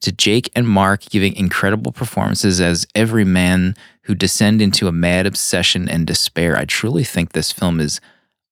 to 0.02 0.12
Jake 0.12 0.52
and 0.56 0.68
Mark 0.68 1.02
giving 1.02 1.34
incredible 1.36 1.92
performances 1.92 2.62
as 2.62 2.86
every 2.94 3.26
man 3.26 3.76
who 4.04 4.14
descend 4.14 4.62
into 4.62 4.88
a 4.88 4.92
mad 4.92 5.26
obsession 5.26 5.90
and 5.90 6.06
despair. 6.06 6.56
I 6.56 6.66
truly 6.66 7.04
think 7.04 7.32
this 7.32 7.52
film 7.52 7.80
is 7.80 8.00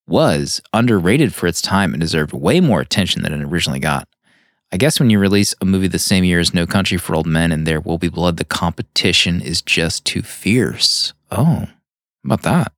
was 0.07 0.61
underrated 0.73 1.33
for 1.33 1.45
its 1.45 1.61
time 1.61 1.93
and 1.93 2.01
deserved 2.01 2.33
way 2.33 2.59
more 2.59 2.81
attention 2.81 3.21
than 3.21 3.33
it 3.33 3.43
originally 3.43 3.79
got. 3.79 4.07
I 4.73 4.77
guess 4.77 4.99
when 4.99 5.09
you 5.09 5.19
release 5.19 5.53
a 5.61 5.65
movie 5.65 5.87
the 5.87 5.99
same 5.99 6.23
year 6.23 6.39
as 6.39 6.53
No 6.53 6.65
Country 6.65 6.97
for 6.97 7.13
Old 7.15 7.27
Men 7.27 7.51
and 7.51 7.67
There 7.67 7.81
Will 7.81 7.97
Be 7.97 8.07
Blood, 8.07 8.37
the 8.37 8.45
competition 8.45 9.41
is 9.41 9.61
just 9.61 10.05
too 10.05 10.21
fierce. 10.21 11.13
Oh, 11.29 11.43
how 11.43 11.67
about 12.23 12.43
that? 12.43 12.71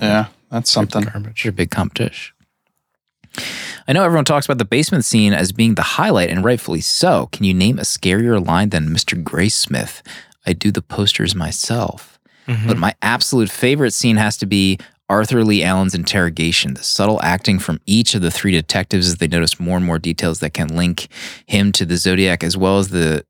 Yeah, 0.00 0.26
that's 0.50 0.70
something. 0.70 1.02
Garbage. 1.02 1.42
Such 1.42 1.46
a 1.46 1.52
big 1.52 1.70
competition. 1.70 2.32
I 3.86 3.92
know 3.92 4.02
everyone 4.02 4.24
talks 4.24 4.46
about 4.46 4.56
the 4.58 4.64
basement 4.64 5.04
scene 5.04 5.34
as 5.34 5.52
being 5.52 5.74
the 5.74 5.82
highlight, 5.82 6.30
and 6.30 6.42
rightfully 6.42 6.80
so. 6.80 7.28
Can 7.32 7.44
you 7.44 7.52
name 7.52 7.78
a 7.78 7.82
scarier 7.82 8.44
line 8.44 8.70
than 8.70 8.88
Mr. 8.88 9.22
Graysmith? 9.22 10.00
I 10.46 10.54
do 10.54 10.70
the 10.70 10.80
posters 10.82 11.34
myself. 11.34 12.18
Mhm. 12.48 12.66
But 12.68 12.78
my 12.78 12.94
absolute 13.02 13.50
favorite 13.50 13.92
scene 13.92 14.16
has 14.16 14.36
to 14.38 14.46
be 14.46 14.78
Arthur 15.08 15.44
Lee 15.44 15.62
Allen's 15.62 15.94
interrogation. 15.94 16.74
The 16.74 16.82
subtle 16.82 17.22
acting 17.22 17.58
from 17.58 17.80
each 17.86 18.14
of 18.14 18.22
the 18.22 18.30
three 18.30 18.52
detectives 18.52 19.06
as 19.06 19.16
they 19.16 19.28
notice 19.28 19.60
more 19.60 19.76
and 19.76 19.86
more 19.86 19.98
details 19.98 20.40
that 20.40 20.54
can 20.54 20.68
link 20.68 21.08
him 21.46 21.72
to 21.72 21.86
the 21.86 21.96
Zodiac, 21.96 22.42
as 22.42 22.56
well 22.56 22.78
as 22.78 22.88
the 22.88 23.24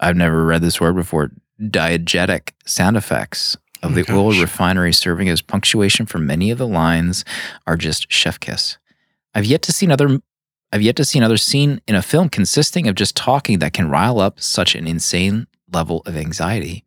I've 0.00 0.16
never 0.16 0.44
read 0.44 0.62
this 0.62 0.80
word 0.80 0.94
before 0.94 1.32
diegetic 1.60 2.52
sound 2.64 2.96
effects 2.96 3.56
of 3.82 3.94
the 3.94 4.04
Oh, 4.08 4.18
oil 4.18 4.40
refinery 4.40 4.92
serving 4.92 5.28
as 5.28 5.42
punctuation 5.42 6.06
for 6.06 6.18
many 6.18 6.50
of 6.50 6.58
the 6.58 6.68
lines 6.68 7.24
are 7.66 7.76
just 7.76 8.10
chef 8.12 8.38
kiss. 8.38 8.78
I've 9.34 9.44
yet 9.44 9.62
to 9.62 9.72
see 9.72 9.86
another 9.86 10.20
I've 10.70 10.82
yet 10.82 10.96
to 10.96 11.04
see 11.04 11.18
another 11.18 11.38
scene 11.38 11.80
in 11.88 11.94
a 11.94 12.02
film 12.02 12.28
consisting 12.28 12.86
of 12.88 12.94
just 12.94 13.16
talking 13.16 13.58
that 13.60 13.72
can 13.72 13.88
rile 13.88 14.20
up 14.20 14.38
such 14.40 14.74
an 14.74 14.86
insane 14.86 15.46
level 15.72 16.02
of 16.04 16.16
anxiety. 16.16 16.84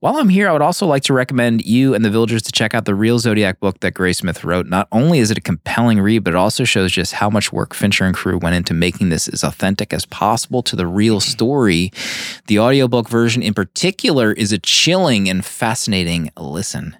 While 0.00 0.16
I'm 0.16 0.28
here, 0.28 0.46
I 0.46 0.52
would 0.52 0.60
also 0.60 0.86
like 0.86 1.04
to 1.04 1.14
recommend 1.14 1.64
you 1.64 1.94
and 1.94 2.04
the 2.04 2.10
villagers 2.10 2.42
to 2.42 2.52
check 2.52 2.74
out 2.74 2.84
the 2.84 2.94
real 2.94 3.18
Zodiac 3.18 3.60
book 3.60 3.80
that 3.80 3.94
Graysmith 3.94 4.44
wrote. 4.44 4.66
Not 4.66 4.88
only 4.92 5.20
is 5.20 5.30
it 5.30 5.38
a 5.38 5.40
compelling 5.40 6.00
read, 6.00 6.22
but 6.22 6.34
it 6.34 6.36
also 6.36 6.64
shows 6.64 6.92
just 6.92 7.14
how 7.14 7.30
much 7.30 7.50
work 7.50 7.72
Fincher 7.72 8.04
and 8.04 8.14
crew 8.14 8.36
went 8.36 8.56
into 8.56 8.74
making 8.74 9.08
this 9.08 9.26
as 9.26 9.42
authentic 9.42 9.94
as 9.94 10.04
possible 10.04 10.62
to 10.64 10.76
the 10.76 10.86
real 10.86 11.18
story. 11.18 11.92
The 12.46 12.58
audiobook 12.58 13.08
version 13.08 13.42
in 13.42 13.54
particular 13.54 14.32
is 14.32 14.52
a 14.52 14.58
chilling 14.58 15.30
and 15.30 15.42
fascinating 15.42 16.30
listen. 16.36 16.98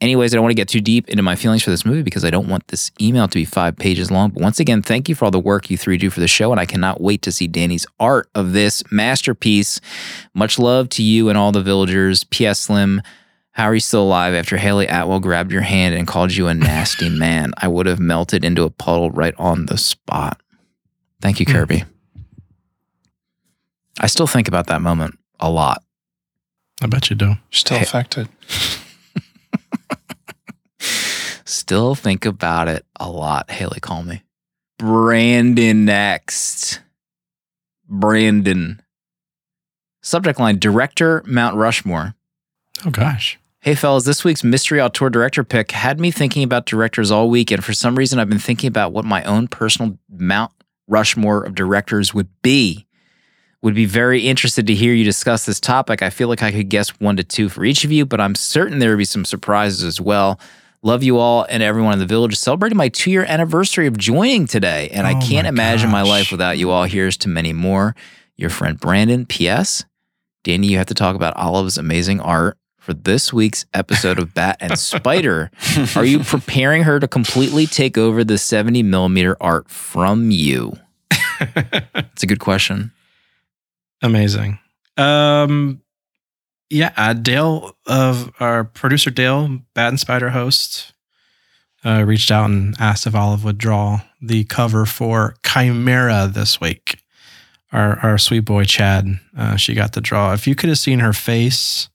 Anyways, 0.00 0.34
I 0.34 0.36
don't 0.36 0.42
want 0.42 0.50
to 0.50 0.56
get 0.56 0.68
too 0.68 0.82
deep 0.82 1.08
into 1.08 1.22
my 1.22 1.36
feelings 1.36 1.62
for 1.62 1.70
this 1.70 1.86
movie 1.86 2.02
because 2.02 2.24
I 2.24 2.28
don't 2.28 2.48
want 2.48 2.68
this 2.68 2.90
email 3.00 3.28
to 3.28 3.34
be 3.34 3.46
five 3.46 3.76
pages 3.76 4.10
long. 4.10 4.28
But 4.28 4.42
once 4.42 4.60
again, 4.60 4.82
thank 4.82 5.08
you 5.08 5.14
for 5.14 5.24
all 5.24 5.30
the 5.30 5.38
work 5.38 5.70
you 5.70 5.78
three 5.78 5.96
do 5.96 6.10
for 6.10 6.20
the 6.20 6.28
show, 6.28 6.50
and 6.50 6.60
I 6.60 6.66
cannot 6.66 7.00
wait 7.00 7.22
to 7.22 7.32
see 7.32 7.46
Danny's 7.46 7.86
art 7.98 8.28
of 8.34 8.52
this 8.52 8.82
masterpiece. 8.92 9.80
Much 10.34 10.58
love 10.58 10.90
to 10.90 11.02
you 11.02 11.30
and 11.30 11.38
all 11.38 11.50
the 11.50 11.62
villagers. 11.62 12.24
P.S. 12.24 12.60
Slim, 12.60 13.00
how 13.52 13.64
are 13.64 13.74
you 13.74 13.80
still 13.80 14.02
alive 14.02 14.34
after 14.34 14.58
Hayley 14.58 14.86
Atwell 14.86 15.18
grabbed 15.18 15.50
your 15.50 15.62
hand 15.62 15.94
and 15.94 16.06
called 16.06 16.32
you 16.32 16.46
a 16.46 16.52
nasty 16.52 17.08
man? 17.18 17.54
I 17.56 17.66
would 17.66 17.86
have 17.86 17.98
melted 17.98 18.44
into 18.44 18.64
a 18.64 18.70
puddle 18.70 19.10
right 19.10 19.34
on 19.38 19.64
the 19.64 19.78
spot. 19.78 20.38
Thank 21.22 21.40
you, 21.40 21.46
hmm. 21.46 21.52
Kirby. 21.52 21.84
I 23.98 24.08
still 24.08 24.26
think 24.26 24.46
about 24.46 24.66
that 24.66 24.82
moment 24.82 25.18
a 25.40 25.50
lot. 25.50 25.82
I 26.82 26.86
bet 26.86 27.08
you 27.08 27.16
do. 27.16 27.36
Still 27.50 27.78
affected. 27.78 28.28
Still 31.46 31.94
think 31.94 32.26
about 32.26 32.68
it 32.68 32.84
a 32.96 33.08
lot. 33.08 33.50
Hayley, 33.50 33.80
call 33.80 34.02
me. 34.02 34.22
Brandon 34.78 35.84
next. 35.84 36.80
Brandon. 37.88 38.82
Subject 40.02 40.38
line 40.38 40.58
Director 40.58 41.22
Mount 41.24 41.56
Rushmore. 41.56 42.14
Oh 42.84 42.90
gosh. 42.90 43.38
Hey, 43.60 43.74
fellas, 43.74 44.04
this 44.04 44.22
week's 44.22 44.44
mystery 44.44 44.80
auteur 44.80 45.08
director 45.08 45.42
pick 45.42 45.72
had 45.72 45.98
me 45.98 46.10
thinking 46.10 46.42
about 46.42 46.66
directors 46.66 47.10
all 47.10 47.30
week. 47.30 47.50
And 47.50 47.64
for 47.64 47.72
some 47.72 47.96
reason, 47.96 48.18
I've 48.18 48.28
been 48.28 48.38
thinking 48.38 48.68
about 48.68 48.92
what 48.92 49.04
my 49.04 49.24
own 49.24 49.48
personal 49.48 49.98
Mount 50.08 50.52
Rushmore 50.86 51.44
of 51.44 51.54
directors 51.54 52.12
would 52.12 52.28
be. 52.42 52.86
Would 53.62 53.74
be 53.74 53.86
very 53.86 54.20
interested 54.28 54.66
to 54.66 54.74
hear 54.74 54.94
you 54.94 55.02
discuss 55.02 55.46
this 55.46 55.58
topic. 55.58 56.02
I 56.02 56.10
feel 56.10 56.28
like 56.28 56.42
I 56.42 56.52
could 56.52 56.68
guess 56.68 56.90
one 57.00 57.16
to 57.16 57.24
two 57.24 57.48
for 57.48 57.64
each 57.64 57.84
of 57.84 57.90
you, 57.90 58.04
but 58.06 58.20
I'm 58.20 58.34
certain 58.34 58.78
there 58.78 58.90
would 58.90 58.98
be 58.98 59.04
some 59.04 59.24
surprises 59.24 59.82
as 59.82 60.00
well. 60.00 60.38
Love 60.82 61.02
you 61.02 61.18
all 61.18 61.46
and 61.48 61.62
everyone 61.62 61.94
in 61.94 61.98
the 61.98 62.06
village. 62.06 62.36
Celebrating 62.36 62.76
my 62.76 62.88
two 62.88 63.10
year 63.10 63.24
anniversary 63.24 63.86
of 63.86 63.96
joining 63.98 64.46
today, 64.46 64.88
and 64.92 65.06
I 65.06 65.12
Oh 65.16 65.20
can't 65.26 65.44
my 65.44 65.48
imagine 65.48 65.90
my 65.90 66.02
life 66.02 66.30
without 66.30 66.58
you 66.58 66.70
all. 66.70 66.84
Here's 66.84 67.16
to 67.18 67.28
many 67.28 67.52
more. 67.52 67.94
Your 68.36 68.50
friend 68.50 68.78
Brandon. 68.78 69.26
P.S. 69.26 69.84
Danny, 70.44 70.68
you 70.68 70.78
have 70.78 70.86
to 70.86 70.94
talk 70.94 71.16
about 71.16 71.36
Olive's 71.36 71.78
amazing 71.78 72.20
art 72.20 72.56
for 72.78 72.94
this 72.94 73.32
week's 73.32 73.66
episode 73.74 74.18
of 74.20 74.32
Bat 74.32 74.58
and 74.60 74.78
Spider. 74.78 75.50
Are 75.96 76.04
you 76.04 76.20
preparing 76.20 76.84
her 76.84 77.00
to 77.00 77.08
completely 77.08 77.66
take 77.66 77.98
over 77.98 78.22
the 78.22 78.38
70 78.38 78.82
millimeter 78.84 79.36
art 79.40 79.68
from 79.68 80.30
you? 80.30 80.74
It's 82.12 82.22
a 82.22 82.26
good 82.26 82.38
question. 82.40 82.92
Amazing. 84.02 84.58
Um, 84.96 85.82
yeah, 86.70 86.92
uh, 86.96 87.12
Dale 87.12 87.76
of 87.86 88.32
our 88.40 88.64
producer 88.64 89.10
Dale, 89.10 89.60
Bat 89.74 89.88
and 89.88 90.00
Spider 90.00 90.30
host, 90.30 90.92
uh, 91.84 92.02
reached 92.04 92.30
out 92.30 92.50
and 92.50 92.74
asked 92.78 93.06
if 93.06 93.14
Olive 93.14 93.44
would 93.44 93.58
draw 93.58 94.00
the 94.20 94.44
cover 94.44 94.86
for 94.86 95.36
Chimera 95.44 96.28
this 96.32 96.60
week. 96.60 97.02
Our 97.72 97.98
our 98.00 98.18
sweet 98.18 98.40
boy 98.40 98.64
Chad, 98.64 99.18
uh, 99.36 99.56
she 99.56 99.74
got 99.74 99.92
the 99.92 100.00
draw. 100.00 100.32
If 100.32 100.46
you 100.46 100.54
could 100.54 100.68
have 100.68 100.78
seen 100.78 101.00
her 101.00 101.12
face 101.12 101.88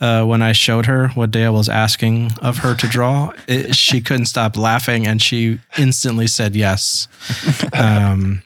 uh, 0.00 0.24
when 0.24 0.42
I 0.42 0.52
showed 0.52 0.86
her 0.86 1.08
what 1.08 1.30
Dale 1.30 1.54
was 1.54 1.68
asking 1.68 2.32
of 2.42 2.58
her 2.58 2.74
to 2.74 2.86
draw, 2.86 3.32
it, 3.48 3.74
she 3.74 4.00
couldn't 4.00 4.26
stop 4.26 4.56
laughing, 4.56 5.06
and 5.06 5.22
she 5.22 5.60
instantly 5.78 6.26
said 6.26 6.54
yes. 6.54 7.08
Um, 7.72 8.42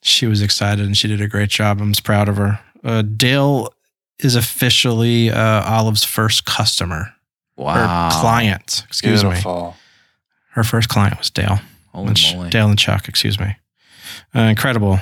she 0.00 0.26
was 0.26 0.42
excited 0.42 0.86
and 0.86 0.96
she 0.96 1.08
did 1.08 1.20
a 1.20 1.28
great 1.28 1.50
job. 1.50 1.80
I'm 1.80 1.92
proud 1.92 2.28
of 2.28 2.36
her. 2.36 2.60
Uh, 2.84 3.02
Dale 3.02 3.72
is 4.20 4.34
officially 4.36 5.30
uh, 5.30 5.64
Olive's 5.64 6.04
first 6.04 6.44
customer, 6.44 7.14
Wow. 7.56 8.08
or 8.08 8.20
client. 8.20 8.84
Excuse 8.88 9.22
me. 9.24 9.40
Her 10.50 10.64
first 10.64 10.88
client 10.88 11.18
was 11.18 11.30
Dale. 11.30 11.60
Holy 11.92 12.08
Which- 12.10 12.34
moly. 12.34 12.50
Dale 12.50 12.68
and 12.68 12.78
Chuck. 12.78 13.08
Excuse 13.08 13.38
me. 13.38 13.56
Uh, 14.34 14.40
incredible. 14.40 14.98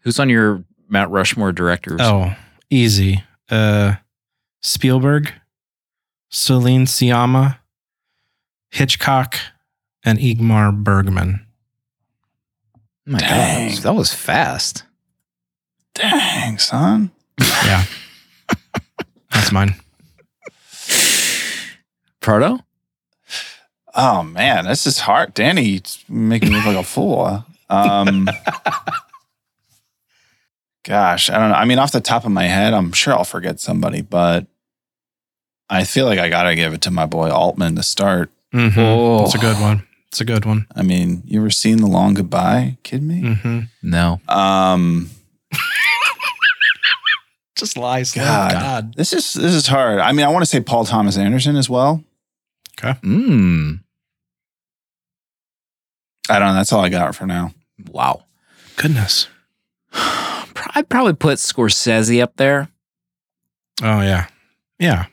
Who's 0.00 0.18
on 0.18 0.28
your 0.28 0.64
Mount 0.88 1.10
Rushmore 1.10 1.52
directors? 1.52 2.00
Oh, 2.02 2.34
easy. 2.70 3.22
Uh, 3.50 3.94
Spielberg, 4.60 5.32
Céline 6.30 6.82
Sciamma, 6.86 7.58
Hitchcock, 8.70 9.36
and 10.04 10.18
Ingmar 10.18 10.74
Bergman. 10.82 11.46
my 13.06 13.18
God. 13.18 13.28
Dang. 13.28 13.64
That 13.68 13.70
was, 13.70 13.82
that 13.82 13.94
was 13.94 14.14
fast. 14.14 14.84
Dang, 15.94 16.58
son. 16.58 17.10
Yeah, 17.66 17.84
that's 19.32 19.50
mine. 19.50 19.74
Proto? 22.20 22.62
Oh 23.94 24.22
man, 24.22 24.66
this 24.66 24.86
is 24.86 24.98
hard. 25.00 25.34
Danny 25.34 25.80
making 26.08 26.50
me 26.50 26.56
look 26.56 26.66
like 26.66 26.76
a 26.76 26.82
fool. 26.84 27.44
Um, 27.68 28.28
gosh, 30.84 31.28
I 31.28 31.38
don't 31.38 31.50
know. 31.50 31.56
I 31.56 31.64
mean, 31.64 31.78
off 31.78 31.92
the 31.92 32.00
top 32.00 32.24
of 32.24 32.30
my 32.32 32.44
head, 32.44 32.72
I'm 32.72 32.92
sure 32.92 33.14
I'll 33.14 33.24
forget 33.24 33.60
somebody, 33.60 34.00
but 34.02 34.46
I 35.68 35.84
feel 35.84 36.06
like 36.06 36.18
I 36.18 36.28
gotta 36.28 36.54
give 36.54 36.72
it 36.72 36.82
to 36.82 36.90
my 36.90 37.06
boy 37.06 37.30
Altman 37.30 37.76
to 37.76 37.82
start. 37.82 38.30
Mm-hmm. 38.52 38.78
Oh. 38.78 39.18
That's 39.20 39.34
a 39.34 39.38
good 39.38 39.60
one. 39.60 39.86
It's 40.08 40.20
a 40.20 40.24
good 40.24 40.44
one. 40.44 40.66
I 40.76 40.82
mean, 40.82 41.22
you 41.26 41.40
ever 41.40 41.50
seen 41.50 41.78
The 41.78 41.88
Long 41.88 42.14
Goodbye? 42.14 42.76
Kidding 42.84 43.08
me? 43.08 43.20
Mm-hmm. 43.22 43.60
No. 43.82 44.20
Um, 44.28 45.10
Just 47.56 47.76
lies. 47.76 48.12
God. 48.12 48.50
God. 48.52 48.94
this 48.94 49.12
is 49.12 49.32
this 49.34 49.54
is 49.54 49.66
hard. 49.66 50.00
I 50.00 50.12
mean, 50.12 50.26
I 50.26 50.28
want 50.30 50.42
to 50.42 50.46
say 50.46 50.60
Paul 50.60 50.84
Thomas 50.84 51.16
Anderson 51.16 51.56
as 51.56 51.70
well. 51.70 52.02
Okay. 52.78 52.98
Mm. 53.00 53.80
I 56.28 56.38
don't 56.38 56.48
know. 56.48 56.54
That's 56.54 56.72
all 56.72 56.80
I 56.84 56.88
got 56.88 57.14
for 57.14 57.26
now. 57.26 57.52
Wow. 57.90 58.24
Goodness. 58.76 59.28
I'd 59.92 60.88
probably 60.88 61.12
put 61.12 61.38
Scorsese 61.38 62.20
up 62.22 62.36
there. 62.36 62.68
Oh 63.82 64.00
yeah. 64.00 64.26
Yeah. 64.78 65.06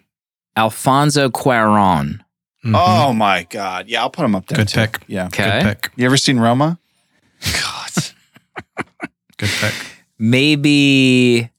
Alfonso 0.56 1.30
Cuaron. 1.30 2.22
Mhm. 2.66 2.74
Oh 2.76 3.14
my 3.14 3.44
god. 3.44 3.88
Yeah, 3.88 4.02
I'll 4.02 4.10
put 4.10 4.26
him 4.26 4.36
up 4.36 4.48
there. 4.48 4.58
Good 4.58 4.70
too. 4.70 4.80
pick. 4.80 5.00
Yeah. 5.08 5.28
Okay. 5.28 5.62
Good 5.62 5.64
pick. 5.64 5.92
You 5.96 6.06
ever 6.06 6.18
seen 6.18 6.40
Roma? 6.40 6.80
God. 7.62 7.92
Good 9.38 9.50
pick. 9.50 9.74
Maybe. 10.18 11.50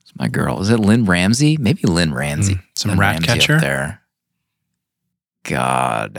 It's 0.00 0.08
my 0.20 0.28
girl. 0.28 0.60
Is 0.60 0.70
it 0.70 0.78
Lynne 0.78 1.06
Ramsay? 1.06 1.56
Maybe 1.56 1.82
Lynne 1.84 2.12
Ramsay. 2.14 2.54
Mm, 2.56 2.62
some 2.76 2.90
Lynn 2.90 2.98
rat 3.00 3.12
Ramsey 3.14 3.28
up 3.30 3.34
catcher? 3.38 3.60
there. 3.60 4.02
God. 5.44 6.18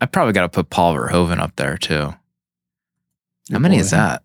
I 0.00 0.06
probably 0.06 0.34
got 0.34 0.42
to 0.42 0.48
put 0.50 0.70
Paul 0.70 0.94
Verhoeven 0.94 1.40
up 1.40 1.56
there 1.56 1.76
too. 1.78 2.14
How 3.50 3.58
many 3.58 3.78
is 3.78 3.90
that? 3.90 4.22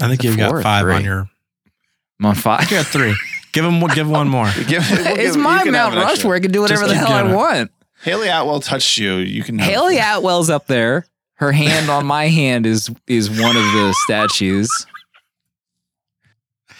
I 0.00 0.08
think 0.08 0.24
you've 0.24 0.36
got 0.38 0.50
or 0.52 0.62
five 0.62 0.86
on 0.88 1.04
your. 1.04 1.28
I'm 2.20 2.26
on 2.26 2.34
five. 2.34 2.70
You 2.70 2.78
got 2.78 2.86
three. 2.86 3.14
give 3.52 3.64
him. 3.64 3.80
Give 3.88 4.08
one 4.08 4.28
more. 4.28 4.50
Give- 4.66 4.84
we'll 4.90 5.18
it's 5.18 5.34
give- 5.34 5.42
my 5.42 5.62
can 5.62 5.74
have 5.74 5.92
Mount 5.92 5.96
an. 5.96 6.00
Rushmore. 6.02 6.34
I 6.34 6.40
can 6.40 6.50
do 6.50 6.62
whatever 6.62 6.82
Just 6.82 6.92
the 6.94 6.98
hell 6.98 7.12
I 7.12 7.30
it. 7.30 7.34
want. 7.34 7.70
Hayley 8.02 8.28
Atwell 8.28 8.60
touched 8.60 8.96
you. 8.96 9.16
You 9.16 9.42
can 9.42 9.58
Hayley 9.58 9.98
Atwell's 9.98 10.48
up 10.48 10.66
there. 10.66 11.04
Her 11.34 11.52
hand 11.52 11.90
on 11.90 12.06
my 12.06 12.28
hand 12.28 12.64
is 12.66 12.90
is 13.06 13.28
one 13.30 13.56
of 13.56 13.62
the 13.62 13.94
statues. 14.04 14.86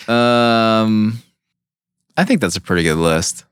Um, 0.09 1.23
I 2.17 2.25
think 2.25 2.41
that's 2.41 2.57
a 2.57 2.61
pretty 2.61 2.83
good 2.83 2.97
list. 2.97 3.45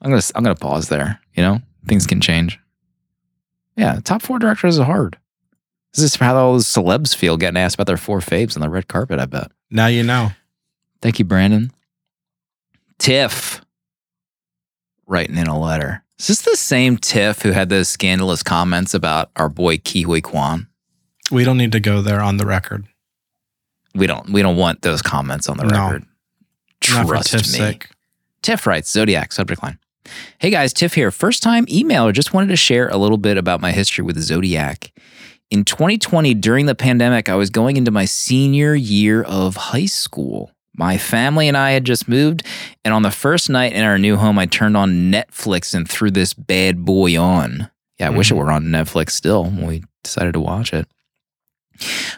I'm 0.00 0.10
gonna 0.10 0.22
I'm 0.34 0.42
gonna 0.42 0.54
pause 0.54 0.88
there. 0.88 1.20
You 1.34 1.42
know, 1.42 1.60
things 1.86 2.06
can 2.06 2.20
change. 2.20 2.58
Yeah, 3.76 4.00
top 4.04 4.22
four 4.22 4.38
directors 4.38 4.78
is 4.78 4.84
hard. 4.84 5.18
This 5.94 6.04
is 6.04 6.16
how 6.16 6.36
all 6.36 6.52
those 6.52 6.66
celebs 6.66 7.14
feel 7.14 7.36
getting 7.36 7.56
asked 7.56 7.76
about 7.76 7.86
their 7.86 7.96
four 7.96 8.20
faves 8.20 8.56
on 8.56 8.60
the 8.60 8.68
red 8.68 8.88
carpet. 8.88 9.18
I 9.18 9.26
bet. 9.26 9.50
Now 9.70 9.86
you 9.86 10.02
know. 10.02 10.30
Thank 11.00 11.18
you, 11.18 11.24
Brandon. 11.24 11.70
Tiff 12.98 13.60
writing 15.06 15.36
in 15.36 15.46
a 15.46 15.58
letter. 15.58 16.02
Is 16.18 16.28
this 16.28 16.42
the 16.42 16.56
same 16.56 16.96
Tiff 16.96 17.42
who 17.42 17.50
had 17.50 17.68
those 17.68 17.88
scandalous 17.88 18.42
comments 18.42 18.94
about 18.94 19.30
our 19.36 19.48
boy 19.48 19.78
Ke 19.78 20.04
Huy 20.04 20.20
Quan? 20.20 20.68
We 21.30 21.44
don't 21.44 21.58
need 21.58 21.72
to 21.72 21.80
go 21.80 22.02
there 22.02 22.20
on 22.20 22.36
the 22.36 22.46
record. 22.46 22.86
We 23.94 24.06
don't 24.06 24.30
we 24.30 24.42
don't 24.42 24.56
want 24.56 24.82
those 24.82 25.02
comments 25.02 25.48
on 25.48 25.56
the 25.56 25.64
No. 25.64 25.84
record. 25.84 26.04
Trust 26.80 27.32
me. 27.34 27.42
sake. 27.42 27.88
Tiff 28.42 28.66
writes, 28.66 28.90
Zodiac, 28.90 29.32
subject 29.32 29.62
line. 29.62 29.78
Hey 30.38 30.50
guys, 30.50 30.72
Tiff 30.72 30.94
here. 30.94 31.10
First 31.10 31.42
time 31.42 31.64
emailer. 31.66 32.12
Just 32.12 32.34
wanted 32.34 32.48
to 32.48 32.56
share 32.56 32.88
a 32.88 32.96
little 32.98 33.16
bit 33.16 33.38
about 33.38 33.60
my 33.60 33.72
history 33.72 34.04
with 34.04 34.18
Zodiac. 34.20 34.92
In 35.50 35.64
2020, 35.64 36.34
during 36.34 36.66
the 36.66 36.74
pandemic, 36.74 37.28
I 37.28 37.36
was 37.36 37.48
going 37.48 37.76
into 37.76 37.90
my 37.90 38.04
senior 38.04 38.74
year 38.74 39.22
of 39.22 39.56
high 39.56 39.86
school. 39.86 40.50
My 40.76 40.98
family 40.98 41.46
and 41.46 41.56
I 41.56 41.70
had 41.70 41.84
just 41.84 42.08
moved, 42.08 42.42
and 42.84 42.92
on 42.92 43.02
the 43.02 43.12
first 43.12 43.48
night 43.48 43.72
in 43.74 43.84
our 43.84 43.96
new 43.96 44.16
home, 44.16 44.38
I 44.38 44.46
turned 44.46 44.76
on 44.76 45.12
Netflix 45.12 45.72
and 45.72 45.88
threw 45.88 46.10
this 46.10 46.34
bad 46.34 46.84
boy 46.84 47.16
on. 47.18 47.70
Yeah, 48.00 48.08
I 48.08 48.10
wish 48.10 48.32
it 48.32 48.34
were 48.34 48.50
on 48.50 48.64
Netflix 48.64 49.10
still 49.10 49.44
when 49.44 49.66
we 49.66 49.84
decided 50.02 50.32
to 50.32 50.40
watch 50.40 50.72
it. 50.72 50.88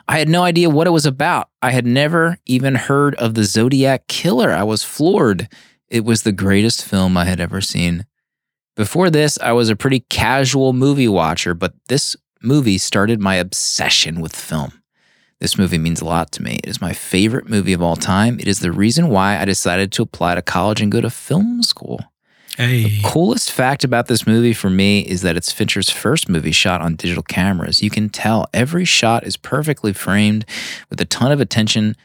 I 0.08 0.18
had 0.18 0.28
no 0.28 0.42
idea 0.42 0.70
what 0.70 0.86
it 0.86 0.90
was 0.90 1.06
about. 1.06 1.48
I 1.62 1.70
had 1.70 1.86
never 1.86 2.38
even 2.46 2.74
heard 2.74 3.14
of 3.16 3.34
the 3.34 3.44
Zodiac 3.44 4.06
Killer. 4.06 4.52
I 4.52 4.62
was 4.62 4.84
floored. 4.84 5.48
It 5.88 6.04
was 6.04 6.22
the 6.22 6.32
greatest 6.32 6.84
film 6.84 7.16
I 7.16 7.24
had 7.24 7.40
ever 7.40 7.60
seen. 7.60 8.06
Before 8.76 9.08
this, 9.08 9.38
I 9.38 9.52
was 9.52 9.70
a 9.70 9.76
pretty 9.76 10.00
casual 10.00 10.72
movie 10.72 11.08
watcher, 11.08 11.54
but 11.54 11.74
this 11.88 12.14
movie 12.42 12.78
started 12.78 13.20
my 13.20 13.36
obsession 13.36 14.20
with 14.20 14.36
film. 14.36 14.82
This 15.40 15.58
movie 15.58 15.78
means 15.78 16.00
a 16.00 16.06
lot 16.06 16.32
to 16.32 16.42
me. 16.42 16.60
It 16.62 16.68
is 16.68 16.80
my 16.80 16.92
favorite 16.92 17.48
movie 17.48 17.72
of 17.72 17.82
all 17.82 17.96
time. 17.96 18.38
It 18.40 18.48
is 18.48 18.60
the 18.60 18.72
reason 18.72 19.08
why 19.08 19.38
I 19.38 19.44
decided 19.44 19.92
to 19.92 20.02
apply 20.02 20.34
to 20.34 20.42
college 20.42 20.80
and 20.80 20.92
go 20.92 21.00
to 21.00 21.10
film 21.10 21.62
school. 21.62 22.00
Hey. 22.56 23.00
Coolest 23.04 23.52
fact 23.52 23.84
about 23.84 24.06
this 24.06 24.26
movie 24.26 24.54
for 24.54 24.70
me 24.70 25.00
is 25.00 25.20
that 25.22 25.36
it's 25.36 25.52
Fincher's 25.52 25.90
first 25.90 26.28
movie 26.28 26.52
shot 26.52 26.80
on 26.80 26.96
digital 26.96 27.22
cameras. 27.22 27.82
You 27.82 27.90
can 27.90 28.08
tell 28.08 28.48
every 28.54 28.84
shot 28.86 29.24
is 29.26 29.36
perfectly 29.36 29.92
framed 29.92 30.46
with 30.88 31.00
a 31.00 31.04
ton 31.04 31.32
of 31.32 31.40
attention 31.40 31.96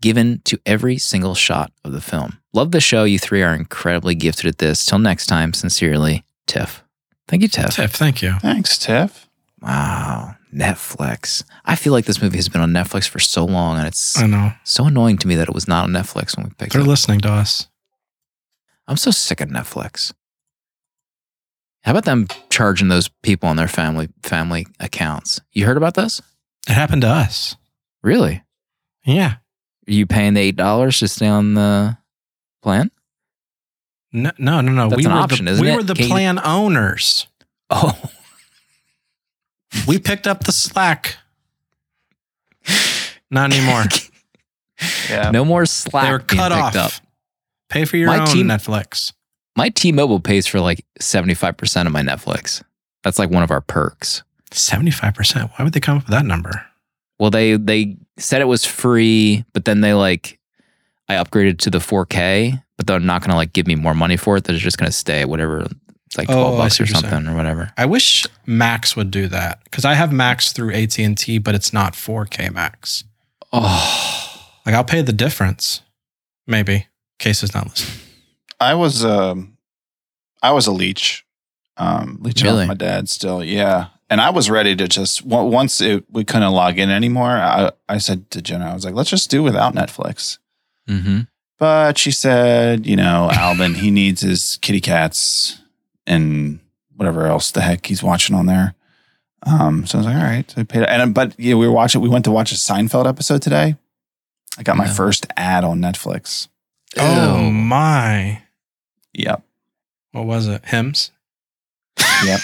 given 0.00 0.40
to 0.44 0.58
every 0.66 0.98
single 0.98 1.34
shot 1.36 1.70
of 1.84 1.92
the 1.92 2.00
film. 2.00 2.38
Love 2.52 2.72
the 2.72 2.80
show. 2.80 3.04
You 3.04 3.18
three 3.18 3.42
are 3.42 3.54
incredibly 3.54 4.16
gifted 4.16 4.46
at 4.46 4.58
this. 4.58 4.84
Till 4.84 4.98
next 4.98 5.26
time, 5.26 5.52
sincerely, 5.52 6.24
Tiff. 6.48 6.82
Thank 7.28 7.42
you, 7.42 7.48
Tiff. 7.48 7.70
Tiff, 7.76 7.92
thank 7.92 8.20
you. 8.22 8.34
Thanks, 8.40 8.76
Tiff. 8.78 9.28
Wow. 9.60 10.34
Netflix. 10.52 11.44
I 11.64 11.76
feel 11.76 11.92
like 11.92 12.04
this 12.06 12.20
movie 12.20 12.36
has 12.36 12.48
been 12.48 12.60
on 12.60 12.72
Netflix 12.72 13.08
for 13.08 13.20
so 13.20 13.44
long, 13.44 13.78
and 13.78 13.86
it's 13.86 14.18
I 14.18 14.26
know. 14.26 14.52
so 14.64 14.84
annoying 14.86 15.16
to 15.18 15.28
me 15.28 15.36
that 15.36 15.48
it 15.48 15.54
was 15.54 15.68
not 15.68 15.84
on 15.84 15.90
Netflix 15.92 16.36
when 16.36 16.46
we 16.46 16.52
picked 16.58 16.72
They're 16.72 16.82
it. 16.82 16.86
listening 16.86 17.20
to 17.20 17.30
us. 17.32 17.68
I'm 18.88 18.96
so 18.96 19.10
sick 19.10 19.40
of 19.40 19.48
Netflix. 19.48 20.12
How 21.84 21.92
about 21.92 22.04
them 22.04 22.28
charging 22.50 22.88
those 22.88 23.08
people 23.08 23.48
on 23.48 23.56
their 23.56 23.68
family 23.68 24.08
family 24.22 24.66
accounts? 24.80 25.40
You 25.52 25.66
heard 25.66 25.76
about 25.76 25.94
this? 25.94 26.20
It 26.68 26.72
happened 26.72 27.02
to 27.02 27.08
us. 27.08 27.56
Really? 28.02 28.42
Yeah. 29.04 29.34
Are 29.88 29.92
you 29.92 30.06
paying 30.06 30.34
the 30.34 30.40
eight 30.40 30.56
dollars 30.56 30.98
to 31.00 31.08
stay 31.08 31.26
on 31.26 31.54
the 31.54 31.96
plan? 32.62 32.90
No, 34.12 34.30
no, 34.38 34.60
no. 34.60 34.72
no. 34.72 34.88
That's 34.90 34.98
we 34.98 35.06
an 35.06 35.12
were 35.12 35.18
option, 35.18 35.44
the, 35.46 35.52
isn't 35.52 35.64
we 35.64 35.70
it? 35.72 35.76
were 35.76 35.82
the 35.82 35.94
Can't 35.94 36.08
you- 36.08 36.12
plan 36.14 36.38
owners. 36.44 37.26
Oh, 37.70 37.98
We 39.88 39.98
picked 39.98 40.26
up 40.26 40.44
the 40.44 40.52
slack. 40.52 41.16
Not 43.30 43.52
anymore. 43.52 43.84
Yeah. 45.08 45.30
no 45.30 45.44
more 45.44 45.64
Slack. 45.64 46.04
they 46.06 46.10
were 46.10 46.18
cut 46.18 46.50
off. 46.50 47.00
Pay 47.72 47.84
for 47.86 47.96
your 47.96 48.08
My 48.08 48.20
own 48.20 48.26
team- 48.26 48.46
Netflix. 48.48 49.12
My 49.56 49.68
T-Mobile 49.68 50.20
pays 50.20 50.46
for 50.46 50.60
like 50.60 50.84
seventy 51.00 51.34
five 51.34 51.56
percent 51.56 51.86
of 51.86 51.92
my 51.92 52.02
Netflix. 52.02 52.62
That's 53.04 53.18
like 53.18 53.30
one 53.30 53.42
of 53.42 53.50
our 53.50 53.60
perks. 53.60 54.22
Seventy-five 54.50 55.14
percent. 55.14 55.50
Why 55.56 55.64
would 55.64 55.72
they 55.72 55.80
come 55.80 55.98
up 55.98 56.04
with 56.04 56.10
that 56.12 56.24
number? 56.24 56.64
Well, 57.18 57.30
they 57.30 57.56
they 57.56 57.96
said 58.18 58.40
it 58.40 58.46
was 58.46 58.64
free, 58.64 59.44
but 59.52 59.64
then 59.64 59.80
they 59.80 59.92
like 59.94 60.38
I 61.08 61.14
upgraded 61.14 61.58
to 61.60 61.70
the 61.70 61.78
4K, 61.78 62.62
but 62.76 62.86
they're 62.86 63.00
not 63.00 63.22
gonna 63.22 63.36
like 63.36 63.52
give 63.52 63.66
me 63.66 63.74
more 63.74 63.94
money 63.94 64.16
for 64.16 64.36
it. 64.36 64.44
They're 64.44 64.56
just 64.56 64.78
gonna 64.78 64.92
stay 64.92 65.20
at 65.20 65.28
whatever, 65.28 65.66
it's 66.06 66.16
like 66.16 66.30
Oh, 66.30 66.34
twelve 66.34 66.54
I 66.54 66.62
bucks 66.64 66.80
or 66.80 66.86
something 66.86 67.26
or 67.26 67.34
whatever. 67.34 67.72
I 67.76 67.84
wish 67.86 68.26
Max 68.46 68.96
would 68.96 69.10
do 69.10 69.26
that 69.28 69.62
because 69.64 69.84
I 69.84 69.94
have 69.94 70.12
Max 70.12 70.52
through 70.52 70.72
AT 70.72 70.98
and 70.98 71.16
T, 71.18 71.38
but 71.38 71.54
it's 71.54 71.72
not 71.72 71.92
4K 71.94 72.52
Max. 72.52 73.04
Oh, 73.52 74.50
Like 74.64 74.74
I'll 74.74 74.84
pay 74.84 75.02
the 75.02 75.12
difference, 75.12 75.82
maybe. 76.46 76.86
Case 77.22 77.42
is 77.42 77.54
not 77.54 77.68
listening. 77.68 77.98
I 78.60 78.74
was 78.74 79.04
um 79.04 79.56
I 80.42 80.50
was 80.52 80.66
a 80.66 80.72
leech. 80.72 81.24
Um 81.76 82.18
leeching 82.20 82.46
Really? 82.46 82.62
off 82.64 82.68
my 82.68 82.74
dad 82.74 83.08
still, 83.08 83.42
yeah. 83.42 83.88
And 84.10 84.20
I 84.20 84.28
was 84.30 84.50
ready 84.50 84.76
to 84.76 84.86
just 84.88 85.24
once 85.24 85.80
it, 85.80 86.04
we 86.10 86.24
couldn't 86.24 86.52
log 86.52 86.78
in 86.78 86.90
anymore. 86.90 87.30
I, 87.30 87.70
I 87.88 87.96
said 87.98 88.30
to 88.32 88.42
Jenna, 88.42 88.66
I 88.70 88.74
was 88.74 88.84
like, 88.84 88.94
let's 88.94 89.08
just 89.08 89.30
do 89.30 89.42
without 89.42 89.74
Netflix. 89.74 90.38
mm-hmm. 90.88 91.20
But 91.58 91.96
she 91.96 92.10
said, 92.10 92.86
you 92.86 92.96
know, 92.96 93.30
Alvin, 93.32 93.74
he 93.74 93.90
needs 93.90 94.20
his 94.20 94.58
kitty 94.60 94.80
cats 94.80 95.60
and 96.06 96.58
whatever 96.96 97.26
else 97.26 97.50
the 97.52 97.60
heck 97.62 97.86
he's 97.86 98.02
watching 98.02 98.34
on 98.36 98.46
there. 98.46 98.74
Um, 99.44 99.86
so 99.86 99.96
I 99.96 100.00
was 100.00 100.06
like, 100.06 100.16
all 100.16 100.22
right. 100.22 100.50
So 100.50 100.60
I 100.60 100.64
paid 100.64 100.82
and 100.84 101.14
but 101.14 101.34
yeah, 101.38 101.54
we 101.54 101.66
were 101.66 101.72
watching 101.72 102.00
we 102.02 102.08
went 102.10 102.24
to 102.26 102.30
watch 102.32 102.52
a 102.52 102.56
Seinfeld 102.56 103.08
episode 103.08 103.40
today. 103.42 103.76
I 104.58 104.62
got 104.62 104.76
my 104.76 104.84
Yeah. 104.86 104.92
first 104.92 105.26
ad 105.36 105.64
on 105.64 105.80
Netflix. 105.80 106.48
Oh 106.98 107.50
my! 107.50 108.42
Yep. 109.14 109.42
What 110.12 110.26
was 110.26 110.46
it? 110.46 110.64
Hims. 110.64 111.10
Yep. 112.24 112.40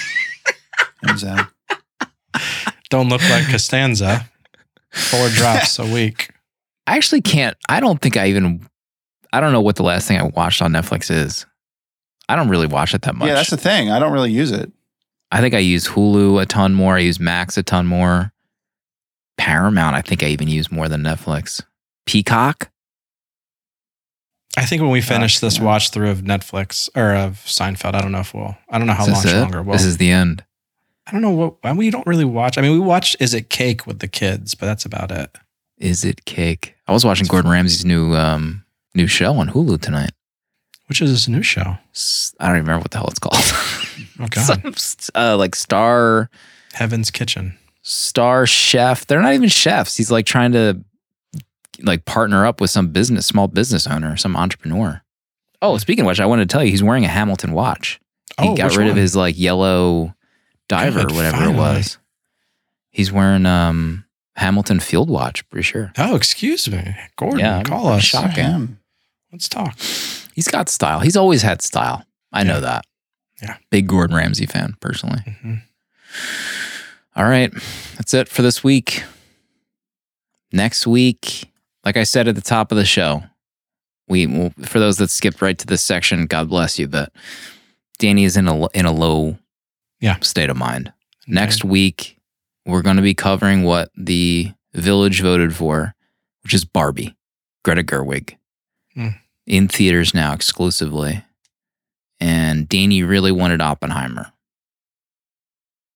It 1.02 1.12
was, 1.12 1.24
Don't 2.90 3.08
look 3.08 3.22
like 3.28 3.48
Costanza. 3.48 4.28
Four 4.90 5.28
drops 5.34 5.78
a 5.78 5.84
week. 5.84 6.30
I 6.86 6.96
actually 6.96 7.20
can't. 7.20 7.56
I 7.68 7.80
don't 7.80 8.00
think 8.00 8.16
I 8.16 8.28
even. 8.28 8.66
I 9.32 9.40
don't 9.40 9.52
know 9.52 9.60
what 9.60 9.76
the 9.76 9.82
last 9.82 10.08
thing 10.08 10.18
I 10.18 10.24
watched 10.24 10.62
on 10.62 10.72
Netflix 10.72 11.10
is. 11.10 11.44
I 12.28 12.36
don't 12.36 12.48
really 12.48 12.66
watch 12.66 12.94
it 12.94 13.02
that 13.02 13.14
much. 13.14 13.28
yeah, 13.28 13.34
that's 13.34 13.50
the 13.50 13.56
thing. 13.58 13.90
I 13.90 13.98
don't 13.98 14.12
really 14.12 14.32
use 14.32 14.50
it. 14.50 14.72
I 15.30 15.40
think 15.40 15.54
I 15.54 15.58
use 15.58 15.86
Hulu 15.86 16.40
a 16.40 16.46
ton 16.46 16.72
more. 16.74 16.96
I 16.96 17.00
use 17.00 17.20
Max 17.20 17.58
a 17.58 17.62
ton 17.62 17.86
more. 17.86 18.32
Paramount, 19.36 19.94
I 19.94 20.00
think 20.02 20.22
I 20.22 20.26
even 20.28 20.48
use 20.48 20.72
more 20.72 20.88
than 20.88 21.02
Netflix. 21.02 21.62
Peacock. 22.06 22.70
I 24.58 24.64
think 24.64 24.82
when 24.82 24.90
we 24.90 25.00
finish 25.00 25.40
this 25.40 25.58
yeah. 25.58 25.64
watch 25.64 25.90
through 25.90 26.10
of 26.10 26.22
Netflix 26.22 26.88
or 26.96 27.14
of 27.14 27.36
Seinfeld, 27.46 27.94
I 27.94 28.00
don't 28.00 28.12
know 28.12 28.20
if 28.20 28.34
we'll. 28.34 28.56
I 28.68 28.78
don't 28.78 28.86
know 28.86 28.92
how 28.92 29.04
Is 29.04 29.08
this 29.08 29.24
much 29.24 29.34
it? 29.34 29.40
longer. 29.40 29.62
We'll, 29.62 29.74
this 29.74 29.84
is 29.84 29.98
the 29.98 30.10
end. 30.10 30.44
I 31.06 31.12
don't 31.12 31.22
know 31.22 31.30
what. 31.30 31.54
I 31.64 31.68
mean, 31.68 31.78
we 31.78 31.90
don't 31.90 32.06
really 32.06 32.24
watch. 32.24 32.58
I 32.58 32.60
mean, 32.60 32.72
we 32.72 32.78
watched 32.78 33.16
Is 33.20 33.34
It 33.34 33.50
Cake 33.50 33.86
with 33.86 34.00
the 34.00 34.08
kids, 34.08 34.54
but 34.54 34.66
that's 34.66 34.84
about 34.84 35.10
it. 35.10 35.36
Is 35.78 36.04
it 36.04 36.24
cake? 36.24 36.74
I 36.86 36.92
was 36.92 37.04
watching 37.04 37.26
Gordon 37.26 37.50
Ramsay's 37.50 37.84
new 37.84 38.14
um 38.14 38.64
new 38.94 39.06
show 39.06 39.34
on 39.34 39.50
Hulu 39.50 39.80
tonight. 39.80 40.10
Which 40.86 41.02
is 41.02 41.10
his 41.10 41.28
new 41.28 41.42
show. 41.42 41.76
I 42.40 42.46
don't 42.46 42.56
even 42.56 42.66
remember 42.66 42.80
what 42.80 42.90
the 42.90 42.98
hell 42.98 43.08
it's 43.08 43.18
called. 43.18 43.36
Oh 44.20 44.26
God, 44.28 44.76
Some 44.76 45.10
uh, 45.14 45.36
like 45.36 45.54
Star 45.54 46.28
Heaven's 46.72 47.12
Kitchen. 47.12 47.56
Star 47.82 48.46
Chef. 48.46 49.06
They're 49.06 49.22
not 49.22 49.34
even 49.34 49.48
chefs. 49.48 49.96
He's 49.96 50.10
like 50.10 50.26
trying 50.26 50.50
to 50.52 50.82
like 51.82 52.04
partner 52.04 52.44
up 52.46 52.60
with 52.60 52.70
some 52.70 52.88
business, 52.88 53.26
small 53.26 53.48
business 53.48 53.86
owner, 53.86 54.16
some 54.16 54.36
entrepreneur. 54.36 55.02
Oh, 55.62 55.76
speaking 55.78 56.04
of 56.04 56.08
which, 56.08 56.20
I 56.20 56.26
wanted 56.26 56.48
to 56.48 56.52
tell 56.52 56.64
you, 56.64 56.70
he's 56.70 56.82
wearing 56.82 57.04
a 57.04 57.08
Hamilton 57.08 57.52
watch. 57.52 58.00
He 58.40 58.48
Oh, 58.48 58.56
got 58.56 58.76
rid 58.76 58.86
of 58.88 58.96
his 58.96 59.16
like 59.16 59.38
yellow 59.38 60.14
diver 60.68 61.00
Good, 61.02 61.12
or 61.12 61.14
whatever 61.14 61.36
finally. 61.38 61.54
it 61.54 61.58
was. 61.58 61.98
He's 62.90 63.10
wearing 63.12 63.46
um 63.46 64.04
Hamilton 64.36 64.78
field 64.80 65.10
watch, 65.10 65.48
pretty 65.50 65.64
sure. 65.64 65.92
Oh, 65.98 66.14
excuse 66.14 66.68
me, 66.68 66.96
Gordon. 67.16 67.40
Yeah, 67.40 67.62
call 67.64 67.88
us. 67.88 68.02
Shocking. 68.04 68.44
Him. 68.44 68.80
Let's 69.32 69.48
talk. 69.48 69.76
He's 70.34 70.48
got 70.48 70.68
style. 70.68 71.00
He's 71.00 71.16
always 71.16 71.42
had 71.42 71.60
style. 71.62 72.04
I 72.32 72.44
know 72.44 72.60
that. 72.60 72.84
Yeah. 73.42 73.56
Big 73.70 73.86
Gordon 73.88 74.16
Ramsay 74.16 74.46
fan, 74.46 74.74
personally. 74.80 75.20
Mhm. 75.42 75.62
All 77.16 77.24
right. 77.24 77.52
That's 77.96 78.14
it 78.14 78.28
for 78.28 78.42
this 78.42 78.62
week. 78.62 79.02
Next 80.52 80.86
week, 80.86 81.47
like 81.88 81.96
I 81.96 82.02
said 82.04 82.28
at 82.28 82.34
the 82.34 82.42
top 82.42 82.70
of 82.70 82.76
the 82.76 82.84
show, 82.84 83.22
we 84.08 84.50
for 84.62 84.78
those 84.78 84.98
that 84.98 85.08
skipped 85.08 85.40
right 85.40 85.56
to 85.56 85.66
this 85.66 85.80
section, 85.82 86.26
God 86.26 86.50
bless 86.50 86.78
you, 86.78 86.86
but 86.86 87.10
Danny 87.98 88.24
is 88.24 88.36
in 88.36 88.46
a 88.46 88.66
in 88.68 88.84
a 88.84 88.92
low 88.92 89.38
Yeah. 89.98 90.18
state 90.20 90.50
of 90.50 90.56
mind. 90.58 90.92
Next 91.26 91.64
week, 91.64 92.18
we're 92.66 92.82
going 92.82 92.96
to 92.96 93.02
be 93.02 93.14
covering 93.14 93.62
what 93.62 93.90
the 93.96 94.52
village 94.74 95.22
voted 95.22 95.56
for, 95.56 95.94
which 96.42 96.52
is 96.52 96.66
Barbie, 96.66 97.16
Greta 97.64 97.82
Gerwig, 97.82 98.36
Hmm. 98.92 99.08
in 99.46 99.66
theaters 99.66 100.12
now 100.12 100.34
exclusively. 100.34 101.24
And 102.20 102.68
Danny 102.68 103.02
really 103.02 103.32
wanted 103.32 103.62
Oppenheimer. 103.62 104.30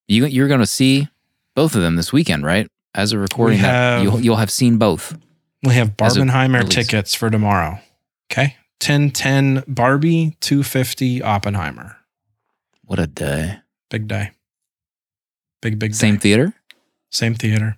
You 0.09 0.24
you're 0.24 0.48
going 0.48 0.60
to 0.60 0.66
see 0.66 1.09
both 1.55 1.74
of 1.74 1.82
them 1.82 1.97
this 1.97 2.14
weekend, 2.14 2.44
right? 2.47 2.66
As 2.94 3.12
a 3.12 3.19
recording, 3.19 3.59
We 3.59 3.62
that 3.64 4.02
you'll 4.02 4.20
you'll 4.20 4.36
have 4.36 4.51
seen 4.51 4.78
both. 4.78 5.19
We 5.62 5.74
have 5.74 5.93
As 6.01 6.16
Barbenheimer 6.16 6.68
tickets 6.68 7.14
for 7.14 7.30
tomorrow. 7.30 7.78
Okay. 8.30 8.56
1010 8.80 9.64
Barbie, 9.68 10.36
250 10.40 11.22
Oppenheimer. 11.22 11.97
What 12.84 12.98
a 12.98 13.06
day! 13.06 13.60
Big 13.90 14.09
day. 14.09 14.32
Big, 15.60 15.78
big 15.78 15.93
day. 15.93 15.97
Same 15.97 16.14
day. 16.14 16.20
theater. 16.20 16.55
Same 17.10 17.34
theater. 17.34 17.76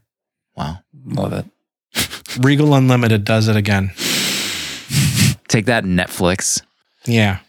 Wow. 0.56 0.78
Love 1.05 1.32
it. 1.35 1.44
Regal 2.40 2.74
Unlimited 2.74 3.24
does 3.24 3.48
it 3.48 3.56
again. 3.56 3.90
Take 5.48 5.66
that 5.66 5.85
Netflix. 5.85 6.62
Yeah. 7.05 7.40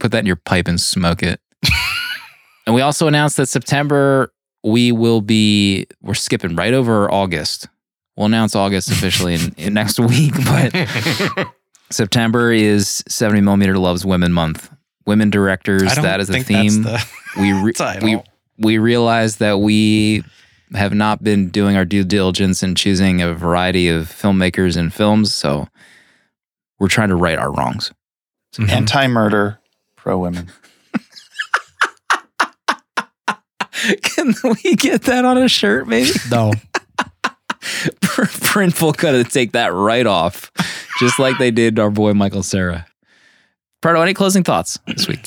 put 0.00 0.10
that 0.10 0.18
in 0.20 0.26
your 0.26 0.36
pipe 0.36 0.66
and 0.66 0.80
smoke 0.80 1.22
it. 1.22 1.40
and 2.66 2.74
we 2.74 2.80
also 2.80 3.06
announced 3.06 3.36
that 3.36 3.46
September 3.46 4.32
we 4.64 4.92
will 4.92 5.20
be 5.20 5.86
we're 6.02 6.14
skipping 6.14 6.56
right 6.56 6.74
over 6.74 7.10
August. 7.12 7.68
We'll 8.16 8.26
announce 8.26 8.54
August 8.54 8.90
officially 8.90 9.34
in, 9.34 9.54
in 9.56 9.74
next 9.74 9.98
week, 9.98 10.34
but 10.44 10.74
September 11.90 12.52
is 12.52 13.02
70 13.08 13.40
millimeter 13.40 13.78
loves 13.78 14.04
women 14.04 14.32
month. 14.32 14.70
Women 15.06 15.30
directors, 15.30 15.82
I 15.90 15.94
don't 15.94 16.04
that 16.04 16.20
is 16.20 16.28
a 16.30 16.32
think 16.34 16.46
theme. 16.46 16.82
That's 16.82 17.10
we 17.36 17.52
the 17.52 17.62
re- 17.64 17.72
title. 17.76 18.08
we 18.08 18.22
we 18.58 18.78
realize 18.78 19.36
that 19.36 19.58
we 19.60 20.22
have 20.74 20.94
not 20.94 21.24
been 21.24 21.48
doing 21.48 21.74
our 21.76 21.84
due 21.84 22.04
diligence 22.04 22.62
in 22.62 22.74
choosing 22.74 23.20
a 23.20 23.34
variety 23.34 23.88
of 23.88 24.06
filmmakers 24.08 24.76
and 24.76 24.92
films, 24.94 25.34
so 25.34 25.66
we're 26.78 26.88
trying 26.88 27.08
to 27.08 27.16
right 27.16 27.38
our 27.38 27.50
wrongs. 27.52 27.92
Mhm. 28.54 28.68
Anti-murder, 28.70 29.58
pro-women. 29.96 30.50
Can 34.02 34.34
we 34.64 34.76
get 34.76 35.02
that 35.02 35.24
on 35.24 35.38
a 35.38 35.48
shirt, 35.48 35.88
maybe? 35.88 36.10
no. 36.30 36.52
Printful 37.62 38.96
got 38.96 39.12
to 39.12 39.24
take 39.24 39.52
that 39.52 39.72
right 39.72 40.06
off, 40.06 40.50
just 40.98 41.18
like 41.18 41.38
they 41.38 41.50
did 41.50 41.78
our 41.78 41.90
boy 41.90 42.12
Michael 42.12 42.42
Cera. 42.42 42.86
Pardo, 43.80 44.00
any 44.00 44.14
closing 44.14 44.44
thoughts 44.44 44.78
this 44.86 45.08
week? 45.08 45.26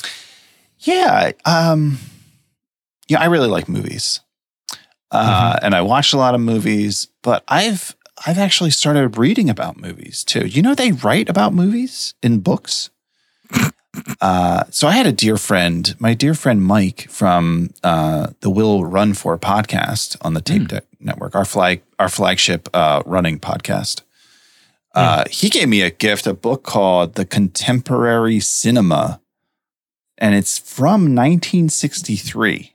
Yeah. 0.80 1.32
Um, 1.44 1.98
yeah, 3.08 3.20
I 3.20 3.26
really 3.26 3.48
like 3.48 3.68
movies. 3.68 4.20
Uh, 5.10 5.58
and 5.62 5.74
I 5.74 5.82
watch 5.82 6.12
a 6.12 6.16
lot 6.16 6.34
of 6.34 6.40
movies, 6.40 7.08
but 7.22 7.44
I've 7.48 7.94
I've 8.26 8.38
actually 8.38 8.70
started 8.70 9.18
reading 9.18 9.48
about 9.48 9.80
movies 9.80 10.24
too. 10.24 10.46
You 10.46 10.62
know, 10.62 10.74
they 10.74 10.92
write 10.92 11.28
about 11.28 11.54
movies 11.54 12.14
in 12.22 12.40
books. 12.40 12.90
Uh, 14.20 14.64
so 14.68 14.86
I 14.86 14.92
had 14.92 15.06
a 15.06 15.12
dear 15.12 15.38
friend, 15.38 15.94
my 15.98 16.12
dear 16.12 16.34
friend 16.34 16.62
Mike 16.62 17.08
from 17.08 17.70
uh, 17.82 18.28
the 18.40 18.50
Will 18.50 18.84
Run 18.84 19.14
For 19.14 19.38
podcast 19.38 20.18
on 20.20 20.34
the 20.34 20.42
Tape 20.42 20.68
Deck 20.68 20.84
Network, 21.00 21.34
our 21.34 21.44
flag, 21.44 21.82
our 21.98 22.08
flagship 22.08 22.68
uh, 22.74 23.02
running 23.06 23.38
podcast. 23.38 24.02
Uh, 24.94 25.24
He 25.30 25.50
gave 25.50 25.68
me 25.68 25.82
a 25.82 25.90
gift, 25.90 26.26
a 26.26 26.34
book 26.34 26.62
called 26.62 27.14
The 27.14 27.24
Contemporary 27.26 28.40
Cinema, 28.40 29.20
and 30.18 30.34
it's 30.34 30.58
from 30.58 31.14
1963, 31.14 32.72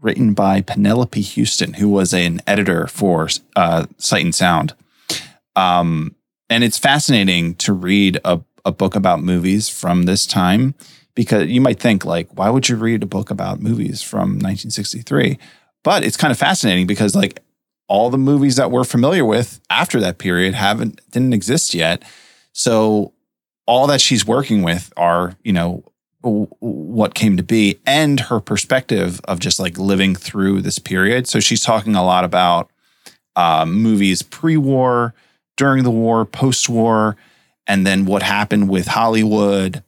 written 0.00 0.34
by 0.34 0.60
Penelope 0.60 1.20
Houston, 1.20 1.74
who 1.74 1.88
was 1.88 2.12
an 2.12 2.40
editor 2.46 2.86
for 2.86 3.28
uh, 3.56 3.86
Sight 3.96 4.24
and 4.24 4.34
Sound. 4.34 4.74
Um, 5.56 6.14
and 6.50 6.62
it's 6.62 6.78
fascinating 6.78 7.54
to 7.56 7.72
read 7.72 8.20
a, 8.24 8.40
a 8.64 8.72
book 8.72 8.94
about 8.94 9.22
movies 9.22 9.68
from 9.68 10.04
this 10.04 10.26
time 10.26 10.74
because 11.14 11.48
you 11.48 11.60
might 11.60 11.80
think 11.80 12.04
like, 12.04 12.28
why 12.38 12.48
would 12.50 12.68
you 12.68 12.76
read 12.76 13.02
a 13.02 13.06
book 13.06 13.30
about 13.30 13.60
movies 13.60 14.02
from 14.02 14.38
1963? 14.38 15.38
But 15.88 16.04
it's 16.04 16.18
kind 16.18 16.30
of 16.30 16.36
fascinating 16.36 16.86
because 16.86 17.14
like 17.14 17.42
all 17.86 18.10
the 18.10 18.18
movies 18.18 18.56
that 18.56 18.70
we're 18.70 18.84
familiar 18.84 19.24
with 19.24 19.58
after 19.70 19.98
that 20.00 20.18
period 20.18 20.52
haven't 20.52 21.00
didn't 21.12 21.32
exist 21.32 21.72
yet. 21.72 22.02
So 22.52 23.14
all 23.66 23.86
that 23.86 24.02
she's 24.02 24.26
working 24.26 24.62
with 24.62 24.92
are, 24.98 25.34
you 25.44 25.54
know, 25.54 25.82
what 26.20 27.14
came 27.14 27.38
to 27.38 27.42
be 27.42 27.80
and 27.86 28.20
her 28.20 28.38
perspective 28.38 29.18
of 29.24 29.40
just 29.40 29.58
like 29.58 29.78
living 29.78 30.14
through 30.14 30.60
this 30.60 30.78
period. 30.78 31.26
So 31.26 31.40
she's 31.40 31.62
talking 31.62 31.94
a 31.94 32.04
lot 32.04 32.22
about 32.22 32.70
uh, 33.34 33.64
movies 33.64 34.20
pre-war, 34.20 35.14
during 35.56 35.84
the 35.84 35.90
war, 35.90 36.26
post-war, 36.26 37.16
and 37.66 37.86
then 37.86 38.04
what 38.04 38.22
happened 38.22 38.68
with 38.68 38.88
Hollywood, 38.88 39.82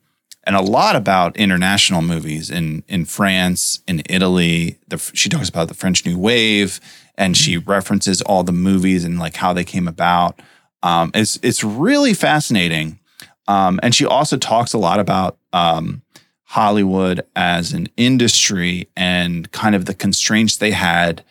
and 0.45 0.57
a 0.57 0.63
lot 0.63 0.97
about 0.97 1.37
international 1.37 2.03
movies 2.03 2.51
in 2.51 2.83
in 2.89 3.05
France, 3.05 3.81
in 3.87 4.03
Italy. 4.09 4.79
The, 4.89 4.99
she 5.15 5.29
talks 5.29 5.49
about 5.49 5.69
the 5.69 5.75
French 5.75 6.05
New 6.07 6.19
Wave, 6.19 6.81
and 7.17 7.37
she 7.37 7.59
references 7.59 8.23
all 8.23 8.43
the 8.43 8.53
movies 8.53 9.05
and 9.05 9.19
like 9.19 9.37
how 9.37 9.53
they 9.53 9.65
came 9.65 9.87
about. 9.87 10.41
Um, 10.83 11.11
it's 11.15 11.39
it's 11.43 11.63
really 11.63 12.15
fascinating, 12.15 12.99
um, 13.47 13.79
and 13.83 13.95
she 13.95 14.07
also 14.07 14.37
talks 14.37 14.73
a 14.73 14.79
lot 14.79 14.99
about 14.99 15.37
um, 15.53 16.03
Hollywood 16.45 17.21
as 17.37 17.73
an 17.73 17.89
industry 17.97 18.89
and 18.97 19.51
kind 19.53 19.75
of 19.75 19.85
the 19.85 19.95
constraints 19.95 20.57
they 20.57 20.73
had 20.73 21.23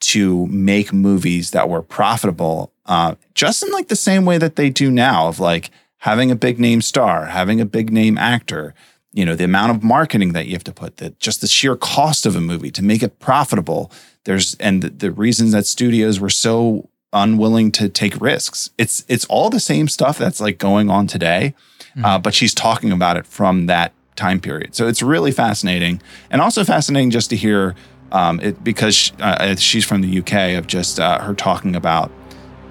to 0.00 0.46
make 0.46 0.92
movies 0.92 1.50
that 1.50 1.68
were 1.68 1.82
profitable, 1.82 2.72
uh, 2.86 3.14
just 3.34 3.62
in 3.62 3.70
like 3.70 3.88
the 3.88 3.96
same 3.96 4.24
way 4.24 4.38
that 4.38 4.56
they 4.56 4.70
do 4.70 4.90
now, 4.90 5.28
of 5.28 5.40
like 5.40 5.70
having 6.00 6.30
a 6.30 6.36
big 6.36 6.58
name 6.58 6.82
star, 6.82 7.26
having 7.26 7.60
a 7.60 7.64
big 7.64 7.92
name 7.92 8.18
actor, 8.18 8.74
you 9.12 9.24
know, 9.24 9.34
the 9.34 9.44
amount 9.44 9.70
of 9.70 9.82
marketing 9.82 10.32
that 10.32 10.46
you 10.46 10.52
have 10.52 10.64
to 10.64 10.72
put, 10.72 10.98
that 10.98 11.18
just 11.18 11.40
the 11.40 11.46
sheer 11.46 11.76
cost 11.76 12.26
of 12.26 12.36
a 12.36 12.40
movie 12.40 12.70
to 12.70 12.82
make 12.82 13.02
it 13.02 13.18
profitable. 13.18 13.90
There's 14.24 14.54
and 14.54 14.82
the, 14.82 14.90
the 14.90 15.10
reasons 15.10 15.52
that 15.52 15.66
studios 15.66 16.20
were 16.20 16.30
so 16.30 16.88
unwilling 17.12 17.72
to 17.72 17.88
take 17.88 18.20
risks. 18.20 18.70
It's 18.78 19.04
it's 19.08 19.24
all 19.26 19.50
the 19.50 19.60
same 19.60 19.88
stuff 19.88 20.18
that's 20.18 20.40
like 20.40 20.58
going 20.58 20.90
on 20.90 21.06
today, 21.06 21.54
uh, 22.02 22.18
but 22.18 22.34
she's 22.34 22.54
talking 22.54 22.92
about 22.92 23.16
it 23.16 23.26
from 23.26 23.66
that 23.66 23.92
time 24.16 24.40
period. 24.40 24.74
So 24.74 24.86
it's 24.86 25.02
really 25.02 25.32
fascinating, 25.32 26.00
and 26.30 26.40
also 26.40 26.64
fascinating 26.64 27.10
just 27.10 27.30
to 27.30 27.36
hear 27.36 27.74
um, 28.12 28.40
it 28.40 28.62
because 28.62 29.12
uh, 29.20 29.56
she's 29.56 29.84
from 29.84 30.02
the 30.02 30.18
UK 30.20 30.56
of 30.58 30.66
just 30.66 31.00
uh, 31.00 31.20
her 31.20 31.34
talking 31.34 31.74
about 31.74 32.10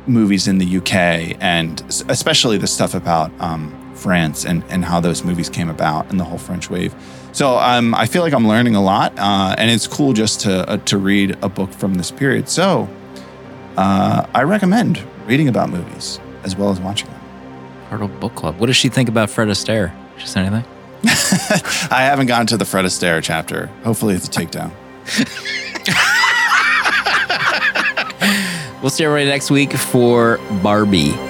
movies 0.07 0.47
in 0.47 0.57
the 0.57 0.77
UK 0.77 1.37
and 1.41 1.81
especially 2.09 2.57
the 2.57 2.67
stuff 2.67 2.93
about 2.93 3.31
um, 3.39 3.75
France 3.95 4.45
and, 4.45 4.63
and 4.69 4.85
how 4.85 4.99
those 4.99 5.23
movies 5.23 5.49
came 5.49 5.69
about 5.69 6.09
and 6.09 6.19
the 6.19 6.23
whole 6.23 6.37
French 6.37 6.69
wave. 6.69 6.95
So 7.31 7.57
um, 7.57 7.93
I 7.93 8.05
feel 8.05 8.23
like 8.23 8.33
I'm 8.33 8.47
learning 8.47 8.75
a 8.75 8.81
lot, 8.81 9.17
uh, 9.17 9.55
and 9.57 9.69
it's 9.69 9.85
cool 9.87 10.13
just 10.13 10.41
to 10.41 10.67
uh, 10.67 10.77
to 10.77 10.97
read 10.97 11.37
a 11.43 11.49
book 11.49 11.71
from 11.71 11.93
this 11.93 12.09
period. 12.09 12.49
So 12.49 12.89
uh, 13.77 14.25
I 14.33 14.43
recommend 14.43 15.05
reading 15.27 15.47
about 15.47 15.69
movies 15.69 16.19
as 16.43 16.55
well 16.55 16.69
as 16.69 16.79
watching 16.79 17.09
them. 17.09 17.21
Pardo 17.89 18.07
Book 18.07 18.35
Club. 18.35 18.59
What 18.59 18.67
does 18.67 18.75
she 18.75 18.89
think 18.89 19.09
about 19.09 19.29
Fred 19.29 19.47
Astaire? 19.47 19.93
She 20.17 20.27
said 20.27 20.45
anything? 20.45 20.65
I 21.91 22.01
haven't 22.01 22.27
gotten 22.27 22.47
to 22.47 22.57
the 22.57 22.65
Fred 22.65 22.85
Astaire 22.85 23.21
chapter. 23.21 23.67
Hopefully, 23.83 24.15
it's 24.15 24.27
a 24.27 24.31
takedown. 24.31 24.71
We'll 28.81 28.89
see 28.89 29.03
everybody 29.03 29.25
next 29.25 29.51
week 29.51 29.73
for 29.73 30.39
Barbie. 30.63 31.28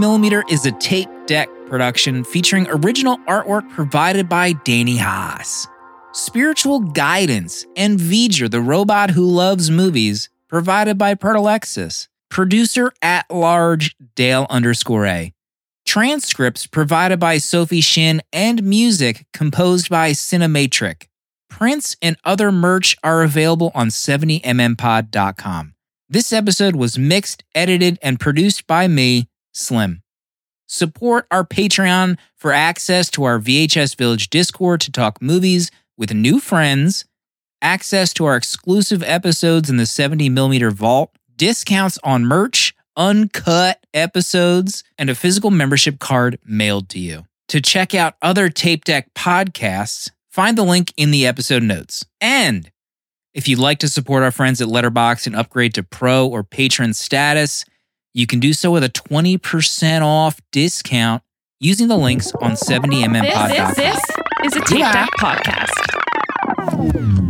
70mm 0.00 0.50
is 0.50 0.64
a 0.64 0.72
tape 0.72 1.10
deck 1.26 1.50
production 1.66 2.24
featuring 2.24 2.66
original 2.70 3.18
artwork 3.28 3.68
provided 3.68 4.30
by 4.30 4.54
Danny 4.64 4.96
Haas. 4.96 5.66
Spiritual 6.12 6.80
guidance 6.80 7.66
and 7.76 7.98
V'ger, 7.98 8.50
the 8.50 8.62
robot 8.62 9.10
who 9.10 9.26
loves 9.26 9.70
movies, 9.70 10.30
provided 10.48 10.96
by 10.96 11.14
Pertalexis. 11.14 12.08
Producer 12.30 12.92
at 13.02 13.30
large 13.30 13.94
Dale 14.14 14.46
underscore 14.48 15.04
A. 15.04 15.34
Transcripts 15.84 16.66
provided 16.66 17.20
by 17.20 17.36
Sophie 17.36 17.82
Shin 17.82 18.22
and 18.32 18.62
music 18.62 19.26
composed 19.34 19.90
by 19.90 20.12
Cinematric. 20.12 21.08
Prints 21.50 21.94
and 22.00 22.16
other 22.24 22.50
merch 22.50 22.96
are 23.04 23.22
available 23.22 23.70
on 23.74 23.88
70mmpod.com. 23.88 25.74
This 26.08 26.32
episode 26.32 26.74
was 26.74 26.98
mixed, 26.98 27.44
edited, 27.54 27.98
and 28.02 28.18
produced 28.18 28.66
by 28.66 28.88
me, 28.88 29.26
Slim. 29.52 30.02
Support 30.66 31.26
our 31.30 31.44
Patreon 31.44 32.16
for 32.36 32.52
access 32.52 33.10
to 33.10 33.24
our 33.24 33.38
VHS 33.38 33.96
Village 33.96 34.30
Discord 34.30 34.80
to 34.82 34.92
talk 34.92 35.20
movies 35.20 35.70
with 35.96 36.14
new 36.14 36.38
friends, 36.38 37.04
access 37.60 38.12
to 38.14 38.24
our 38.24 38.36
exclusive 38.36 39.02
episodes 39.02 39.68
in 39.68 39.76
the 39.76 39.84
70mm 39.84 40.72
vault, 40.72 41.12
discounts 41.36 41.98
on 42.04 42.24
merch, 42.24 42.74
uncut 42.96 43.84
episodes, 43.92 44.84
and 44.96 45.10
a 45.10 45.14
physical 45.14 45.50
membership 45.50 45.98
card 45.98 46.38
mailed 46.44 46.88
to 46.90 46.98
you. 46.98 47.24
To 47.48 47.60
check 47.60 47.94
out 47.94 48.14
other 48.22 48.48
Tape 48.48 48.84
Deck 48.84 49.12
podcasts, 49.14 50.10
find 50.30 50.56
the 50.56 50.62
link 50.62 50.92
in 50.96 51.10
the 51.10 51.26
episode 51.26 51.64
notes. 51.64 52.04
And 52.20 52.70
if 53.34 53.48
you'd 53.48 53.58
like 53.58 53.78
to 53.80 53.88
support 53.88 54.22
our 54.22 54.30
friends 54.30 54.60
at 54.60 54.68
Letterboxd 54.68 55.26
and 55.26 55.36
upgrade 55.36 55.74
to 55.74 55.82
pro 55.82 56.26
or 56.26 56.44
patron 56.44 56.94
status, 56.94 57.64
you 58.14 58.26
can 58.26 58.40
do 58.40 58.52
so 58.52 58.70
with 58.70 58.84
a 58.84 58.88
20% 58.88 60.02
off 60.02 60.40
discount 60.52 61.22
using 61.60 61.88
the 61.88 61.96
links 61.96 62.32
on 62.40 62.52
70mmpod.com. 62.52 63.48
This, 63.50 63.76
this, 63.76 64.00
this 64.42 64.56
is 64.56 64.62
a 64.62 64.64
Tape 64.64 64.78
Yeah. 64.80 64.92
Deck 64.92 65.10
podcast. 65.18 67.29